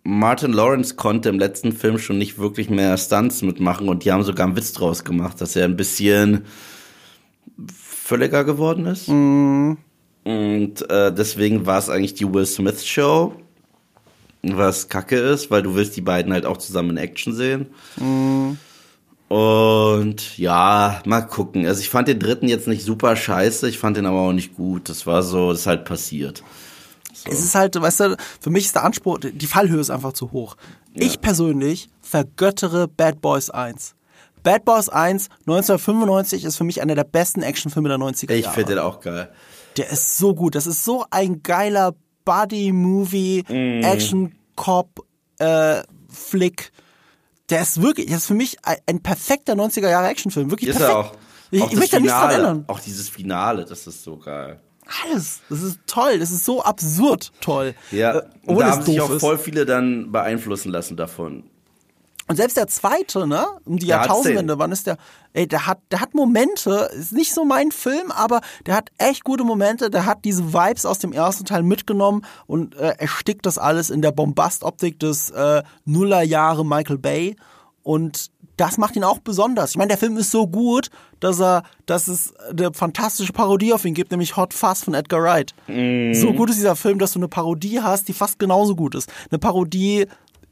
Martin 0.04 0.54
Lawrence 0.54 0.96
konnte 0.96 1.28
im 1.28 1.38
letzten 1.38 1.74
Film 1.74 1.98
schon 1.98 2.18
nicht 2.18 2.40
wirklich 2.40 2.70
mehr 2.70 2.96
Stunts 2.98 3.42
mitmachen 3.42 3.90
und 3.90 4.06
die 4.06 4.12
haben 4.14 4.24
sogar 4.24 4.48
einen 4.48 4.56
Witz 4.56 4.72
draus 4.72 5.04
gemacht, 5.04 5.42
dass 5.42 5.58
er 5.58 5.66
ein 5.66 5.76
bisschen 5.76 6.46
völliger 7.76 8.46
geworden 8.46 8.86
ist. 8.86 9.10
Mm. 9.10 9.74
Und 10.24 10.90
äh, 10.90 11.14
deswegen 11.14 11.66
war 11.66 11.78
es 11.78 11.90
eigentlich 11.90 12.14
die 12.14 12.32
Will 12.34 12.46
Smith 12.46 12.86
Show 12.86 13.34
was 14.44 14.90
kacke 14.90 15.18
ist, 15.18 15.52
weil 15.52 15.62
du 15.62 15.76
willst 15.76 15.96
die 15.96 16.02
beiden 16.02 16.34
halt 16.34 16.46
auch 16.46 16.58
zusammen 16.58 16.92
in 16.92 16.98
Action 16.98 17.34
sehen. 17.34 17.68
Mhm. 17.98 18.58
Und 19.28 20.38
ja, 20.38 21.02
mal 21.06 21.22
gucken. 21.22 21.66
Also 21.66 21.80
ich 21.80 21.90
fand 21.90 22.08
den 22.08 22.20
dritten 22.20 22.50
jetzt 22.50 22.68
nicht 22.68 22.84
super 22.84 23.16
scheiße, 23.16 23.70
ich 23.70 23.80
fand 23.80 23.96
den 23.96 24.06
aber 24.06 24.20
auch 24.20 24.34
nicht 24.34 24.56
gut. 24.56 24.90
Das 24.90 25.08
war 25.08 25.24
so, 25.24 25.52
das 25.52 25.62
ist 25.62 25.68
halt 25.68 25.86
passiert. 25.86 26.44
So. 27.14 27.30
Es 27.30 27.40
ist 27.40 27.56
halt, 27.56 27.80
weißt 27.80 28.00
du, 28.02 28.18
für 28.40 28.50
mich 28.50 28.66
ist 28.66 28.76
der 28.76 28.84
Anspruch, 28.84 29.20
die 29.22 29.48
Fallhöhe 29.48 29.80
ist 29.80 29.90
einfach 29.90 30.14
zu 30.14 30.32
hoch. 30.32 30.58
Ja. 30.94 31.04
Ich 31.04 31.22
persönlich 31.22 31.90
vergöttere 32.02 32.88
Bad 32.88 33.22
Boys 33.22 33.50
1. 33.50 33.96
Bad 34.44 34.66
Boys 34.66 34.90
1 34.90 35.30
1995 35.48 36.44
ist 36.44 36.58
für 36.58 36.64
mich 36.64 36.82
einer 36.82 36.96
der 36.96 37.04
besten 37.04 37.42
Actionfilme 37.44 37.90
der 37.90 38.00
90er 38.00 38.34
Jahre. 38.34 38.40
Ich 38.40 38.48
finde 38.48 38.74
den 38.74 38.80
auch 38.80 39.00
geil. 39.00 39.30
Der 39.78 39.90
ist 39.92 40.18
so 40.18 40.36
gut. 40.36 40.56
Das 40.56 40.68
ist 40.68 40.84
so 40.84 41.06
ein 41.12 41.44
geiler 41.44 41.94
Buddy-Movie, 42.26 43.44
mm. 43.48 43.84
Äh, 45.40 45.84
Flick. 46.10 46.72
Der 47.50 47.62
ist 47.62 47.82
wirklich, 47.82 48.08
das 48.08 48.18
ist 48.18 48.28
für 48.28 48.34
mich 48.34 48.58
ein, 48.64 48.78
ein 48.86 49.02
perfekter 49.02 49.54
90er 49.54 49.90
Jahre 49.90 50.08
Actionfilm. 50.08 50.52
Wirklich 50.52 50.70
ist 50.70 50.78
perfekt. 50.78 50.96
Er 50.96 51.00
auch. 51.00 51.16
Ich, 51.52 51.62
auch 51.62 51.72
ich 51.72 51.78
möchte 51.78 51.98
da 51.98 52.02
nichts 52.02 52.18
dran 52.18 52.32
ändern. 52.32 52.64
Auch 52.68 52.80
dieses 52.80 53.10
Finale, 53.10 53.66
das 53.66 53.88
ist 53.88 54.04
so 54.04 54.18
geil. 54.18 54.60
Alles. 55.04 55.42
Das 55.50 55.62
ist 55.62 55.80
toll. 55.88 56.20
Das 56.20 56.32
ist 56.32 56.46
so 56.46 56.64
absurd 56.64 57.32
toll. 57.42 57.76
Ja, 57.92 58.20
äh, 58.20 58.24
da 58.46 58.72
haben 58.72 58.84
sich 58.84 59.02
auch 59.02 59.20
voll 59.20 59.38
viele 59.38 59.66
dann 59.66 60.12
beeinflussen 60.12 60.72
lassen 60.72 60.98
davon. 60.98 61.44
Und 62.32 62.38
selbst 62.38 62.56
der 62.56 62.68
zweite, 62.68 63.28
ne, 63.28 63.46
um 63.66 63.78
die 63.78 63.88
der 63.88 63.98
Jahrtausendwende, 63.98 64.58
wann 64.58 64.72
ist 64.72 64.88
der? 64.88 64.96
Ey, 65.34 65.50
der 65.50 65.68
hat, 65.68 65.80
der 65.92 66.00
hat 66.00 66.14
Momente, 66.14 66.90
ist 66.98 67.12
nicht 67.12 67.34
so 67.34 67.44
mein 67.44 67.74
Film, 67.74 68.10
aber 68.10 68.40
der 68.66 68.76
hat 68.76 68.90
echt 68.98 69.26
gute 69.26 69.44
Momente, 69.44 69.90
der 69.90 70.06
hat 70.06 70.24
diese 70.24 70.54
Vibes 70.54 70.86
aus 70.86 71.00
dem 71.00 71.12
ersten 71.12 71.44
Teil 71.44 71.62
mitgenommen 71.62 72.26
und 72.48 72.74
äh, 72.76 72.96
erstickt 73.00 73.46
das 73.46 73.58
alles 73.58 73.90
in 73.90 74.02
der 74.02 74.14
Bombastoptik 74.14 74.98
des 74.98 75.30
äh, 75.32 75.62
Nullerjahre 75.84 76.66
Michael 76.66 77.00
Bay 77.00 77.36
und 77.84 78.32
das 78.56 78.78
macht 78.78 78.96
ihn 78.96 79.04
auch 79.04 79.20
besonders. 79.20 79.72
Ich 79.72 79.78
meine, 79.78 79.90
der 79.90 79.98
Film 79.98 80.16
ist 80.16 80.32
so 80.32 80.48
gut, 80.48 80.90
dass 81.20 81.42
er, 81.42 81.64
dass 81.86 82.08
es 82.08 82.34
eine 82.50 82.72
fantastische 82.74 83.34
Parodie 83.34 83.74
auf 83.74 83.84
ihn 83.84 83.94
gibt, 83.94 84.12
nämlich 84.12 84.38
Hot 84.38 84.54
Fuzz 84.54 84.84
von 84.84 84.94
Edgar 84.94 85.22
Wright. 85.22 85.54
Mm. 85.68 86.14
So 86.14 86.32
gut 86.32 86.50
ist 86.50 86.60
dieser 86.60 86.78
Film, 86.78 86.98
dass 86.98 87.12
du 87.12 87.20
eine 87.20 87.28
Parodie 87.28 87.82
hast, 87.82 88.08
die 88.08 88.14
fast 88.14 88.40
genauso 88.40 88.78
gut 88.78 88.96
ist. 88.96 89.12
Eine 89.32 89.40
Parodie 89.40 90.06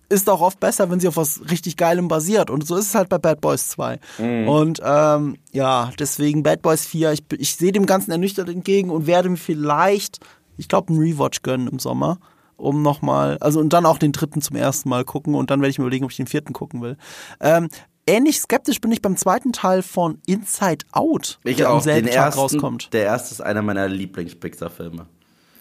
ist 0.09 0.29
auch 0.29 0.41
oft 0.41 0.59
besser, 0.59 0.89
wenn 0.89 0.99
sie 0.99 1.07
auf 1.07 1.17
was 1.17 1.41
richtig 1.49 1.77
Geilem 1.77 2.07
basiert. 2.07 2.49
Und 2.49 2.65
so 2.67 2.75
ist 2.75 2.87
es 2.87 2.95
halt 2.95 3.09
bei 3.09 3.17
Bad 3.17 3.41
Boys 3.41 3.69
2. 3.69 3.99
Mhm. 4.17 4.49
Und 4.49 4.81
ähm, 4.83 5.37
ja, 5.51 5.91
deswegen 5.99 6.43
Bad 6.43 6.61
Boys 6.61 6.85
4, 6.85 7.13
ich, 7.13 7.23
ich 7.37 7.55
sehe 7.55 7.71
dem 7.71 7.85
Ganzen 7.85 8.11
ernüchtert 8.11 8.49
entgegen 8.49 8.89
und 8.89 9.07
werde 9.07 9.29
mir 9.29 9.37
vielleicht, 9.37 10.19
ich 10.57 10.67
glaube, 10.67 10.89
einen 10.89 10.99
Rewatch 10.99 11.41
gönnen 11.43 11.67
im 11.67 11.79
Sommer. 11.79 12.19
Um 12.57 12.81
nochmal, 12.81 13.37
also 13.39 13.61
und 13.61 13.71
dann 13.71 13.85
auch 13.85 13.97
den 13.97 14.11
dritten 14.11 14.41
zum 14.41 14.57
ersten 14.57 14.89
Mal 14.89 15.05
gucken 15.05 15.33
und 15.33 15.49
dann 15.49 15.61
werde 15.61 15.69
ich 15.69 15.79
mir 15.79 15.85
überlegen, 15.85 16.03
ob 16.03 16.11
ich 16.11 16.17
den 16.17 16.27
vierten 16.27 16.51
gucken 16.51 16.81
will. 16.81 16.97
Ähm, 17.39 17.69
ähnlich 18.05 18.41
skeptisch 18.41 18.81
bin 18.81 18.91
ich 18.91 19.01
beim 19.01 19.15
zweiten 19.15 19.53
Teil 19.53 19.81
von 19.81 20.19
Inside 20.25 20.85
Out, 20.91 21.39
ich 21.45 21.55
der 21.55 21.69
auch. 21.69 21.75
am 21.75 21.81
selben 21.81 22.07
den 22.07 22.15
Tag 22.15 22.25
ersten, 22.25 22.39
rauskommt. 22.41 22.91
Der 22.91 23.05
erste 23.05 23.33
ist 23.33 23.39
einer 23.39 23.61
meiner 23.61 23.87
Lieblings-Pixar-Filme. 23.87 25.05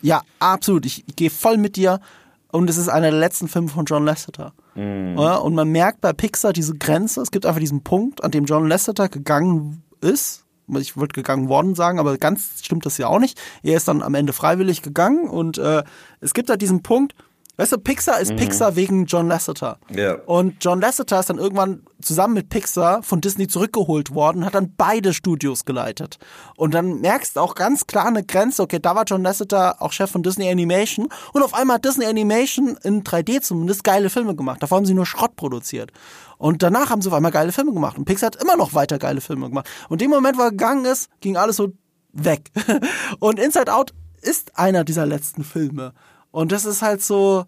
Ja, 0.03 0.23
absolut. 0.41 0.87
Ich, 0.87 1.05
ich 1.07 1.15
gehe 1.15 1.31
voll 1.31 1.57
mit 1.57 1.77
dir. 1.77 2.01
Und 2.51 2.71
es 2.71 2.79
ist 2.79 2.89
einer 2.89 3.11
der 3.11 3.21
letzten 3.21 3.49
Filme 3.49 3.69
von 3.69 3.85
John 3.85 4.05
Lasseter. 4.05 4.55
Mhm. 4.75 5.19
Und 5.19 5.55
man 5.55 5.69
merkt 5.69 6.01
bei 6.01 6.13
Pixar 6.13 6.53
diese 6.53 6.75
Grenze. 6.75 7.21
Es 7.21 7.31
gibt 7.31 7.45
einfach 7.45 7.61
diesen 7.61 7.83
Punkt, 7.83 8.25
an 8.25 8.31
dem 8.31 8.47
John 8.47 8.69
Lasseter 8.69 9.09
gegangen 9.09 9.83
ist. 10.01 10.45
Ich 10.79 10.97
würde 10.97 11.15
gegangen 11.15 11.49
worden 11.49 11.75
sagen, 11.75 11.99
aber 11.99 12.19
ganz 12.19 12.61
stimmt 12.63 12.85
das 12.85 12.99
ja 12.99 13.07
auch 13.07 13.19
nicht. 13.19 13.41
Er 13.63 13.77
ist 13.77 13.89
dann 13.89 14.03
am 14.03 14.15
Ende 14.15 14.33
freiwillig 14.33 14.83
gegangen 14.83 15.29
und 15.29 15.57
äh, 15.57 15.83
es 16.21 16.35
gibt 16.35 16.51
da 16.51 16.57
diesen 16.57 16.83
Punkt, 16.83 17.15
Weißt 17.59 17.73
du, 17.73 17.79
Pixar 17.79 18.21
ist 18.21 18.31
mhm. 18.31 18.37
Pixar 18.37 18.77
wegen 18.77 19.07
John 19.07 19.27
Lasseter. 19.27 19.81
Ja. 19.91 20.15
Und 20.27 20.65
John 20.65 20.81
Lasseter 20.81 21.19
ist 21.19 21.29
dann 21.29 21.39
irgendwann 21.39 21.83
zusammen 22.01 22.35
mit 22.35 22.51
Pixar 22.51 23.03
von 23.03 23.21
Disney 23.21 23.49
zurückgeholt 23.49 24.15
worden, 24.15 24.45
hat 24.45 24.55
dann 24.55 24.75
beide 24.77 25.13
Studios 25.13 25.65
geleitet. 25.65 26.19
Und 26.57 26.73
dann 26.73 27.01
merkst 27.01 27.35
du 27.35 27.41
auch 27.41 27.57
ganz 27.57 27.89
klar 27.89 28.07
eine 28.07 28.23
Grenze, 28.23 28.63
okay, 28.63 28.79
da 28.81 28.95
war 28.95 29.03
John 29.07 29.25
Lasseter 29.25 29.83
auch 29.83 29.91
Chef 29.91 30.09
von 30.09 30.23
Disney 30.23 30.49
Animation 30.49 31.09
und 31.33 31.43
auf 31.43 31.53
einmal 31.53 31.75
hat 31.75 31.85
Disney 31.85 32.07
Animation 32.07 32.79
in 32.85 33.03
3D 33.03 33.41
zumindest 33.41 33.83
geile 33.83 34.09
Filme 34.09 34.37
gemacht. 34.37 34.63
Davor 34.63 34.77
haben 34.77 34.87
sie 34.87 34.95
nur 34.95 35.07
Schrott 35.07 35.35
produziert. 35.35 35.91
Und 36.37 36.63
danach 36.63 36.91
haben 36.91 37.03
sie 37.03 37.09
auf 37.09 37.15
einmal 37.15 37.33
geile 37.33 37.51
Filme 37.51 37.73
gemacht. 37.73 37.99
Und 37.99 38.05
Pixar 38.05 38.29
hat 38.29 38.41
immer 38.41 38.57
noch 38.57 38.75
weiter 38.75 39.01
geile 39.01 39.21
Filme 39.21 39.49
gemacht. 39.49 39.69
Und 39.89 40.01
dem 40.01 40.11
Moment, 40.11 40.39
wo 40.39 40.43
er 40.43 40.51
gegangen 40.51 40.85
ist, 40.85 41.11
ging 41.21 41.37
alles 41.37 41.57
so 41.57 41.73
weg. 42.13 42.53
und 43.19 43.41
Inside 43.41 43.75
Out 43.75 43.95
ist 44.23 44.57
einer 44.57 44.85
dieser 44.85 45.07
letzten 45.07 45.43
Filme. 45.43 45.93
Und 46.39 46.53
das 46.53 46.65
ist 46.67 46.83
halt 46.83 47.03
so, 47.03 47.47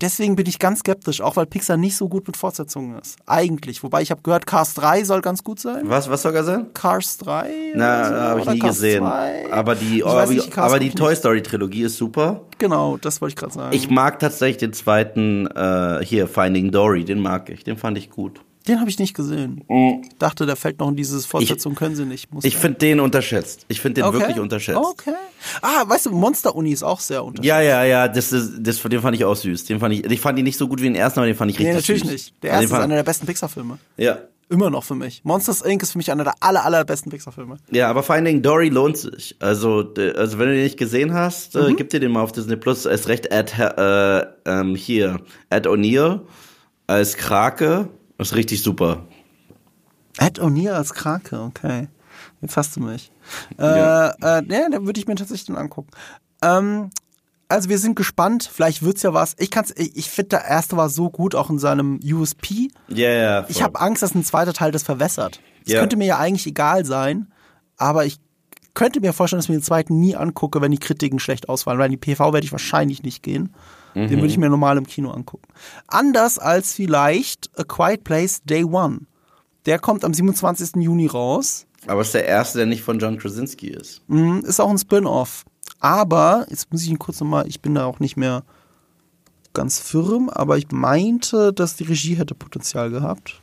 deswegen 0.00 0.34
bin 0.34 0.46
ich 0.46 0.58
ganz 0.58 0.80
skeptisch, 0.80 1.20
auch 1.20 1.36
weil 1.36 1.46
Pixar 1.46 1.76
nicht 1.76 1.96
so 1.96 2.08
gut 2.08 2.26
mit 2.26 2.36
Fortsetzungen 2.36 2.98
ist. 2.98 3.16
Eigentlich. 3.24 3.84
Wobei 3.84 4.02
ich 4.02 4.10
habe 4.10 4.20
gehört, 4.22 4.46
Cars 4.46 4.74
3 4.74 5.04
soll 5.04 5.20
ganz 5.20 5.44
gut 5.44 5.60
sein. 5.60 5.82
Was, 5.84 6.10
was 6.10 6.22
soll 6.22 6.34
er 6.34 6.42
sein? 6.42 6.74
Cars 6.74 7.18
3? 7.18 7.74
Na, 7.76 8.08
so, 8.08 8.14
habe 8.16 8.40
ich 8.40 8.46
nie 8.48 8.58
Cars 8.58 8.74
gesehen. 8.74 9.04
2. 9.04 9.52
Aber 9.52 9.76
die, 9.76 10.02
oh, 10.02 10.26
nicht, 10.26 10.58
aber 10.58 10.80
die 10.80 10.90
Toy 10.90 11.14
Story 11.14 11.40
Trilogie 11.40 11.84
ist 11.84 11.98
super. 11.98 12.40
Genau, 12.58 12.96
das 12.96 13.20
wollte 13.20 13.34
ich 13.34 13.36
gerade 13.36 13.54
sagen. 13.54 13.76
Ich 13.76 13.90
mag 13.90 14.18
tatsächlich 14.18 14.56
den 14.56 14.72
zweiten, 14.72 15.46
äh, 15.46 16.00
hier, 16.04 16.26
Finding 16.26 16.72
Dory, 16.72 17.04
den 17.04 17.20
mag 17.20 17.48
ich. 17.48 17.62
Den 17.62 17.76
fand 17.76 17.96
ich 17.96 18.10
gut. 18.10 18.40
Den 18.68 18.80
habe 18.80 18.88
ich 18.88 18.98
nicht 18.98 19.14
gesehen. 19.14 19.64
Mhm. 19.68 20.02
Dachte, 20.18 20.46
der 20.46 20.56
fällt 20.56 20.78
noch 20.78 20.88
in 20.88 20.96
dieses 20.96 21.26
Fortsetzung, 21.26 21.72
ich, 21.72 21.78
können 21.78 21.96
sie 21.96 22.04
nicht. 22.04 22.32
Muss 22.32 22.44
ich 22.44 22.56
finde 22.56 22.78
den 22.78 23.00
unterschätzt. 23.00 23.64
Ich 23.68 23.80
finde 23.80 24.00
den 24.00 24.04
okay. 24.04 24.20
wirklich 24.20 24.38
unterschätzt. 24.38 24.78
Okay. 24.78 25.14
Ah, 25.60 25.84
weißt 25.86 26.06
du, 26.06 26.10
Monster 26.10 26.54
Uni 26.54 26.70
ist 26.70 26.82
auch 26.82 27.00
sehr 27.00 27.24
unterschätzt. 27.24 27.46
Ja, 27.46 27.60
ja, 27.60 27.84
ja, 27.84 28.08
das 28.08 28.32
ist, 28.32 28.52
das, 28.60 28.80
den 28.80 29.00
fand 29.00 29.16
ich 29.16 29.24
auch 29.24 29.34
süß. 29.34 29.64
Den 29.64 29.80
fand 29.80 29.94
ich, 29.94 30.04
ich 30.04 30.20
fand 30.20 30.38
ihn 30.38 30.44
nicht 30.44 30.58
so 30.58 30.68
gut 30.68 30.80
wie 30.80 30.84
den 30.84 30.94
ersten, 30.94 31.18
aber 31.18 31.26
den 31.26 31.34
fand 31.34 31.50
ich 31.50 31.58
richtig 31.58 31.74
nee, 31.74 31.80
natürlich 31.80 32.02
süß. 32.02 32.12
nicht. 32.12 32.42
Der 32.42 32.52
erste 32.52 32.66
ist 32.66 32.72
einer 32.72 32.94
der 32.94 33.02
besten 33.02 33.26
Pixar-Filme. 33.26 33.78
Ja. 33.96 34.18
Immer 34.48 34.68
noch 34.68 34.84
für 34.84 34.94
mich. 34.94 35.22
Monsters 35.24 35.62
Inc. 35.62 35.82
ist 35.82 35.92
für 35.92 35.98
mich 35.98 36.12
einer 36.12 36.24
der 36.24 36.34
aller, 36.40 36.62
allerbesten 36.64 37.10
Pixar-Filme. 37.10 37.56
Ja, 37.70 37.88
aber 37.88 38.02
Finding 38.02 38.42
Dory 38.42 38.68
lohnt 38.68 38.98
sich. 38.98 39.34
Also, 39.38 39.94
also 39.96 40.38
wenn 40.38 40.48
du 40.48 40.54
den 40.54 40.64
nicht 40.64 40.76
gesehen 40.76 41.14
hast, 41.14 41.56
äh, 41.56 41.60
mhm. 41.60 41.68
äh, 41.68 41.74
gib 41.74 41.88
dir 41.88 42.00
den 42.00 42.12
mal 42.12 42.20
auf 42.20 42.32
Disney 42.32 42.56
Plus. 42.56 42.84
Er 42.84 42.92
ist 42.92 43.08
recht 43.08 43.32
Ed, 43.32 43.58
äh, 43.58 44.26
ähm, 44.44 44.74
hier, 44.74 45.20
Ed 45.48 45.66
O'Neill 45.66 46.20
als 46.86 47.16
Krake. 47.16 47.88
Ist 48.18 48.34
richtig 48.34 48.62
super. 48.62 49.06
Ed 50.18 50.40
O'Neill 50.40 50.72
als 50.72 50.94
Krake, 50.94 51.40
okay. 51.40 51.88
Jetzt 52.40 52.56
hast 52.56 52.76
du 52.76 52.80
mich. 52.80 53.10
Ja, 53.58 54.10
äh, 54.10 54.14
äh, 54.20 54.42
ja 54.48 54.68
dann 54.70 54.86
würde 54.86 55.00
ich 55.00 55.06
mir 55.06 55.14
tatsächlich 55.14 55.46
dann 55.46 55.56
angucken. 55.56 55.90
Ähm, 56.42 56.90
also 57.48 57.68
wir 57.68 57.78
sind 57.78 57.96
gespannt, 57.96 58.48
vielleicht 58.52 58.82
wird's 58.82 59.02
ja 59.02 59.12
was. 59.14 59.34
Ich 59.38 59.50
kann's, 59.50 59.72
ich, 59.76 59.96
ich 59.96 60.10
finde, 60.10 60.30
der 60.30 60.44
erste 60.44 60.76
war 60.76 60.88
so 60.88 61.10
gut, 61.10 61.34
auch 61.34 61.50
in 61.50 61.58
seinem 61.58 62.00
USP. 62.02 62.70
Ja, 62.88 62.96
yeah, 62.96 63.12
ja. 63.12 63.20
Yeah, 63.20 63.46
ich 63.48 63.62
habe 63.62 63.80
Angst, 63.80 64.02
dass 64.02 64.14
ein 64.14 64.24
zweiter 64.24 64.52
Teil 64.52 64.72
das 64.72 64.82
verwässert. 64.82 65.40
Es 65.64 65.72
yeah. 65.72 65.80
könnte 65.80 65.96
mir 65.96 66.06
ja 66.06 66.18
eigentlich 66.18 66.46
egal 66.46 66.84
sein, 66.84 67.32
aber 67.76 68.06
ich 68.06 68.18
könnte 68.74 69.00
mir 69.00 69.12
vorstellen, 69.12 69.38
dass 69.38 69.46
ich 69.46 69.50
mir 69.50 69.58
den 69.58 69.64
zweiten 69.64 70.00
nie 70.00 70.16
angucke, 70.16 70.60
wenn 70.60 70.70
die 70.70 70.78
Kritiken 70.78 71.18
schlecht 71.18 71.48
ausfallen, 71.48 71.78
weil 71.78 71.92
in 71.92 71.98
die 72.00 72.14
PV 72.14 72.32
werde 72.32 72.44
ich 72.44 72.52
wahrscheinlich 72.52 73.02
nicht 73.02 73.22
gehen. 73.22 73.54
Mhm. 73.94 74.08
Den 74.08 74.18
würde 74.18 74.28
ich 74.28 74.38
mir 74.38 74.48
normal 74.48 74.78
im 74.78 74.86
Kino 74.86 75.10
angucken. 75.10 75.48
Anders 75.86 76.38
als 76.38 76.72
vielleicht 76.72 77.50
A 77.58 77.64
Quiet 77.64 78.04
Place 78.04 78.42
Day 78.44 78.64
One. 78.64 79.00
Der 79.66 79.78
kommt 79.78 80.04
am 80.04 80.12
27. 80.12 80.82
Juni 80.82 81.06
raus. 81.06 81.66
Aber 81.86 82.00
ist 82.00 82.14
der 82.14 82.26
erste, 82.26 82.58
der 82.58 82.66
nicht 82.66 82.82
von 82.82 82.98
John 82.98 83.18
Krasinski 83.18 83.68
ist. 83.68 84.02
Mhm, 84.08 84.44
ist 84.46 84.60
auch 84.60 84.70
ein 84.70 84.78
Spin-off. 84.78 85.44
Aber, 85.80 86.46
jetzt 86.48 86.70
muss 86.72 86.82
ich 86.82 86.90
ihn 86.90 86.98
kurz 86.98 87.20
nochmal, 87.20 87.46
ich 87.48 87.60
bin 87.60 87.74
da 87.74 87.84
auch 87.86 87.98
nicht 87.98 88.16
mehr 88.16 88.44
ganz 89.52 89.80
firm, 89.80 90.28
aber 90.28 90.56
ich 90.56 90.70
meinte, 90.70 91.52
dass 91.52 91.76
die 91.76 91.84
Regie 91.84 92.14
hätte 92.14 92.34
Potenzial 92.34 92.90
gehabt. 92.90 93.40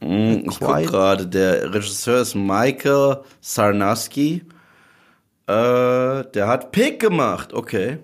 Mm, 0.00 0.48
ich 0.48 0.60
gucke 0.60 0.82
gerade, 0.82 1.26
der 1.26 1.72
Regisseur 1.72 2.20
ist 2.20 2.34
Michael 2.34 3.18
Sarnowski. 3.40 4.42
Äh, 5.46 6.24
der 6.34 6.46
hat 6.48 6.72
Pick 6.72 7.00
gemacht, 7.00 7.54
okay. 7.54 7.98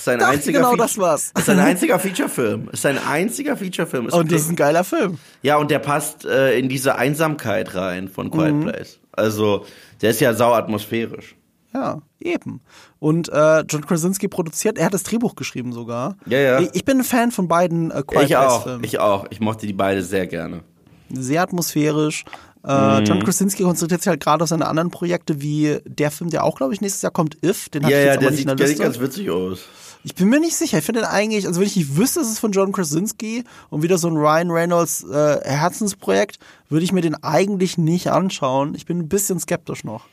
Ist 0.00 0.08
ein 0.08 0.18
Dachte 0.18 0.32
einziger 0.32 0.60
genau 0.60 0.76
das 0.76 0.96
war's. 0.96 1.30
Ist 1.36 1.50
ein 1.50 1.58
einziger 1.58 1.98
Featurefilm. 1.98 2.70
Ist 2.72 2.86
ein 2.86 2.96
einziger 2.96 3.54
Featurefilm. 3.54 4.06
Ist 4.06 4.14
und 4.14 4.32
das 4.32 4.40
ist 4.40 4.48
ein 4.48 4.56
geiler 4.56 4.82
Film. 4.82 5.18
Ja, 5.42 5.58
und 5.58 5.70
der 5.70 5.78
passt 5.78 6.24
äh, 6.24 6.58
in 6.58 6.70
diese 6.70 6.96
Einsamkeit 6.96 7.74
rein 7.74 8.08
von 8.08 8.30
Quiet 8.30 8.54
mhm. 8.54 8.62
Place. 8.62 8.98
Also, 9.12 9.66
der 10.00 10.12
ist 10.12 10.20
ja 10.20 10.32
sau 10.32 10.54
atmosphärisch. 10.54 11.36
Ja, 11.74 12.00
eben. 12.18 12.62
Und 12.98 13.28
äh, 13.28 13.60
John 13.68 13.84
Krasinski 13.84 14.26
produziert, 14.26 14.78
er 14.78 14.86
hat 14.86 14.94
das 14.94 15.02
Drehbuch 15.02 15.34
geschrieben 15.34 15.74
sogar. 15.74 16.16
Ja, 16.24 16.38
ja. 16.38 16.60
Ich, 16.72 16.86
bin 16.86 17.00
ein 17.00 17.04
Fan 17.04 17.30
von 17.30 17.46
beiden 17.46 17.90
äh, 17.90 18.02
Quiet 18.02 18.22
ich 18.22 18.28
Place 18.30 18.52
auch, 18.52 18.62
Filmen. 18.62 18.84
Ich 18.84 18.98
auch. 19.00 19.26
Ich 19.28 19.40
mochte 19.40 19.66
die 19.66 19.74
beide 19.74 20.02
sehr 20.02 20.26
gerne. 20.26 20.62
Sehr 21.10 21.42
atmosphärisch. 21.42 22.24
Äh, 22.64 23.00
mhm. 23.00 23.04
John 23.04 23.22
Krasinski 23.22 23.64
konzentriert 23.64 24.00
sich 24.00 24.08
halt 24.08 24.22
gerade 24.22 24.44
auf 24.44 24.48
seine 24.48 24.66
anderen 24.66 24.90
Projekte, 24.90 25.42
wie 25.42 25.78
der 25.84 26.10
Film, 26.10 26.30
der 26.30 26.44
auch, 26.44 26.56
glaube 26.56 26.72
ich, 26.72 26.80
nächstes 26.80 27.02
Jahr 27.02 27.12
kommt, 27.12 27.36
If. 27.44 27.68
Den 27.68 27.82
ja, 27.82 27.88
ich 27.88 27.94
jetzt 27.94 28.06
ja, 28.06 28.12
aber 28.14 28.22
nicht 28.22 28.36
sieht, 28.38 28.50
in 28.50 28.56
der 28.56 28.66
Liste. 28.66 28.82
Der 28.82 28.92
sieht 28.92 29.00
ganz 29.00 29.00
witzig 29.00 29.30
aus. 29.30 29.58
Ich 30.02 30.14
bin 30.14 30.28
mir 30.28 30.40
nicht 30.40 30.56
sicher. 30.56 30.78
Ich 30.78 30.84
finde 30.84 31.00
den 31.00 31.08
eigentlich, 31.10 31.46
also 31.46 31.60
wenn 31.60 31.66
ich 31.66 31.76
nicht 31.76 31.96
wüsste, 31.96 32.20
es 32.20 32.30
ist 32.30 32.38
von 32.38 32.52
John 32.52 32.72
Krasinski 32.72 33.44
und 33.68 33.82
wieder 33.82 33.98
so 33.98 34.08
ein 34.08 34.16
Ryan 34.16 34.50
Reynolds 34.50 35.04
äh, 35.04 35.40
Herzensprojekt, 35.44 36.38
würde 36.68 36.84
ich 36.84 36.92
mir 36.92 37.02
den 37.02 37.22
eigentlich 37.22 37.76
nicht 37.76 38.10
anschauen. 38.10 38.74
Ich 38.74 38.86
bin 38.86 38.98
ein 38.98 39.08
bisschen 39.08 39.38
skeptisch 39.38 39.84
noch. 39.84 40.06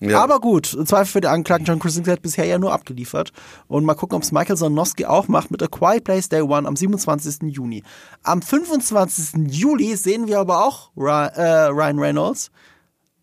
Ja. 0.00 0.20
Aber 0.20 0.40
gut, 0.40 0.74
im 0.74 0.84
Zweifel 0.84 1.12
für 1.12 1.20
die 1.20 1.28
Anklagten, 1.28 1.66
John 1.66 1.78
Krasinski 1.78 2.10
hat 2.10 2.22
bisher 2.22 2.44
ja 2.44 2.58
nur 2.58 2.72
abgeliefert. 2.72 3.32
Und 3.68 3.84
mal 3.84 3.94
gucken, 3.94 4.16
ob 4.16 4.22
es 4.22 4.32
Michael 4.32 4.56
Zanowski 4.56 5.04
auch 5.04 5.28
macht 5.28 5.50
mit 5.50 5.62
A 5.62 5.68
Quiet 5.68 6.02
Place 6.04 6.28
Day 6.28 6.40
One 6.40 6.66
am 6.66 6.74
27. 6.74 7.54
Juni. 7.54 7.84
Am 8.24 8.42
25. 8.42 9.52
Juli 9.52 9.94
sehen 9.94 10.26
wir 10.26 10.40
aber 10.40 10.64
auch 10.64 10.90
Ryan 10.96 11.98
Reynolds 12.00 12.50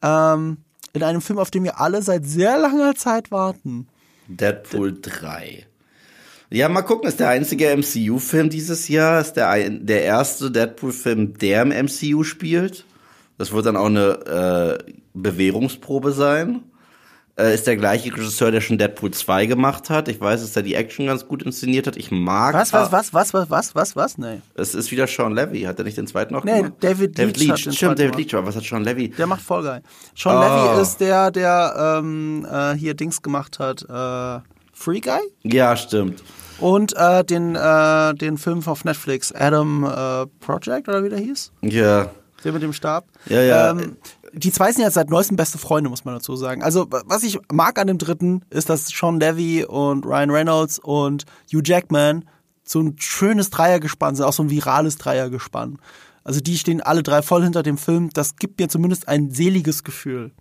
ähm, 0.01 0.57
in 0.93 1.03
einem 1.03 1.21
Film, 1.21 1.39
auf 1.39 1.51
den 1.51 1.65
wir 1.65 1.81
alle 1.81 2.01
seit 2.01 2.25
sehr 2.25 2.57
langer 2.57 2.95
Zeit 2.95 3.29
warten. 3.31 3.89
Deadpool 4.27 4.97
3. 5.01 5.65
Ja, 6.51 6.67
mal 6.67 6.81
gucken, 6.81 7.07
ist 7.07 7.19
der 7.19 7.29
einzige 7.29 7.75
MCU-Film 7.75 8.49
dieses 8.49 8.87
Jahr, 8.87 9.21
ist 9.21 9.33
der, 9.33 9.69
der 9.69 10.03
erste 10.03 10.49
Deadpool-Film, 10.49 11.37
der 11.37 11.61
im 11.61 11.85
MCU 11.85 12.23
spielt. 12.23 12.85
Das 13.37 13.51
wird 13.51 13.67
dann 13.67 13.77
auch 13.77 13.85
eine 13.85 14.79
äh, 14.83 14.93
Bewährungsprobe 15.13 16.11
sein. 16.11 16.63
Äh, 17.39 17.53
ist 17.53 17.67
der 17.67 17.77
gleiche 17.77 18.11
Regisseur, 18.11 18.49
der 18.49 18.61
schon 18.61 18.79
Deadpool 18.79 19.11
2 19.11 19.45
gemacht 19.45 19.91
hat. 19.91 20.09
Ich 20.09 20.19
weiß, 20.19 20.41
dass 20.41 20.55
er 20.55 20.63
die 20.63 20.73
Action 20.73 21.05
ganz 21.05 21.27
gut 21.27 21.43
inszeniert 21.43 21.85
hat. 21.85 21.95
Ich 21.95 22.09
mag. 22.09 22.55
Was, 22.55 22.73
was, 22.73 22.91
was, 22.91 23.13
was, 23.13 23.33
was, 23.33 23.49
was, 23.49 23.75
was, 23.75 23.95
was? 23.95 24.17
Nee. 24.17 24.41
Es 24.55 24.73
ist 24.73 24.91
wieder 24.91 25.05
Sean 25.07 25.33
Levy. 25.33 25.61
Hat 25.61 25.77
er 25.77 25.85
nicht 25.85 25.97
den 25.97 26.07
zweiten 26.07 26.35
auch 26.35 26.43
nee, 26.43 26.57
gemacht? 26.57 26.73
Nee, 26.81 26.89
David, 26.89 27.17
David 27.17 27.37
Leach. 27.37 27.65
Leach. 27.65 27.77
Stimmt, 27.77 27.99
David 27.99 28.17
Leach. 28.17 28.35
Aber 28.35 28.47
was 28.47 28.55
hat 28.55 28.63
Sean 28.63 28.83
Levy? 28.83 29.09
Der 29.09 29.27
macht 29.27 29.41
voll 29.41 29.63
geil. 29.63 29.83
Sean 30.17 30.35
oh. 30.35 30.41
Levy 30.41 30.81
ist 30.81 30.97
der, 30.97 31.31
der 31.31 31.99
ähm, 32.01 32.45
äh, 32.51 32.73
hier 32.73 32.95
Dings 32.95 33.21
gemacht 33.21 33.59
hat. 33.59 33.83
Äh, 33.83 34.41
Free 34.73 34.99
Guy? 34.99 35.19
Ja, 35.43 35.77
stimmt. 35.77 36.21
Und 36.59 36.95
äh, 36.95 37.23
den, 37.23 37.55
äh, 37.55 38.13
den 38.15 38.37
Film 38.37 38.61
auf 38.65 38.83
Netflix, 38.83 39.31
Adam 39.31 39.83
äh, 39.83 40.25
Project 40.39 40.89
oder 40.89 41.03
wie 41.03 41.09
der 41.09 41.19
hieß? 41.19 41.51
Ja. 41.61 42.09
Der 42.43 42.53
mit 42.53 42.61
dem 42.61 42.73
Stab. 42.73 43.05
Ja, 43.27 43.41
ja. 43.41 43.71
Ähm, 43.71 43.97
die 44.33 44.51
zwei 44.51 44.71
sind 44.71 44.83
ja 44.83 44.91
seit 44.91 45.09
neuestem 45.09 45.37
beste 45.37 45.57
Freunde, 45.57 45.89
muss 45.89 46.05
man 46.05 46.13
dazu 46.13 46.35
sagen. 46.35 46.63
Also, 46.63 46.87
was 46.89 47.23
ich 47.23 47.39
mag 47.51 47.79
an 47.79 47.87
dem 47.87 47.97
dritten, 47.97 48.43
ist, 48.49 48.69
dass 48.69 48.87
Sean 48.87 49.19
Levy 49.19 49.65
und 49.65 50.05
Ryan 50.05 50.29
Reynolds 50.29 50.79
und 50.79 51.25
Hugh 51.51 51.63
Jackman 51.63 52.25
so 52.63 52.79
ein 52.81 52.95
schönes 52.99 53.49
Dreiergespann 53.49 54.15
sind, 54.15 54.25
auch 54.25 54.33
so 54.33 54.43
ein 54.43 54.49
virales 54.49 54.97
Dreiergespann. 54.97 55.79
Also, 56.23 56.39
die 56.41 56.57
stehen 56.57 56.81
alle 56.81 57.03
drei 57.03 57.21
voll 57.21 57.43
hinter 57.43 57.63
dem 57.63 57.77
Film. 57.77 58.09
Das 58.13 58.35
gibt 58.35 58.59
mir 58.59 58.69
zumindest 58.69 59.07
ein 59.07 59.31
seliges 59.31 59.83
Gefühl. 59.83 60.31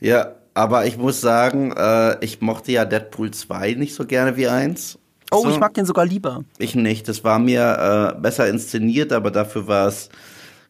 Ja, 0.00 0.34
aber 0.54 0.86
ich 0.86 0.98
muss 0.98 1.20
sagen, 1.20 1.72
äh, 1.72 2.22
ich 2.24 2.40
mochte 2.40 2.72
ja 2.72 2.84
Deadpool 2.84 3.30
2 3.30 3.74
nicht 3.74 3.94
so 3.94 4.04
gerne 4.04 4.36
wie 4.36 4.48
eins. 4.48 4.98
Oh, 5.30 5.42
so. 5.42 5.50
ich 5.50 5.58
mag 5.58 5.74
den 5.74 5.84
sogar 5.84 6.06
lieber. 6.06 6.44
Ich 6.58 6.74
nicht. 6.74 7.08
Das 7.08 7.24
war 7.24 7.38
mir 7.38 8.14
äh, 8.16 8.20
besser 8.20 8.48
inszeniert, 8.48 9.12
aber 9.12 9.30
dafür 9.30 9.66
war 9.66 9.88
es 9.88 10.08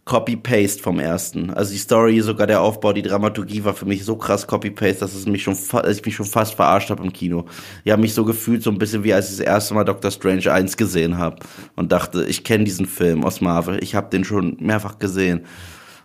Copy-Paste 0.09 0.83
vom 0.83 0.99
ersten. 0.99 1.51
Also 1.51 1.73
die 1.73 1.79
Story, 1.79 2.21
sogar 2.23 2.47
der 2.47 2.63
Aufbau, 2.63 2.95
die 2.95 3.03
Dramaturgie 3.03 3.63
war 3.63 3.75
für 3.75 3.85
mich 3.85 4.07
so 4.07 4.17
krass 4.17 4.47
Copy-Paste, 4.47 5.01
dass 5.01 5.15
es 5.15 5.27
mich 5.27 5.43
schon, 5.43 5.55
dass 5.71 5.99
ich 5.99 6.05
mich 6.05 6.17
schon 6.17 6.27
fast 6.27 6.55
verarscht 6.55 6.89
habe 6.89 7.05
im 7.05 7.13
Kino. 7.13 7.45
Ich 7.85 7.93
habe 7.93 8.01
mich 8.01 8.15
so 8.15 8.25
gefühlt, 8.25 8.63
so 8.63 8.71
ein 8.71 8.79
bisschen 8.79 9.05
wie 9.05 9.13
als 9.13 9.31
ich 9.31 9.37
das 9.37 9.47
erste 9.47 9.75
Mal 9.75 9.85
Doctor 9.85 10.11
Strange 10.11 10.51
1 10.51 10.79
gesehen 10.79 11.19
habe 11.19 11.37
und 11.77 11.93
dachte, 11.93 12.25
ich 12.25 12.43
kenne 12.43 12.65
diesen 12.65 12.87
Film 12.87 13.23
aus 13.23 13.43
Marvel. 13.43 13.83
Ich 13.83 13.95
habe 13.95 14.09
den 14.09 14.25
schon 14.25 14.57
mehrfach 14.61 14.99
gesehen. 14.99 15.43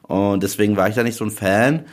Und 0.02 0.44
deswegen 0.44 0.76
war 0.76 0.90
ich 0.90 0.96
da 0.96 1.04
nicht 1.04 1.18
so 1.18 1.24
ein 1.24 1.32
Fan. 1.32 1.86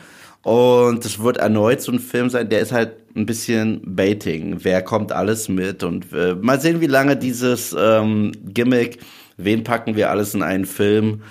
Und 0.43 1.05
es 1.05 1.19
wird 1.19 1.37
erneut 1.37 1.83
so 1.83 1.93
ein 1.93 1.99
Film 1.99 2.31
sein, 2.31 2.49
der 2.49 2.61
ist 2.61 2.73
halt 2.73 2.93
ein 3.15 3.27
bisschen 3.27 3.83
Baiting. 3.85 4.59
Wer 4.61 4.83
kommt 4.83 5.13
alles 5.13 5.49
mit? 5.49 5.83
Und 5.83 6.13
äh, 6.13 6.35
mal 6.35 6.61
sehen, 6.61 6.81
wie 6.81 6.87
lange 6.87 7.17
dieses 7.17 7.77
ähm, 7.79 8.33
Gimmick, 8.45 9.01
wen 9.37 9.65
packen 9.65 9.97
wir 9.97 10.11
alles 10.11 10.35
in 10.35 10.43
einen 10.43 10.65
Film, 10.65 11.23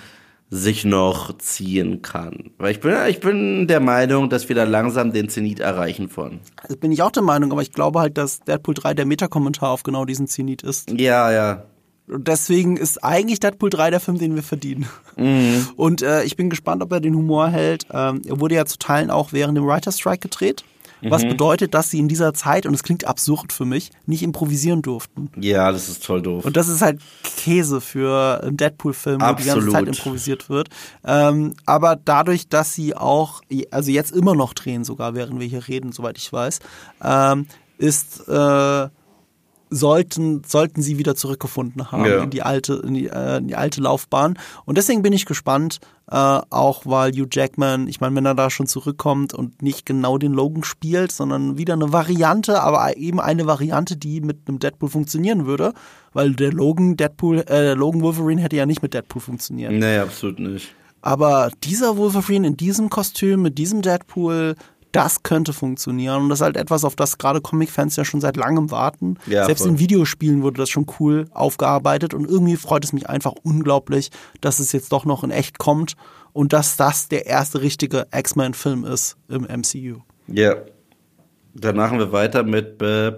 sich 0.50 0.84
noch 0.84 1.36
ziehen 1.38 2.02
kann. 2.02 2.50
Weil 2.58 2.72
ich 2.72 2.80
bin, 2.80 2.94
ich 3.08 3.20
bin 3.20 3.68
der 3.68 3.80
Meinung, 3.80 4.28
dass 4.28 4.48
wir 4.48 4.56
da 4.56 4.64
langsam 4.64 5.12
den 5.12 5.28
Zenit 5.28 5.60
erreichen 5.60 6.08
von. 6.08 6.40
Das 6.66 6.76
bin 6.76 6.90
ich 6.90 7.02
auch 7.02 7.12
der 7.12 7.22
Meinung, 7.22 7.52
aber 7.52 7.62
ich 7.62 7.72
glaube 7.72 8.00
halt, 8.00 8.18
dass 8.18 8.40
Deadpool 8.40 8.74
3 8.74 8.94
der 8.94 9.06
Metakommentar 9.06 9.70
auf 9.70 9.84
genau 9.84 10.04
diesen 10.04 10.26
Zenit 10.26 10.62
ist. 10.62 10.90
Ja, 10.90 11.30
ja. 11.30 11.64
Und 12.10 12.28
deswegen 12.28 12.76
ist 12.76 13.02
eigentlich 13.04 13.40
Deadpool 13.40 13.70
3 13.70 13.90
der 13.90 14.00
Film, 14.00 14.18
den 14.18 14.34
wir 14.34 14.42
verdienen. 14.42 14.86
Mhm. 15.16 15.68
Und 15.76 16.02
äh, 16.02 16.24
ich 16.24 16.36
bin 16.36 16.50
gespannt, 16.50 16.82
ob 16.82 16.92
er 16.92 17.00
den 17.00 17.14
Humor 17.14 17.48
hält. 17.48 17.86
Ähm, 17.92 18.22
er 18.26 18.40
wurde 18.40 18.56
ja 18.56 18.64
zu 18.66 18.78
Teilen 18.78 19.10
auch 19.10 19.32
während 19.32 19.56
dem 19.56 19.66
Writer 19.66 19.92
Strike 19.92 20.20
gedreht. 20.20 20.64
Was 21.02 21.24
mhm. 21.24 21.30
bedeutet, 21.30 21.74
dass 21.74 21.90
sie 21.90 21.98
in 21.98 22.08
dieser 22.08 22.34
Zeit, 22.34 22.66
und 22.66 22.74
es 22.74 22.82
klingt 22.82 23.06
absurd 23.06 23.52
für 23.52 23.64
mich, 23.64 23.90
nicht 24.06 24.22
improvisieren 24.22 24.82
durften. 24.82 25.30
Ja, 25.36 25.72
das 25.72 25.88
ist 25.88 26.04
toll 26.04 26.20
doof. 26.20 26.44
Und 26.44 26.56
das 26.56 26.68
ist 26.68 26.82
halt 26.82 27.00
Käse 27.38 27.80
für 27.80 28.42
einen 28.42 28.56
Deadpool-Film, 28.56 29.20
wo 29.20 29.34
die 29.34 29.44
ganze 29.44 29.68
Zeit 29.70 29.86
improvisiert 29.86 30.50
wird. 30.50 30.68
Ähm, 31.04 31.54
aber 31.64 31.96
dadurch, 31.96 32.48
dass 32.48 32.74
sie 32.74 32.94
auch, 32.94 33.40
also 33.70 33.90
jetzt 33.90 34.12
immer 34.12 34.34
noch 34.34 34.52
drehen 34.52 34.84
sogar, 34.84 35.14
während 35.14 35.40
wir 35.40 35.46
hier 35.46 35.66
reden, 35.66 35.92
soweit 35.92 36.18
ich 36.18 36.30
weiß, 36.32 36.60
ähm, 37.02 37.46
ist 37.78 38.28
äh, 38.28 38.88
sollten, 39.70 40.42
sollten 40.44 40.82
sie 40.82 40.98
wieder 40.98 41.14
zurückgefunden 41.14 41.90
haben 41.92 42.04
ja. 42.04 42.22
in 42.22 42.30
die 42.30 42.42
alte, 42.42 42.82
in 42.84 42.94
die, 42.94 43.06
äh, 43.06 43.38
in 43.38 43.48
die 43.48 43.54
alte 43.54 43.80
Laufbahn. 43.80 44.38
Und 44.64 44.76
deswegen 44.76 45.02
bin 45.02 45.12
ich 45.12 45.24
gespannt, 45.24 45.78
äh, 46.10 46.16
auch 46.16 46.86
weil 46.86 47.12
Hugh 47.12 47.28
Jackman, 47.30 47.86
ich 47.86 48.00
meine, 48.00 48.16
wenn 48.16 48.26
er 48.26 48.34
da 48.34 48.50
schon 48.50 48.66
zurückkommt 48.66 49.32
und 49.32 49.62
nicht 49.62 49.86
genau 49.86 50.18
den 50.18 50.32
Logan 50.32 50.64
spielt, 50.64 51.12
sondern 51.12 51.56
wieder 51.56 51.74
eine 51.74 51.92
Variante, 51.92 52.60
aber 52.62 52.96
eben 52.96 53.20
eine 53.20 53.46
Variante, 53.46 53.96
die 53.96 54.20
mit 54.20 54.48
einem 54.48 54.58
Deadpool 54.58 54.88
funktionieren 54.88 55.46
würde, 55.46 55.72
weil 56.12 56.34
der 56.34 56.52
Logan 56.52 56.96
Deadpool, 56.96 57.44
äh, 57.48 57.74
Logan 57.74 58.02
Wolverine 58.02 58.42
hätte 58.42 58.56
ja 58.56 58.66
nicht 58.66 58.82
mit 58.82 58.92
Deadpool 58.92 59.22
funktioniert. 59.22 59.72
Nee, 59.72 59.98
absolut 59.98 60.40
nicht. 60.40 60.74
Aber 61.02 61.50
dieser 61.64 61.96
Wolverine 61.96 62.48
in 62.48 62.56
diesem 62.56 62.90
Kostüm, 62.90 63.42
mit 63.42 63.56
diesem 63.56 63.80
Deadpool, 63.80 64.56
das 64.92 65.22
könnte 65.22 65.52
funktionieren. 65.52 66.24
Und 66.24 66.28
das 66.30 66.40
ist 66.40 66.44
halt 66.44 66.56
etwas, 66.56 66.84
auf 66.84 66.96
das 66.96 67.18
gerade 67.18 67.40
Comic-Fans 67.40 67.96
ja 67.96 68.04
schon 68.04 68.20
seit 68.20 68.36
langem 68.36 68.70
warten. 68.70 69.18
Ja, 69.26 69.46
Selbst 69.46 69.62
voll. 69.62 69.72
in 69.72 69.78
Videospielen 69.78 70.42
wurde 70.42 70.58
das 70.58 70.70
schon 70.70 70.86
cool 70.98 71.26
aufgearbeitet 71.32 72.14
und 72.14 72.28
irgendwie 72.28 72.56
freut 72.56 72.84
es 72.84 72.92
mich 72.92 73.08
einfach 73.08 73.32
unglaublich, 73.42 74.10
dass 74.40 74.58
es 74.58 74.72
jetzt 74.72 74.92
doch 74.92 75.04
noch 75.04 75.24
in 75.24 75.30
echt 75.30 75.58
kommt 75.58 75.96
und 76.32 76.52
dass 76.52 76.76
das 76.76 77.08
der 77.08 77.26
erste 77.26 77.62
richtige 77.62 78.06
X-Men-Film 78.12 78.84
ist 78.84 79.16
im 79.28 79.42
MCU. 79.42 80.00
Ja. 80.26 80.56
Dann 81.52 81.76
machen 81.76 81.98
wir 81.98 82.12
weiter 82.12 82.44
mit 82.44 82.78
Beverly 82.78 83.12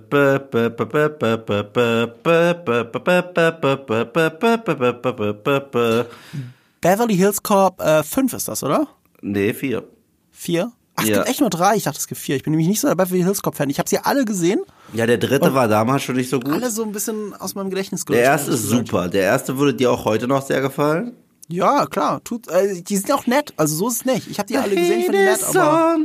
Hills 7.15 7.43
Corp 7.43 7.81
äh, 7.81 8.03
5 8.03 8.33
ist 8.33 8.49
das, 8.49 8.63
oder? 8.63 8.89
Nee, 9.21 9.53
4. 9.53 9.85
4? 10.31 10.73
Ach, 11.03 11.05
es 11.05 11.11
ja. 11.11 11.17
gibt 11.19 11.29
echt 11.29 11.41
nur 11.41 11.51
drei. 11.51 11.77
Ich 11.77 11.85
dachte, 11.85 11.99
es 11.99 12.07
gibt 12.07 12.21
vier. 12.21 12.37
Ich 12.37 12.43
bin 12.43 12.53
nämlich 12.53 12.69
nicht 12.69 12.81
so 12.81 12.89
der 12.89 12.95
Beverly 12.95 13.23
Hills 13.23 13.43
Cop 13.43 13.57
Fan. 13.57 13.69
Ich 13.71 13.79
habe 13.79 13.89
sie 13.89 13.99
alle 13.99 14.25
gesehen. 14.25 14.61
Ja, 14.93 15.07
der 15.07 15.19
dritte 15.19 15.55
war 15.55 15.69
damals 15.69 16.03
schon 16.03 16.17
nicht 16.17 16.31
so 16.31 16.41
gut. 16.41 16.53
Alle 16.53 16.71
so 16.71 16.85
ein 16.85 16.93
bisschen 16.93 17.35
aus 17.35 17.55
meinem 17.55 17.71
Gedächtnis 17.71 18.07
gelöscht. 18.07 18.23
Der 18.23 18.31
erste 18.31 18.53
ist 18.53 18.69
super. 18.69 19.09
Der 19.09 19.23
erste 19.23 19.59
würde 19.59 19.75
dir 19.75 19.91
auch 19.91 20.05
heute 20.05 20.29
noch 20.29 20.47
sehr 20.47 20.61
gefallen. 20.61 21.17
Ja, 21.49 21.87
klar. 21.87 22.23
Tut, 22.25 22.49
äh, 22.49 22.83
die 22.83 22.97
sind 22.97 23.13
auch 23.13 23.27
nett. 23.27 23.53
Also 23.57 23.77
so 23.77 23.89
ist 23.89 23.97
es 23.97 24.05
nicht. 24.05 24.31
Ich 24.31 24.39
habe 24.39 24.47
die 24.47 24.55
The 24.55 24.61
alle 24.61 24.75
gesehen, 24.75 25.01
ich 25.01 25.05
finde 25.07 25.19
die 25.19 25.25
nett, 25.25 25.57
aber. 25.57 25.99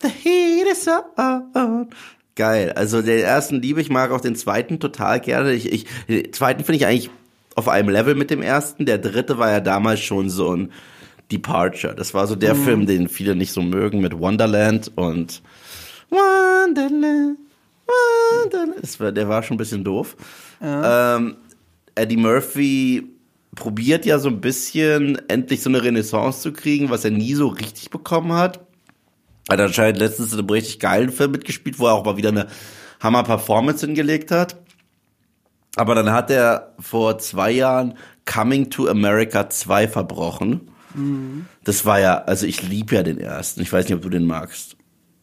The 0.00 0.08
heat 0.08 0.66
is 0.70 0.86
on. 0.86 1.88
Geil. 2.36 2.72
Also 2.72 3.02
den 3.02 3.18
ersten 3.18 3.60
liebe 3.60 3.80
ich, 3.80 3.90
mag 3.90 4.12
auch 4.12 4.20
den 4.20 4.36
zweiten 4.36 4.78
total 4.78 5.20
gerne. 5.20 5.52
Ich, 5.52 5.72
ich, 5.72 5.86
den 6.08 6.32
zweiten 6.32 6.62
finde 6.64 6.76
ich 6.76 6.86
eigentlich 6.86 7.10
auf 7.56 7.68
einem 7.68 7.88
Level 7.88 8.14
mit 8.14 8.30
dem 8.30 8.42
ersten. 8.42 8.86
Der 8.86 8.98
dritte 8.98 9.38
war 9.38 9.50
ja 9.50 9.60
damals 9.60 10.00
schon 10.00 10.30
so 10.30 10.54
ein 10.54 10.70
Departure. 11.30 11.94
Das 11.94 12.14
war 12.14 12.26
so 12.26 12.34
der 12.34 12.54
mhm. 12.54 12.64
Film, 12.64 12.86
den 12.86 13.08
viele 13.08 13.34
nicht 13.34 13.52
so 13.52 13.62
mögen 13.62 14.00
mit 14.00 14.18
Wonderland 14.18 14.90
und 14.94 15.42
Wonderland, 16.10 17.38
Wonderland. 18.42 19.00
War, 19.00 19.12
der 19.12 19.28
war 19.28 19.42
schon 19.42 19.56
ein 19.56 19.58
bisschen 19.58 19.84
doof. 19.84 20.16
Ja. 20.60 21.16
Ähm, 21.16 21.36
Eddie 21.94 22.16
Murphy 22.16 23.08
probiert 23.54 24.06
ja 24.06 24.18
so 24.18 24.28
ein 24.28 24.40
bisschen 24.40 25.18
endlich 25.28 25.62
so 25.62 25.68
eine 25.68 25.82
Renaissance 25.82 26.40
zu 26.42 26.52
kriegen, 26.52 26.90
was 26.90 27.04
er 27.04 27.10
nie 27.10 27.34
so 27.34 27.48
richtig 27.48 27.90
bekommen 27.90 28.32
hat. 28.32 28.60
Hat 29.48 29.60
anscheinend 29.60 29.98
letztens 29.98 30.32
in 30.32 30.38
einem 30.38 30.50
richtig 30.50 30.78
geilen 30.78 31.10
Film 31.10 31.32
mitgespielt, 31.32 31.78
wo 31.78 31.86
er 31.86 31.94
auch 31.94 32.04
mal 32.04 32.16
wieder 32.16 32.28
eine 32.28 32.48
Hammer-Performance 33.00 33.84
hingelegt 33.84 34.30
hat. 34.30 34.56
Aber 35.76 35.94
dann 35.94 36.12
hat 36.12 36.30
er 36.30 36.74
vor 36.78 37.18
zwei 37.18 37.50
Jahren 37.50 37.94
Coming 38.24 38.70
to 38.70 38.88
America 38.88 39.48
2 39.48 39.88
verbrochen. 39.88 40.70
Mhm. 40.98 41.46
Das 41.64 41.84
war 41.84 42.00
ja, 42.00 42.22
also 42.24 42.46
ich 42.46 42.62
liebe 42.62 42.94
ja 42.94 43.02
den 43.02 43.18
ersten. 43.18 43.62
Ich 43.62 43.72
weiß 43.72 43.86
nicht, 43.86 43.94
ob 43.94 44.02
du 44.02 44.08
den 44.08 44.26
magst. 44.26 44.76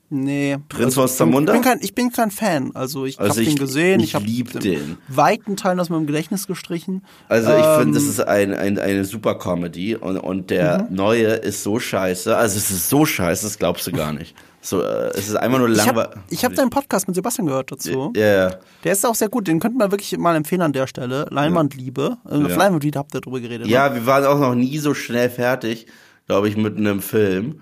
Nee. 0.10 0.58
Prinz 0.70 0.86
also, 0.86 1.04
aus 1.04 1.18
Zamunda? 1.18 1.54
Ich 1.54 1.62
bin, 1.62 1.70
kein, 1.70 1.80
ich 1.82 1.96
bin 1.96 2.12
kein 2.12 2.32
Fan. 2.32 2.72
Also 2.76 3.06
ich 3.06 3.20
also 3.20 3.42
habe 3.42 3.44
den 3.44 3.56
gesehen. 3.58 4.00
Ich, 4.00 4.14
ich 4.14 4.20
liebe 4.22 4.60
den. 4.60 4.98
Weiten 5.08 5.58
Teilen 5.58 5.80
aus 5.80 5.90
meinem 5.90 6.06
Gedächtnis 6.06 6.48
gestrichen. 6.48 7.04
Also 7.28 7.50
ich 7.50 7.66
ähm, 7.66 7.80
finde, 7.80 7.94
das 7.96 8.04
ist 8.04 8.22
ein, 8.22 8.54
ein, 8.54 8.78
eine 8.78 9.04
super 9.04 9.36
Comedy 9.36 9.96
und, 9.96 10.18
und 10.18 10.52
der 10.52 10.84
mhm. 10.84 10.96
neue 10.96 11.28
ist 11.28 11.64
so 11.64 11.80
scheiße. 11.80 12.38
Also 12.38 12.58
es 12.58 12.70
ist 12.70 12.90
so 12.90 13.06
scheiße, 13.06 13.44
das 13.44 13.58
glaubst 13.58 13.88
du 13.88 13.92
gar 13.92 14.14
nicht. 14.14 14.36
So, 14.66 14.82
äh, 14.82 15.12
es 15.14 15.28
ist 15.28 15.36
einfach 15.36 15.60
nur 15.60 15.70
langweilig. 15.70 16.16
Ich 16.30 16.44
habe 16.44 16.54
hab 16.54 16.58
deinen 16.58 16.72
Podcast 16.72 17.08
mit 17.08 17.16
Sebastian 17.16 17.46
gehört 17.46 17.72
dazu. 17.72 18.12
Ja, 18.16 18.26
ja. 18.26 18.56
Der 18.84 18.94
ist 18.94 19.06
auch 19.06 19.14
sehr 19.14 19.30
gut. 19.30 19.48
Den 19.48 19.60
könnte 19.60 19.78
man 19.78 19.92
wirklich 19.92 20.18
mal 20.18 20.36
empfehlen 20.36 20.64
an 20.64 20.74
der 20.74 20.88
Stelle. 20.88 21.28
Leinwandliebe. 21.30 22.18
Äh, 22.28 22.40
ja. 22.40 22.46
Auf 22.46 22.56
Leinwandliebe 22.56 22.98
habt 22.98 23.14
ihr 23.14 23.22
darüber 23.22 23.40
geredet. 23.40 23.68
Ja, 23.68 23.90
ne? 23.90 23.96
wir 23.96 24.06
waren 24.08 24.26
auch 24.26 24.40
noch 24.40 24.56
nie 24.56 24.80
so 24.80 24.96
schnell 24.96 25.30
fertig, 25.30 25.86
glaube 26.26 26.50
ich, 26.50 26.58
mit 26.58 26.78
einem 26.78 27.02
Film. 27.02 27.62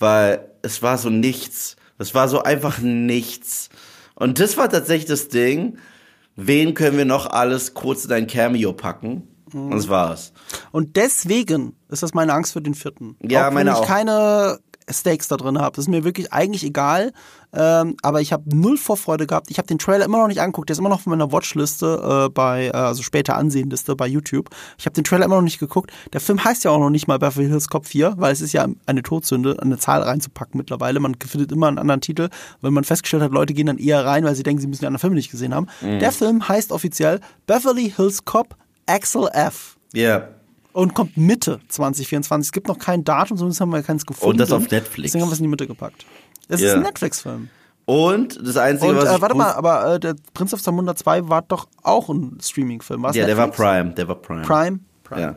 Weil 0.00 0.48
es 0.62 0.82
war 0.82 0.98
so 0.98 1.08
nichts. 1.08 1.76
Es 1.98 2.16
war 2.16 2.28
so 2.28 2.42
einfach 2.42 2.80
nichts. 2.80 3.68
Und 4.16 4.40
das 4.40 4.56
war 4.56 4.68
tatsächlich 4.68 5.08
das 5.08 5.28
Ding. 5.28 5.78
Wen 6.34 6.74
können 6.74 6.98
wir 6.98 7.04
noch 7.04 7.26
alles 7.26 7.74
kurz 7.74 8.06
in 8.06 8.12
ein 8.12 8.26
Cameo 8.26 8.72
packen? 8.72 9.28
Und 9.52 9.70
das 9.70 9.88
war's. 9.88 10.32
Und 10.72 10.96
deswegen 10.96 11.76
ist 11.88 12.02
das 12.02 12.12
meine 12.12 12.32
Angst 12.32 12.54
für 12.54 12.60
den 12.60 12.74
vierten. 12.74 13.16
Ja, 13.22 13.46
auch 13.46 13.52
meine 13.52 13.70
wenn 13.70 13.76
ich 13.76 13.82
auch. 13.82 13.86
keine 13.86 14.58
Stakes 14.90 15.28
da 15.28 15.36
drin 15.36 15.58
habe. 15.58 15.76
Das 15.76 15.84
ist 15.84 15.88
mir 15.88 16.04
wirklich 16.04 16.32
eigentlich 16.32 16.64
egal. 16.64 17.12
Ähm, 17.56 17.96
aber 18.02 18.20
ich 18.20 18.32
habe 18.32 18.44
null 18.54 18.76
Vorfreude 18.76 19.26
gehabt. 19.26 19.50
Ich 19.50 19.58
habe 19.58 19.68
den 19.68 19.78
Trailer 19.78 20.04
immer 20.04 20.18
noch 20.18 20.26
nicht 20.26 20.40
angeguckt. 20.40 20.68
Der 20.68 20.74
ist 20.74 20.80
immer 20.80 20.88
noch 20.88 20.96
auf 20.96 21.06
meiner 21.06 21.30
Watchliste 21.30 22.26
äh, 22.26 22.28
bei, 22.28 22.66
äh, 22.66 22.70
also 22.70 23.02
später 23.02 23.36
Ansehenliste 23.36 23.94
bei 23.94 24.06
YouTube. 24.06 24.50
Ich 24.76 24.86
habe 24.86 24.94
den 24.94 25.04
Trailer 25.04 25.24
immer 25.24 25.36
noch 25.36 25.42
nicht 25.42 25.60
geguckt. 25.60 25.92
Der 26.12 26.20
Film 26.20 26.42
heißt 26.42 26.64
ja 26.64 26.72
auch 26.72 26.80
noch 26.80 26.90
nicht 26.90 27.06
mal 27.06 27.18
Beverly 27.18 27.48
Hills 27.48 27.68
Cop 27.68 27.86
4, 27.86 28.14
weil 28.16 28.32
es 28.32 28.40
ist 28.40 28.52
ja 28.52 28.66
eine 28.86 29.02
Todsünde, 29.02 29.56
eine 29.62 29.78
Zahl 29.78 30.02
reinzupacken 30.02 30.58
mittlerweile. 30.58 30.98
Man 31.00 31.14
findet 31.14 31.52
immer 31.52 31.68
einen 31.68 31.78
anderen 31.78 32.00
Titel, 32.00 32.28
weil 32.60 32.72
man 32.72 32.84
festgestellt 32.84 33.22
hat, 33.22 33.32
Leute 33.32 33.54
gehen 33.54 33.66
dann 33.66 33.78
eher 33.78 34.04
rein, 34.04 34.24
weil 34.24 34.34
sie 34.34 34.42
denken, 34.42 34.60
sie 34.60 34.66
müssen 34.66 34.80
die 34.80 34.86
anderen 34.86 35.00
Filme 35.00 35.16
nicht 35.16 35.30
gesehen 35.30 35.54
haben. 35.54 35.68
Mhm. 35.80 36.00
Der 36.00 36.12
Film 36.12 36.48
heißt 36.48 36.72
offiziell 36.72 37.20
Beverly 37.46 37.92
Hills 37.94 38.24
Cop 38.24 38.56
Axel 38.86 39.28
F. 39.32 39.76
Ja. 39.92 40.18
Yeah 40.18 40.28
und 40.74 40.92
kommt 40.92 41.16
Mitte 41.16 41.60
2024. 41.68 42.48
Es 42.48 42.52
gibt 42.52 42.68
noch 42.68 42.78
kein 42.78 43.04
Datum, 43.04 43.38
zumindest 43.38 43.60
haben 43.60 43.70
wir 43.70 43.82
keins 43.82 44.04
gefunden. 44.04 44.32
Und 44.32 44.38
das 44.38 44.52
auf 44.52 44.70
Netflix. 44.70 45.12
Deswegen 45.12 45.22
haben 45.22 45.30
wir 45.30 45.34
es 45.34 45.38
in 45.38 45.44
die 45.44 45.50
Mitte 45.50 45.66
gepackt. 45.66 46.04
Es 46.48 46.60
yeah. 46.60 46.70
ist 46.70 46.76
ein 46.76 46.82
Netflix-Film. 46.82 47.48
Und 47.86 48.46
das 48.46 48.56
Einzige, 48.56 48.90
und, 48.90 48.96
was 48.96 49.16
äh, 49.16 49.20
warte 49.20 49.36
mal, 49.36 49.52
aber 49.52 49.94
äh, 49.94 50.00
der 50.00 50.16
Prinz 50.34 50.52
of 50.52 50.62
Zamunda 50.62 50.96
2 50.96 51.28
war 51.28 51.42
doch 51.42 51.68
auch 51.82 52.08
ein 52.08 52.38
Streaming-Film, 52.42 53.02
Ja, 53.02 53.06
Netflix? 53.08 53.26
der 53.26 53.36
war 53.36 53.48
Prime, 53.48 53.90
der 53.94 54.08
war 54.08 54.16
Prime. 54.16 54.42
Prime? 54.42 54.80
Prime. 55.04 55.20
Ja. 55.20 55.34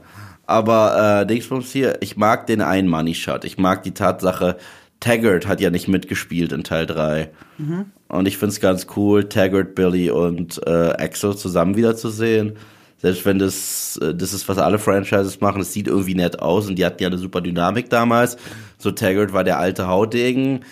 Aber 0.47 1.21
äh, 1.21 1.27
Dingsbums 1.27 1.71
hier, 1.71 2.01
ich 2.01 2.17
mag 2.17 2.47
den 2.47 2.61
einen 2.61 2.87
Money 2.87 3.13
Shot. 3.13 3.45
Ich 3.45 3.57
mag 3.57 3.83
die 3.83 3.93
Tatsache, 3.93 4.57
Taggart 4.99 5.45
hat 5.45 5.61
ja 5.61 5.69
nicht 5.69 5.87
mitgespielt 5.87 6.51
in 6.51 6.63
Teil 6.63 6.87
3. 6.87 7.29
Mhm. 7.57 7.85
Und 8.07 8.27
ich 8.27 8.37
find's 8.37 8.59
ganz 8.59 8.87
cool, 8.95 9.27
Taggart, 9.29 9.75
Billy 9.75 10.09
und 10.09 10.65
äh, 10.65 10.93
Axel 10.97 11.35
zusammen 11.35 11.75
wiederzusehen 11.75 12.57
selbst 12.97 13.25
wenn 13.25 13.39
das, 13.39 13.97
äh, 14.01 14.13
das 14.13 14.33
ist, 14.33 14.47
was 14.49 14.57
alle 14.57 14.79
Franchises 14.79 15.41
machen, 15.41 15.61
es 15.61 15.73
sieht 15.73 15.87
irgendwie 15.87 16.15
nett 16.15 16.39
aus 16.39 16.67
und 16.67 16.77
die 16.77 16.85
hatten 16.85 17.01
ja 17.01 17.09
eine 17.09 17.17
super 17.17 17.41
Dynamik 17.41 17.89
damals. 17.89 18.37
So 18.77 18.91
Taggart 18.91 19.33
war 19.33 19.43
der 19.43 19.59
alte 19.59 19.87
Hautdegen, 19.87 20.65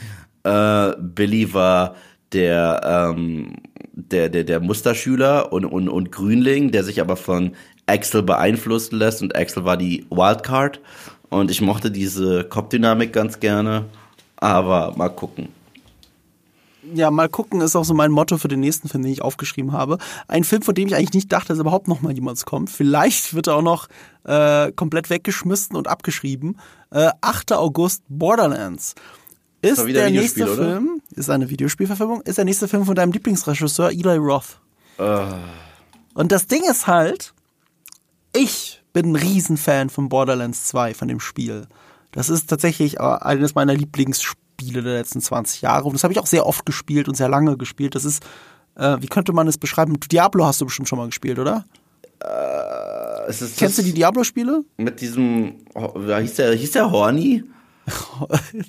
äh, 0.43 0.91
Billy 0.99 1.53
war 1.53 1.95
der, 2.33 3.13
ähm, 3.15 3.55
der, 3.93 4.29
der, 4.29 4.43
der 4.43 4.59
Musterschüler 4.59 5.53
und, 5.53 5.65
und, 5.65 5.89
und 5.89 6.11
Grünling, 6.11 6.71
der 6.71 6.83
sich 6.83 6.99
aber 6.99 7.15
von 7.15 7.51
Axel 7.85 8.23
beeinflussen 8.23 8.97
lässt 8.97 9.21
und 9.21 9.35
Axel 9.35 9.63
war 9.63 9.77
die 9.77 10.05
Wildcard. 10.09 10.81
Und 11.29 11.51
ich 11.51 11.61
mochte 11.61 11.91
diese 11.91 12.43
Cop-Dynamik 12.43 13.11
ganz 13.11 13.39
gerne, 13.39 13.85
aber 14.37 14.93
mal 14.95 15.09
gucken. 15.09 15.49
Ja, 16.93 17.09
mal 17.11 17.29
gucken 17.29 17.61
ist 17.61 17.75
auch 17.75 17.85
so 17.85 17.93
mein 17.93 18.11
Motto 18.11 18.37
für 18.37 18.47
den 18.47 18.59
nächsten 18.59 18.89
Film, 18.89 19.03
den 19.03 19.11
ich 19.11 19.21
aufgeschrieben 19.21 19.71
habe. 19.71 19.97
Ein 20.27 20.43
Film, 20.43 20.61
von 20.61 20.75
dem 20.75 20.87
ich 20.87 20.95
eigentlich 20.95 21.13
nicht 21.13 21.31
dachte, 21.31 21.49
dass 21.49 21.59
überhaupt 21.59 21.87
noch 21.87 22.01
mal 22.01 22.13
jemand 22.13 22.45
kommt. 22.45 22.69
Vielleicht 22.69 23.33
wird 23.33 23.47
er 23.47 23.55
auch 23.55 23.61
noch 23.61 23.87
äh, 24.23 24.71
komplett 24.73 25.09
weggeschmissen 25.09 25.75
und 25.75 25.87
abgeschrieben. 25.87 26.57
Äh, 26.91 27.11
8. 27.21 27.53
August 27.53 28.03
Borderlands. 28.09 28.95
Ist 29.61 29.83
der 29.87 30.11
nächste 30.11 30.45
Film, 30.45 31.01
ist 31.15 31.29
eine 31.29 31.49
Videospielverfilmung, 31.49 32.21
ist 32.21 32.37
der 32.37 32.45
nächste 32.45 32.67
Film 32.67 32.85
von 32.85 32.93
deinem 32.93 33.11
Lieblingsregisseur 33.11 33.89
Eli 33.89 34.17
Roth. 34.17 34.59
Uh. 34.99 35.25
Und 36.13 36.31
das 36.31 36.45
Ding 36.45 36.61
ist 36.69 36.85
halt, 36.85 37.33
ich 38.31 38.83
bin 38.93 39.11
ein 39.11 39.15
Riesenfan 39.15 39.89
von 39.89 40.07
Borderlands 40.07 40.65
2, 40.65 40.93
von 40.93 41.07
dem 41.07 41.19
Spiel. 41.19 41.67
Das 42.11 42.29
ist 42.29 42.47
tatsächlich 42.47 42.97
äh, 42.97 42.99
eines 42.99 43.55
meiner 43.55 43.73
Lieblingsspiele 43.73 44.44
der 44.61 44.81
letzten 44.81 45.21
20 45.21 45.61
Jahre. 45.61 45.85
Und 45.85 45.93
das 45.93 46.03
habe 46.03 46.13
ich 46.13 46.19
auch 46.19 46.27
sehr 46.27 46.45
oft 46.45 46.65
gespielt 46.65 47.07
und 47.07 47.15
sehr 47.15 47.29
lange 47.29 47.57
gespielt. 47.57 47.95
Das 47.95 48.05
ist, 48.05 48.23
äh, 48.75 48.97
wie 48.99 49.07
könnte 49.07 49.33
man 49.33 49.47
es 49.47 49.57
beschreiben? 49.57 49.99
Diablo 49.99 50.45
hast 50.45 50.61
du 50.61 50.65
bestimmt 50.65 50.89
schon 50.89 50.99
mal 50.99 51.07
gespielt, 51.07 51.39
oder? 51.39 51.65
Äh, 52.19 53.31
Kennst 53.57 53.77
du 53.77 53.83
die 53.83 53.93
Diablo-Spiele? 53.93 54.63
Mit 54.77 55.01
diesem, 55.01 55.55
hieß 55.75 56.35
der, 56.35 56.53
hieß 56.53 56.71
der 56.71 56.91
Horny? 56.91 57.43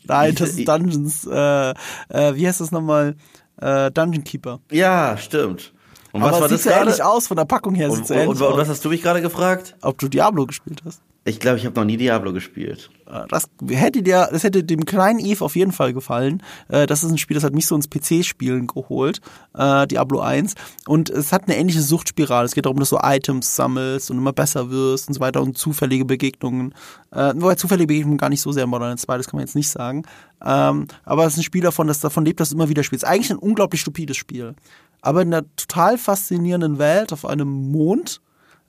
Nein, 0.06 0.34
das 0.34 0.50
ist 0.50 0.68
Dungeons, 0.68 1.26
äh, 1.26 1.70
äh, 1.70 2.34
wie 2.34 2.46
heißt 2.46 2.60
das 2.60 2.70
nochmal? 2.70 3.16
Äh, 3.60 3.90
Dungeon 3.90 4.24
Keeper. 4.24 4.60
Ja, 4.70 5.16
stimmt. 5.16 5.72
Und 6.12 6.22
was 6.22 6.32
Aber 6.32 6.42
war 6.42 6.48
das 6.48 6.62
sieht 6.62 6.72
ähnlich 6.72 7.02
aus 7.02 7.26
von 7.26 7.36
der 7.36 7.44
Packung 7.44 7.74
her. 7.74 7.90
Und, 7.90 8.10
und, 8.10 8.28
und, 8.28 8.40
und 8.40 8.56
was 8.56 8.68
hast 8.68 8.84
du 8.84 8.88
mich 8.88 9.02
gerade 9.02 9.22
gefragt? 9.22 9.74
Ob 9.82 9.98
du 9.98 10.08
Diablo 10.08 10.46
gespielt 10.46 10.82
hast. 10.84 11.00
Ich 11.26 11.40
glaube, 11.40 11.58
ich 11.58 11.66
habe 11.66 11.74
noch 11.74 11.84
nie 11.84 11.96
Diablo 11.96 12.32
gespielt. 12.32 12.88
Äh, 13.08 13.26
das 13.28 13.48
hätte 13.68 14.00
dir, 14.04 14.28
das 14.30 14.44
hätte 14.44 14.62
dem 14.62 14.84
kleinen 14.84 15.18
Eve 15.18 15.44
auf 15.44 15.56
jeden 15.56 15.72
Fall 15.72 15.92
gefallen. 15.92 16.40
Äh, 16.68 16.86
das 16.86 17.02
ist 17.02 17.10
ein 17.10 17.18
Spiel, 17.18 17.34
das 17.34 17.42
hat 17.42 17.52
mich 17.52 17.66
so 17.66 17.74
ins 17.74 17.90
PC-Spielen 17.90 18.68
geholt, 18.68 19.20
äh, 19.58 19.88
Diablo 19.88 20.20
1. 20.20 20.54
Und 20.86 21.10
es 21.10 21.32
hat 21.32 21.48
eine 21.48 21.56
ähnliche 21.56 21.82
Suchtspirale. 21.82 22.46
Es 22.46 22.54
geht 22.54 22.64
darum, 22.64 22.78
dass 22.78 22.90
du 22.90 22.98
Items 23.02 23.56
sammelst 23.56 24.08
und 24.12 24.18
immer 24.18 24.32
besser 24.32 24.70
wirst 24.70 25.08
und 25.08 25.14
so 25.14 25.20
weiter 25.20 25.42
und 25.42 25.58
zufällige 25.58 26.04
Begegnungen. 26.04 26.74
Wobei 27.10 27.54
zufällige 27.54 27.88
Begegnungen 27.88 28.18
gar 28.18 28.28
nicht 28.28 28.42
so 28.42 28.52
sehr 28.52 28.66
Modern 28.66 28.98
2, 28.98 29.16
das 29.16 29.26
kann 29.26 29.38
man 29.38 29.46
jetzt 29.46 29.56
nicht 29.56 29.70
sagen. 29.70 30.02
Ähm, 30.44 30.86
aber 31.04 31.24
es 31.24 31.32
ist 31.32 31.38
ein 31.38 31.44
Spiel 31.44 31.62
davon, 31.62 31.86
das 31.86 32.00
davon 32.00 32.24
lebt, 32.24 32.40
dass 32.40 32.50
du 32.50 32.56
immer 32.56 32.68
wieder 32.68 32.84
spielst. 32.84 33.06
Eigentlich 33.06 33.30
ein 33.30 33.38
unglaublich 33.38 33.80
stupides 33.80 34.18
Spiel. 34.18 34.54
Aber 35.00 35.22
in 35.22 35.32
einer 35.32 35.46
total 35.56 35.98
faszinierenden 35.98 36.78
Welt 36.78 37.12
auf 37.12 37.24
einem 37.24 37.48
Mond, 37.48 38.20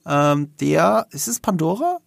ähm, 0.08 0.50
der, 0.62 1.08
ist 1.12 1.28
es 1.28 1.40
Pandora? 1.42 1.98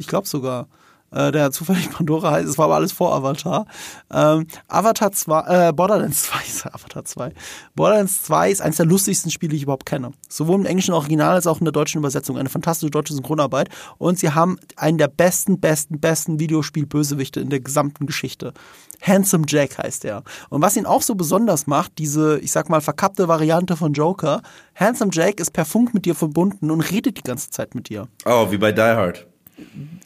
Ich 0.00 0.06
glaube 0.06 0.26
sogar. 0.26 0.66
Äh, 1.12 1.32
der 1.32 1.50
zufällig 1.50 1.90
Pandora 1.96 2.30
heißt, 2.30 2.48
es 2.48 2.58
war 2.58 2.66
aber 2.66 2.76
alles 2.76 2.92
vor 2.92 3.12
Avatar. 3.12 3.66
Ähm, 4.12 4.46
Avatar 4.68 5.12
2, 5.12 5.68
äh, 5.68 5.72
Borderlands 5.72 6.22
2 6.24 6.38
ist 6.46 6.66
Avatar 6.74 7.04
2. 7.04 7.32
Borderlands 7.74 8.22
2 8.22 8.50
ist 8.50 8.62
eines 8.62 8.76
der 8.76 8.86
lustigsten 8.86 9.30
Spiele, 9.30 9.50
die 9.50 9.56
ich 9.56 9.62
überhaupt 9.64 9.86
kenne. 9.86 10.12
Sowohl 10.28 10.60
im 10.60 10.66
englischen 10.66 10.94
Original 10.94 11.34
als 11.34 11.46
auch 11.46 11.58
in 11.58 11.64
der 11.64 11.72
deutschen 11.72 11.98
Übersetzung. 11.98 12.38
Eine 12.38 12.48
fantastische 12.48 12.90
deutsche 12.90 13.14
Synchronarbeit. 13.14 13.68
Und 13.98 14.18
sie 14.18 14.30
haben 14.30 14.58
einen 14.76 14.98
der 14.98 15.08
besten, 15.08 15.60
besten, 15.60 16.00
besten 16.00 16.38
Videospiel-Bösewichte 16.38 17.40
in 17.40 17.50
der 17.50 17.60
gesamten 17.60 18.06
Geschichte. 18.06 18.52
Handsome 19.02 19.44
Jack 19.48 19.78
heißt 19.78 20.04
er. 20.04 20.22
Und 20.50 20.62
was 20.62 20.76
ihn 20.76 20.86
auch 20.86 21.02
so 21.02 21.14
besonders 21.14 21.66
macht, 21.66 21.98
diese, 21.98 22.38
ich 22.38 22.52
sag 22.52 22.68
mal, 22.68 22.80
verkappte 22.80 23.28
Variante 23.28 23.76
von 23.76 23.94
Joker, 23.94 24.42
Handsome 24.74 25.10
Jack 25.12 25.40
ist 25.40 25.52
per 25.52 25.64
Funk 25.64 25.94
mit 25.94 26.04
dir 26.04 26.14
verbunden 26.14 26.70
und 26.70 26.82
redet 26.82 27.16
die 27.16 27.22
ganze 27.22 27.50
Zeit 27.50 27.74
mit 27.74 27.88
dir. 27.88 28.08
Oh, 28.26 28.50
wie 28.50 28.58
bei 28.58 28.72
Die 28.72 28.80
Hard. 28.80 29.29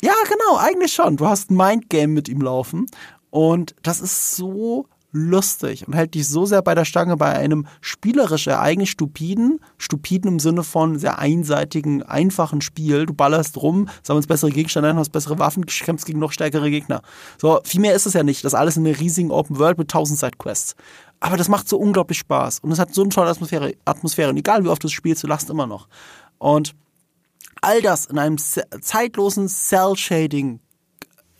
Ja, 0.01 0.15
genau, 0.29 0.59
eigentlich 0.59 0.93
schon. 0.93 1.17
Du 1.17 1.27
hast 1.27 1.51
ein 1.51 1.57
Mindgame 1.57 2.09
mit 2.09 2.29
ihm 2.29 2.41
laufen. 2.41 2.87
Und 3.31 3.75
das 3.83 4.01
ist 4.01 4.37
so 4.37 4.87
lustig 5.15 5.87
und 5.87 5.95
hält 5.95 6.15
dich 6.15 6.29
so 6.29 6.45
sehr 6.45 6.61
bei 6.61 6.75
der 6.75 6.85
Stange 6.85 7.17
bei 7.17 7.33
einem 7.33 7.67
spielerisch 7.81 8.49
eigentlich 8.49 8.91
stupiden, 8.91 9.61
stupiden 9.79 10.33
im 10.33 10.39
Sinne 10.41 10.65
von 10.65 10.99
sehr 10.99 11.21
einseitigen, 11.21 12.03
einfachen 12.03 12.61
Spiel. 12.61 13.07
Du 13.07 13.15
ballerst 13.15 13.57
rum, 13.57 13.89
sammelst 14.03 14.29
bessere 14.29 14.51
Gegenstände 14.51 14.91
ein, 14.91 14.97
hast 14.97 15.13
bessere 15.13 15.39
Waffen, 15.39 15.65
kämpfst 15.67 16.05
gegen 16.05 16.19
noch 16.19 16.33
stärkere 16.33 16.69
Gegner. 16.69 17.01
So, 17.41 17.61
viel 17.65 17.81
mehr 17.81 17.95
ist 17.95 18.07
es 18.07 18.13
ja 18.13 18.25
nicht. 18.25 18.45
Das 18.45 18.55
alles 18.55 18.77
in 18.77 18.87
einer 18.87 18.99
riesigen 18.99 19.31
Open 19.31 19.59
World 19.59 19.79
mit 19.79 19.89
tausend 19.89 20.19
Sidequests. 20.19 20.75
Aber 21.21 21.37
das 21.37 21.49
macht 21.49 21.69
so 21.69 21.79
unglaublich 21.79 22.19
Spaß 22.19 22.59
und 22.59 22.73
es 22.73 22.79
hat 22.81 22.93
so 22.93 23.03
eine 23.03 23.11
tolle 23.11 23.31
Atmosphäre, 23.31 23.73
Atmosphäre. 23.85 24.31
Und 24.31 24.37
egal 24.37 24.65
wie 24.65 24.69
oft 24.69 24.83
du 24.83 24.89
es 24.89 24.93
spielst, 24.93 25.23
du 25.23 25.29
lachst 25.29 25.49
immer 25.49 25.67
noch. 25.67 25.89
Und 26.39 26.75
all 27.65 27.83
das 27.83 28.07
in 28.07 28.19
einem 28.19 28.39
zeitlosen 28.39 29.49
Cell-Shading 29.49 30.61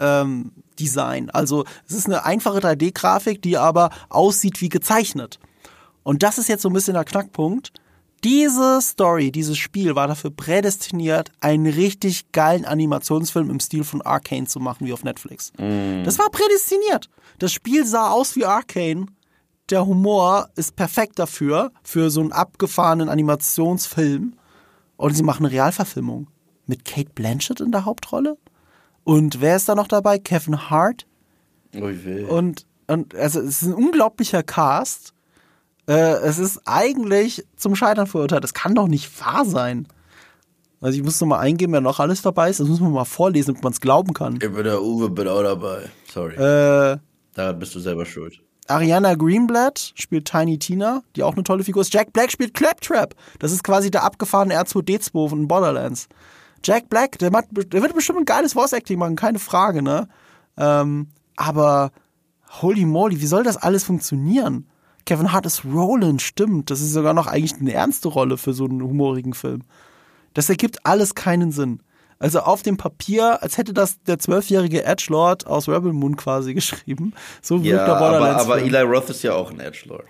ähm, 0.01 0.53
Design. 0.79 1.31
Also 1.31 1.65
es 1.89 1.95
ist 1.95 2.07
eine 2.07 2.25
einfache 2.25 2.59
3D-Grafik, 2.59 3.43
die 3.43 3.57
aber 3.57 3.91
aussieht 4.09 4.61
wie 4.61 4.69
gezeichnet. 4.69 5.39
Und 6.03 6.23
das 6.23 6.39
ist 6.39 6.49
jetzt 6.49 6.63
so 6.63 6.69
ein 6.69 6.75
bisschen 6.75 6.95
der 6.95 7.05
Knackpunkt. 7.05 7.73
Diese 8.25 8.81
Story, 8.81 9.31
dieses 9.31 9.59
Spiel 9.59 9.95
war 9.95 10.07
dafür 10.07 10.31
prädestiniert, 10.31 11.31
einen 11.41 11.67
richtig 11.67 12.33
geilen 12.33 12.65
Animationsfilm 12.65 13.51
im 13.51 13.61
Stil 13.61 13.85
von 13.85 14.01
Arcane 14.01 14.47
zu 14.47 14.61
machen, 14.61 14.87
wie 14.87 14.95
auf 14.95 15.05
Netflix. 15.05 15.53
Mm. 15.59 16.05
Das 16.05 16.19
war 16.19 16.31
prädestiniert. 16.31 17.11
Das 17.39 17.53
Spiel 17.53 17.85
sah 17.85 18.11
aus 18.11 18.35
wie 18.35 18.47
Arcane. 18.47 19.07
Der 19.69 19.85
Humor 19.85 20.49
ist 20.57 20.75
perfekt 20.75 21.19
dafür, 21.19 21.71
für 21.83 22.11
so 22.11 22.21
einen 22.23 22.33
abgefahrenen 22.33 23.11
Animationsfilm. 23.11 24.37
Und 24.97 25.15
sie 25.15 25.23
machen 25.23 25.45
eine 25.45 25.55
Realverfilmung 25.55 26.29
mit 26.67 26.85
Kate 26.85 27.11
Blanchett 27.15 27.61
in 27.61 27.73
der 27.73 27.85
Hauptrolle. 27.85 28.37
Und 29.03 29.41
wer 29.41 29.57
ist 29.57 29.69
da 29.69 29.75
noch 29.75 29.89
dabei? 29.89 30.19
Kevin 30.19 30.71
Hart. 30.71 31.07
Ui, 31.75 32.25
und, 32.25 32.67
und 32.87 33.15
also 33.15 33.41
es 33.41 33.63
ist 33.63 33.69
ein 33.69 33.75
unglaublicher 33.75 34.43
Cast. 34.43 35.13
Äh, 35.87 36.17
es 36.23 36.39
ist 36.39 36.63
eigentlich 36.65 37.45
zum 37.57 37.77
Scheitern 37.77 38.07
verurteilt. 38.07 38.45
Das 38.45 38.55
kann 38.55 38.75
doch 38.75 38.89
nicht 38.89 39.21
wahr 39.21 39.45
sein. 39.45 39.87
Also 40.81 40.99
ich 40.99 41.05
muss 41.05 41.21
noch 41.21 41.29
mal 41.29 41.39
eingeben, 41.39 41.73
wer 41.73 41.81
noch 41.81 42.01
alles 42.01 42.23
dabei 42.23 42.51
ist. 42.51 42.61
Das 42.61 42.69
muss 42.69 42.81
man 42.81 42.93
mal 42.93 43.05
vorlesen, 43.05 43.49
damit 43.49 43.65
man 43.65 43.73
es 43.73 43.81
glauben 43.81 44.15
kann. 44.15 44.35
Ich 44.35 44.53
bin 44.53 44.65
der 44.65 44.83
Uwe, 44.83 45.11
bin 45.11 45.29
auch 45.29 45.43
dabei. 45.43 45.91
Sorry. 46.13 46.35
Äh, 46.35 46.99
da 47.35 47.53
bist 47.53 47.75
du 47.75 47.81
selber 47.81 48.07
schuld. 48.07 48.41
Ariana 48.67 49.15
Greenblatt 49.15 49.93
spielt 49.95 50.27
Tiny 50.27 50.59
Tina, 50.59 51.03
die 51.17 51.23
auch 51.23 51.35
eine 51.35 51.45
tolle 51.45 51.65
Figur 51.65 51.83
ist. 51.83 51.93
Jack 51.93 52.13
Black 52.13 52.31
spielt 52.31 52.55
Claptrap. 52.55 53.15
Das 53.39 53.53
ist 53.53 53.63
quasi 53.63 53.91
der 53.91 54.05
abgefahrene 54.05 54.55
R2D2 54.55 55.29
von 55.29 55.49
Borderlands. 55.49 56.09
Jack 56.65 56.89
Black, 56.89 57.19
der, 57.19 57.31
macht, 57.31 57.47
der 57.51 57.83
wird 57.83 57.95
bestimmt 57.95 58.21
ein 58.21 58.25
geiles 58.25 58.55
Voice-Acting 58.55 58.99
machen, 58.99 59.17
keine 59.17 59.39
Frage, 59.39 59.83
ne? 59.83 60.09
Ähm, 60.57 61.09
aber 61.37 61.91
holy 62.63 62.87
moly, 62.87 63.21
wie 63.21 63.27
soll 63.27 63.43
das 63.43 63.59
alles 63.59 63.85
funktionieren? 63.85 64.67
Kevin 65.05 65.33
Hart 65.33 65.45
ist 65.45 65.65
Roland, 65.67 66.23
stimmt. 66.23 66.71
Das 66.71 66.81
ist 66.81 66.93
sogar 66.93 67.13
noch 67.13 67.27
eigentlich 67.27 67.61
eine 67.61 67.73
ernste 67.73 68.09
Rolle 68.09 68.39
für 68.39 68.55
so 68.55 68.65
einen 68.65 68.83
humorigen 68.83 69.35
Film. 69.35 69.63
Das 70.33 70.49
ergibt 70.49 70.87
alles 70.87 71.15
keinen 71.15 71.53
Sinn. 71.53 71.81
Also 72.19 72.41
auf 72.41 72.63
dem 72.63 72.77
Papier, 72.77 73.43
als 73.43 73.59
hätte 73.59 73.75
das 73.75 74.03
der 74.03 74.19
zwölfjährige 74.19 74.85
Edgelord 74.85 75.47
aus 75.47 75.69
Rebel 75.69 75.93
Moon 75.93 76.17
quasi 76.17 76.55
geschrieben. 76.55 77.13
So 77.43 77.63
wirkt 77.63 77.67
ja, 77.67 77.87
der 77.87 77.99
Borderlands. 77.99 78.45
Aber, 78.45 78.55
aber 78.55 78.63
Eli 78.63 78.81
Roth 78.81 79.11
ist 79.11 79.23
ja 79.23 79.35
auch 79.35 79.51
ein 79.51 79.61
Edgelord. 79.61 80.07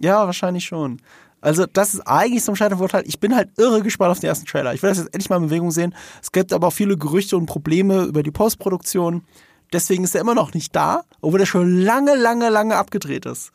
Ja, 0.00 0.26
wahrscheinlich 0.26 0.64
schon. 0.64 1.00
Also, 1.40 1.66
das 1.66 1.94
ist 1.94 2.00
eigentlich 2.00 2.44
zum 2.44 2.54
Scheitern 2.54 2.78
verurteilt. 2.78 3.06
Ich 3.08 3.18
bin 3.18 3.34
halt 3.34 3.50
irre 3.58 3.82
gespannt 3.82 4.12
auf 4.12 4.20
den 4.20 4.28
ersten 4.28 4.46
Trailer. 4.46 4.74
Ich 4.74 4.82
will 4.82 4.90
das 4.90 4.98
jetzt 4.98 5.12
endlich 5.12 5.28
mal 5.28 5.36
in 5.36 5.46
Bewegung 5.46 5.72
sehen. 5.72 5.92
Es 6.22 6.30
gibt 6.30 6.52
aber 6.52 6.68
auch 6.68 6.72
viele 6.72 6.96
Gerüchte 6.96 7.36
und 7.36 7.46
Probleme 7.46 8.04
über 8.04 8.22
die 8.22 8.30
Postproduktion. 8.30 9.24
Deswegen 9.72 10.04
ist 10.04 10.14
er 10.14 10.20
immer 10.20 10.36
noch 10.36 10.54
nicht 10.54 10.74
da, 10.76 11.02
obwohl 11.20 11.40
er 11.40 11.46
schon 11.46 11.80
lange, 11.80 12.14
lange, 12.14 12.48
lange 12.48 12.76
abgedreht 12.76 13.26
ist. 13.26 13.50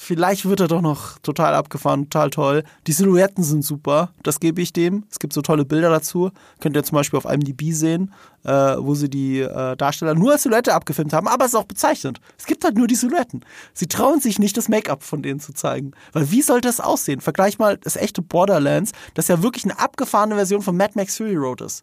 Vielleicht 0.00 0.48
wird 0.48 0.60
er 0.60 0.68
doch 0.68 0.80
noch 0.80 1.18
total 1.18 1.54
abgefahren, 1.54 2.04
total 2.04 2.30
toll. 2.30 2.64
Die 2.86 2.92
Silhouetten 2.92 3.42
sind 3.42 3.64
super, 3.64 4.12
das 4.22 4.38
gebe 4.38 4.62
ich 4.62 4.72
dem. 4.72 5.02
Es 5.10 5.18
gibt 5.18 5.32
so 5.32 5.42
tolle 5.42 5.64
Bilder 5.64 5.90
dazu. 5.90 6.30
Könnt 6.60 6.76
ihr 6.76 6.84
zum 6.84 6.94
Beispiel 6.94 7.16
auf 7.16 7.24
IMDb 7.24 7.72
sehen, 7.72 8.14
äh, 8.44 8.76
wo 8.78 8.94
sie 8.94 9.10
die 9.10 9.40
äh, 9.40 9.76
Darsteller 9.76 10.14
nur 10.14 10.30
als 10.30 10.44
Silhouette 10.44 10.72
abgefilmt 10.72 11.12
haben, 11.12 11.26
aber 11.26 11.46
es 11.46 11.50
ist 11.50 11.58
auch 11.58 11.64
bezeichnet. 11.64 12.20
Es 12.38 12.46
gibt 12.46 12.62
halt 12.62 12.76
nur 12.76 12.86
die 12.86 12.94
Silhouetten. 12.94 13.44
Sie 13.74 13.88
trauen 13.88 14.20
sich 14.20 14.38
nicht, 14.38 14.56
das 14.56 14.68
Make-up 14.68 15.02
von 15.02 15.20
denen 15.20 15.40
zu 15.40 15.52
zeigen. 15.52 15.90
Weil 16.12 16.30
wie 16.30 16.42
sollte 16.42 16.68
das 16.68 16.78
aussehen? 16.78 17.20
Vergleich 17.20 17.58
mal 17.58 17.76
das 17.78 17.96
echte 17.96 18.22
Borderlands, 18.22 18.92
das 19.14 19.26
ja 19.26 19.42
wirklich 19.42 19.64
eine 19.64 19.80
abgefahrene 19.80 20.36
Version 20.36 20.62
von 20.62 20.76
Mad 20.76 20.92
Max 20.94 21.16
Fury 21.16 21.34
Road 21.34 21.60
ist. 21.60 21.82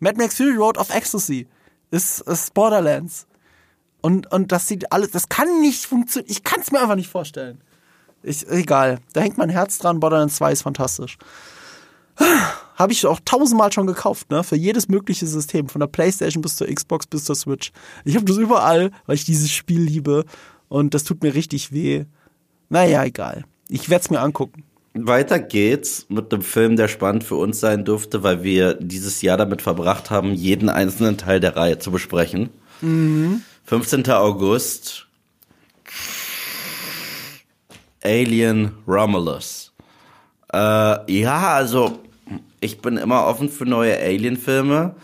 Mad 0.00 0.16
Max 0.16 0.34
Fury 0.34 0.56
Road 0.56 0.78
of 0.78 0.88
Ecstasy 0.88 1.46
ist, 1.90 2.20
ist 2.22 2.54
Borderlands. 2.54 3.26
Und, 4.02 4.30
und 4.32 4.52
das 4.52 4.66
sieht 4.68 4.92
alles, 4.92 5.10
das 5.10 5.28
kann 5.28 5.60
nicht 5.60 5.86
funktionieren. 5.86 6.30
Ich 6.30 6.44
kann 6.44 6.60
es 6.60 6.70
mir 6.70 6.80
einfach 6.80 6.96
nicht 6.96 7.10
vorstellen. 7.10 7.60
Ich, 8.22 8.48
egal, 8.48 8.98
da 9.12 9.20
hängt 9.20 9.38
mein 9.38 9.48
Herz 9.48 9.78
dran. 9.78 10.00
Borderlands 10.00 10.36
2 10.36 10.52
ist 10.52 10.62
fantastisch. 10.62 11.18
Habe 12.76 12.92
ich 12.92 13.04
auch 13.06 13.20
tausendmal 13.24 13.72
schon 13.72 13.86
gekauft, 13.86 14.30
ne? 14.30 14.42
Für 14.42 14.56
jedes 14.56 14.88
mögliche 14.88 15.26
System. 15.26 15.68
Von 15.68 15.80
der 15.80 15.86
Playstation 15.86 16.42
bis 16.42 16.56
zur 16.56 16.66
Xbox 16.66 17.06
bis 17.06 17.24
zur 17.24 17.34
Switch. 17.34 17.72
Ich 18.04 18.16
habe 18.16 18.24
das 18.24 18.38
überall, 18.38 18.90
weil 19.04 19.16
ich 19.16 19.26
dieses 19.26 19.50
Spiel 19.50 19.82
liebe. 19.82 20.24
Und 20.68 20.94
das 20.94 21.04
tut 21.04 21.22
mir 21.22 21.34
richtig 21.34 21.72
weh. 21.72 22.04
Naja, 22.70 23.04
egal. 23.04 23.44
Ich 23.68 23.90
werde 23.90 24.02
es 24.02 24.10
mir 24.10 24.20
angucken. 24.20 24.64
Weiter 24.94 25.38
geht's 25.38 26.06
mit 26.08 26.32
einem 26.32 26.42
Film, 26.42 26.76
der 26.76 26.88
spannend 26.88 27.22
für 27.22 27.36
uns 27.36 27.60
sein 27.60 27.84
dürfte, 27.84 28.22
weil 28.22 28.42
wir 28.42 28.74
dieses 28.74 29.22
Jahr 29.22 29.36
damit 29.36 29.62
verbracht 29.62 30.10
haben, 30.10 30.34
jeden 30.34 30.68
einzelnen 30.68 31.16
Teil 31.16 31.38
der 31.38 31.56
Reihe 31.56 31.78
zu 31.78 31.90
besprechen. 31.90 32.48
Mhm. 32.80 33.42
15. 33.70 34.10
August. 34.10 35.06
Alien 38.02 38.72
Romulus. 38.84 39.72
Äh, 40.52 40.56
ja, 41.20 41.54
also 41.54 42.00
ich 42.58 42.80
bin 42.80 42.96
immer 42.96 43.26
offen 43.26 43.48
für 43.48 43.66
neue 43.66 43.96
Alien-Filme. 43.96 44.96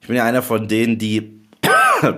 Ich 0.00 0.06
bin 0.06 0.16
ja 0.16 0.24
einer 0.24 0.40
von 0.40 0.68
denen, 0.68 0.96
die 0.96 1.38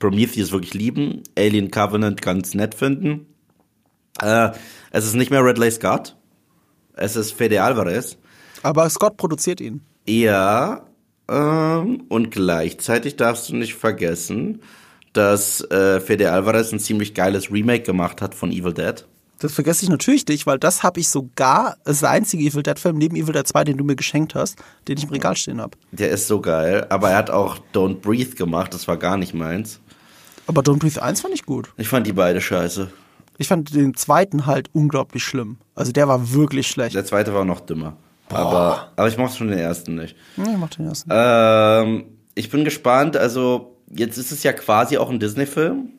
Prometheus 0.00 0.50
wirklich 0.50 0.74
lieben, 0.74 1.22
Alien 1.38 1.70
Covenant 1.70 2.20
ganz 2.20 2.54
nett 2.54 2.74
finden. 2.74 3.26
Äh, 4.20 4.50
es 4.90 5.06
ist 5.06 5.14
nicht 5.14 5.30
mehr 5.30 5.44
Ridley 5.44 5.70
Scott. 5.70 6.16
Es 6.94 7.14
ist 7.14 7.30
Fede 7.30 7.62
Alvarez. 7.62 8.16
Aber 8.64 8.90
Scott 8.90 9.16
produziert 9.16 9.60
ihn. 9.60 9.80
Ja, 10.08 10.88
ähm, 11.28 12.02
und 12.08 12.32
gleichzeitig 12.32 13.14
darfst 13.14 13.48
du 13.48 13.54
nicht 13.54 13.74
vergessen, 13.74 14.60
dass 15.14 15.62
äh, 15.70 16.00
Fede 16.00 16.30
Alvarez 16.30 16.72
ein 16.72 16.78
ziemlich 16.80 17.14
geiles 17.14 17.50
Remake 17.50 17.84
gemacht 17.84 18.20
hat 18.20 18.34
von 18.34 18.52
Evil 18.52 18.74
Dead. 18.74 19.04
Das 19.38 19.52
vergesse 19.52 19.84
ich 19.84 19.88
natürlich 19.88 20.26
nicht, 20.28 20.46
weil 20.46 20.58
das 20.58 20.82
habe 20.82 21.00
ich 21.00 21.08
sogar, 21.08 21.76
das 21.84 21.96
ist 21.96 22.02
der 22.02 22.10
einzige 22.10 22.44
Evil 22.44 22.62
Dead 22.62 22.78
Film 22.78 22.98
neben 22.98 23.16
Evil 23.16 23.32
Dead 23.32 23.46
2, 23.46 23.64
den 23.64 23.76
du 23.76 23.84
mir 23.84 23.96
geschenkt 23.96 24.34
hast, 24.34 24.58
den 24.86 24.96
ich 24.98 25.04
im 25.04 25.10
Regal 25.10 25.36
stehen 25.36 25.60
habe. 25.60 25.76
Der 25.92 26.10
ist 26.10 26.28
so 26.28 26.40
geil, 26.40 26.86
aber 26.88 27.10
er 27.10 27.16
hat 27.16 27.30
auch 27.30 27.58
Don't 27.72 27.96
Breathe 27.96 28.36
gemacht, 28.36 28.74
das 28.74 28.86
war 28.86 28.96
gar 28.96 29.16
nicht 29.16 29.34
meins. 29.34 29.80
Aber 30.46 30.62
Don't 30.62 30.78
Breathe 30.78 31.02
1 31.02 31.20
fand 31.20 31.34
ich 31.34 31.44
gut. 31.44 31.72
Ich 31.76 31.88
fand 31.88 32.06
die 32.06 32.12
beide 32.12 32.40
scheiße. 32.40 32.90
Ich 33.38 33.48
fand 33.48 33.74
den 33.74 33.94
zweiten 33.94 34.46
halt 34.46 34.70
unglaublich 34.72 35.24
schlimm. 35.24 35.56
Also 35.74 35.90
der 35.90 36.06
war 36.06 36.32
wirklich 36.32 36.68
schlecht. 36.68 36.94
Der 36.94 37.04
zweite 37.04 37.34
war 37.34 37.44
noch 37.44 37.60
dümmer. 37.60 37.96
Aber, 38.30 38.92
aber 38.96 39.08
ich 39.08 39.18
mochte 39.18 39.36
schon 39.36 39.48
den 39.48 39.58
ersten 39.58 39.96
nicht. 39.96 40.16
Ja, 40.36 40.44
ich 40.44 40.56
mochte 40.56 40.78
den 40.78 40.88
ersten. 40.88 41.10
Ähm, 41.12 42.04
ich 42.34 42.50
bin 42.50 42.64
gespannt. 42.64 43.16
Also, 43.16 43.73
jetzt 43.90 44.18
ist 44.18 44.32
es 44.32 44.42
ja 44.42 44.52
quasi 44.52 44.98
auch 44.98 45.10
ein 45.10 45.20
Disney-Film. 45.20 45.90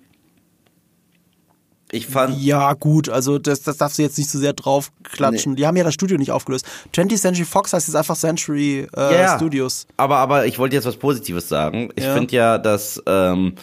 Ich 1.92 2.08
fand. 2.08 2.42
Ja, 2.42 2.74
gut, 2.74 3.10
also 3.10 3.38
das, 3.38 3.62
das 3.62 3.78
darfst 3.78 4.00
du 4.00 4.02
jetzt 4.02 4.18
nicht 4.18 4.30
so 4.30 4.40
sehr 4.40 4.54
draufklatschen. 4.54 5.54
Nee. 5.54 5.58
Die 5.58 5.68
haben 5.68 5.78
ja 5.78 5.84
das 5.84 5.94
Studio 5.94 6.18
nicht 6.18 6.32
aufgelöst. 6.32 6.66
20th 6.94 7.20
Century 7.20 7.46
Fox 7.46 7.74
heißt 7.74 7.88
jetzt 7.88 7.96
einfach 7.96 8.18
Century 8.18 8.88
äh, 8.96 9.14
ja, 9.14 9.36
Studios. 9.38 9.86
Aber, 9.98 10.18
aber 10.18 10.46
ich 10.46 10.58
wollte 10.58 10.76
jetzt 10.76 10.86
was 10.86 10.98
Positives 10.98 11.48
sagen. 11.48 11.90
Ich 11.96 12.04
ja. 12.04 12.14
finde 12.14 12.36
ja, 12.36 12.58
dass 12.58 13.02
ähm, 13.06 13.54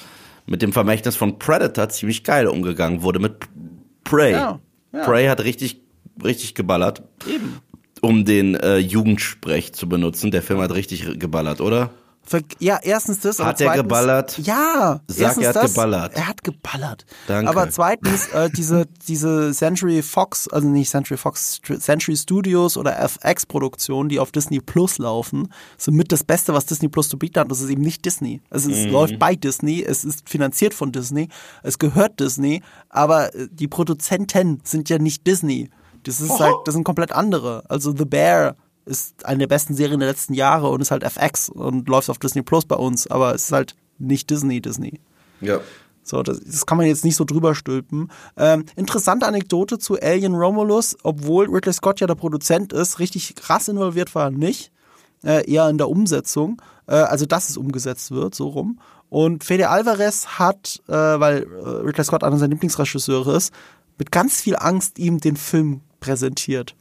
mit 0.47 0.63
dem 0.63 0.73
Vermächtnis 0.73 1.17
von 1.17 1.39
Predator 1.39 1.89
ziemlich 1.89 2.23
geil 2.23 2.47
umgegangen 2.47 3.03
wurde 3.03 3.19
mit 3.19 3.35
Prey. 4.05 4.33
Ja, 4.33 4.61
ja. 4.93 5.05
Prey 5.05 5.27
hat 5.27 5.43
richtig, 5.43 5.81
richtig 6.23 6.55
geballert. 6.55 7.03
Eben. 7.29 7.59
Um 8.01 8.25
den 8.25 8.55
äh, 8.55 8.79
Jugendsprech 8.79 9.75
zu 9.75 9.89
benutzen. 9.89 10.31
Der 10.31 10.43
Film 10.43 10.61
hat 10.61 10.73
richtig 10.73 11.19
geballert, 11.19 11.61
oder? 11.61 11.91
Ja, 12.61 12.79
erstens 12.83 13.21
das. 13.21 13.39
Hat 13.41 13.61
er 13.61 13.75
geballert? 13.75 14.39
Ja. 14.39 15.01
Sag, 15.07 15.37
er 15.39 15.49
hat 15.49 15.57
das, 15.57 15.75
geballert. 15.75 16.15
Er 16.15 16.29
hat 16.29 16.43
geballert. 16.43 17.05
Danke. 17.27 17.51
Aber 17.51 17.69
zweitens, 17.71 18.29
äh, 18.29 18.49
diese, 18.51 18.87
diese 19.09 19.53
Century 19.53 20.03
Fox, 20.03 20.49
also 20.49 20.69
nicht 20.69 20.91
Century 20.91 21.17
Fox, 21.17 21.61
Century 21.79 22.17
Studios 22.17 22.77
oder 22.77 22.99
FX-Produktionen, 22.99 24.09
die 24.09 24.19
auf 24.19 24.31
Disney 24.31 24.61
Plus 24.61 24.99
laufen, 24.99 25.53
sind 25.77 25.95
mit 25.95 26.13
das 26.13 26.25
Beste, 26.25 26.55
was 26.55 26.65
Disney 26.65 26.89
Plus 26.89 27.09
zu 27.09 27.19
bieten 27.19 27.41
hat. 27.41 27.51
Das 27.51 27.61
ist 27.61 27.69
eben 27.69 27.83
nicht 27.83 28.05
Disney. 28.05 28.41
Also 28.51 28.71
es 28.71 28.87
mhm. 28.87 28.93
läuft 28.93 29.19
bei 29.19 29.35
Disney, 29.35 29.83
es 29.83 30.05
ist 30.05 30.29
finanziert 30.29 30.75
von 30.75 30.93
Disney, 30.93 31.29
es 31.63 31.79
gehört 31.79 32.21
Disney, 32.21 32.63
aber 32.89 33.35
äh, 33.35 33.49
die 33.51 33.69
Produzenten 33.69 34.61
sind 34.65 34.89
ja 34.89 34.99
nicht 34.99 35.27
Disney. 35.27 35.71
Das 36.05 36.21
ist 36.21 36.31
oh. 36.31 36.41
halt, 36.41 36.55
das 36.65 36.75
sind 36.75 36.85
komplett 36.85 37.13
andere. 37.13 37.65
Also 37.69 37.95
The 37.97 38.05
Bear 38.05 38.57
ist 38.85 39.25
eine 39.25 39.39
der 39.39 39.47
besten 39.47 39.75
Serien 39.75 40.01
der 40.01 40.09
letzten 40.09 40.35
Jahre 40.35 40.69
und 40.71 40.81
ist 40.81 40.91
halt 40.91 41.05
FX 41.05 41.49
und 41.49 41.89
läuft 41.89 42.11
auf 42.11 42.19
Disney 42.19 42.43
Plus 42.43 42.65
bei 42.65 42.77
uns, 42.77 43.07
aber 43.07 43.35
es 43.35 43.45
ist 43.45 43.53
halt 43.53 43.77
nicht 43.99 44.31
Disney, 44.31 44.61
Disney. 44.61 45.01
Ja. 45.41 45.61
So, 46.03 46.23
das, 46.23 46.41
das 46.41 46.67
kann 46.67 46.79
man 46.79 46.87
jetzt 46.87 47.05
nicht 47.05 47.17
so 47.17 47.25
drüber 47.25 47.55
stülpen. 47.55 48.11
Ähm, 48.37 48.65
interessante 48.75 49.27
Anekdote 49.27 49.79
zu 49.79 50.01
Alien 50.01 50.35
Romulus, 50.35 50.97
obwohl 51.05 51.49
Ridley 51.49 51.73
Scott 51.73 52.01
ja 52.01 52.09
der 52.09 52.17
Produzent 52.17 52.73
ist, 52.73 52.99
richtig 52.99 53.37
krass 53.37 53.69
involviert 53.69 54.15
war 54.15 54.25
er 54.25 54.31
nicht, 54.31 54.73
äh, 55.23 55.49
eher 55.49 55.69
in 55.69 55.79
der 55.79 55.89
Umsetzung, 55.89 56.61
äh, 56.89 56.95
also 56.95 57.25
dass 57.25 57.49
es 57.49 57.57
umgesetzt 57.57 58.11
wird, 58.11 58.35
so 58.35 58.49
rum. 58.49 58.81
Und 59.09 59.45
Fede 59.45 59.69
Alvarez 59.69 60.27
hat, 60.39 60.83
äh, 60.89 60.93
weil 60.93 61.43
äh, 61.43 61.69
Ridley 61.87 62.05
Scott 62.05 62.25
einer 62.25 62.39
seiner 62.39 62.51
Lieblingsregisseure 62.51 63.37
ist, 63.37 63.53
mit 63.99 64.11
ganz 64.11 64.41
viel 64.41 64.57
Angst 64.57 64.99
ihm 64.99 65.21
den 65.21 65.37
Film 65.37 65.83
präsentiert 66.01 66.75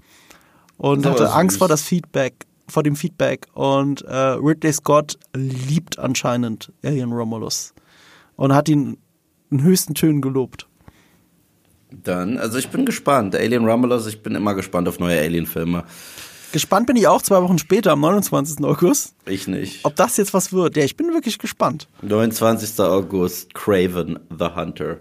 und 0.82 1.06
hatte 1.06 1.32
Angst 1.32 1.60
vor 1.60 1.68
das 1.68 1.84
Feedback, 1.84 2.48
vor 2.68 2.82
dem 2.82 2.96
Feedback. 2.96 3.46
Und 3.54 4.02
äh, 4.02 4.16
Ridley 4.16 4.74
Scott 4.74 5.20
liebt 5.36 6.00
anscheinend 6.00 6.72
Alien 6.84 7.12
Romulus 7.12 7.74
und 8.36 8.54
hat 8.56 8.68
ihn 8.68 8.98
in 9.52 9.62
höchsten 9.62 9.94
Tönen 9.94 10.22
gelobt. 10.22 10.68
Dann, 11.92 12.38
also 12.38 12.58
ich 12.58 12.70
bin 12.70 12.86
gespannt. 12.86 13.36
Alien 13.36 13.66
Romulus, 13.66 14.08
ich 14.08 14.24
bin 14.24 14.34
immer 14.34 14.56
gespannt 14.56 14.88
auf 14.88 14.98
neue 14.98 15.20
Alien-Filme. 15.20 15.84
Gespannt 16.52 16.88
bin 16.88 16.96
ich 16.96 17.08
auch 17.08 17.22
zwei 17.22 17.42
Wochen 17.44 17.60
später, 17.60 17.92
am 17.92 18.02
29. 18.02 18.64
August. 18.66 19.14
Ich 19.26 19.48
nicht. 19.48 19.86
Ob 19.86 19.96
das 19.96 20.18
jetzt 20.18 20.34
was 20.34 20.52
wird. 20.52 20.76
Ja, 20.78 20.84
ich 20.84 20.98
bin 20.98 21.14
wirklich 21.14 21.38
gespannt. 21.38 21.88
29. 22.02 22.80
August, 22.80 23.54
Craven 23.54 24.20
the 24.38 24.48
Hunter. 24.56 24.98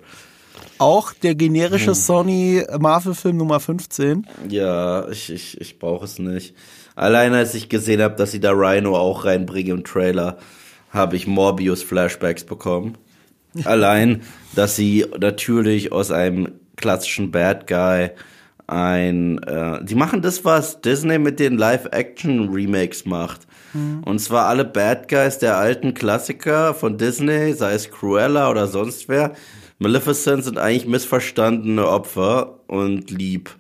Auch 0.79 1.13
der 1.13 1.35
generische 1.35 1.89
hm. 1.89 1.95
Sony 1.95 2.65
Marvel-Film 2.79 3.37
Nummer 3.37 3.61
15. 3.61 4.27
Ja, 4.49 5.09
ich, 5.09 5.31
ich, 5.31 5.61
ich 5.61 5.79
brauche 5.79 6.05
es 6.05 6.19
nicht. 6.19 6.55
Allein 6.95 7.35
als 7.35 7.55
ich 7.55 7.69
gesehen 7.69 8.03
habe, 8.03 8.17
dass 8.17 8.33
sie 8.33 8.41
da 8.41 8.53
Rhino 8.53 8.97
auch 8.97 9.25
reinbringen 9.25 9.79
im 9.79 9.85
Trailer, 9.85 10.39
habe 10.91 11.17
ich 11.17 11.27
Morbius-Flashbacks 11.27 12.45
bekommen. 12.45 12.99
Allein, 13.65 14.23
dass 14.55 14.77
sie 14.77 15.07
natürlich 15.19 15.93
aus 15.93 16.11
einem 16.11 16.53
klassischen 16.77 17.31
Bad 17.31 17.67
Guy 17.67 18.11
ein, 18.67 19.43
äh, 19.43 19.85
die 19.85 19.97
machen 19.97 20.23
das, 20.23 20.45
was 20.45 20.81
Disney 20.81 21.19
mit 21.19 21.41
den 21.41 21.59
Live-Action-Remakes 21.59 23.05
macht. 23.05 23.47
Mhm. 23.73 24.03
Und 24.05 24.21
zwar 24.21 24.47
alle 24.47 24.65
Bad 24.65 25.09
Guys 25.09 25.39
der 25.39 25.57
alten 25.57 25.95
Klassiker 25.95 26.75
von 26.75 26.97
Disney, 26.97 27.53
sei 27.53 27.73
es 27.73 27.91
Cruella 27.91 28.51
oder 28.51 28.69
sonst 28.69 29.09
wer, 29.09 29.33
Maleficent 29.81 30.45
sind 30.45 30.59
eigentlich 30.59 30.87
missverstandene 30.87 31.89
Opfer 31.89 32.61
und 32.69 33.11
lieb. 33.11 33.51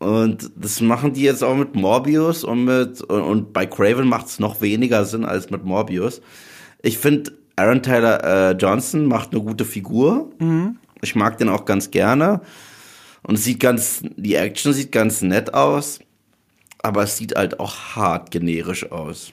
Und 0.00 0.50
das 0.56 0.80
machen 0.80 1.12
die 1.14 1.22
jetzt 1.22 1.44
auch 1.44 1.54
mit 1.54 1.76
Morbius 1.76 2.42
und 2.42 2.64
mit 2.64 3.00
und, 3.02 3.22
und 3.22 3.52
bei 3.52 3.64
Craven 3.64 4.06
macht 4.08 4.26
es 4.26 4.40
noch 4.40 4.60
weniger 4.60 5.04
Sinn 5.04 5.24
als 5.24 5.50
mit 5.50 5.64
Morbius. 5.64 6.20
Ich 6.82 6.98
finde 6.98 7.32
Aaron 7.54 7.82
Taylor 7.82 8.24
äh, 8.24 8.50
Johnson 8.56 9.06
macht 9.06 9.32
eine 9.32 9.42
gute 9.42 9.64
Figur. 9.64 10.28
Mhm. 10.40 10.76
Ich 11.00 11.14
mag 11.14 11.38
den 11.38 11.48
auch 11.48 11.64
ganz 11.64 11.92
gerne. 11.92 12.40
Und 13.22 13.36
sieht 13.36 13.60
ganz, 13.60 14.02
die 14.16 14.34
Action 14.34 14.72
sieht 14.72 14.90
ganz 14.90 15.22
nett 15.22 15.54
aus, 15.54 16.00
aber 16.82 17.04
es 17.04 17.16
sieht 17.16 17.36
halt 17.36 17.60
auch 17.60 17.94
hart 17.94 18.32
generisch 18.32 18.90
aus. 18.90 19.32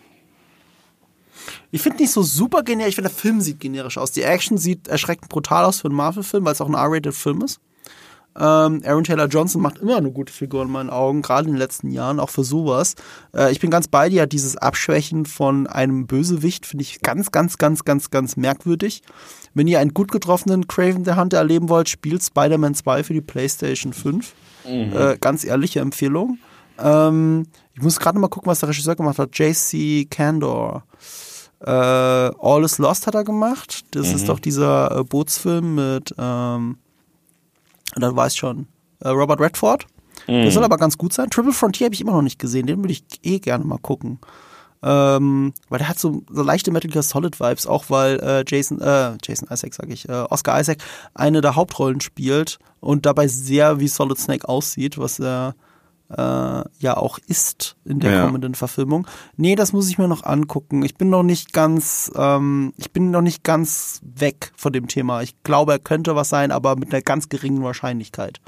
Ich 1.72 1.82
finde 1.82 2.02
nicht 2.02 2.12
so 2.12 2.22
super 2.22 2.64
generisch, 2.64 2.90
ich 2.90 2.96
finde 2.96 3.10
der 3.10 3.18
Film 3.18 3.42
sieht 3.42 3.60
generisch 3.60 3.98
aus. 3.98 4.12
Die 4.12 4.24
Action 4.24 4.58
sieht 4.58 4.88
erschreckend 4.88 5.30
brutal 5.30 5.66
aus 5.66 5.82
für 5.82 5.88
einen 5.88 5.96
Marvel-Film, 5.96 6.46
weil 6.46 6.54
es 6.54 6.62
auch 6.62 6.68
ein 6.68 6.74
R-Rated-Film 6.74 7.42
ist. 7.42 7.60
Ähm, 8.34 8.82
Aaron 8.86 9.04
Taylor 9.04 9.28
Johnson 9.28 9.62
macht 9.62 9.80
immer 9.80 9.98
eine 9.98 10.12
gute 10.12 10.32
Figur 10.32 10.64
in 10.64 10.72
meinen 10.72 10.90
Augen, 10.90 11.22
gerade 11.22 11.48
in 11.48 11.54
den 11.54 11.60
letzten 11.60 11.92
Jahren, 11.92 12.20
auch 12.20 12.30
für 12.30 12.46
sowas. 12.46 12.96
Äh, 13.36 13.52
ich 13.52 13.60
bin 13.60 13.70
ganz 13.70 13.90
bei 13.90 14.08
dir, 14.08 14.26
dieses 14.26 14.56
Abschwächen 14.56 15.26
von 15.26 15.68
einem 15.68 16.08
Bösewicht 16.08 16.66
finde 16.66 16.84
ich 16.84 17.02
ganz, 17.02 17.32
ganz, 17.32 17.58
ganz, 17.58 17.84
ganz, 17.84 18.10
ganz 18.10 18.38
merkwürdig. 18.38 19.02
Wenn 19.54 19.68
ihr 19.68 19.80
einen 19.80 19.94
gut 19.94 20.12
getroffenen 20.12 20.68
Craven 20.68 21.04
the 21.04 21.16
Hunter 21.16 21.40
erleben 21.40 21.68
wollt, 21.68 21.90
spielt 21.90 22.24
Spider-Man 22.24 22.74
2 22.74 23.04
für 23.04 23.14
die 23.14 23.22
PlayStation 23.22 23.92
5. 23.92 24.34
Mhm. 24.66 24.94
Äh, 24.96 25.18
ganz 25.20 25.44
ehrliche 25.44 25.82
Empfehlung. 25.82 26.38
Ähm, 26.80 27.48
ich 27.74 27.82
muss 27.82 28.00
gerade 28.00 28.18
mal 28.18 28.30
gucken, 28.30 28.50
was 28.50 28.60
der 28.60 28.70
Regisseur 28.70 28.96
gemacht 28.96 29.20
hat. 29.20 29.38
JC 29.38 30.10
Candor. 30.10 30.86
Äh, 31.64 31.70
All 31.70 32.64
is 32.64 32.78
Lost 32.78 33.08
hat 33.08 33.16
er 33.16 33.24
gemacht. 33.24 33.86
Das 33.92 34.10
mhm. 34.10 34.16
ist 34.16 34.30
doch 34.30 34.40
dieser 34.40 35.00
äh, 35.00 35.04
Bootsfilm 35.04 35.76
mit, 35.76 36.14
ähm, 36.18 36.78
dann 37.96 38.16
weiß 38.16 38.36
schon, 38.36 38.68
äh, 39.00 39.10
Robert 39.10 39.40
Redford. 39.40 39.86
Mhm. 40.28 40.44
Der 40.44 40.52
soll 40.52 40.64
aber 40.64 40.78
ganz 40.78 40.98
gut 40.98 41.14
sein. 41.14 41.30
Triple 41.30 41.54
Frontier 41.54 41.86
habe 41.86 41.94
ich 41.94 42.02
immer 42.02 42.14
noch 42.14 42.22
nicht 42.22 42.40
gesehen. 42.40 42.68
Den 42.68 42.80
würde 42.80 42.94
ich 42.94 43.04
eh 43.24 43.40
gerne 43.40 43.66
mal 43.66 43.78
gucken. 43.78 44.20
Ähm, 44.84 45.54
weil 45.70 45.78
der 45.78 45.90
hat 45.90 46.00
so, 46.00 46.24
so 46.30 46.42
leichte 46.42 46.72
Metal 46.72 46.90
Gear 46.90 47.04
Solid 47.04 47.40
Vibes, 47.40 47.68
auch 47.68 47.86
weil 47.90 48.20
äh, 48.20 48.44
Jason, 48.48 48.82
äh, 48.82 49.16
Jason 49.24 49.48
Isaac, 49.52 49.76
sag 49.76 49.90
ich, 49.90 50.10
äh, 50.10 50.26
Oscar 50.30 50.60
Isaac 50.60 50.80
eine 51.14 51.42
der 51.42 51.56
Hauptrollen 51.56 52.02
spielt 52.02 52.58
und 52.80 53.06
dabei 53.06 53.28
sehr 53.28 53.80
wie 53.80 53.88
Solid 53.88 54.18
Snake 54.18 54.50
aussieht, 54.50 54.98
was 54.98 55.20
er 55.20 55.50
äh, 55.50 55.71
ja 56.18 56.98
auch 56.98 57.20
ist 57.28 57.76
in 57.86 58.00
der 58.00 58.12
ja. 58.12 58.26
kommenden 58.26 58.56
Verfilmung. 58.56 59.08
Nee, 59.38 59.56
das 59.56 59.74
muss 59.74 59.90
ich 59.90 59.98
mir 59.98 60.08
noch 60.08 60.24
angucken. 60.24 60.84
Ich 60.84 60.96
bin 60.96 61.10
noch 61.10 61.24
nicht 61.24 61.54
ganz, 61.54 62.12
ähm, 62.16 62.74
ich 62.78 62.92
bin 62.92 63.12
noch 63.12 63.22
nicht 63.22 63.44
ganz 63.44 64.02
weg 64.04 64.52
von 64.56 64.74
dem 64.74 64.88
Thema. 64.88 65.22
Ich 65.22 65.42
glaube, 65.44 65.74
er 65.74 65.80
könnte 65.80 66.16
was 66.16 66.30
sein, 66.30 66.52
aber 66.52 66.76
mit 66.76 66.94
einer 66.94 67.02
ganz 67.02 67.30
geringen 67.30 67.64
Wahrscheinlichkeit. 67.64 68.42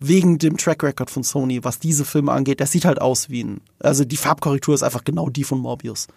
wegen 0.00 0.38
dem 0.38 0.56
Track 0.56 0.82
Record 0.82 1.10
von 1.10 1.22
Sony, 1.22 1.62
was 1.62 1.78
diese 1.78 2.06
Filme 2.06 2.32
angeht, 2.32 2.58
der 2.58 2.66
sieht 2.66 2.86
halt 2.86 3.00
aus 3.00 3.28
wie 3.28 3.44
ein. 3.44 3.60
Also 3.78 4.04
die 4.04 4.16
Farbkorrektur 4.16 4.74
ist 4.74 4.82
einfach 4.82 5.04
genau 5.04 5.28
die 5.28 5.44
von 5.44 5.60
Morbius. 5.60 6.08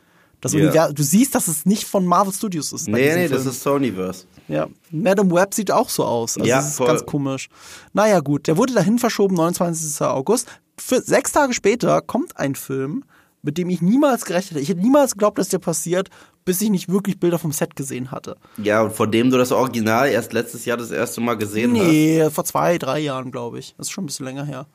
Das 0.44 0.54
yeah. 0.54 0.92
du 0.92 1.04
siehst, 1.04 1.36
dass 1.36 1.48
es 1.48 1.66
nicht 1.66 1.86
von 1.86 2.06
Marvel 2.06 2.34
Studios 2.34 2.74
ist. 2.74 2.90
Nee, 2.90 2.98
nee, 2.98 3.28
Film. 3.28 3.32
das 3.32 3.46
ist 3.46 3.64
Sonyverse. 3.64 4.26
Ja. 4.50 4.68
Madam 4.92 5.32
Web 5.32 5.54
sieht 5.54 5.72
auch 5.72 5.88
so 5.88 6.04
aus. 6.04 6.38
Also 6.38 6.50
ja, 6.50 6.58
das 6.58 6.72
ist 6.72 6.76
voll. 6.76 6.88
ganz 6.88 7.06
komisch. 7.06 7.48
Naja, 7.94 8.20
gut. 8.20 8.48
Der 8.48 8.58
wurde 8.58 8.74
dahin 8.74 9.00
verschoben, 9.00 9.36
29. 9.36 10.02
August. 10.02 10.50
Für, 10.78 11.00
sechs 11.00 11.32
Tage 11.32 11.54
später 11.54 12.02
kommt 12.02 12.36
ein 12.36 12.56
Film, 12.56 13.06
mit 13.42 13.58
dem 13.58 13.70
ich 13.70 13.82
niemals 13.82 14.26
gerechnet 14.26 14.52
hätte. 14.52 14.60
Ich 14.60 14.68
hätte 14.68 14.82
niemals 14.82 15.14
geglaubt, 15.14 15.38
dass 15.38 15.48
der 15.48 15.60
passiert, 15.60 16.10
bis 16.44 16.60
ich 16.60 16.70
nicht 16.70 16.90
wirklich 16.90 17.22
Bilder 17.22 17.40
vom 17.40 17.54
Set 17.54 17.78
gesehen 17.78 18.12
hatte. 18.12 18.36
Ja, 18.58 18.82
und 18.82 18.92
von 18.94 19.12
dem 19.12 19.30
du 19.32 19.38
das 19.38 19.54
Original 19.54 20.10
erst 20.10 20.34
letztes 20.34 20.66
Jahr 20.66 20.76
das 20.76 20.92
erste 20.92 21.22
Mal 21.22 21.36
gesehen 21.36 21.72
nee, 21.72 21.80
hast? 21.80 21.88
Nee, 21.88 22.30
vor 22.32 22.44
zwei, 22.44 22.78
drei 22.78 23.00
Jahren, 23.00 23.32
glaube 23.32 23.60
ich. 23.60 23.76
Das 23.78 23.88
ist 23.88 23.92
schon 23.92 24.04
ein 24.04 24.08
bisschen 24.08 24.26
länger 24.26 24.44
her. 24.44 24.68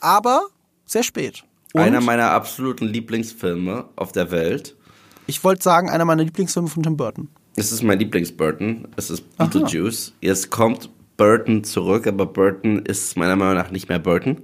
Aber 0.00 0.48
sehr 0.86 1.04
spät. 1.04 1.44
Und 1.72 1.82
Einer 1.82 2.00
meiner 2.00 2.30
absoluten 2.30 2.86
Lieblingsfilme 2.86 3.86
auf 3.96 4.12
der 4.12 4.30
Welt. 4.30 4.76
Ich 5.26 5.42
wollte 5.44 5.62
sagen, 5.62 5.90
einer 5.90 6.04
meiner 6.04 6.24
Lieblingsfilme 6.24 6.68
von 6.68 6.82
Tim 6.82 6.96
Burton. 6.96 7.28
Es 7.56 7.70
ist 7.70 7.82
mein 7.82 7.98
Lieblings-Burton. 7.98 8.88
Es 8.96 9.10
ist 9.10 9.36
Beetlejuice. 9.38 10.12
Jetzt 10.20 10.50
kommt 10.50 10.90
Burton 11.16 11.62
zurück, 11.62 12.06
aber 12.06 12.26
Burton 12.26 12.80
ist 12.80 13.16
meiner 13.16 13.36
Meinung 13.36 13.54
nach 13.54 13.70
nicht 13.70 13.88
mehr 13.88 14.00
Burton. 14.00 14.38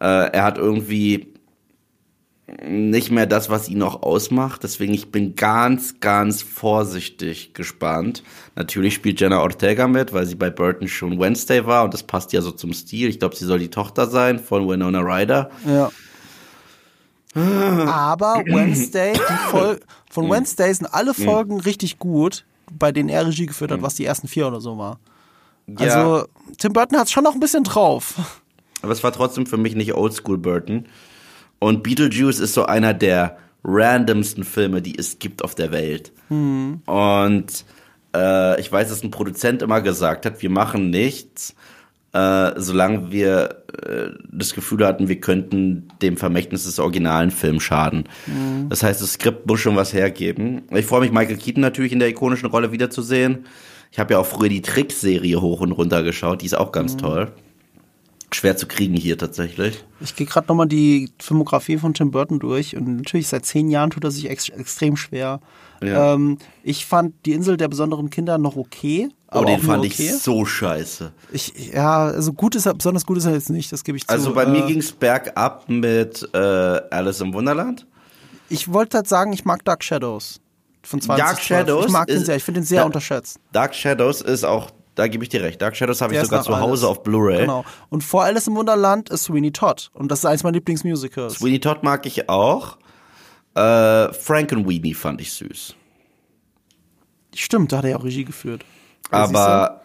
Äh, 0.00 0.30
er 0.32 0.42
hat 0.42 0.56
irgendwie 0.56 1.34
nicht 2.62 3.10
mehr 3.10 3.26
das, 3.26 3.50
was 3.50 3.68
ihn 3.68 3.78
noch 3.78 4.02
ausmacht. 4.02 4.62
Deswegen 4.62 4.94
ich 4.94 5.10
bin 5.10 5.34
ganz, 5.34 6.00
ganz 6.00 6.42
vorsichtig 6.42 7.54
gespannt. 7.54 8.22
Natürlich 8.54 8.94
spielt 8.94 9.20
Jenna 9.20 9.40
Ortega 9.40 9.88
mit, 9.88 10.12
weil 10.12 10.26
sie 10.26 10.34
bei 10.34 10.50
Burton 10.50 10.88
schon 10.88 11.18
Wednesday 11.18 11.66
war 11.66 11.84
und 11.84 11.94
das 11.94 12.02
passt 12.02 12.32
ja 12.32 12.42
so 12.42 12.50
zum 12.50 12.72
Stil. 12.72 13.08
Ich 13.08 13.18
glaube, 13.18 13.36
sie 13.36 13.44
soll 13.44 13.58
die 13.58 13.70
Tochter 13.70 14.06
sein 14.06 14.38
von 14.38 14.68
Winona 14.68 15.00
Ryder. 15.00 15.50
Ja. 15.66 15.90
Aber 17.34 18.42
Wednesday, 18.46 19.14
von 20.10 20.24
hm. 20.24 20.30
Wednesday 20.30 20.72
sind 20.72 20.86
alle 20.86 21.16
hm. 21.16 21.24
Folgen 21.24 21.60
richtig 21.60 21.98
gut, 21.98 22.44
bei 22.72 22.92
denen 22.92 23.08
er 23.08 23.26
Regie 23.26 23.46
geführt 23.46 23.70
hat, 23.70 23.78
hm. 23.78 23.84
was 23.84 23.94
die 23.94 24.04
ersten 24.04 24.28
vier 24.28 24.46
oder 24.46 24.60
so 24.60 24.78
war. 24.78 24.98
Also 25.76 26.18
ja. 26.18 26.24
Tim 26.58 26.72
Burton 26.72 26.98
hat 26.98 27.06
es 27.06 27.12
schon 27.12 27.24
noch 27.24 27.34
ein 27.34 27.40
bisschen 27.40 27.64
drauf. 27.64 28.14
Aber 28.82 28.92
es 28.92 29.02
war 29.02 29.12
trotzdem 29.12 29.46
für 29.46 29.56
mich 29.56 29.74
nicht 29.74 29.94
Oldschool 29.94 30.38
Burton. 30.38 30.86
Und 31.58 31.82
Beetlejuice 31.82 32.40
ist 32.40 32.54
so 32.54 32.66
einer 32.66 32.92
der 32.92 33.38
randomsten 33.64 34.44
Filme, 34.44 34.82
die 34.82 34.98
es 34.98 35.18
gibt 35.18 35.42
auf 35.42 35.54
der 35.54 35.72
Welt. 35.72 36.12
Mhm. 36.28 36.82
Und 36.84 37.64
äh, 38.14 38.60
ich 38.60 38.70
weiß, 38.70 38.90
dass 38.90 39.02
ein 39.02 39.10
Produzent 39.10 39.62
immer 39.62 39.80
gesagt 39.80 40.26
hat, 40.26 40.42
wir 40.42 40.50
machen 40.50 40.90
nichts, 40.90 41.54
äh, 42.14 42.52
solange 42.56 43.10
wir 43.10 43.64
äh, 43.82 44.10
das 44.30 44.54
Gefühl 44.54 44.86
hatten, 44.86 45.08
wir 45.08 45.20
könnten 45.20 45.88
dem 46.00 46.16
Vermächtnis 46.16 46.64
des 46.64 46.78
originalen 46.78 47.32
Films 47.32 47.64
schaden. 47.64 48.04
Mhm. 48.26 48.68
Das 48.68 48.82
heißt, 48.82 49.02
das 49.02 49.14
Skript 49.14 49.46
muss 49.46 49.60
schon 49.60 49.76
was 49.76 49.92
hergeben. 49.92 50.62
Ich 50.70 50.86
freue 50.86 51.00
mich, 51.00 51.12
Michael 51.12 51.36
Keaton 51.36 51.60
natürlich 51.60 51.92
in 51.92 51.98
der 51.98 52.08
ikonischen 52.08 52.48
Rolle 52.48 52.70
wiederzusehen. 52.70 53.46
Ich 53.90 53.98
habe 53.98 54.14
ja 54.14 54.20
auch 54.20 54.26
früher 54.26 54.48
die 54.48 54.62
Trickserie 54.62 55.40
hoch 55.40 55.60
und 55.60 55.72
runter 55.72 56.02
geschaut, 56.02 56.42
die 56.42 56.46
ist 56.46 56.56
auch 56.56 56.72
ganz 56.72 56.94
mhm. 56.94 56.98
toll 56.98 57.32
schwer 58.34 58.56
zu 58.56 58.66
kriegen 58.66 58.94
hier 58.94 59.16
tatsächlich. 59.16 59.84
Ich 60.00 60.16
gehe 60.16 60.26
gerade 60.26 60.48
nochmal 60.48 60.66
die 60.66 61.10
Filmografie 61.18 61.78
von 61.78 61.94
Tim 61.94 62.10
Burton 62.10 62.38
durch 62.38 62.76
und 62.76 62.96
natürlich 62.96 63.28
seit 63.28 63.46
zehn 63.46 63.70
Jahren 63.70 63.90
tut 63.90 64.04
er 64.04 64.10
sich 64.10 64.28
ex 64.28 64.48
extrem 64.48 64.96
schwer. 64.96 65.40
Ja. 65.82 66.14
Ähm, 66.14 66.38
ich 66.62 66.86
fand 66.86 67.14
die 67.26 67.32
Insel 67.32 67.56
der 67.56 67.68
besonderen 67.68 68.10
Kinder 68.10 68.38
noch 68.38 68.56
okay. 68.56 69.08
Oh, 69.34 69.38
aber 69.38 69.46
oh, 69.46 69.56
den 69.56 69.60
fand 69.60 69.84
okay. 69.84 69.88
ich 69.88 70.18
so 70.18 70.44
scheiße. 70.44 71.12
Ich, 71.32 71.72
ja, 71.72 72.04
also 72.04 72.32
gut 72.32 72.54
ist 72.54 72.66
er, 72.66 72.74
besonders 72.74 73.04
gut 73.04 73.18
ist 73.18 73.24
er 73.24 73.32
jetzt 73.32 73.50
nicht, 73.50 73.72
das 73.72 73.82
gebe 73.82 73.98
ich 73.98 74.08
also 74.08 74.30
zu. 74.30 74.30
Also 74.30 74.34
bei 74.34 74.44
äh, 74.44 74.60
mir 74.60 74.66
ging 74.66 74.78
es 74.78 74.92
bergab 74.92 75.68
mit 75.68 76.28
äh, 76.32 76.38
Alice 76.38 77.20
im 77.20 77.34
Wunderland. 77.34 77.86
Ich 78.48 78.72
wollte 78.72 78.98
halt 78.98 79.08
sagen, 79.08 79.32
ich 79.32 79.44
mag 79.44 79.64
Dark 79.64 79.82
Shadows 79.82 80.40
von 80.82 81.00
20 81.00 81.24
Dark 81.24 81.40
Shadows. 81.40 81.86
Ich 81.86 81.92
mag 81.92 82.06
den 82.06 82.24
sehr, 82.24 82.36
ich 82.36 82.44
finde 82.44 82.60
den 82.60 82.66
sehr 82.66 82.80
da, 82.80 82.86
unterschätzt. 82.86 83.40
Dark 83.52 83.74
Shadows 83.74 84.20
ist 84.20 84.44
auch 84.44 84.70
da 84.94 85.08
gebe 85.08 85.24
ich 85.24 85.28
dir 85.30 85.42
recht. 85.42 85.60
Dark 85.60 85.74
Shadows 85.74 86.00
habe 86.00 86.14
ich 86.14 86.20
sogar 86.20 86.44
zu 86.44 86.56
Hause 86.56 86.86
auf 86.86 87.02
Blu-ray. 87.02 87.40
Genau. 87.40 87.64
Und 87.90 88.04
vor 88.04 88.22
Alice 88.22 88.46
im 88.46 88.54
Wunderland 88.54 89.10
ist 89.10 89.24
Sweeney 89.24 89.50
Todd. 89.50 89.90
Und 89.92 90.08
das 90.12 90.20
ist 90.20 90.26
eines 90.26 90.44
meiner 90.44 90.54
Lieblingsmusicals. 90.54 91.34
Sweeney 91.34 91.58
Todd 91.58 91.82
mag 91.82 92.06
ich 92.06 92.28
auch. 92.28 92.78
Äh, 93.56 94.12
Frank 94.12 94.52
und 94.52 94.68
Weenie 94.68 94.94
fand 94.94 95.20
ich 95.20 95.32
süß. 95.32 95.74
Stimmt, 97.34 97.72
da 97.72 97.78
hat 97.78 97.84
er 97.84 97.90
ja 97.90 97.96
auch 97.96 98.04
Regie 98.04 98.24
geführt. 98.24 98.64
Aber 99.14 99.82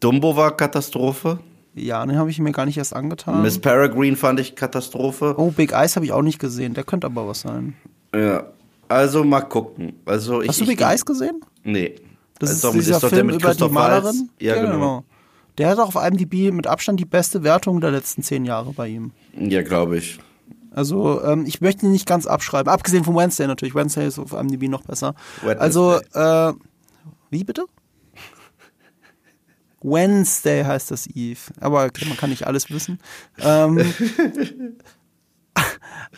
Dumbo 0.00 0.36
war 0.36 0.56
Katastrophe. 0.56 1.38
Ja, 1.74 2.04
den 2.04 2.18
habe 2.18 2.30
ich 2.30 2.38
mir 2.38 2.52
gar 2.52 2.66
nicht 2.66 2.76
erst 2.76 2.94
angetan. 2.94 3.42
Miss 3.42 3.58
Peregrine 3.58 4.16
fand 4.16 4.40
ich 4.40 4.56
Katastrophe. 4.56 5.34
Oh, 5.38 5.50
Big 5.50 5.72
Eyes 5.72 5.96
habe 5.96 6.04
ich 6.04 6.12
auch 6.12 6.22
nicht 6.22 6.38
gesehen. 6.38 6.74
Der 6.74 6.84
könnte 6.84 7.06
aber 7.06 7.26
was 7.26 7.40
sein. 7.40 7.74
Ja. 8.14 8.44
Also 8.88 9.24
mal 9.24 9.40
gucken. 9.40 9.94
Also, 10.04 10.42
Hast 10.42 10.50
ich, 10.50 10.58
du 10.58 10.66
Big 10.66 10.80
ich, 10.80 10.86
Eyes 10.86 11.06
gesehen? 11.06 11.40
Nee. 11.64 11.94
Das 12.38 12.50
ist, 12.50 12.64
ist 12.64 12.74
dieser 12.74 12.96
ist 12.96 13.06
Film 13.06 13.30
über 13.30 13.54
die 13.54 13.68
Malerin. 13.68 14.28
Ja, 14.38 14.56
genau. 14.56 14.72
genau. 14.72 15.04
Der 15.58 15.68
hat 15.68 15.78
auch 15.78 15.94
auf 15.94 16.06
IMDb 16.06 16.52
mit 16.52 16.66
Abstand 16.66 16.98
die 17.00 17.04
beste 17.04 17.42
Wertung 17.42 17.80
der 17.80 17.90
letzten 17.90 18.22
zehn 18.22 18.44
Jahre 18.44 18.72
bei 18.72 18.88
ihm. 18.88 19.12
Ja, 19.38 19.62
glaube 19.62 19.98
ich. 19.98 20.18
Also, 20.74 21.22
ähm, 21.22 21.44
ich 21.46 21.60
möchte 21.60 21.86
ihn 21.86 21.92
nicht 21.92 22.06
ganz 22.06 22.26
abschreiben. 22.26 22.72
Abgesehen 22.72 23.04
von 23.04 23.14
Wednesday 23.14 23.46
natürlich. 23.46 23.74
Wednesday 23.74 24.06
ist 24.06 24.18
auf 24.18 24.32
IMDb 24.32 24.68
noch 24.68 24.82
besser. 24.82 25.14
Wednesday. 25.42 25.62
Also, 25.62 26.00
äh, 26.12 26.52
wie 27.30 27.44
bitte? 27.44 27.66
Wednesday 29.82 30.64
heißt 30.64 30.90
das 30.90 31.06
Eve. 31.06 31.40
Aber 31.60 31.90
man 32.06 32.16
kann 32.16 32.30
nicht 32.30 32.46
alles 32.46 32.70
wissen. 32.70 32.98
Ähm, 33.38 33.78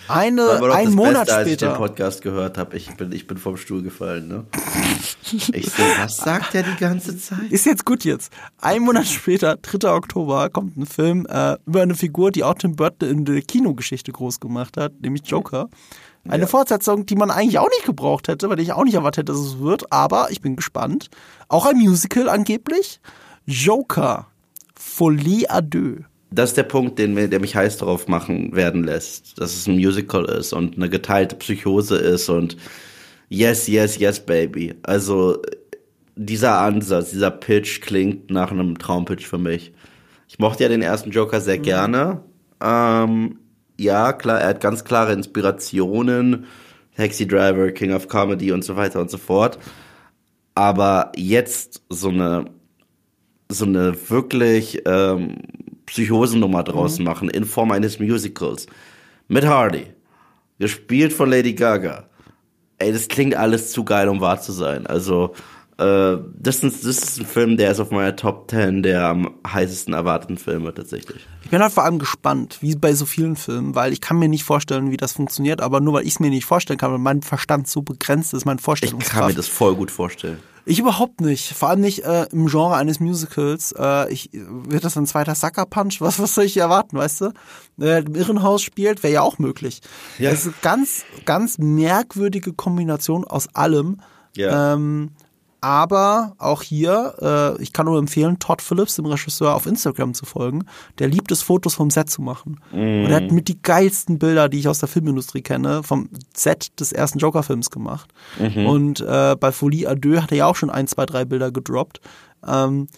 eine, 0.08 0.72
ein 0.72 0.92
Monat 0.92 1.26
Beste, 1.26 1.32
später. 1.32 1.36
Als 1.36 1.50
ich 1.50 1.56
den 1.58 1.74
Podcast 1.74 2.22
gehört 2.22 2.58
habe, 2.58 2.76
ich 2.76 2.94
bin, 2.96 3.12
ich 3.12 3.26
bin 3.26 3.38
vom 3.38 3.56
Stuhl 3.56 3.82
gefallen. 3.82 4.28
Ne? 4.28 4.44
Ich 5.52 5.70
so, 5.70 5.82
was 5.98 6.18
sagt 6.18 6.54
er 6.54 6.62
die 6.62 6.76
ganze 6.76 7.16
Zeit? 7.18 7.50
Ist 7.50 7.66
jetzt 7.66 7.84
gut 7.84 8.04
jetzt. 8.04 8.32
Ein 8.60 8.82
Monat 8.82 9.06
später, 9.06 9.56
3. 9.56 9.90
Oktober, 9.90 10.50
kommt 10.50 10.76
ein 10.76 10.86
Film 10.86 11.26
äh, 11.26 11.56
über 11.66 11.82
eine 11.82 11.94
Figur, 11.94 12.30
die 12.30 12.44
auch 12.44 12.54
Tim 12.54 12.76
Burton 12.76 13.08
in 13.08 13.24
der 13.24 13.42
Kinogeschichte 13.42 14.12
groß 14.12 14.40
gemacht 14.40 14.76
hat, 14.76 14.92
nämlich 15.00 15.22
Joker. 15.26 15.68
Eine 16.26 16.44
ja. 16.44 16.46
Fortsetzung, 16.46 17.04
die 17.04 17.16
man 17.16 17.30
eigentlich 17.30 17.58
auch 17.58 17.68
nicht 17.68 17.84
gebraucht 17.84 18.28
hätte, 18.28 18.48
weil 18.48 18.60
ich 18.60 18.72
auch 18.72 18.84
nicht 18.84 18.94
erwartet 18.94 19.28
hätte, 19.28 19.32
dass 19.32 19.40
es 19.40 19.58
wird, 19.58 19.92
aber 19.92 20.30
ich 20.30 20.40
bin 20.40 20.56
gespannt. 20.56 21.10
Auch 21.48 21.66
ein 21.66 21.76
Musical 21.76 22.28
angeblich. 22.28 23.00
Joker. 23.46 24.26
Folie 24.76 25.46
à 25.48 25.60
deux 25.60 26.04
das 26.34 26.50
ist 26.50 26.56
der 26.56 26.64
Punkt, 26.64 26.98
den, 26.98 27.14
der 27.14 27.40
mich 27.40 27.54
heiß 27.54 27.76
darauf 27.76 28.08
machen 28.08 28.54
werden 28.56 28.82
lässt, 28.82 29.40
dass 29.40 29.54
es 29.54 29.68
ein 29.68 29.76
Musical 29.76 30.24
ist 30.24 30.52
und 30.52 30.76
eine 30.76 30.88
geteilte 30.88 31.36
Psychose 31.36 31.96
ist 31.96 32.28
und 32.28 32.56
yes, 33.28 33.68
yes, 33.68 33.98
yes, 33.98 34.18
baby. 34.18 34.74
Also 34.82 35.40
dieser 36.16 36.60
Ansatz, 36.60 37.10
dieser 37.10 37.30
Pitch 37.30 37.80
klingt 37.80 38.30
nach 38.30 38.50
einem 38.50 38.78
Traumpitch 38.78 39.26
für 39.26 39.38
mich. 39.38 39.72
Ich 40.28 40.38
mochte 40.38 40.64
ja 40.64 40.68
den 40.68 40.82
ersten 40.82 41.10
Joker 41.10 41.40
sehr 41.40 41.58
mhm. 41.58 41.62
gerne. 41.62 42.20
Ähm, 42.60 43.38
ja, 43.78 44.12
klar, 44.12 44.40
er 44.40 44.48
hat 44.48 44.60
ganz 44.60 44.84
klare 44.84 45.12
Inspirationen. 45.12 46.46
Taxi 46.96 47.26
Driver, 47.26 47.72
King 47.72 47.92
of 47.92 48.08
Comedy 48.08 48.52
und 48.52 48.64
so 48.64 48.76
weiter 48.76 49.00
und 49.00 49.10
so 49.10 49.18
fort. 49.18 49.58
Aber 50.54 51.10
jetzt 51.16 51.82
so 51.88 52.08
eine 52.08 52.44
so 53.48 53.64
eine 53.64 53.94
wirklich 54.10 54.82
ähm, 54.86 55.36
Psychosennummer 55.86 56.62
draus 56.62 56.98
mhm. 56.98 57.04
machen 57.04 57.30
in 57.30 57.44
Form 57.44 57.72
eines 57.72 57.98
Musicals. 57.98 58.66
Mit 59.28 59.46
Hardy. 59.46 59.86
Gespielt 60.58 61.12
von 61.12 61.30
Lady 61.30 61.54
Gaga. 61.54 62.08
Ey, 62.78 62.92
das 62.92 63.08
klingt 63.08 63.34
alles 63.34 63.70
zu 63.72 63.84
geil, 63.84 64.08
um 64.08 64.20
wahr 64.20 64.40
zu 64.40 64.52
sein. 64.52 64.86
Also, 64.86 65.34
äh, 65.78 66.18
das, 66.38 66.62
ist, 66.62 66.84
das 66.84 66.98
ist 66.98 67.20
ein 67.20 67.26
Film, 67.26 67.56
der 67.56 67.72
ist 67.72 67.80
auf 67.80 67.90
meiner 67.90 68.14
Top 68.14 68.48
10 68.48 68.84
der 68.84 69.06
am 69.06 69.34
heißesten 69.46 69.92
erwarteten 69.92 70.38
Filme 70.38 70.72
tatsächlich. 70.72 71.26
Ich 71.42 71.50
bin 71.50 71.60
halt 71.60 71.72
vor 71.72 71.84
allem 71.84 71.98
gespannt, 71.98 72.58
wie 72.60 72.76
bei 72.76 72.92
so 72.94 73.06
vielen 73.06 73.34
Filmen, 73.34 73.74
weil 73.74 73.92
ich 73.92 74.00
kann 74.00 74.18
mir 74.18 74.28
nicht 74.28 74.44
vorstellen, 74.44 74.92
wie 74.92 74.96
das 74.96 75.12
funktioniert, 75.12 75.60
aber 75.60 75.80
nur 75.80 75.94
weil 75.94 76.02
ich 76.02 76.14
es 76.14 76.20
mir 76.20 76.30
nicht 76.30 76.44
vorstellen 76.44 76.78
kann, 76.78 76.92
weil 76.92 76.98
mein 76.98 77.22
Verstand 77.22 77.66
so 77.66 77.82
begrenzt 77.82 78.34
ist, 78.34 78.44
mein 78.44 78.60
Vorstellungskraft. 78.60 79.12
Ich 79.12 79.18
kann 79.18 79.28
mir 79.28 79.34
das 79.34 79.48
voll 79.48 79.74
gut 79.74 79.90
vorstellen. 79.90 80.38
Ich 80.66 80.78
überhaupt 80.78 81.20
nicht. 81.20 81.52
Vor 81.52 81.68
allem 81.68 81.80
nicht 81.80 82.04
äh, 82.04 82.26
im 82.32 82.46
Genre 82.46 82.76
eines 82.76 82.98
Musicals. 82.98 83.74
Äh, 83.78 84.12
ich, 84.12 84.30
wird 84.32 84.84
das 84.84 84.96
ein 84.96 85.06
zweiter 85.06 85.34
Sucker 85.34 85.66
Punch? 85.66 86.00
Was, 86.00 86.18
was 86.18 86.34
soll 86.34 86.44
ich 86.44 86.56
erwarten, 86.56 86.96
weißt 86.96 87.20
du? 87.20 87.32
Äh, 87.80 88.02
Im 88.02 88.14
Irrenhaus 88.14 88.62
spielt, 88.62 89.02
wäre 89.02 89.12
ja 89.12 89.22
auch 89.22 89.38
möglich. 89.38 89.80
Ja. 90.18 90.30
Das 90.30 90.40
ist 90.40 90.46
eine 90.46 90.54
ganz, 90.62 91.04
ganz 91.26 91.58
merkwürdige 91.58 92.52
Kombination 92.54 93.24
aus 93.24 93.54
allem. 93.54 94.00
Ja. 94.36 94.74
Ähm, 94.74 95.10
aber 95.64 96.34
auch 96.36 96.60
hier, 96.60 97.14
äh, 97.22 97.62
ich 97.62 97.72
kann 97.72 97.86
nur 97.86 97.98
empfehlen, 97.98 98.38
Todd 98.38 98.60
Phillips, 98.60 98.96
dem 98.96 99.06
Regisseur, 99.06 99.54
auf 99.54 99.64
Instagram 99.64 100.12
zu 100.12 100.26
folgen. 100.26 100.66
Der 100.98 101.08
liebt 101.08 101.32
es, 101.32 101.40
Fotos 101.40 101.74
vom 101.74 101.88
Set 101.88 102.10
zu 102.10 102.20
machen. 102.20 102.60
Mm. 102.70 102.76
Und 102.76 103.10
er 103.10 103.16
hat 103.16 103.32
mit 103.32 103.48
die 103.48 103.62
geilsten 103.62 104.18
Bilder, 104.18 104.50
die 104.50 104.58
ich 104.58 104.68
aus 104.68 104.80
der 104.80 104.90
Filmindustrie 104.90 105.40
kenne, 105.40 105.82
vom 105.82 106.10
Set 106.36 106.78
des 106.80 106.92
ersten 106.92 107.18
Joker-Films 107.18 107.70
gemacht. 107.70 108.12
Mhm. 108.38 108.66
Und 108.66 109.00
äh, 109.00 109.36
bei 109.40 109.52
Folie 109.52 109.88
à 109.88 109.94
deux 109.94 110.20
hat 110.20 110.32
er 110.32 110.36
ja 110.36 110.46
auch 110.46 110.56
schon 110.56 110.68
ein, 110.68 110.86
zwei, 110.86 111.06
drei 111.06 111.24
Bilder 111.24 111.50
gedroppt. 111.50 112.02
Ähm, 112.46 112.88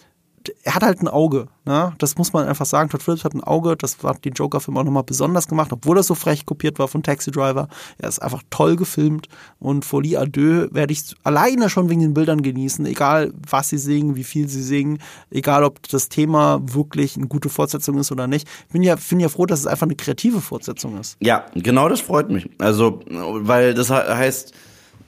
er 0.63 0.75
hat 0.75 0.83
halt 0.83 1.01
ein 1.01 1.07
Auge. 1.07 1.47
Ne? 1.65 1.93
Das 1.97 2.17
muss 2.17 2.33
man 2.33 2.47
einfach 2.47 2.65
sagen. 2.65 2.89
Todd 2.89 3.03
Phillips 3.03 3.23
hat 3.23 3.33
ein 3.33 3.43
Auge. 3.43 3.75
Das 3.75 3.97
hat 4.03 4.23
den 4.25 4.33
Joker-Film 4.33 4.77
auch 4.77 4.83
nochmal 4.83 5.03
besonders 5.03 5.47
gemacht, 5.47 5.71
obwohl 5.71 5.95
das 5.95 6.07
so 6.07 6.15
frech 6.15 6.45
kopiert 6.45 6.79
war 6.79 6.87
von 6.87 7.03
Taxi 7.03 7.31
Driver. 7.31 7.67
Er 7.97 8.09
ist 8.09 8.19
einfach 8.19 8.43
toll 8.49 8.75
gefilmt. 8.75 9.27
Und 9.59 9.85
Folie 9.85 10.19
à 10.19 10.25
deux 10.25 10.73
werde 10.73 10.93
ich 10.93 11.15
alleine 11.23 11.69
schon 11.69 11.89
wegen 11.89 12.01
den 12.01 12.13
Bildern 12.13 12.41
genießen. 12.41 12.85
Egal, 12.85 13.33
was 13.49 13.69
sie 13.69 13.77
singen, 13.77 14.15
wie 14.15 14.23
viel 14.23 14.47
sie 14.47 14.63
singen. 14.63 14.99
Egal, 15.29 15.63
ob 15.63 15.87
das 15.89 16.09
Thema 16.09 16.59
wirklich 16.63 17.17
eine 17.17 17.27
gute 17.27 17.49
Fortsetzung 17.49 17.97
ist 17.97 18.11
oder 18.11 18.27
nicht. 18.27 18.47
Ich 18.67 18.73
bin 18.73 18.83
ja, 18.83 18.95
bin 19.09 19.19
ja 19.19 19.29
froh, 19.29 19.45
dass 19.45 19.59
es 19.59 19.67
einfach 19.67 19.87
eine 19.87 19.95
kreative 19.95 20.41
Fortsetzung 20.41 20.97
ist. 20.97 21.17
Ja, 21.21 21.45
genau 21.53 21.89
das 21.89 22.01
freut 22.01 22.29
mich. 22.29 22.49
Also, 22.59 23.01
weil 23.09 23.73
das 23.73 23.89
heißt, 23.89 24.53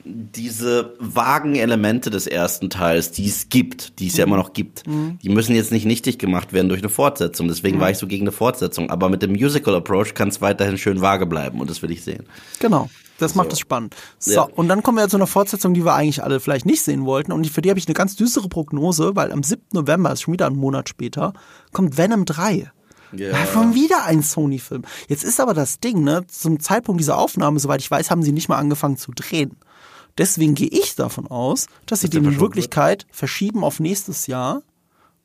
diese 0.04 0.94
vagen 0.98 1.54
Elemente 1.56 2.10
des 2.10 2.26
ersten 2.26 2.70
Teils, 2.70 3.10
die 3.10 3.26
es 3.26 3.48
gibt, 3.48 3.98
die 3.98 4.06
es 4.06 4.14
mhm. 4.14 4.18
ja 4.18 4.24
immer 4.24 4.36
noch 4.36 4.52
gibt, 4.52 4.86
mhm. 4.86 5.18
die 5.22 5.28
müssen 5.28 5.54
jetzt 5.54 5.72
nicht 5.72 5.86
nichtig 5.86 6.18
gemacht 6.18 6.52
werden 6.52 6.68
durch 6.68 6.80
eine 6.80 6.88
Fortsetzung. 6.88 7.48
Deswegen 7.48 7.76
mhm. 7.76 7.80
war 7.80 7.90
ich 7.90 7.98
so 7.98 8.06
gegen 8.06 8.24
eine 8.24 8.32
Fortsetzung. 8.32 8.90
Aber 8.90 9.08
mit 9.08 9.22
dem 9.22 9.32
Musical 9.32 9.74
Approach 9.74 10.14
kann 10.14 10.28
es 10.28 10.40
weiterhin 10.40 10.78
schön 10.78 11.00
vage 11.00 11.26
bleiben 11.26 11.60
und 11.60 11.70
das 11.70 11.82
will 11.82 11.90
ich 11.90 12.02
sehen. 12.02 12.24
Genau. 12.58 12.88
Das 13.18 13.34
macht 13.34 13.52
es 13.52 13.58
so. 13.58 13.62
spannend. 13.62 13.94
So, 14.18 14.32
ja. 14.32 14.42
und 14.42 14.68
dann 14.68 14.82
kommen 14.82 14.96
wir 14.96 15.08
zu 15.08 15.16
einer 15.16 15.26
Fortsetzung, 15.26 15.74
die 15.74 15.84
wir 15.84 15.94
eigentlich 15.94 16.22
alle 16.22 16.40
vielleicht 16.40 16.64
nicht 16.64 16.82
sehen 16.82 17.04
wollten. 17.04 17.32
Und 17.32 17.46
für 17.46 17.60
die 17.60 17.68
habe 17.68 17.78
ich 17.78 17.86
eine 17.86 17.94
ganz 17.94 18.16
düstere 18.16 18.48
Prognose, 18.48 19.14
weil 19.14 19.30
am 19.30 19.42
7. 19.42 19.62
November, 19.72 20.12
ist 20.12 20.22
schon 20.22 20.32
wieder 20.32 20.46
ein 20.46 20.56
Monat 20.56 20.88
später, 20.88 21.34
kommt 21.72 21.98
Venom 21.98 22.24
3. 22.24 22.70
Ja. 23.12 23.30
ja. 23.30 23.46
Schon 23.52 23.74
wieder 23.74 24.04
ein 24.04 24.22
Sony-Film. 24.22 24.82
Jetzt 25.08 25.24
ist 25.24 25.40
aber 25.40 25.52
das 25.52 25.80
Ding, 25.80 26.02
ne? 26.02 26.26
Zum 26.28 26.60
Zeitpunkt 26.60 27.00
dieser 27.00 27.18
Aufnahme, 27.18 27.58
soweit 27.58 27.80
ich 27.80 27.90
weiß, 27.90 28.10
haben 28.10 28.22
sie 28.22 28.32
nicht 28.32 28.48
mal 28.48 28.56
angefangen 28.56 28.96
zu 28.96 29.12
drehen. 29.12 29.56
Deswegen 30.20 30.54
gehe 30.54 30.68
ich 30.68 30.96
davon 30.96 31.26
aus, 31.28 31.66
dass 31.86 32.02
sie 32.02 32.10
den 32.10 32.26
in 32.26 32.40
Wirklichkeit 32.40 33.06
wird? 33.06 33.16
verschieben 33.16 33.64
auf 33.64 33.80
nächstes 33.80 34.26
Jahr 34.26 34.62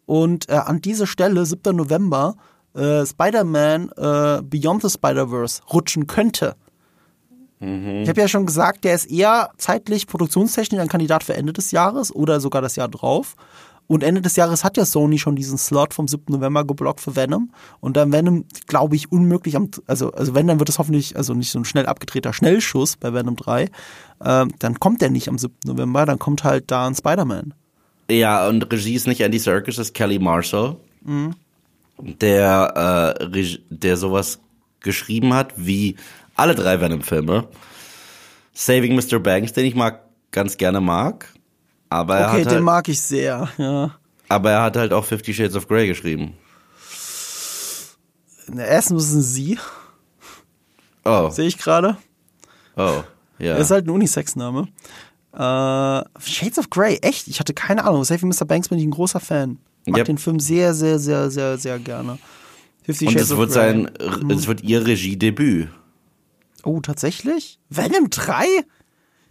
und 0.05 0.47
äh, 0.47 0.53
an 0.53 0.79
diese 0.79 1.05
Stelle, 1.05 1.45
7. 1.45 1.75
November, 1.75 2.37
äh, 2.73 3.05
Spider-Man 3.05 3.89
äh, 3.89 4.41
Beyond 4.41 4.83
the 4.83 4.89
Spider-Verse 4.89 5.63
rutschen 5.73 6.07
könnte. 6.07 6.55
Mhm. 7.59 8.03
Ich 8.03 8.09
habe 8.09 8.21
ja 8.21 8.29
schon 8.29 8.45
gesagt, 8.45 8.85
der 8.85 8.95
ist 8.95 9.11
eher 9.11 9.51
zeitlich 9.57 10.07
produktionstechnisch 10.07 10.79
ein 10.79 10.87
Kandidat 10.87 11.25
für 11.25 11.33
Ende 11.33 11.51
des 11.51 11.71
Jahres 11.71 12.15
oder 12.15 12.39
sogar 12.39 12.61
das 12.61 12.77
Jahr 12.77 12.87
drauf. 12.87 13.35
Und 13.87 14.03
Ende 14.03 14.21
des 14.21 14.35
Jahres 14.35 14.63
hat 14.63 14.77
ja 14.77 14.85
Sony 14.85 15.19
schon 15.19 15.35
diesen 15.35 15.57
Slot 15.57 15.93
vom 15.93 16.07
7. 16.07 16.25
November 16.29 16.65
geblockt 16.65 17.01
für 17.01 17.15
Venom. 17.15 17.51
Und 17.79 17.97
dann 17.97 18.11
Venom, 18.11 18.45
glaube 18.67 18.95
ich, 18.95 19.11
unmöglich 19.11 19.55
am, 19.55 19.69
also, 19.85 20.11
also 20.11 20.33
wenn, 20.33 20.47
dann 20.47 20.59
wird 20.59 20.69
es 20.69 20.79
hoffentlich, 20.79 21.15
also 21.15 21.33
nicht 21.33 21.51
so 21.51 21.59
ein 21.59 21.65
schnell 21.65 21.85
abgedrehter 21.85 22.33
Schnellschuss 22.33 22.97
bei 22.97 23.13
Venom 23.13 23.35
3. 23.35 23.69
Ähm, 24.23 24.51
dann 24.59 24.79
kommt 24.79 25.01
der 25.01 25.11
nicht 25.11 25.29
am 25.29 25.37
7. 25.37 25.53
November, 25.65 26.05
dann 26.05 26.17
kommt 26.17 26.43
halt 26.43 26.71
da 26.71 26.87
ein 26.87 26.95
Spider-Man. 26.95 27.53
Ja, 28.09 28.47
und 28.47 28.71
Regie 28.71 28.95
ist 28.95 29.07
nicht 29.07 29.21
Andy 29.21 29.39
Serkis, 29.39 29.77
ist 29.77 29.93
Kelly 29.93 30.19
Marshall. 30.19 30.77
Mhm. 31.03 31.35
Der, 31.99 33.19
äh, 33.19 33.57
der 33.69 33.97
sowas 33.97 34.39
geschrieben 34.81 35.33
hat 35.33 35.53
wie 35.57 35.95
alle 36.35 36.55
drei 36.55 36.81
Venom-Filme. 36.81 37.47
Saving 38.53 38.95
Mr. 38.95 39.19
Banks, 39.19 39.53
den 39.53 39.65
ich 39.65 39.75
mag, 39.75 40.01
ganz 40.31 40.57
gerne 40.57 40.81
mag. 40.81 41.34
Aber 41.95 42.17
er 42.17 42.27
okay, 42.27 42.43
den 42.43 42.51
halt, 42.51 42.63
mag 42.63 42.89
ich 42.89 42.99
sehr, 42.99 43.47
ja. 43.57 43.95
Aber 44.27 44.51
er 44.51 44.63
hat 44.63 44.75
halt 44.75 44.91
auch 44.91 45.05
Fifty 45.05 45.33
Shades 45.33 45.55
of 45.55 45.69
Grey 45.69 45.87
geschrieben. 45.87 46.33
In 48.47 48.57
der 48.57 48.69
ersten 48.69 48.95
müssen 48.95 49.21
sie. 49.21 49.57
Oh. 51.05 51.29
Sehe 51.29 51.47
ich 51.47 51.57
gerade. 51.57 51.95
Oh, 52.75 53.01
ja. 53.39 53.53
Er 53.53 53.57
ist 53.59 53.71
halt 53.71 53.87
ein 53.87 53.91
Unisex-Name. 53.91 54.67
Äh, 55.31 56.19
Shades 56.19 56.59
of 56.59 56.69
Grey, 56.69 56.97
echt? 57.01 57.29
Ich 57.29 57.39
hatte 57.39 57.53
keine 57.53 57.85
Ahnung. 57.85 58.03
Saving 58.03 58.27
Mr. 58.27 58.43
Banks 58.45 58.67
bin 58.67 58.77
ich 58.77 58.83
ein 58.83 58.91
großer 58.91 59.21
Fan. 59.21 59.57
Mag 59.85 59.99
yep. 59.99 60.07
den 60.07 60.17
Film 60.17 60.41
sehr, 60.41 60.73
sehr, 60.73 60.99
sehr, 60.99 61.31
sehr, 61.31 61.57
sehr 61.57 61.79
gerne. 61.79 62.19
Fifty 62.83 63.07
Und 63.07 63.15
es 63.15 63.37
wird 63.37 63.53
sein, 63.53 63.89
mhm. 64.21 64.31
es 64.31 64.47
wird 64.47 64.63
ihr 64.63 64.85
Regiedebüt. 64.85 65.69
Oh, 66.63 66.81
tatsächlich? 66.81 67.57
Venom 67.69 68.09
3? 68.09 68.65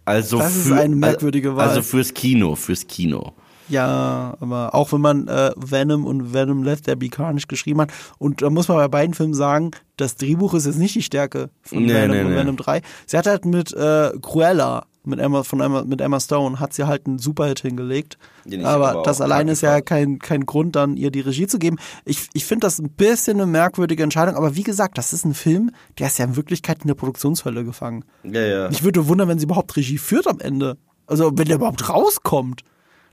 Also 0.05 0.37
das 0.37 0.53
für, 0.53 0.73
ist 0.75 0.79
eine 0.79 0.95
merkwürdige 0.95 1.55
Wahl. 1.55 1.69
Also 1.69 1.81
fürs 1.81 2.13
Kino, 2.13 2.55
fürs 2.55 2.85
Kino. 2.87 3.33
Ja, 3.67 4.37
aber 4.39 4.75
auch 4.75 4.91
wenn 4.93 5.01
man 5.01 5.27
äh, 5.27 5.51
Venom 5.55 6.05
und 6.05 6.33
Venom 6.33 6.63
Let 6.63 6.83
There 6.83 6.97
Be 6.97 7.09
Carnage 7.09 7.47
geschrieben 7.47 7.81
hat, 7.81 7.89
und 8.19 8.43
da 8.43 8.49
muss 8.49 8.67
man 8.67 8.77
bei 8.77 8.87
beiden 8.87 9.15
Filmen 9.15 9.33
sagen, 9.33 9.71
das 9.97 10.17
Drehbuch 10.17 10.53
ist 10.53 10.67
jetzt 10.67 10.77
nicht 10.77 10.93
die 10.93 11.01
Stärke 11.01 11.49
von 11.63 11.83
nee, 11.83 11.93
Venom 11.93 12.15
nee, 12.15 12.23
und 12.23 12.29
nee. 12.29 12.37
Venom 12.37 12.57
3. 12.57 12.81
Sie 13.07 13.17
hat 13.17 13.25
halt 13.25 13.45
mit 13.45 13.73
äh, 13.73 14.11
Cruella 14.21 14.85
mit 15.07 15.19
Emma, 15.19 15.43
von 15.43 15.61
Emma, 15.61 15.83
mit 15.83 16.01
Emma 16.01 16.19
Stone 16.19 16.59
hat 16.59 16.73
sie 16.73 16.85
halt 16.85 17.07
einen 17.07 17.19
Superhit 17.19 17.59
hingelegt. 17.59 18.17
aber, 18.63 18.89
aber 18.91 19.03
das 19.03 19.21
alleine 19.21 19.51
ist 19.51 19.61
ja 19.61 19.81
kein, 19.81 20.19
kein 20.19 20.45
Grund, 20.45 20.75
dann 20.75 20.97
ihr 20.97 21.11
die 21.11 21.21
Regie 21.21 21.47
zu 21.47 21.59
geben. 21.59 21.77
Ich, 22.05 22.29
ich 22.33 22.45
finde 22.45 22.67
das 22.67 22.79
ein 22.79 22.89
bisschen 22.89 23.37
eine 23.37 23.45
merkwürdige 23.45 24.03
Entscheidung, 24.03 24.35
aber 24.35 24.55
wie 24.55 24.63
gesagt, 24.63 24.97
das 24.97 25.13
ist 25.13 25.25
ein 25.25 25.33
Film, 25.33 25.71
der 25.99 26.07
ist 26.07 26.19
ja 26.19 26.25
in 26.25 26.35
Wirklichkeit 26.35 26.81
in 26.81 26.87
der 26.87 26.95
Produktionshölle 26.95 27.63
gefangen. 27.63 28.05
Ja, 28.23 28.41
ja. 28.41 28.69
Ich 28.69 28.83
würde 28.83 29.07
wundern, 29.07 29.27
wenn 29.27 29.39
sie 29.39 29.45
überhaupt 29.45 29.75
Regie 29.75 29.97
führt 29.97 30.27
am 30.27 30.39
Ende. 30.39 30.77
Also, 31.07 31.37
wenn 31.37 31.45
der 31.45 31.57
überhaupt 31.57 31.89
rauskommt. 31.89 32.63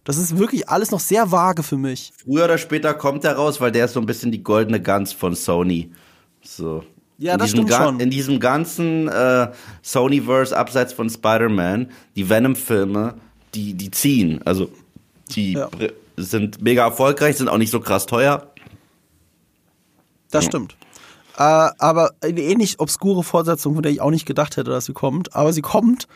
Das 0.05 0.19
ist 0.19 0.37
wirklich 0.37 0.69
alles 0.69 0.91
noch 0.91 0.99
sehr 0.99 1.31
vage 1.31 1.63
für 1.63 1.77
mich. 1.77 2.13
Früher 2.25 2.47
oder 2.47 2.59
später 2.59 2.93
kommt 2.93 3.25
er 3.25 3.37
raus, 3.37 3.61
weil 3.61 3.71
der 3.71 3.85
ist 3.85 3.93
so 3.93 4.01
ein 4.01 4.07
bisschen 4.07 4.33
die 4.33 4.43
goldene 4.43 4.83
Gans 4.83 5.13
von 5.13 5.37
Sony. 5.37 5.93
So. 6.43 6.83
Ja, 7.23 7.37
das 7.37 7.51
stimmt 7.51 7.73
schon. 7.73 8.01
In 8.01 8.11
diesem 8.11 8.41
ganzen 8.41 9.07
äh, 9.07 9.53
Sonyverse 9.81 10.57
abseits 10.57 10.93
von 10.93 11.09
Spider-Man, 11.09 11.93
die 12.17 12.29
Venom-Filme, 12.29 13.15
die, 13.55 13.75
die 13.75 13.93
ziehen. 13.93 14.41
Also 14.45 14.71
die 15.31 15.53
ja. 15.53 15.69
sind 16.17 16.61
mega 16.63 16.85
erfolgreich, 16.85 17.37
sind 17.37 17.49
auch 17.49 17.59
nicht 17.59 17.71
so 17.71 17.79
krass 17.79 18.07
teuer. 18.07 18.51
Das 20.33 20.47
stimmt. 20.47 20.75
Äh, 21.37 21.43
aber 21.43 22.11
eine 22.21 22.41
ähnlich 22.41 22.81
obskure 22.81 23.23
Fortsetzung, 23.23 23.75
von 23.75 23.85
der 23.85 23.93
ich 23.93 24.01
auch 24.01 24.11
nicht 24.11 24.27
gedacht 24.27 24.57
hätte, 24.57 24.71
dass 24.71 24.87
sie 24.87 24.93
kommt. 24.93 25.37
Aber 25.37 25.53
sie 25.53 25.63
kommt 25.63 26.09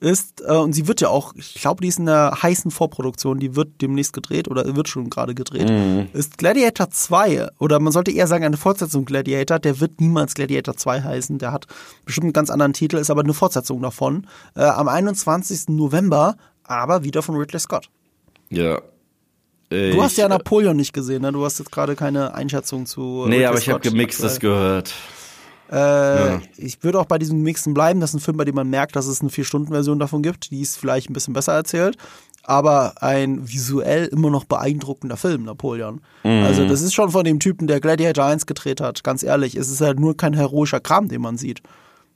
ist, 0.00 0.40
äh, 0.40 0.52
und 0.52 0.72
sie 0.72 0.88
wird 0.88 1.00
ja 1.00 1.08
auch, 1.08 1.34
ich 1.36 1.54
glaube, 1.54 1.82
die 1.82 1.88
ist 1.88 1.98
in 1.98 2.06
der 2.06 2.38
heißen 2.42 2.70
Vorproduktion, 2.70 3.38
die 3.38 3.54
wird 3.54 3.80
demnächst 3.82 4.12
gedreht 4.12 4.48
oder 4.48 4.74
wird 4.74 4.88
schon 4.88 5.10
gerade 5.10 5.34
gedreht, 5.34 5.68
mhm. 5.68 6.08
ist 6.14 6.38
Gladiator 6.38 6.90
2, 6.90 7.48
oder 7.58 7.78
man 7.80 7.92
sollte 7.92 8.10
eher 8.10 8.26
sagen 8.26 8.44
eine 8.44 8.56
Fortsetzung 8.56 9.04
Gladiator, 9.04 9.58
der 9.58 9.78
wird 9.80 10.00
niemals 10.00 10.34
Gladiator 10.34 10.76
2 10.76 11.02
heißen, 11.02 11.38
der 11.38 11.52
hat 11.52 11.66
bestimmt 12.06 12.24
einen 12.24 12.32
ganz 12.32 12.50
anderen 12.50 12.72
Titel, 12.72 12.96
ist 12.96 13.10
aber 13.10 13.22
eine 13.22 13.34
Fortsetzung 13.34 13.82
davon, 13.82 14.26
äh, 14.56 14.62
am 14.62 14.88
21. 14.88 15.68
November, 15.68 16.36
aber 16.64 17.04
wieder 17.04 17.22
von 17.22 17.36
Ridley 17.36 17.60
Scott. 17.60 17.90
Ja. 18.48 18.80
Ich, 19.68 19.94
du 19.94 20.02
hast 20.02 20.16
ja 20.16 20.28
Napoleon 20.28 20.76
nicht 20.76 20.92
gesehen, 20.92 21.22
ne? 21.22 21.30
Du 21.30 21.44
hast 21.44 21.60
jetzt 21.60 21.70
gerade 21.70 21.94
keine 21.94 22.34
Einschätzung 22.34 22.86
zu. 22.86 23.26
Nee, 23.26 23.34
Ridley 23.34 23.46
aber 23.46 23.58
ich 23.58 23.68
habe 23.68 23.80
gemixtes 23.80 24.40
gehört. 24.40 24.92
Äh, 25.70 25.76
ja. 25.76 26.40
Ich 26.56 26.82
würde 26.82 26.98
auch 26.98 27.06
bei 27.06 27.18
diesem 27.18 27.42
Mixen 27.42 27.74
bleiben. 27.74 28.00
Das 28.00 28.10
ist 28.10 28.16
ein 28.16 28.20
Film, 28.20 28.36
bei 28.36 28.44
dem 28.44 28.56
man 28.56 28.68
merkt, 28.68 28.96
dass 28.96 29.06
es 29.06 29.20
eine 29.20 29.30
Vier-Stunden-Version 29.30 29.98
davon 29.98 30.22
gibt. 30.22 30.50
Die 30.50 30.60
ist 30.60 30.76
vielleicht 30.76 31.08
ein 31.10 31.12
bisschen 31.12 31.34
besser 31.34 31.52
erzählt. 31.52 31.96
Aber 32.42 33.02
ein 33.02 33.48
visuell 33.48 34.06
immer 34.06 34.30
noch 34.30 34.44
beeindruckender 34.44 35.16
Film, 35.16 35.44
Napoleon. 35.44 36.00
Mhm. 36.24 36.44
Also, 36.44 36.66
das 36.66 36.80
ist 36.80 36.94
schon 36.94 37.10
von 37.10 37.24
dem 37.24 37.38
Typen, 37.38 37.66
der 37.66 37.80
Gladiator 37.80 38.24
1 38.24 38.46
gedreht 38.46 38.80
hat. 38.80 39.04
Ganz 39.04 39.22
ehrlich, 39.22 39.54
es 39.56 39.70
ist 39.70 39.80
halt 39.80 40.00
nur 40.00 40.16
kein 40.16 40.34
heroischer 40.34 40.80
Kram, 40.80 41.08
den 41.08 41.20
man 41.20 41.38
sieht. 41.38 41.62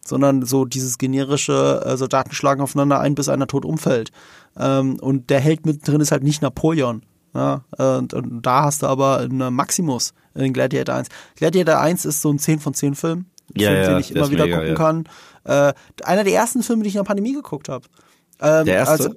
Sondern 0.04 0.44
so 0.44 0.64
dieses 0.64 0.98
generische 0.98 1.82
äh, 1.84 1.96
Soldaten 1.96 2.32
schlagen 2.32 2.60
aufeinander 2.60 3.00
ein, 3.00 3.14
bis 3.14 3.28
einer 3.28 3.46
tot 3.46 3.64
umfällt. 3.64 4.10
Ähm, 4.58 4.98
und 5.00 5.30
der 5.30 5.40
Held 5.40 5.64
mittendrin 5.66 6.00
ist 6.00 6.10
halt 6.10 6.24
nicht 6.24 6.42
Napoleon. 6.42 7.02
Ja, 7.34 7.64
und, 7.78 8.14
und, 8.14 8.42
da 8.42 8.62
hast 8.62 8.82
du 8.82 8.86
aber 8.86 9.18
einen 9.18 9.52
Maximus 9.52 10.14
in 10.36 10.52
Gladiator 10.52 10.94
1. 10.94 11.08
Gladiator 11.34 11.80
1 11.80 12.04
ist 12.04 12.22
so 12.22 12.30
ein 12.30 12.38
10 12.38 12.60
von 12.60 12.74
10 12.74 12.94
Film 12.94 13.26
ja, 13.54 13.70
Film, 13.70 13.82
ja, 13.82 13.88
den 13.88 13.98
ich 14.00 14.14
immer 14.14 14.30
wieder 14.30 14.44
mega, 14.44 14.56
gucken 14.56 14.70
ja. 14.70 14.74
kann. 14.74 15.04
Äh, 15.44 15.74
einer 16.04 16.24
der 16.24 16.34
ersten 16.34 16.62
Filme, 16.62 16.82
die 16.82 16.88
ich 16.88 16.94
in 16.94 17.00
der 17.00 17.06
Pandemie 17.06 17.32
geguckt 17.32 17.68
habe. 17.68 17.86
Ähm, 18.40 18.64
der 18.64 18.76
erste? 18.76 18.92
Also, 18.92 19.14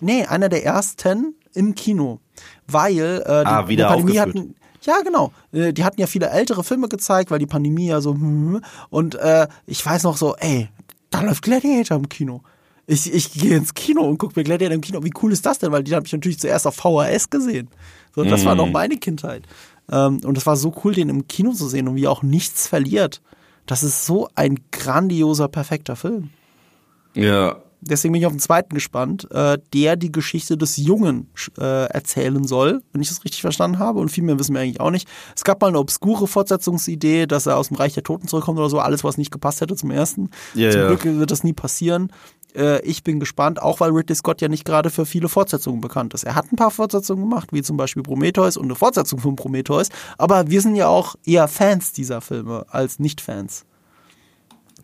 nee, 0.00 0.24
einer 0.24 0.48
der 0.48 0.64
ersten 0.64 1.34
im 1.54 1.74
Kino. 1.74 2.20
Weil 2.66 2.98
äh, 2.98 3.24
die, 3.24 3.30
ah, 3.30 3.68
wieder 3.68 3.88
die 3.88 3.94
Pandemie 3.94 4.18
hatten. 4.20 4.54
Ja, 4.82 5.00
genau. 5.02 5.32
Äh, 5.52 5.72
die 5.72 5.84
hatten 5.84 6.00
ja 6.00 6.06
viele 6.06 6.30
ältere 6.30 6.64
Filme 6.64 6.88
gezeigt, 6.88 7.30
weil 7.30 7.38
die 7.38 7.46
Pandemie 7.46 7.88
ja 7.88 8.00
so. 8.00 8.16
Und 8.90 9.14
äh, 9.16 9.48
ich 9.66 9.84
weiß 9.84 10.04
noch 10.04 10.16
so, 10.16 10.36
ey, 10.36 10.68
da 11.10 11.20
läuft 11.22 11.42
Gladiator 11.42 11.96
im 11.96 12.08
Kino. 12.08 12.42
Ich, 12.86 13.12
ich 13.12 13.32
gehe 13.32 13.56
ins 13.56 13.74
Kino 13.74 14.00
und 14.00 14.16
gucke 14.16 14.32
mir 14.36 14.44
Gladiator 14.44 14.74
im 14.74 14.80
Kino. 14.80 15.04
Wie 15.04 15.12
cool 15.22 15.30
ist 15.30 15.44
das 15.44 15.58
denn? 15.58 15.70
Weil 15.72 15.84
die 15.84 15.94
habe 15.94 16.06
ich 16.06 16.12
natürlich 16.12 16.38
zuerst 16.38 16.66
auf 16.66 16.74
VHS 16.74 17.28
gesehen. 17.28 17.68
So, 18.14 18.24
das 18.24 18.42
mm. 18.42 18.46
war 18.46 18.54
noch 18.54 18.66
mhm. 18.66 18.72
meine 18.72 18.96
Kindheit. 18.96 19.42
Ähm, 19.92 20.20
und 20.24 20.38
es 20.38 20.46
war 20.46 20.56
so 20.56 20.74
cool, 20.82 20.94
den 20.94 21.10
im 21.10 21.28
Kino 21.28 21.52
zu 21.52 21.68
sehen 21.68 21.86
und 21.86 21.96
wie 21.96 22.04
er 22.04 22.10
auch 22.10 22.22
nichts 22.22 22.66
verliert. 22.66 23.20
Das 23.68 23.82
ist 23.82 24.06
so 24.06 24.28
ein 24.34 24.58
grandioser, 24.72 25.46
perfekter 25.46 25.94
Film. 25.94 26.30
Ja. 27.14 27.58
Deswegen 27.80 28.12
bin 28.12 28.20
ich 28.20 28.26
auf 28.26 28.32
den 28.32 28.40
zweiten 28.40 28.74
gespannt, 28.74 29.30
äh, 29.30 29.58
der 29.72 29.96
die 29.96 30.10
Geschichte 30.10 30.56
des 30.56 30.78
Jungen 30.78 31.30
äh, 31.58 31.84
erzählen 31.84 32.44
soll, 32.44 32.82
wenn 32.92 33.02
ich 33.02 33.08
das 33.08 33.24
richtig 33.24 33.42
verstanden 33.42 33.78
habe. 33.78 34.00
Und 34.00 34.08
viel 34.08 34.24
mehr 34.24 34.38
wissen 34.38 34.54
wir 34.54 34.62
eigentlich 34.62 34.80
auch 34.80 34.90
nicht. 34.90 35.06
Es 35.36 35.44
gab 35.44 35.60
mal 35.60 35.68
eine 35.68 35.78
obskure 35.78 36.26
Fortsetzungsidee, 36.26 37.26
dass 37.26 37.46
er 37.46 37.56
aus 37.56 37.68
dem 37.68 37.76
Reich 37.76 37.94
der 37.94 38.02
Toten 38.02 38.26
zurückkommt 38.26 38.58
oder 38.58 38.70
so. 38.70 38.80
Alles, 38.80 39.04
was 39.04 39.18
nicht 39.18 39.30
gepasst 39.30 39.60
hätte 39.60 39.76
zum 39.76 39.90
ersten. 39.90 40.30
Ja, 40.54 40.70
zum 40.70 40.80
ja. 40.80 40.86
Glück 40.88 41.04
wird 41.04 41.30
das 41.30 41.44
nie 41.44 41.52
passieren. 41.52 42.10
Äh, 42.54 42.80
ich 42.82 43.02
bin 43.02 43.20
gespannt, 43.20 43.60
auch 43.60 43.80
weil 43.80 43.90
Ridley 43.90 44.16
Scott 44.16 44.40
ja 44.40 44.48
nicht 44.48 44.64
gerade 44.64 44.90
für 44.90 45.06
viele 45.06 45.28
Fortsetzungen 45.28 45.80
bekannt 45.80 46.14
ist. 46.14 46.24
Er 46.24 46.34
hat 46.34 46.52
ein 46.52 46.56
paar 46.56 46.70
Fortsetzungen 46.70 47.28
gemacht, 47.28 47.52
wie 47.52 47.62
zum 47.62 47.76
Beispiel 47.76 48.02
Prometheus 48.02 48.56
und 48.56 48.64
eine 48.64 48.74
Fortsetzung 48.74 49.18
von 49.18 49.36
Prometheus, 49.36 49.88
aber 50.16 50.50
wir 50.50 50.60
sind 50.60 50.76
ja 50.76 50.88
auch 50.88 51.16
eher 51.24 51.48
Fans 51.48 51.92
dieser 51.92 52.20
Filme 52.20 52.66
als 52.70 52.98
Nicht-Fans. 52.98 53.64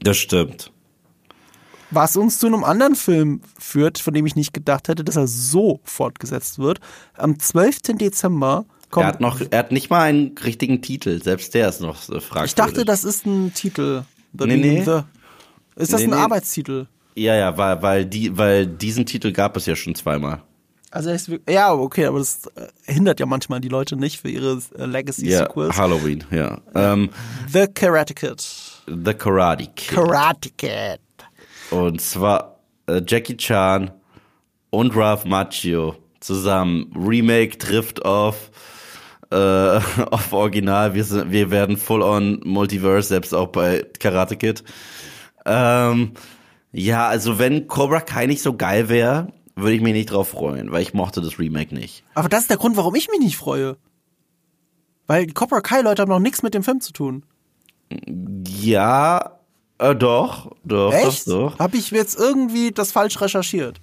Das 0.00 0.16
stimmt. 0.16 0.70
Was 1.90 2.16
uns 2.16 2.38
zu 2.38 2.46
einem 2.46 2.64
anderen 2.64 2.96
Film 2.96 3.40
führt, 3.58 3.98
von 3.98 4.14
dem 4.14 4.26
ich 4.26 4.34
nicht 4.34 4.52
gedacht 4.52 4.88
hätte, 4.88 5.04
dass 5.04 5.16
er 5.16 5.28
so 5.28 5.80
fortgesetzt 5.84 6.58
wird. 6.58 6.80
Am 7.16 7.38
12. 7.38 7.82
Dezember 7.98 8.64
kommt. 8.90 9.04
Er 9.04 9.08
hat 9.08 9.20
noch, 9.20 9.40
er 9.48 9.58
hat 9.58 9.72
nicht 9.72 9.90
mal 9.90 10.02
einen 10.02 10.36
richtigen 10.38 10.82
Titel, 10.82 11.22
selbst 11.22 11.54
der 11.54 11.68
ist 11.68 11.80
noch 11.80 11.96
so 11.96 12.18
fragwürdig. 12.20 12.50
Ich 12.50 12.54
dachte, 12.54 12.84
das 12.84 13.04
ist 13.04 13.26
ein 13.26 13.54
Titel. 13.54 14.02
The 14.36 14.46
nee, 14.46 14.56
nee. 14.56 14.82
The. 14.82 15.02
Ist 15.76 15.92
das 15.92 16.00
nee, 16.00 16.06
ein 16.06 16.10
nee. 16.10 16.16
Arbeitstitel? 16.16 16.86
Ja, 17.14 17.34
ja, 17.34 17.56
weil, 17.56 17.82
weil, 17.82 18.04
die, 18.06 18.36
weil 18.36 18.66
diesen 18.66 19.06
Titel 19.06 19.32
gab 19.32 19.56
es 19.56 19.66
ja 19.66 19.76
schon 19.76 19.94
zweimal. 19.94 20.42
Also 20.90 21.10
ist, 21.10 21.28
ja, 21.48 21.72
okay, 21.72 22.06
aber 22.06 22.18
das 22.18 22.46
äh, 22.54 22.68
hindert 22.84 23.18
ja 23.18 23.26
manchmal 23.26 23.60
die 23.60 23.68
Leute 23.68 23.96
nicht 23.96 24.20
für 24.20 24.28
ihre 24.28 24.60
äh, 24.78 24.84
Legacy-Sequels. 24.84 25.76
Ja, 25.76 25.82
Halloween, 25.82 26.24
ja. 26.30 26.60
Ähm, 26.74 27.10
The 27.52 27.66
Karate 27.66 28.14
Kid. 28.14 28.40
The 28.86 29.14
Karate 29.14 29.66
Kid. 29.74 29.88
Karate 29.88 30.50
Kid. 30.50 31.00
Und 31.70 32.00
zwar 32.00 32.60
äh, 32.86 33.02
Jackie 33.04 33.36
Chan 33.36 33.90
und 34.70 34.94
Ralph 34.94 35.24
Macchio 35.24 35.96
zusammen. 36.20 36.92
Remake 36.94 37.58
trifft 37.58 38.04
auf 38.04 38.50
äh, 39.30 39.36
auf 40.10 40.32
Original. 40.32 40.94
Wir, 40.94 41.04
sind, 41.04 41.32
wir 41.32 41.50
werden 41.50 41.76
full 41.76 42.02
on 42.02 42.40
Multiverse, 42.44 43.08
selbst 43.08 43.34
auch 43.34 43.48
bei 43.48 43.84
Karate 43.98 44.36
Kid. 44.36 44.62
Ähm, 45.44 46.12
ja, 46.74 47.06
also 47.06 47.38
wenn 47.38 47.68
Cobra 47.68 48.00
Kai 48.00 48.26
nicht 48.26 48.42
so 48.42 48.56
geil 48.56 48.88
wäre, 48.88 49.28
würde 49.54 49.74
ich 49.76 49.80
mich 49.80 49.92
nicht 49.92 50.10
drauf 50.10 50.30
freuen, 50.30 50.72
weil 50.72 50.82
ich 50.82 50.92
mochte 50.92 51.20
das 51.20 51.38
Remake 51.38 51.72
nicht. 51.72 52.02
Aber 52.14 52.28
das 52.28 52.42
ist 52.42 52.50
der 52.50 52.56
Grund, 52.56 52.76
warum 52.76 52.96
ich 52.96 53.08
mich 53.08 53.20
nicht 53.20 53.36
freue. 53.36 53.76
Weil 55.06 55.28
Cobra 55.28 55.60
Kai 55.60 55.82
Leute 55.82 56.02
haben 56.02 56.08
noch 56.08 56.18
nichts 56.18 56.42
mit 56.42 56.52
dem 56.52 56.64
Film 56.64 56.80
zu 56.80 56.92
tun. 56.92 57.24
Ja, 58.60 59.38
äh, 59.78 59.94
doch, 59.94 60.50
doch, 60.64 60.92
Echt? 60.92 61.28
doch, 61.28 61.52
doch. 61.52 61.58
Hab 61.60 61.74
ich 61.74 61.92
jetzt 61.92 62.18
irgendwie 62.18 62.72
das 62.72 62.90
falsch 62.90 63.20
recherchiert? 63.20 63.80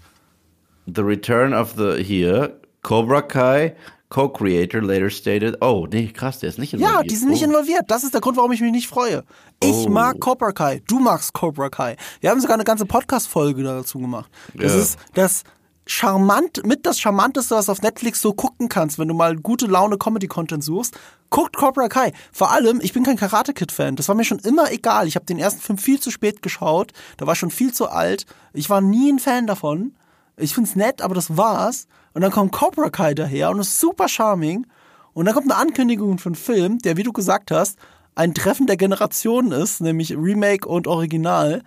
The 0.93 1.01
Return 1.01 1.53
of 1.53 1.75
the 1.77 2.03
Here, 2.03 2.59
Cobra 2.81 3.21
Kai, 3.21 3.75
Co-Creator 4.11 4.81
later 4.81 5.09
stated, 5.09 5.57
oh, 5.61 5.87
nee, 5.89 6.07
krass, 6.07 6.39
der 6.39 6.49
ist 6.49 6.59
nicht 6.59 6.73
involviert. 6.73 7.01
Ja, 7.01 7.03
die 7.03 7.15
sind 7.15 7.29
nicht 7.29 7.43
oh. 7.43 7.45
involviert. 7.45 7.85
Das 7.87 8.03
ist 8.03 8.13
der 8.13 8.19
Grund, 8.19 8.35
warum 8.35 8.51
ich 8.51 8.59
mich 8.59 8.71
nicht 8.71 8.87
freue. 8.87 9.23
Ich 9.63 9.87
oh. 9.87 9.89
mag 9.89 10.19
Cobra 10.19 10.51
Kai, 10.51 10.83
du 10.85 10.99
magst 10.99 11.33
Cobra 11.33 11.69
Kai. 11.69 11.95
Wir 12.19 12.29
haben 12.29 12.41
sogar 12.41 12.55
eine 12.55 12.65
ganze 12.65 12.85
Podcast-Folge 12.85 13.63
dazu 13.63 13.99
gemacht. 13.99 14.29
Das 14.53 14.73
ja. 14.73 14.79
ist 14.79 14.99
das 15.13 15.43
charmant, 15.87 16.65
mit 16.65 16.85
das 16.85 16.99
charmanteste, 16.99 17.55
was 17.55 17.67
du 17.67 17.71
auf 17.71 17.81
Netflix 17.81 18.21
so 18.21 18.33
gucken 18.33 18.67
kannst, 18.67 18.99
wenn 18.99 19.07
du 19.07 19.13
mal 19.13 19.37
gute 19.37 19.65
Laune 19.65 19.97
Comedy-Content 19.97 20.61
suchst. 20.61 20.97
Guckt 21.29 21.55
Cobra 21.55 21.87
Kai. 21.87 22.11
Vor 22.33 22.51
allem, 22.51 22.81
ich 22.81 22.91
bin 22.91 23.03
kein 23.03 23.15
Karate 23.15 23.53
Kid-Fan. 23.53 23.95
Das 23.95 24.09
war 24.09 24.15
mir 24.15 24.25
schon 24.25 24.39
immer 24.39 24.71
egal. 24.73 25.07
Ich 25.07 25.15
habe 25.15 25.25
den 25.25 25.39
ersten 25.39 25.61
Film 25.61 25.77
viel 25.77 26.01
zu 26.01 26.11
spät 26.11 26.41
geschaut. 26.41 26.91
Da 27.15 27.27
war 27.27 27.35
schon 27.35 27.49
viel 27.49 27.73
zu 27.73 27.87
alt. 27.87 28.25
Ich 28.51 28.69
war 28.69 28.81
nie 28.81 29.09
ein 29.09 29.19
Fan 29.19 29.47
davon. 29.47 29.95
Ich 30.37 30.53
find's 30.53 30.75
nett, 30.75 31.01
aber 31.01 31.15
das 31.15 31.37
war's. 31.37 31.87
Und 32.13 32.21
dann 32.21 32.31
kommt 32.31 32.51
Cobra 32.51 32.89
Kai 32.89 33.13
daher 33.13 33.51
und 33.51 33.59
ist 33.59 33.79
super 33.79 34.07
charming. 34.07 34.65
Und 35.13 35.25
dann 35.25 35.33
kommt 35.33 35.51
eine 35.51 35.59
Ankündigung 35.59 36.17
für 36.17 36.29
einen 36.29 36.35
Film, 36.35 36.79
der, 36.79 36.97
wie 36.97 37.03
du 37.03 37.11
gesagt 37.11 37.51
hast, 37.51 37.77
ein 38.15 38.33
Treffen 38.33 38.67
der 38.67 38.77
Generationen 38.77 39.51
ist, 39.51 39.81
nämlich 39.81 40.15
Remake 40.15 40.67
und 40.67 40.87
Original. 40.87 41.63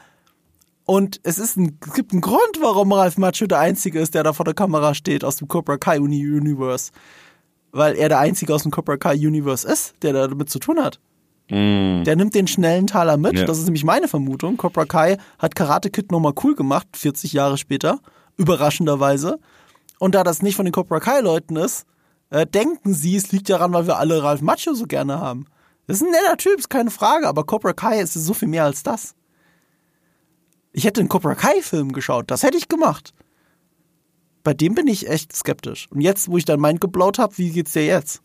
Und 0.84 1.20
es, 1.22 1.38
ist 1.38 1.56
ein, 1.56 1.78
es 1.86 1.94
gibt 1.94 2.12
einen 2.12 2.20
Grund, 2.20 2.60
warum 2.60 2.92
Ralph 2.92 3.16
Macchio 3.16 3.46
der 3.46 3.58
Einzige 3.58 4.00
ist, 4.00 4.14
der 4.14 4.22
da 4.22 4.32
vor 4.32 4.44
der 4.44 4.54
Kamera 4.54 4.94
steht 4.94 5.24
aus 5.24 5.36
dem 5.36 5.48
Cobra 5.48 5.78
Kai 5.78 5.98
Universe. 5.98 6.92
Weil 7.72 7.96
er 7.96 8.08
der 8.08 8.18
Einzige 8.18 8.54
aus 8.54 8.62
dem 8.62 8.70
Cobra 8.70 8.96
Kai 8.96 9.14
Universe 9.14 9.66
ist, 9.66 9.94
der 10.02 10.12
da 10.12 10.28
damit 10.28 10.50
zu 10.50 10.58
tun 10.58 10.82
hat. 10.82 11.00
Mm. 11.50 12.04
Der 12.04 12.16
nimmt 12.16 12.34
den 12.34 12.46
schnellen 12.46 12.86
Taler 12.86 13.16
mit. 13.16 13.38
Ja. 13.38 13.44
Das 13.44 13.58
ist 13.58 13.64
nämlich 13.64 13.84
meine 13.84 14.08
Vermutung. 14.08 14.56
Cobra 14.56 14.84
Kai 14.84 15.16
hat 15.38 15.54
Karate 15.54 15.90
Kid 15.90 16.12
nochmal 16.12 16.34
cool 16.44 16.54
gemacht, 16.54 16.86
40 16.94 17.32
Jahre 17.32 17.56
später. 17.56 18.00
Überraschenderweise. 18.36 19.38
Und 19.98 20.14
da 20.14 20.24
das 20.24 20.42
nicht 20.42 20.56
von 20.56 20.64
den 20.64 20.72
Cobra 20.72 21.00
Kai 21.00 21.20
Leuten 21.20 21.56
ist, 21.56 21.86
äh, 22.30 22.46
denken 22.46 22.94
sie, 22.94 23.16
es 23.16 23.32
liegt 23.32 23.48
daran, 23.48 23.72
weil 23.72 23.86
wir 23.86 23.98
alle 23.98 24.22
Ralph 24.22 24.42
Macchio 24.42 24.74
so 24.74 24.86
gerne 24.86 25.20
haben. 25.20 25.46
Das 25.86 25.98
ist 25.98 26.02
ein 26.02 26.10
netter 26.10 26.36
Typ, 26.36 26.58
ist 26.58 26.70
keine 26.70 26.90
Frage, 26.90 27.28
aber 27.28 27.44
Cobra 27.44 27.72
Kai 27.72 28.00
ist 28.00 28.14
so 28.14 28.34
viel 28.34 28.48
mehr 28.48 28.64
als 28.64 28.82
das. 28.82 29.14
Ich 30.72 30.84
hätte 30.84 31.00
einen 31.00 31.08
Cobra 31.08 31.34
Kai-Film 31.36 31.92
geschaut, 31.92 32.30
das 32.30 32.42
hätte 32.42 32.58
ich 32.58 32.68
gemacht. 32.68 33.14
Bei 34.42 34.54
dem 34.54 34.74
bin 34.74 34.88
ich 34.88 35.08
echt 35.08 35.34
skeptisch. 35.34 35.88
Und 35.90 36.00
jetzt, 36.00 36.28
wo 36.28 36.36
ich 36.36 36.44
dein 36.44 36.60
Mind 36.60 36.80
geblaut 36.80 37.18
habe, 37.18 37.38
wie 37.38 37.50
geht's 37.50 37.72
dir 37.72 37.86
jetzt? 37.86 38.22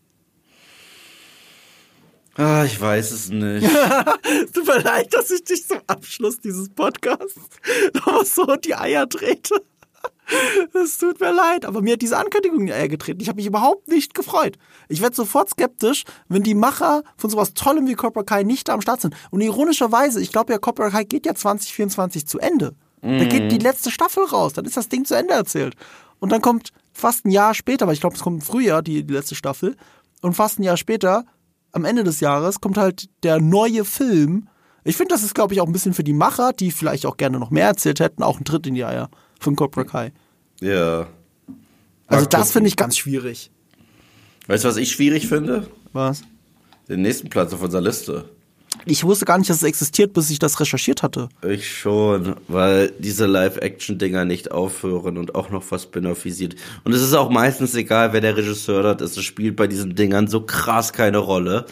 Ah, 2.34 2.64
ich 2.64 2.80
weiß 2.80 3.12
es 3.12 3.28
nicht. 3.30 3.68
tut 4.54 4.66
mir 4.66 4.80
leid, 4.80 5.12
dass 5.14 5.30
ich 5.30 5.44
dich 5.44 5.66
zum 5.66 5.80
Abschluss 5.86 6.40
dieses 6.40 6.68
Podcasts 6.70 7.40
noch 8.06 8.24
so 8.24 8.56
die 8.56 8.74
Eier 8.74 9.08
trete. 9.08 9.62
Es 10.74 10.98
tut 10.98 11.20
mir 11.20 11.32
leid, 11.32 11.64
aber 11.64 11.82
mir 11.82 11.94
hat 11.94 12.02
diese 12.02 12.16
Ankündigung 12.16 12.60
in 12.60 12.66
die 12.66 12.72
Eier 12.72 12.88
getreten. 12.88 13.20
Ich 13.20 13.28
habe 13.28 13.36
mich 13.36 13.46
überhaupt 13.46 13.88
nicht 13.88 14.14
gefreut. 14.14 14.56
Ich 14.88 15.02
werde 15.02 15.16
sofort 15.16 15.50
skeptisch, 15.50 16.04
wenn 16.28 16.42
die 16.42 16.54
Macher 16.54 17.02
von 17.16 17.30
sowas 17.30 17.54
Tollem 17.54 17.86
wie 17.86 17.94
Cobra 17.94 18.22
Kai 18.22 18.42
nicht 18.42 18.68
da 18.68 18.74
am 18.74 18.80
Start 18.80 19.00
sind. 19.00 19.14
Und 19.30 19.40
ironischerweise, 19.40 20.20
ich 20.20 20.32
glaube 20.32 20.52
ja, 20.52 20.58
Cobra 20.58 20.90
Kai 20.90 21.04
geht 21.04 21.26
ja 21.26 21.34
2024 21.34 22.26
zu 22.26 22.38
Ende. 22.38 22.74
Mhm. 23.02 23.18
Da 23.18 23.24
geht 23.24 23.52
die 23.52 23.56
mhm. 23.56 23.62
letzte 23.62 23.90
Staffel 23.90 24.24
raus, 24.24 24.52
dann 24.52 24.64
ist 24.64 24.76
das 24.76 24.88
Ding 24.88 25.04
zu 25.04 25.14
Ende 25.14 25.34
erzählt. 25.34 25.74
Und 26.18 26.30
dann 26.30 26.42
kommt 26.42 26.70
fast 26.92 27.24
ein 27.24 27.30
Jahr 27.30 27.54
später, 27.54 27.86
weil 27.86 27.94
ich 27.94 28.00
glaube, 28.00 28.16
es 28.16 28.22
kommt 28.22 28.40
im 28.40 28.46
Frühjahr, 28.46 28.82
die, 28.82 29.04
die 29.04 29.14
letzte 29.14 29.34
Staffel. 29.34 29.76
Und 30.22 30.34
fast 30.34 30.58
ein 30.58 30.62
Jahr 30.62 30.76
später, 30.76 31.24
am 31.72 31.84
Ende 31.84 32.04
des 32.04 32.20
Jahres, 32.20 32.60
kommt 32.60 32.76
halt 32.76 33.08
der 33.22 33.40
neue 33.40 33.84
Film. 33.84 34.48
Ich 34.84 34.96
finde, 34.96 35.14
das 35.14 35.22
ist, 35.22 35.34
glaube 35.34 35.54
ich, 35.54 35.60
auch 35.60 35.66
ein 35.66 35.72
bisschen 35.72 35.94
für 35.94 36.04
die 36.04 36.12
Macher, 36.12 36.52
die 36.52 36.70
vielleicht 36.70 37.06
auch 37.06 37.16
gerne 37.16 37.38
noch 37.38 37.50
mehr 37.50 37.66
erzählt 37.66 38.00
hätten, 38.00 38.22
auch 38.22 38.38
ein 38.38 38.44
Tritt 38.44 38.66
in 38.66 38.74
die 38.74 38.84
Eier 38.84 39.08
von 39.40 39.56
Cobra 39.56 39.84
Kai. 39.84 40.12
Ja. 40.60 41.08
Also 42.06 42.26
das 42.26 42.52
finde 42.52 42.68
ich 42.68 42.76
ganz 42.76 42.96
schwierig. 42.96 43.50
Weißt 44.46 44.64
du, 44.64 44.68
was 44.68 44.76
ich 44.76 44.92
schwierig 44.92 45.26
finde? 45.26 45.68
Was? 45.92 46.22
Den 46.88 47.02
nächsten 47.02 47.28
Platz 47.30 47.52
auf 47.52 47.62
unserer 47.62 47.82
Liste. 47.82 48.24
Ich 48.84 49.04
wusste 49.04 49.24
gar 49.24 49.36
nicht, 49.38 49.50
dass 49.50 49.58
es 49.58 49.62
existiert, 49.62 50.12
bis 50.12 50.30
ich 50.30 50.38
das 50.38 50.58
recherchiert 50.58 51.02
hatte. 51.02 51.28
Ich 51.46 51.70
schon, 51.70 52.36
weil 52.48 52.92
diese 52.98 53.26
Live-Action-Dinger 53.26 54.24
nicht 54.24 54.52
aufhören 54.52 55.18
und 55.18 55.34
auch 55.34 55.50
noch 55.50 55.64
was 55.70 55.84
spin-offisiert. 55.84 56.56
Und 56.84 56.92
es 56.92 57.02
ist 57.02 57.12
auch 57.12 57.30
meistens 57.30 57.74
egal, 57.74 58.12
wer 58.12 58.20
der 58.20 58.36
Regisseur 58.36 58.84
hat, 58.84 59.00
es 59.00 59.22
spielt 59.22 59.56
bei 59.56 59.66
diesen 59.66 59.94
Dingern 59.94 60.28
so 60.28 60.42
krass 60.42 60.92
keine 60.92 61.18
Rolle. 61.18 61.66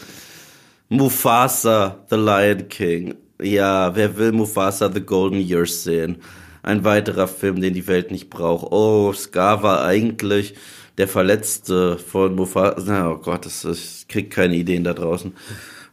Mufasa, 0.89 1.97
The 2.09 2.15
Lion 2.15 2.67
King. 2.67 3.15
Ja, 3.41 3.95
wer 3.95 4.17
will 4.17 4.31
Mufasa 4.31 4.91
The 4.91 5.01
Golden 5.01 5.39
Years 5.39 5.83
sehen? 5.83 6.17
Ein 6.63 6.83
weiterer 6.83 7.27
Film, 7.27 7.61
den 7.61 7.73
die 7.73 7.87
Welt 7.87 8.11
nicht 8.11 8.29
braucht. 8.29 8.71
Oh, 8.71 9.13
Scar 9.13 9.63
war 9.63 9.85
eigentlich 9.85 10.55
der 10.97 11.07
Verletzte 11.07 11.97
von 11.97 12.35
Mufasa. 12.35 13.11
Oh 13.11 13.17
Gott, 13.17 13.45
das, 13.45 13.63
ich 13.65 14.07
krieg 14.07 14.31
keine 14.31 14.55
Ideen 14.55 14.83
da 14.83 14.93
draußen. 14.93 15.33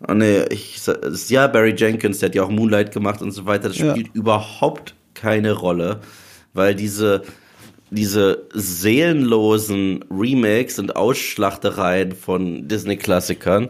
Oh 0.06 0.14
nee, 0.14 0.42
ich, 0.50 0.80
ja, 1.28 1.46
Barry 1.46 1.74
Jenkins, 1.76 2.18
der 2.18 2.28
hat 2.28 2.34
ja 2.34 2.42
auch 2.42 2.50
Moonlight 2.50 2.92
gemacht 2.92 3.22
und 3.22 3.30
so 3.30 3.46
weiter. 3.46 3.68
Das 3.68 3.76
spielt 3.76 4.08
ja. 4.08 4.12
überhaupt 4.14 4.94
keine 5.14 5.52
Rolle, 5.52 6.00
weil 6.52 6.74
diese, 6.74 7.22
diese 7.90 8.46
seelenlosen 8.52 10.04
Remakes 10.10 10.78
und 10.78 10.96
Ausschlachtereien 10.96 12.12
von 12.12 12.68
Disney-Klassikern, 12.68 13.68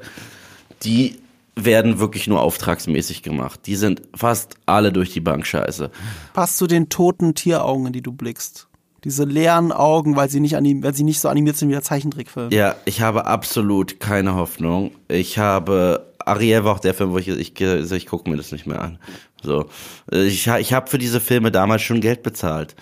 die 0.83 1.17
werden 1.57 1.99
wirklich 1.99 2.29
nur 2.29 2.43
auftragsmäßig 2.43 3.23
gemacht. 3.23 3.61
Die 3.67 3.77
sind 3.77 4.03
fast 4.15 4.57
alle 4.67 4.93
durch 4.93 5.13
die 5.13 5.21
Bank 5.21 5.47
scheiße. 5.47 5.91
Passt 6.35 6.59
zu 6.59 6.67
den 6.67 6.89
toten 6.91 7.35
Tieraugen, 7.35 7.87
in 7.87 7.93
die 7.93 8.03
du 8.03 8.13
blickst. 8.13 8.69
Diese 9.05 9.25
leeren 9.25 9.73
Augen, 9.73 10.17
weil 10.17 10.29
sie 10.29 10.41
nicht, 10.41 10.57
anim 10.57 10.83
weil 10.83 10.95
sie 10.95 11.05
nicht 11.05 11.21
so 11.21 11.29
animiert 11.29 11.57
sind 11.57 11.69
wie 11.69 11.73
der 11.73 11.83
Zeichentrickfilm. 11.83 12.51
Ja, 12.51 12.77
ich 12.85 13.01
habe 13.01 13.27
absolut 13.27 14.01
keine 14.01 14.35
Hoffnung. 14.35 14.91
Ich 15.09 15.39
habe 15.39 16.13
Ariel 16.27 16.65
war 16.65 16.75
auch 16.75 16.81
der 16.81 16.93
Film, 16.93 17.13
wo 17.13 17.19
ich 17.19 17.29
ich, 17.29 17.55
also 17.63 17.95
ich 17.95 18.07
gucke 18.07 18.29
mir 18.29 18.37
das 18.37 18.53
nicht 18.53 18.67
mehr 18.67 18.83
an. 18.83 18.99
So, 19.43 19.67
ich 20.11 20.47
ich 20.49 20.73
habe 20.73 20.91
für 20.91 20.99
diese 20.99 21.21
Filme 21.21 21.53
damals 21.53 21.83
schon 21.83 22.01
Geld 22.01 22.23
bezahlt. 22.23 22.75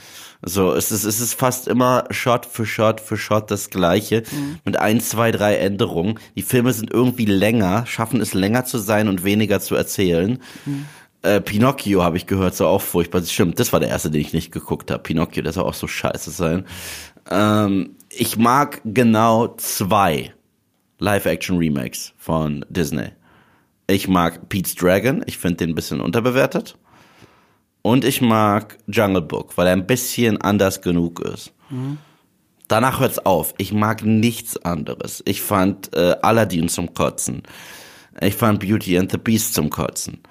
So, 0.46 0.72
es 0.72 0.92
ist, 0.92 1.04
es 1.04 1.20
ist 1.20 1.34
fast 1.34 1.68
immer 1.68 2.04
Shot 2.10 2.44
für 2.44 2.66
Shot 2.66 3.00
für 3.00 3.16
Shot 3.16 3.50
das 3.50 3.70
Gleiche. 3.70 4.24
Mhm. 4.30 4.58
Mit 4.64 4.78
ein, 4.78 5.00
zwei, 5.00 5.32
drei 5.32 5.56
Änderungen. 5.56 6.18
Die 6.36 6.42
Filme 6.42 6.72
sind 6.72 6.92
irgendwie 6.92 7.24
länger, 7.24 7.86
schaffen 7.86 8.20
es 8.20 8.34
länger 8.34 8.64
zu 8.64 8.78
sein 8.78 9.08
und 9.08 9.24
weniger 9.24 9.60
zu 9.60 9.74
erzählen. 9.74 10.38
Mhm. 10.66 10.86
Äh, 11.22 11.40
Pinocchio 11.40 12.02
habe 12.02 12.18
ich 12.18 12.26
gehört, 12.26 12.54
soll 12.54 12.66
auch 12.66 12.82
furchtbar. 12.82 13.22
Stimmt, 13.22 13.58
das 13.58 13.72
war 13.72 13.80
der 13.80 13.88
erste, 13.88 14.10
den 14.10 14.20
ich 14.20 14.34
nicht 14.34 14.52
geguckt 14.52 14.90
habe. 14.90 15.02
Pinocchio, 15.02 15.42
der 15.42 15.52
soll 15.52 15.64
auch 15.64 15.74
so 15.74 15.86
scheiße 15.86 16.30
sein. 16.30 16.66
Ähm, 17.30 17.96
ich 18.10 18.36
mag 18.36 18.82
genau 18.84 19.54
zwei 19.56 20.34
Live-Action-Remakes 20.98 22.12
von 22.18 22.66
Disney. 22.68 23.08
Ich 23.86 24.08
mag 24.08 24.48
Pete's 24.48 24.74
Dragon, 24.74 25.22
ich 25.26 25.38
finde 25.38 25.56
den 25.56 25.70
ein 25.70 25.74
bisschen 25.74 26.00
unterbewertet. 26.00 26.76
Und 27.86 28.06
ich 28.06 28.22
mag 28.22 28.78
Jungle 28.86 29.20
Book, 29.20 29.58
weil 29.58 29.66
er 29.66 29.74
ein 29.74 29.86
bisschen 29.86 30.40
anders 30.40 30.80
genug 30.80 31.20
ist. 31.20 31.52
Mhm. 31.68 31.98
Danach 32.66 32.98
hört's 32.98 33.18
auf. 33.18 33.52
Ich 33.58 33.74
mag 33.74 34.02
nichts 34.02 34.56
anderes. 34.64 35.22
Ich 35.26 35.42
fand 35.42 35.94
äh, 35.94 36.16
Aladdin 36.22 36.70
zum 36.70 36.94
Kotzen. 36.94 37.42
Ich 38.22 38.36
fand 38.36 38.60
Beauty 38.60 38.96
and 38.98 39.12
the 39.12 39.18
Beast 39.18 39.52
zum 39.52 39.68
Kotzen. 39.68 40.22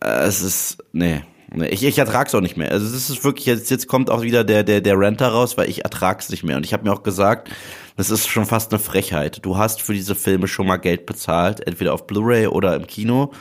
Äh, 0.00 0.26
es 0.26 0.42
ist, 0.42 0.78
nee. 0.92 1.22
nee 1.52 1.66
ich, 1.70 1.82
ich 1.82 1.98
ertrag's 1.98 2.36
auch 2.36 2.40
nicht 2.40 2.56
mehr. 2.56 2.70
Also 2.70 2.86
es 2.86 3.10
ist 3.10 3.24
wirklich, 3.24 3.46
jetzt, 3.46 3.68
jetzt 3.72 3.88
kommt 3.88 4.08
auch 4.08 4.22
wieder 4.22 4.44
der, 4.44 4.62
der, 4.62 4.80
der 4.80 4.96
Renter 4.96 5.26
raus, 5.26 5.58
weil 5.58 5.68
ich 5.68 5.82
ertrag's 5.82 6.30
nicht 6.30 6.44
mehr. 6.44 6.56
Und 6.56 6.64
ich 6.64 6.72
habe 6.72 6.84
mir 6.84 6.92
auch 6.92 7.02
gesagt, 7.02 7.50
das 7.96 8.10
ist 8.10 8.28
schon 8.28 8.46
fast 8.46 8.72
eine 8.72 8.78
Frechheit. 8.78 9.44
Du 9.44 9.58
hast 9.58 9.82
für 9.82 9.92
diese 9.92 10.14
Filme 10.14 10.46
schon 10.46 10.68
mal 10.68 10.76
Geld 10.76 11.04
bezahlt, 11.04 11.66
entweder 11.66 11.94
auf 11.94 12.06
Blu-ray 12.06 12.46
oder 12.46 12.76
im 12.76 12.86
Kino. 12.86 13.32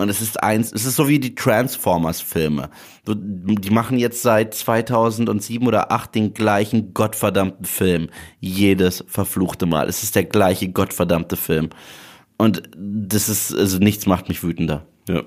Und 0.00 0.08
es 0.08 0.22
ist 0.22 0.42
eins, 0.42 0.72
es 0.72 0.86
ist 0.86 0.96
so 0.96 1.08
wie 1.08 1.18
die 1.18 1.34
Transformers-Filme. 1.34 2.70
Die 3.06 3.70
machen 3.70 3.98
jetzt 3.98 4.22
seit 4.22 4.54
2007 4.54 5.66
oder 5.66 5.88
2008 5.88 6.14
den 6.14 6.34
gleichen 6.34 6.94
gottverdammten 6.94 7.66
Film. 7.66 8.08
Jedes 8.38 9.04
verfluchte 9.06 9.66
Mal. 9.66 9.88
Es 9.88 10.02
ist 10.02 10.16
der 10.16 10.24
gleiche 10.24 10.70
gottverdammte 10.70 11.36
Film. 11.36 11.68
Und 12.38 12.62
das 12.74 13.28
ist, 13.28 13.54
also 13.54 13.76
nichts 13.78 14.06
macht 14.06 14.30
mich 14.30 14.42
wütender. 14.42 14.86
Ja. 15.06 15.22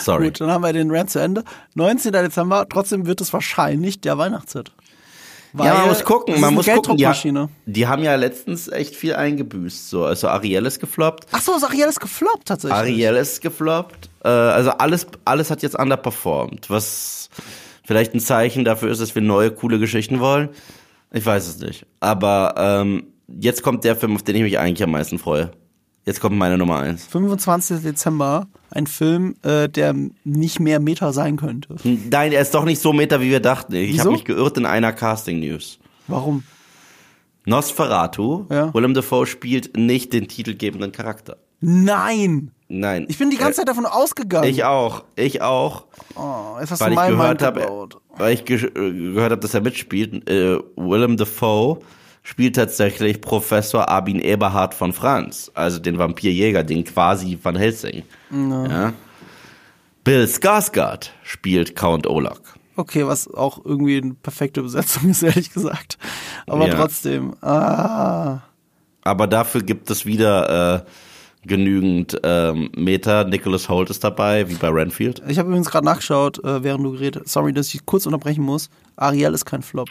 Sorry. 0.00 0.26
Gut, 0.26 0.40
dann 0.40 0.50
haben 0.50 0.62
wir 0.62 0.74
den 0.74 0.90
Rant 0.90 1.10
zu 1.10 1.18
Ende. 1.18 1.42
19. 1.74 2.12
Dezember, 2.12 2.66
trotzdem 2.68 3.06
wird 3.06 3.22
es 3.22 3.32
wahrscheinlich 3.32 4.02
der 4.02 4.18
Weihnachtshit. 4.18 4.72
Weil 5.58 5.68
ja, 5.68 5.74
man 5.74 5.88
muss 5.88 6.04
gucken, 6.04 6.38
man 6.38 6.52
muss 6.52 6.66
gucken. 6.66 6.96
Die, 6.98 7.72
die, 7.72 7.86
haben 7.86 8.02
ja 8.02 8.14
letztens 8.16 8.68
echt 8.68 8.94
viel 8.94 9.14
eingebüßt. 9.14 9.88
So, 9.88 10.04
also 10.04 10.28
Ariel 10.28 10.66
ist 10.66 10.80
gefloppt. 10.80 11.26
Ach 11.32 11.40
so, 11.40 11.56
ist 11.56 11.64
Ariel 11.64 11.88
ist 11.88 11.98
gefloppt 11.98 12.46
tatsächlich. 12.46 12.78
Ariel 12.78 13.16
ist 13.16 13.40
gefloppt. 13.40 14.10
Äh, 14.22 14.28
also 14.28 14.72
alles, 14.72 15.06
alles 15.24 15.50
hat 15.50 15.62
jetzt 15.62 15.78
underperformed. 15.78 16.68
Was 16.68 17.30
vielleicht 17.84 18.12
ein 18.12 18.20
Zeichen 18.20 18.66
dafür 18.66 18.90
ist, 18.90 19.00
dass 19.00 19.14
wir 19.14 19.22
neue 19.22 19.50
coole 19.50 19.78
Geschichten 19.78 20.20
wollen. 20.20 20.50
Ich 21.10 21.24
weiß 21.24 21.46
es 21.48 21.58
nicht. 21.58 21.86
Aber 22.00 22.54
ähm, 22.58 23.06
jetzt 23.26 23.62
kommt 23.62 23.84
der 23.84 23.96
Film, 23.96 24.14
auf 24.14 24.22
den 24.22 24.36
ich 24.36 24.42
mich 24.42 24.58
eigentlich 24.58 24.82
am 24.82 24.90
meisten 24.90 25.18
freue. 25.18 25.52
Jetzt 26.06 26.20
kommt 26.20 26.38
meine 26.38 26.56
Nummer 26.56 26.78
eins. 26.78 27.04
25. 27.06 27.82
Dezember, 27.82 28.46
ein 28.70 28.86
Film, 28.86 29.34
äh, 29.42 29.68
der 29.68 29.92
nicht 30.22 30.60
mehr 30.60 30.78
Meta 30.78 31.12
sein 31.12 31.36
könnte. 31.36 31.74
Nein, 31.82 32.30
er 32.30 32.42
ist 32.42 32.54
doch 32.54 32.64
nicht 32.64 32.80
so 32.80 32.92
Meta, 32.92 33.20
wie 33.20 33.30
wir 33.30 33.40
dachten. 33.40 33.74
Ich 33.74 33.98
habe 33.98 34.12
mich 34.12 34.24
geirrt 34.24 34.56
in 34.56 34.66
einer 34.66 34.92
Casting-News. 34.92 35.80
Warum? 36.06 36.44
Nosferatu, 37.44 38.46
ja. 38.50 38.72
Willem 38.72 38.94
Dafoe 38.94 39.26
spielt 39.26 39.76
nicht 39.76 40.12
den 40.12 40.28
titelgebenden 40.28 40.92
Charakter. 40.92 41.38
Nein! 41.60 42.52
Nein. 42.68 43.06
Ich 43.08 43.18
bin 43.18 43.30
die 43.30 43.36
ganze 43.36 43.62
äh, 43.62 43.64
Zeit 43.64 43.68
davon 43.68 43.86
ausgegangen. 43.86 44.48
Ich 44.48 44.62
auch. 44.64 45.04
Ich 45.16 45.42
auch. 45.42 45.86
Oh, 46.14 46.56
jetzt 46.60 46.70
hast 46.70 46.80
weil 46.80 46.94
du 46.94 47.00
ich 47.00 47.08
gehört 47.08 47.42
habe, 47.42 47.88
Weil 48.16 48.34
ich 48.34 48.44
ge 48.44 48.58
gehört 48.70 49.30
habe, 49.32 49.40
dass 49.40 49.54
er 49.54 49.60
mitspielt. 49.60 50.28
Äh, 50.28 50.58
Willem 50.76 51.16
Dafoe 51.16 51.78
spielt 52.26 52.56
tatsächlich 52.56 53.20
Professor 53.20 53.88
Arbin 53.88 54.18
Eberhard 54.18 54.74
von 54.74 54.92
Franz, 54.92 55.48
also 55.54 55.78
den 55.78 55.96
Vampirjäger, 55.96 56.64
den 56.64 56.82
quasi 56.82 57.38
Van 57.40 57.54
Helsing. 57.54 58.02
No. 58.30 58.66
Ja. 58.66 58.92
Bill 60.02 60.24
Skarsgård 60.24 61.10
spielt 61.22 61.76
Count 61.76 62.04
Olak. 62.08 62.40
Okay, 62.74 63.06
was 63.06 63.32
auch 63.32 63.64
irgendwie 63.64 63.98
eine 63.98 64.14
perfekte 64.14 64.60
Besetzung 64.62 65.08
ist, 65.10 65.22
ehrlich 65.22 65.52
gesagt. 65.52 65.98
Aber 66.48 66.66
ja. 66.66 66.74
trotzdem. 66.74 67.34
Ah. 67.42 68.40
Aber 69.02 69.28
dafür 69.28 69.62
gibt 69.62 69.88
es 69.90 70.04
wieder 70.04 70.74
äh, 70.74 71.46
genügend 71.46 72.18
ähm, 72.24 72.70
Meter. 72.76 73.22
Nicholas 73.22 73.68
Holt 73.68 73.88
ist 73.88 74.02
dabei, 74.02 74.48
wie 74.48 74.54
bei 74.54 74.68
Renfield. 74.68 75.22
Ich 75.28 75.38
habe 75.38 75.48
übrigens 75.48 75.70
gerade 75.70 75.86
nachgeschaut, 75.86 76.42
äh, 76.42 76.64
während 76.64 76.84
du 76.84 76.90
geredet 76.90 77.28
Sorry, 77.28 77.52
dass 77.52 77.72
ich 77.72 77.86
kurz 77.86 78.04
unterbrechen 78.04 78.42
muss. 78.42 78.68
Ariel 78.96 79.32
ist 79.32 79.44
kein 79.44 79.62
Flop. 79.62 79.88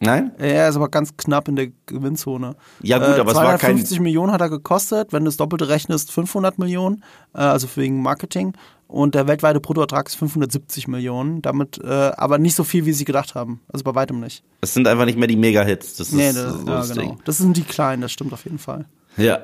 Nein? 0.00 0.32
Er 0.38 0.68
ist 0.68 0.76
aber 0.76 0.88
ganz 0.88 1.16
knapp 1.16 1.48
in 1.48 1.56
der 1.56 1.68
Gewinnzone. 1.86 2.54
Ja 2.82 2.98
gut, 2.98 3.18
aber 3.18 3.30
äh, 3.30 3.32
es 3.32 3.36
war 3.36 3.44
kein... 3.58 3.76
250 3.76 4.00
Millionen 4.00 4.32
hat 4.32 4.40
er 4.40 4.48
gekostet, 4.48 5.12
wenn 5.12 5.24
du 5.24 5.28
das 5.28 5.36
Doppelte 5.36 5.68
rechnest, 5.68 6.12
500 6.12 6.58
Millionen, 6.58 7.02
äh, 7.34 7.38
also 7.38 7.68
wegen 7.74 8.00
Marketing. 8.02 8.54
Und 8.86 9.14
der 9.14 9.26
weltweite 9.26 9.60
Bruttoertrag 9.60 10.08
ist 10.08 10.14
570 10.14 10.88
Millionen, 10.88 11.42
damit 11.42 11.78
äh, 11.82 11.86
aber 12.16 12.38
nicht 12.38 12.54
so 12.54 12.64
viel, 12.64 12.86
wie 12.86 12.94
sie 12.94 13.04
gedacht 13.04 13.34
haben. 13.34 13.60
Also 13.70 13.84
bei 13.84 13.94
weitem 13.94 14.18
nicht. 14.20 14.42
Das 14.62 14.72
sind 14.72 14.88
einfach 14.88 15.04
nicht 15.04 15.18
mehr 15.18 15.28
die 15.28 15.36
Mega-Hits. 15.36 15.96
Das 15.96 16.12
nee, 16.12 16.28
ist 16.28 16.38
das, 16.38 16.52
so 16.54 16.58
ja, 16.58 16.64
das 16.64 16.88
genau. 16.90 17.02
Ding. 17.02 17.18
Das 17.24 17.36
sind 17.38 17.56
die 17.56 17.64
kleinen, 17.64 18.00
das 18.00 18.12
stimmt 18.12 18.32
auf 18.32 18.44
jeden 18.44 18.58
Fall. 18.58 18.86
Ja. 19.18 19.42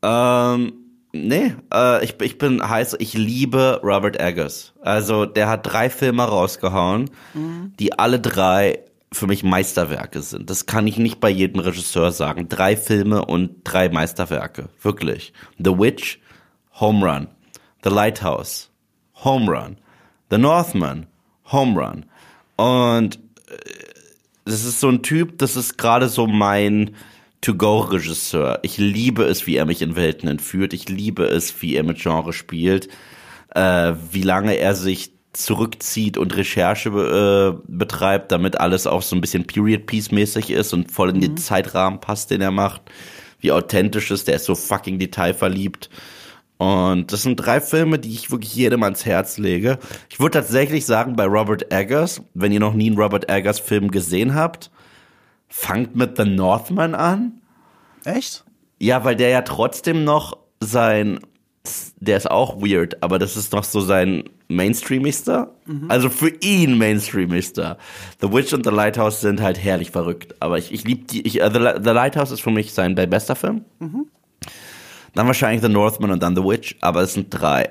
Ähm, 0.00 0.72
nee, 1.12 1.54
äh, 1.74 2.02
ich, 2.02 2.14
ich 2.22 2.38
bin 2.38 2.66
heiß, 2.66 2.96
ich 2.98 3.12
liebe 3.12 3.80
Robert 3.82 4.18
Eggers. 4.18 4.72
Also 4.80 5.26
der 5.26 5.48
hat 5.48 5.70
drei 5.70 5.90
Filme 5.90 6.22
rausgehauen, 6.22 7.10
mhm. 7.34 7.74
die 7.78 7.98
alle 7.98 8.20
drei 8.20 8.78
für 9.12 9.26
mich 9.26 9.42
Meisterwerke 9.42 10.22
sind. 10.22 10.50
Das 10.50 10.66
kann 10.66 10.86
ich 10.86 10.98
nicht 10.98 11.20
bei 11.20 11.30
jedem 11.30 11.60
Regisseur 11.60 12.12
sagen. 12.12 12.48
Drei 12.48 12.76
Filme 12.76 13.24
und 13.24 13.60
drei 13.64 13.88
Meisterwerke. 13.88 14.68
Wirklich. 14.82 15.32
The 15.58 15.78
Witch, 15.78 16.20
Home 16.80 17.06
Run. 17.06 17.28
The 17.84 17.90
Lighthouse, 17.90 18.70
Home 19.24 19.50
Run. 19.50 19.76
The 20.30 20.38
Northman, 20.38 21.06
Home 21.50 21.80
Run. 21.80 22.04
Und 22.56 23.16
äh, 23.16 23.88
das 24.44 24.64
ist 24.64 24.80
so 24.80 24.88
ein 24.88 25.02
Typ, 25.02 25.38
das 25.38 25.56
ist 25.56 25.78
gerade 25.78 26.08
so 26.08 26.26
mein 26.26 26.94
To-Go-Regisseur. 27.40 28.60
Ich 28.62 28.78
liebe 28.78 29.24
es, 29.24 29.46
wie 29.46 29.56
er 29.56 29.64
mich 29.64 29.80
in 29.80 29.96
Welten 29.96 30.28
entführt. 30.28 30.72
Ich 30.72 30.88
liebe 30.88 31.24
es, 31.24 31.62
wie 31.62 31.76
er 31.76 31.84
mit 31.84 31.98
Genre 31.98 32.32
spielt. 32.32 32.88
Äh, 33.54 33.94
wie 34.10 34.22
lange 34.22 34.56
er 34.56 34.74
sich 34.74 35.12
zurückzieht 35.32 36.16
und 36.16 36.36
Recherche 36.36 36.88
äh, 36.88 37.62
betreibt, 37.66 38.32
damit 38.32 38.58
alles 38.58 38.86
auch 38.86 39.02
so 39.02 39.14
ein 39.16 39.20
bisschen 39.20 39.46
Period-Piece-mäßig 39.46 40.50
ist 40.50 40.72
und 40.72 40.90
voll 40.90 41.10
in 41.10 41.20
den 41.20 41.32
mhm. 41.32 41.36
Zeitrahmen 41.36 42.00
passt, 42.00 42.30
den 42.30 42.40
er 42.40 42.50
macht. 42.50 42.82
Wie 43.40 43.52
authentisch 43.52 44.10
ist, 44.10 44.26
der 44.28 44.36
ist 44.36 44.46
so 44.46 44.54
fucking 44.54 44.98
detailverliebt. 44.98 45.90
Und 46.56 47.12
das 47.12 47.22
sind 47.22 47.36
drei 47.36 47.60
Filme, 47.60 48.00
die 48.00 48.12
ich 48.12 48.32
wirklich 48.32 48.54
jedem 48.54 48.82
ans 48.82 49.06
Herz 49.06 49.38
lege. 49.38 49.78
Ich 50.10 50.18
würde 50.18 50.40
tatsächlich 50.40 50.86
sagen, 50.86 51.14
bei 51.14 51.24
Robert 51.24 51.72
Eggers, 51.72 52.20
wenn 52.34 52.50
ihr 52.50 52.58
noch 52.58 52.74
nie 52.74 52.88
einen 52.88 52.98
Robert 52.98 53.30
Eggers 53.30 53.60
Film 53.60 53.92
gesehen 53.92 54.34
habt, 54.34 54.72
fangt 55.46 55.94
mit 55.94 56.16
The 56.16 56.24
Northman 56.24 56.96
an. 56.96 57.40
Echt? 58.04 58.44
Ja, 58.80 59.04
weil 59.04 59.14
der 59.14 59.28
ja 59.28 59.42
trotzdem 59.42 60.02
noch 60.02 60.36
sein 60.60 61.20
der 62.00 62.16
ist 62.16 62.30
auch 62.30 62.60
weird, 62.60 63.02
aber 63.02 63.18
das 63.18 63.36
ist 63.36 63.52
noch 63.52 63.64
so 63.64 63.80
sein 63.80 64.24
mainstreamigster. 64.48 65.54
Mhm. 65.66 65.90
Also 65.90 66.10
für 66.10 66.30
ihn 66.40 66.76
mainstreamigster. 66.78 67.78
The 68.20 68.32
Witch 68.32 68.52
und 68.52 68.64
The 68.64 68.72
Lighthouse 68.72 69.20
sind 69.20 69.40
halt 69.40 69.62
herrlich 69.62 69.90
verrückt. 69.90 70.34
Aber 70.40 70.58
ich, 70.58 70.72
ich 70.72 70.84
liebe 70.84 71.04
die. 71.04 71.26
Ich, 71.26 71.40
uh, 71.40 71.50
The, 71.52 71.82
The, 71.82 71.90
Lighthouse 71.90 72.30
ist 72.30 72.40
für 72.40 72.50
mich 72.50 72.72
sein 72.72 72.94
bester 72.94 73.36
Film. 73.36 73.64
Mhm. 73.78 74.06
Dann 75.14 75.26
wahrscheinlich 75.26 75.62
The 75.62 75.68
Northman 75.68 76.10
und 76.10 76.22
dann 76.22 76.34
The 76.34 76.44
Witch, 76.44 76.76
aber 76.80 77.02
es 77.02 77.14
sind 77.14 77.28
drei. 77.30 77.70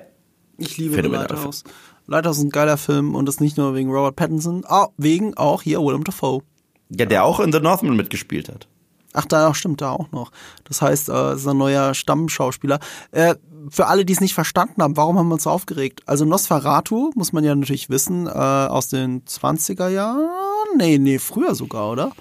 Ich 0.57 0.77
liebe 0.77 1.01
The 1.01 1.09
Lighthouse. 1.09 1.63
Lighthouse 2.07 2.37
ist 2.37 2.43
ein 2.43 2.49
geiler 2.49 2.77
Film 2.77 3.15
und 3.15 3.25
das 3.25 3.39
nicht 3.39 3.57
nur 3.57 3.75
wegen 3.75 3.91
Robert 3.91 4.15
Pattinson, 4.15 4.63
ah, 4.67 4.87
wegen 4.97 5.35
auch 5.35 5.61
hier 5.61 5.79
Willem 5.79 6.03
Dafoe. 6.03 6.41
Ja, 6.89 7.05
der 7.05 7.25
auch 7.25 7.39
in 7.41 7.51
The 7.51 7.59
Northman 7.59 7.97
mitgespielt 7.97 8.47
hat. 8.47 8.67
Ach, 9.13 9.25
da 9.25 9.53
stimmt 9.53 9.81
da 9.81 9.91
auch 9.91 10.11
noch. 10.11 10.31
Das 10.65 10.81
heißt, 10.81 11.09
äh, 11.09 11.33
ist 11.33 11.47
ein 11.47 11.57
neuer 11.57 11.93
Stammschauspieler. 11.93 12.79
Äh, 13.11 13.35
für 13.69 13.87
alle, 13.87 14.05
die 14.05 14.13
es 14.13 14.21
nicht 14.21 14.33
verstanden 14.33 14.81
haben, 14.81 14.97
warum 14.97 15.17
haben 15.17 15.27
wir 15.27 15.33
uns 15.33 15.43
so 15.43 15.49
aufgeregt? 15.49 16.01
Also 16.05 16.25
Nosferatu, 16.25 17.11
muss 17.15 17.33
man 17.33 17.43
ja 17.43 17.55
natürlich 17.55 17.89
wissen, 17.89 18.27
äh, 18.27 18.29
aus 18.29 18.89
den 18.89 19.23
20er 19.25 19.89
Jahren? 19.89 20.29
Nee, 20.77 20.97
nee, 20.97 21.19
früher 21.19 21.55
sogar, 21.55 21.91
oder? 21.91 22.11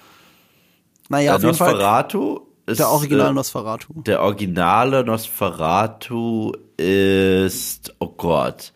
Naja, 1.09 1.35
auf 1.35 1.41
jeden 1.41 1.51
Nosferatu 1.51 2.35
Fall. 2.35 2.43
Ist, 2.67 2.79
der 2.79 2.89
originale 2.89 3.29
äh, 3.29 3.33
Nosferatu. 3.33 3.93
Der 4.01 4.21
originale 4.21 5.03
Nosferatu 5.05 6.51
ist, 6.75 7.95
oh 7.99 8.07
Gott, 8.09 8.73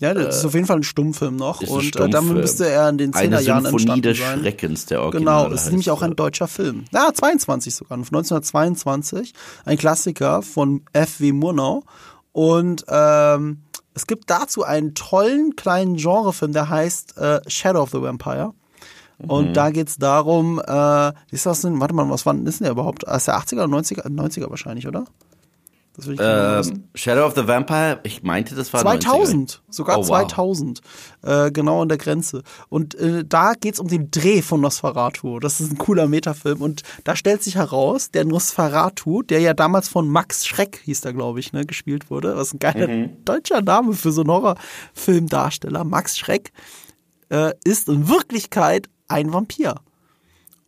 ja, 0.00 0.14
das 0.14 0.38
ist 0.38 0.44
auf 0.46 0.54
jeden 0.54 0.66
Fall 0.66 0.78
ein 0.78 0.82
Stummfilm 0.82 1.36
noch. 1.36 1.60
Und 1.60 1.94
äh, 1.96 2.08
dann 2.08 2.32
müsste 2.32 2.66
er 2.66 2.88
in 2.88 2.96
den 2.96 3.12
10er 3.12 3.40
Jahren 3.40 3.66
Symphonie 3.66 4.00
des 4.00 4.18
sein. 4.18 4.40
Schreckens, 4.40 4.86
der 4.86 5.02
Original. 5.02 5.44
Genau, 5.44 5.54
es 5.54 5.64
ist 5.64 5.70
nämlich 5.70 5.90
auch 5.90 6.00
ein 6.00 6.16
deutscher 6.16 6.48
Film. 6.48 6.86
Ja, 6.90 7.12
22 7.12 7.74
sogar, 7.74 7.98
von 7.98 8.16
1922. 8.16 9.34
Ein 9.66 9.76
Klassiker 9.76 10.40
von 10.40 10.82
F.W. 10.94 11.32
Murnau. 11.32 11.82
Und 12.32 12.86
ähm, 12.88 13.58
es 13.92 14.06
gibt 14.06 14.30
dazu 14.30 14.64
einen 14.64 14.94
tollen 14.94 15.54
kleinen 15.54 15.96
Genrefilm, 15.96 16.54
der 16.54 16.70
heißt 16.70 17.18
äh, 17.18 17.40
Shadow 17.46 17.82
of 17.82 17.90
the 17.90 18.00
Vampire. 18.00 18.54
Und 19.18 19.50
mhm. 19.50 19.52
da 19.52 19.70
geht's 19.70 19.98
darum, 19.98 20.62
äh, 20.66 21.12
ist 21.30 21.44
das 21.44 21.60
denn, 21.60 21.78
warte 21.78 21.94
mal, 21.94 22.08
was 22.08 22.24
wann 22.24 22.46
ist 22.46 22.60
denn 22.60 22.64
der 22.64 22.72
überhaupt? 22.72 23.04
Ist 23.04 23.26
der 23.26 23.38
80er 23.38 23.64
oder 23.64 23.76
90er? 23.76 24.08
90er 24.08 24.48
wahrscheinlich, 24.48 24.88
oder? 24.88 25.04
Das 26.00 26.06
will 26.06 26.14
ich 26.14 26.20
ähm, 26.72 26.84
Shadow 26.94 27.26
of 27.26 27.34
the 27.34 27.46
Vampire, 27.46 28.00
ich 28.04 28.22
meinte, 28.22 28.54
das 28.54 28.72
war 28.72 28.80
2000, 28.80 29.50
90er. 29.50 29.58
sogar 29.68 29.98
oh, 29.98 30.02
2000, 30.02 30.80
wow. 31.20 31.30
äh, 31.30 31.50
genau 31.50 31.82
an 31.82 31.90
der 31.90 31.98
Grenze. 31.98 32.42
Und 32.70 32.94
äh, 32.94 33.22
da 33.26 33.52
geht's 33.52 33.78
um 33.78 33.88
den 33.88 34.10
Dreh 34.10 34.40
von 34.40 34.62
Nosferatu. 34.62 35.40
Das 35.40 35.60
ist 35.60 35.72
ein 35.72 35.76
cooler 35.76 36.06
Metafilm. 36.08 36.62
Und 36.62 36.84
da 37.04 37.16
stellt 37.16 37.42
sich 37.42 37.56
heraus, 37.56 38.10
der 38.10 38.24
Nosferatu, 38.24 39.20
der 39.22 39.40
ja 39.40 39.52
damals 39.52 39.88
von 39.88 40.08
Max 40.08 40.46
Schreck, 40.46 40.80
hieß 40.84 41.02
der, 41.02 41.12
glaube 41.12 41.38
ich, 41.38 41.52
ne, 41.52 41.66
gespielt 41.66 42.08
wurde, 42.08 42.34
was 42.34 42.54
ein 42.54 42.60
geiler 42.60 42.88
mhm. 42.88 43.22
deutscher 43.26 43.60
Name 43.60 43.92
für 43.92 44.10
so 44.10 44.22
einen 44.22 44.30
Horrorfilmdarsteller, 44.30 45.84
Max 45.84 46.16
Schreck, 46.16 46.50
äh, 47.28 47.52
ist 47.62 47.90
in 47.90 48.08
Wirklichkeit 48.08 48.88
ein 49.06 49.34
Vampir. 49.34 49.74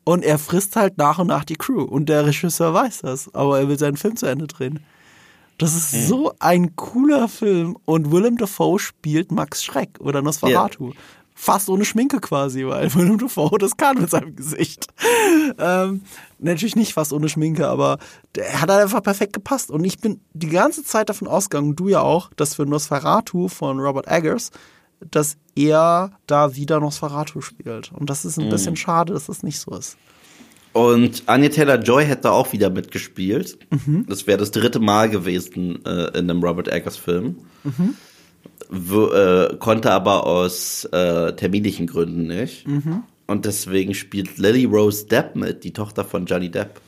Und 0.05 0.25
er 0.25 0.39
frisst 0.39 0.77
halt 0.77 0.99
nach 0.99 1.19
und 1.19 1.29
nach 1.29 1.47
die 1.47 1.57
Crew. 1.57 1.85
Und 1.85 2.11
der 2.11 2.27
Regisseur 2.27 2.75
weiß 2.75 3.01
das, 3.01 3.35
aber 3.35 3.61
er 3.61 3.69
will 3.69 3.79
seinen 3.79 3.97
Film 3.97 4.17
zu 4.17 4.27
Ende 4.27 4.47
drehen. 4.47 4.81
Das 5.59 5.75
ist 5.77 5.93
mhm. 5.93 6.07
so 6.07 6.33
ein 6.39 6.77
cooler 6.77 7.29
Film. 7.29 7.77
Und 7.85 8.11
Willem 8.11 8.37
Dafoe 8.37 8.79
spielt 8.79 9.33
Max 9.33 9.65
Schreck 9.65 10.01
oder 10.01 10.23
Nosferatu. 10.23 10.87
Yeah. 10.87 10.95
Fast 11.35 11.69
ohne 11.69 11.85
Schminke 11.85 12.21
quasi, 12.21 12.67
weil 12.67 12.95
Willem 12.95 13.19
Dafoe 13.19 13.59
das 13.59 13.77
kann 13.77 14.01
mit 14.01 14.11
seinem 14.11 14.37
Gesicht. 14.37 14.89
ähm, 15.59 16.03
natürlich 16.39 16.77
nicht 16.77 16.95
fast 16.95 17.13
ohne 17.13 17.29
Schminke, 17.29 17.69
aber 17.69 17.99
der 18.35 18.61
hat 18.61 18.71
halt 18.71 18.83
einfach 18.83 19.03
perfekt 19.03 19.33
gepasst. 19.33 19.71
Und 19.71 19.85
ich 19.85 19.99
bin 19.99 20.21
die 20.35 20.49
ganze 20.49 20.85
Zeit 20.85 21.09
davon 21.09 21.29
ausgegangen, 21.29 21.77
du 21.77 21.89
ja 21.89 22.01
auch, 22.01 22.31
dass 22.37 22.55
für 22.55 22.67
Nosferatu 22.67 23.49
von 23.49 23.81
Robert 23.81 24.09
Eggers 24.09 24.51
dass 25.11 25.37
er 25.55 26.13
da 26.27 26.55
wieder 26.55 26.81
Nosferatu 26.81 27.41
spielt. 27.41 27.93
Und 27.93 28.11
das 28.11 28.25
ist 28.25 28.39
ein 28.39 28.47
mhm. 28.47 28.51
bisschen 28.51 28.77
schade, 28.77 29.13
dass 29.13 29.27
das 29.27 29.43
nicht 29.43 29.59
so 29.59 29.73
ist. 29.77 29.97
Und 30.73 31.25
Anya 31.27 31.51
Taylor-Joy 31.51 32.07
hätte 32.07 32.33
auch 32.33 32.53
wieder 32.53 32.71
mitgespielt. 32.71 33.59
Mhm. 33.71 34.07
Das 34.09 34.27
wäre 34.27 34.39
das 34.39 34.51
dritte 34.51 34.81
Mal 34.81 35.11
gewesen 35.11 35.85
äh, 35.85 36.19
in 36.19 36.31
einem 36.31 36.43
Robert 36.43 36.69
Eggers-Film. 36.69 37.37
Mhm. 37.65 37.95
Äh, 38.71 39.57
konnte 39.59 39.91
aber 39.91 40.27
aus 40.27 40.85
äh, 40.87 41.35
terminlichen 41.35 41.87
Gründen 41.87 42.27
nicht. 42.27 42.67
Mhm. 42.67 43.03
Und 43.27 43.45
deswegen 43.45 43.95
spielt 43.95 44.39
Lily 44.39 44.65
Rose 44.65 45.07
Depp 45.07 45.37
mit, 45.37 45.65
die 45.65 45.73
Tochter 45.73 46.05
von 46.05 46.27
Johnny 46.27 46.51
Depp. 46.51 46.81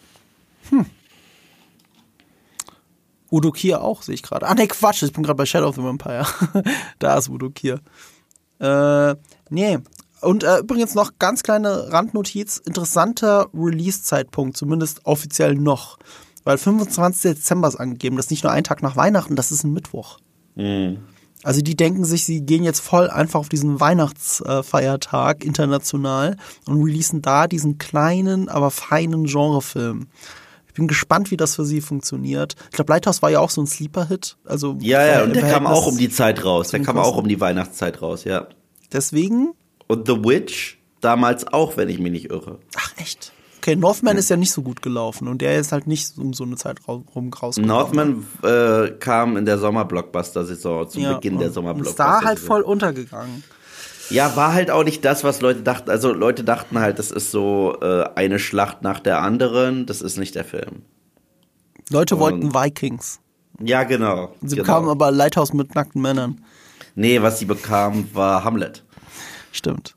Hm. 0.71 0.87
Udo 3.31 3.51
Kier 3.51 3.83
auch, 3.83 4.03
sehe 4.03 4.15
ich 4.15 4.23
gerade. 4.23 4.47
Ah, 4.47 4.55
ne, 4.55 4.67
Quatsch, 4.69 5.03
ich 5.03 5.13
bin 5.13 5.23
gerade 5.23 5.37
bei 5.37 5.47
Shadow 5.47 5.69
of 5.69 5.77
the 5.77 5.83
Vampire. 5.83 6.27
da 6.99 7.19
ist 7.19 7.29
Udo 7.29 7.51
Kier. 7.51 7.81
Äh, 8.61 9.15
nee. 9.51 9.79
Und 10.25 10.43
äh, 10.43 10.59
übrigens 10.59 10.95
noch 10.95 11.13
ganz 11.19 11.43
kleine 11.43 11.93
Randnotiz. 11.93 12.59
Interessanter 12.59 13.49
Release-Zeitpunkt, 13.55 14.57
zumindest 14.57 15.05
offiziell 15.05 15.55
noch. 15.55 15.99
Weil 16.45 16.59
25. 16.59 17.35
Dezember 17.35 17.69
ist 17.69 17.77
angegeben. 17.77 18.17
Das 18.17 18.27
ist 18.27 18.31
nicht 18.31 18.45
nur 18.45 18.53
ein 18.53 18.65
Tag 18.65 18.83
nach 18.83 18.97
Weihnachten, 18.97 19.37
das 19.37 19.51
ist 19.51 19.65
ein 19.65 19.73
Mittwoch. 19.73 20.19
Mhm. 20.55 20.99
Also 21.43 21.61
die 21.61 21.77
denken 21.77 22.05
sich, 22.05 22.25
sie 22.25 22.41
gehen 22.41 22.65
jetzt 22.65 22.81
voll 22.81 23.11
einfach 23.11 23.39
auf 23.39 23.51
diesen 23.51 23.79
Weihnachtsfeiertag 23.79 25.45
international 25.45 26.39
und 26.67 26.83
releasen 26.83 27.21
da 27.21 27.47
diesen 27.47 27.77
kleinen, 27.77 28.49
aber 28.49 28.71
feinen 28.71 29.25
Genrefilm. 29.25 30.07
Ich 30.67 30.75
bin 30.75 30.89
gespannt, 30.89 31.31
wie 31.31 31.37
das 31.37 31.55
für 31.55 31.67
sie 31.67 31.83
funktioniert. 31.83 32.57
Ich 32.71 32.77
glaube, 32.77 32.93
Lighthouse 32.93 33.21
war 33.21 33.31
ja 33.31 33.41
auch 33.41 33.51
so 33.51 33.61
ein 33.61 33.67
Sleeper-Hit. 33.67 34.39
Also 34.45 34.77
ja, 34.81 35.07
ja, 35.07 35.23
und 35.23 35.37
der 35.37 35.43
kam 35.43 35.67
auch 35.67 35.87
um 35.87 35.99
die 35.99 36.09
Zeit 36.09 36.45
raus. 36.45 36.71
Der 36.71 36.81
kam 36.81 36.99
auch 36.99 37.17
um 37.17 37.29
die 37.29 37.41
Weihnachtszeit 37.41 38.01
raus, 38.01 38.25
ja. 38.25 38.49
Deswegen. 38.93 39.53
Und 39.95 40.07
The 40.07 40.25
Witch 40.25 40.79
damals 41.01 41.47
auch, 41.47 41.77
wenn 41.77 41.89
ich 41.89 41.99
mich 41.99 42.13
nicht 42.13 42.31
irre. 42.31 42.59
Ach, 42.77 42.93
echt? 42.97 43.33
Okay, 43.59 43.77
Northman 43.77 44.17
ja. 44.17 44.19
ist 44.19 44.29
ja 44.29 44.37
nicht 44.37 44.53
so 44.53 44.61
gut 44.61 44.83
gelaufen 44.83 45.27
und 45.27 45.41
der 45.41 45.59
ist 45.59 45.73
halt 45.73 45.87
nicht 45.87 46.19
um 46.19 46.35
so 46.35 46.45
eine 46.45 46.57
Zeit 46.57 46.87
rum 46.87 47.33
rausgekommen. 47.33 47.67
Northman 47.67 48.27
äh, 48.43 48.91
kam 48.99 49.39
in 49.39 49.47
der 49.47 49.59
Sommerblockbuster-Saison, 49.59 50.91
zum 50.91 51.03
ja, 51.03 51.15
Beginn 51.15 51.39
der 51.39 51.51
Sommerblockbuster. 51.51 52.05
Ist 52.05 52.21
da 52.21 52.23
halt 52.23 52.39
voll 52.39 52.61
untergegangen. 52.61 53.43
Ja, 54.11 54.37
war 54.37 54.53
halt 54.53 54.71
auch 54.71 54.85
nicht 54.85 55.05
das, 55.05 55.25
was 55.25 55.41
Leute 55.41 55.63
dachten. 55.63 55.89
Also 55.89 56.13
Leute 56.13 56.45
dachten 56.45 56.79
halt, 56.79 56.99
das 56.99 57.11
ist 57.11 57.31
so 57.31 57.79
äh, 57.81 58.05
eine 58.17 58.39
Schlacht 58.39 58.83
nach 58.83 59.01
der 59.01 59.23
anderen. 59.23 59.87
Das 59.87 60.03
ist 60.03 60.19
nicht 60.19 60.35
der 60.35 60.45
Film. 60.45 60.83
Leute 61.89 62.17
Und, 62.17 62.21
wollten 62.21 62.55
Vikings. 62.55 63.21
Ja, 63.63 63.85
genau. 63.85 64.35
Sie 64.43 64.57
genau. 64.57 64.67
bekamen 64.67 64.89
aber 64.91 65.11
Lighthouse 65.11 65.55
mit 65.55 65.75
nackten 65.75 66.03
Männern. 66.03 66.45
Nee, 66.97 67.23
was 67.23 67.39
sie 67.39 67.47
bekamen, 67.47 68.11
war 68.15 68.45
Hamlet. 68.45 68.84
Stimmt. 69.55 69.95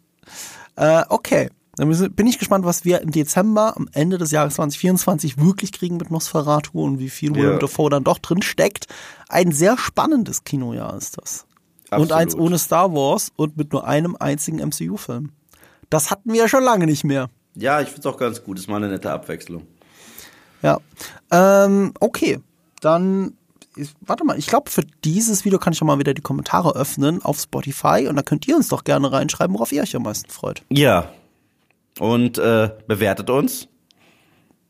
Äh, 0.76 1.04
okay. 1.10 1.50
Dann 1.76 1.90
bin 2.16 2.26
ich 2.26 2.40
gespannt, 2.40 2.66
was 2.66 2.86
wir 2.86 3.02
im 3.02 3.12
Dezember 3.12 3.78
am 3.78 3.88
Ende 3.92 4.18
des 4.18 4.32
Jahres 4.32 4.56
2024 4.56 5.38
wirklich 5.38 5.72
kriegen 5.72 5.98
mit 5.98 6.10
Nosferatu 6.10 6.84
und 6.84 6.98
wie 6.98 7.10
viel 7.10 7.36
Willem 7.36 7.54
ja. 7.54 7.60
Dafoe 7.60 7.92
dann 7.92 8.04
doch 8.04 8.18
drin 8.18 8.42
steckt. 8.42 8.88
Ein 9.30 9.52
sehr 9.52 9.78
spannendes 9.78 10.44
Kinojahr 10.44 10.98
ist 10.98 11.20
das. 11.20 11.46
Absolut. 11.90 12.12
Und 12.12 12.18
eins 12.18 12.36
ohne 12.36 12.58
Star 12.58 12.94
Wars 12.94 13.32
und 13.36 13.58
mit 13.58 13.74
nur 13.74 13.86
einem 13.86 14.16
einzigen 14.20 14.58
MCU-Film. 14.58 15.32
Das 15.90 16.10
hatten 16.10 16.34
wir 16.34 16.42
ja 16.42 16.48
schon 16.48 16.64
lange 16.64 16.86
nicht 16.86 17.04
mehr. 17.04 17.30
Ja, 17.56 17.80
ich 17.80 17.90
finde 17.90 18.02
es 18.02 18.14
auch 18.14 18.18
ganz 18.18 18.44
gut. 18.44 18.58
Ist 18.58 18.68
mal 18.68 18.78
eine 18.78 18.90
nette 18.90 19.12
Abwechslung. 19.12 19.68
Ja. 20.62 20.80
Ähm, 21.32 21.94
okay. 22.00 22.40
Dann, 22.82 23.38
warte 24.02 24.24
mal, 24.24 24.38
ich 24.38 24.48
glaube, 24.48 24.70
für 24.70 24.84
dieses 25.04 25.46
Video 25.46 25.60
kann 25.60 25.74
ich 25.74 25.80
schon 25.80 25.88
mal 25.88 26.00
wieder 26.00 26.14
die 26.14 26.22
Kommentare 26.22 26.76
öffnen 26.76 27.22
auf 27.24 27.40
Spotify 27.40 28.08
und 28.10 28.16
da 28.16 28.22
könnt 28.22 28.48
ihr 28.48 28.56
uns 28.56 28.68
doch 28.70 28.84
gerne 28.84 29.12
reinschreiben, 29.12 29.54
worauf 29.56 29.72
ihr 29.72 29.82
euch 29.82 29.96
am 29.96 30.04
meisten 30.04 30.30
freut. 30.30 30.64
Ja. 30.70 31.10
Und 32.00 32.38
äh, 32.38 32.70
bewertet 32.88 33.30
uns. 33.30 33.68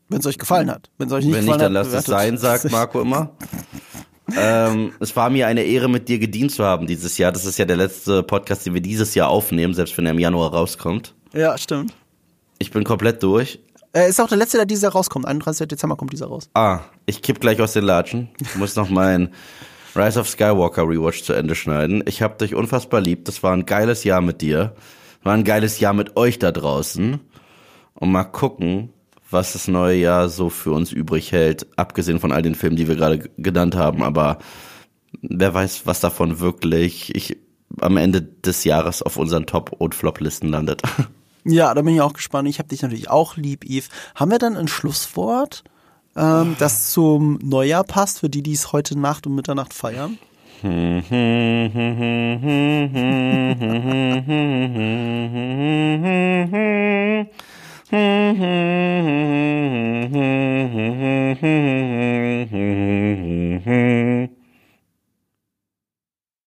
Wenn 0.08 0.20
es 0.20 0.26
euch 0.26 0.38
gefallen 0.38 0.70
hat. 0.70 0.90
Wenn 0.96 1.08
es 1.08 1.12
euch 1.12 1.24
nicht 1.24 1.34
Wenn 1.34 1.44
gefallen 1.44 1.58
nicht, 1.58 1.64
dann 1.66 1.72
lasst 1.72 1.92
es 1.92 2.06
sein, 2.06 2.38
sagt 2.38 2.70
Marco 2.70 3.00
immer. 3.00 3.36
ähm, 4.36 4.92
es 5.00 5.14
war 5.16 5.28
mir 5.28 5.46
eine 5.46 5.62
Ehre, 5.62 5.88
mit 5.88 6.08
dir 6.08 6.18
gedient 6.18 6.52
zu 6.52 6.64
haben 6.64 6.86
dieses 6.86 7.18
Jahr. 7.18 7.32
Das 7.32 7.44
ist 7.44 7.58
ja 7.58 7.64
der 7.64 7.76
letzte 7.76 8.22
Podcast, 8.22 8.64
den 8.64 8.74
wir 8.74 8.80
dieses 8.80 9.14
Jahr 9.14 9.28
aufnehmen, 9.28 9.74
selbst 9.74 9.96
wenn 9.98 10.06
er 10.06 10.12
im 10.12 10.18
Januar 10.18 10.52
rauskommt. 10.52 11.14
Ja, 11.34 11.58
stimmt. 11.58 11.92
Ich 12.58 12.70
bin 12.70 12.84
komplett 12.84 13.22
durch. 13.22 13.60
Äh, 13.92 14.08
ist 14.08 14.20
auch 14.20 14.28
der 14.28 14.38
letzte, 14.38 14.58
der 14.58 14.66
dieses 14.66 14.82
Jahr 14.82 14.92
rauskommt. 14.92 15.26
31. 15.26 15.68
Dezember 15.68 15.96
kommt 15.96 16.12
dieser 16.12 16.26
raus. 16.26 16.50
Ah, 16.54 16.80
ich 17.06 17.22
kipp 17.22 17.40
gleich 17.40 17.60
aus 17.60 17.72
den 17.72 17.84
Latschen. 17.84 18.28
Ich 18.40 18.54
muss 18.56 18.76
noch 18.76 18.90
mein 18.90 19.30
Rise 19.96 20.20
of 20.20 20.28
Skywalker 20.28 20.82
Rewatch 20.82 21.22
zu 21.22 21.32
Ende 21.32 21.54
schneiden. 21.54 22.02
Ich 22.06 22.22
hab 22.22 22.38
dich 22.38 22.54
unfassbar 22.54 23.00
lieb. 23.00 23.24
Das 23.24 23.42
war 23.42 23.52
ein 23.52 23.66
geiles 23.66 24.04
Jahr 24.04 24.20
mit 24.20 24.42
dir. 24.42 24.74
War 25.22 25.34
ein 25.34 25.44
geiles 25.44 25.80
Jahr 25.80 25.94
mit 25.94 26.16
euch 26.16 26.38
da 26.38 26.52
draußen. 26.52 27.18
Und 27.94 28.12
mal 28.12 28.24
gucken, 28.24 28.92
was 29.30 29.54
das 29.54 29.68
neue 29.68 29.96
Jahr 29.96 30.28
so 30.28 30.50
für 30.50 30.72
uns 30.72 30.92
übrig 30.92 31.32
hält, 31.32 31.66
abgesehen 31.76 32.20
von 32.20 32.32
all 32.32 32.42
den 32.42 32.54
Filmen, 32.54 32.76
die 32.76 32.88
wir 32.88 32.96
gerade 32.96 33.30
genannt 33.36 33.74
haben. 33.74 34.02
Aber 34.02 34.38
wer 35.22 35.52
weiß, 35.54 35.86
was 35.86 36.00
davon 36.00 36.40
wirklich 36.40 37.14
ich 37.14 37.38
am 37.80 37.96
Ende 37.96 38.22
des 38.22 38.64
Jahres 38.64 39.02
auf 39.02 39.16
unseren 39.16 39.46
Top- 39.46 39.72
und 39.72 39.94
Flop-Listen 39.94 40.48
landet. 40.48 40.82
Ja, 41.50 41.72
da 41.72 41.80
bin 41.80 41.94
ich 41.94 42.02
auch 42.02 42.12
gespannt. 42.12 42.46
Ich 42.48 42.58
habe 42.58 42.68
dich 42.68 42.82
natürlich 42.82 43.08
auch 43.08 43.36
lieb, 43.36 43.64
Yves. 43.64 43.88
Haben 44.14 44.30
wir 44.30 44.38
dann 44.38 44.56
ein 44.56 44.68
Schlusswort, 44.68 45.64
ähm, 46.14 46.56
das 46.58 46.90
zum 46.90 47.38
Neujahr 47.42 47.84
passt, 47.84 48.20
für 48.20 48.28
die, 48.28 48.42
die 48.42 48.52
es 48.52 48.72
heute 48.72 48.98
Nacht 48.98 49.26
und 49.26 49.34
Mitternacht 49.34 49.72
feiern? 49.72 50.18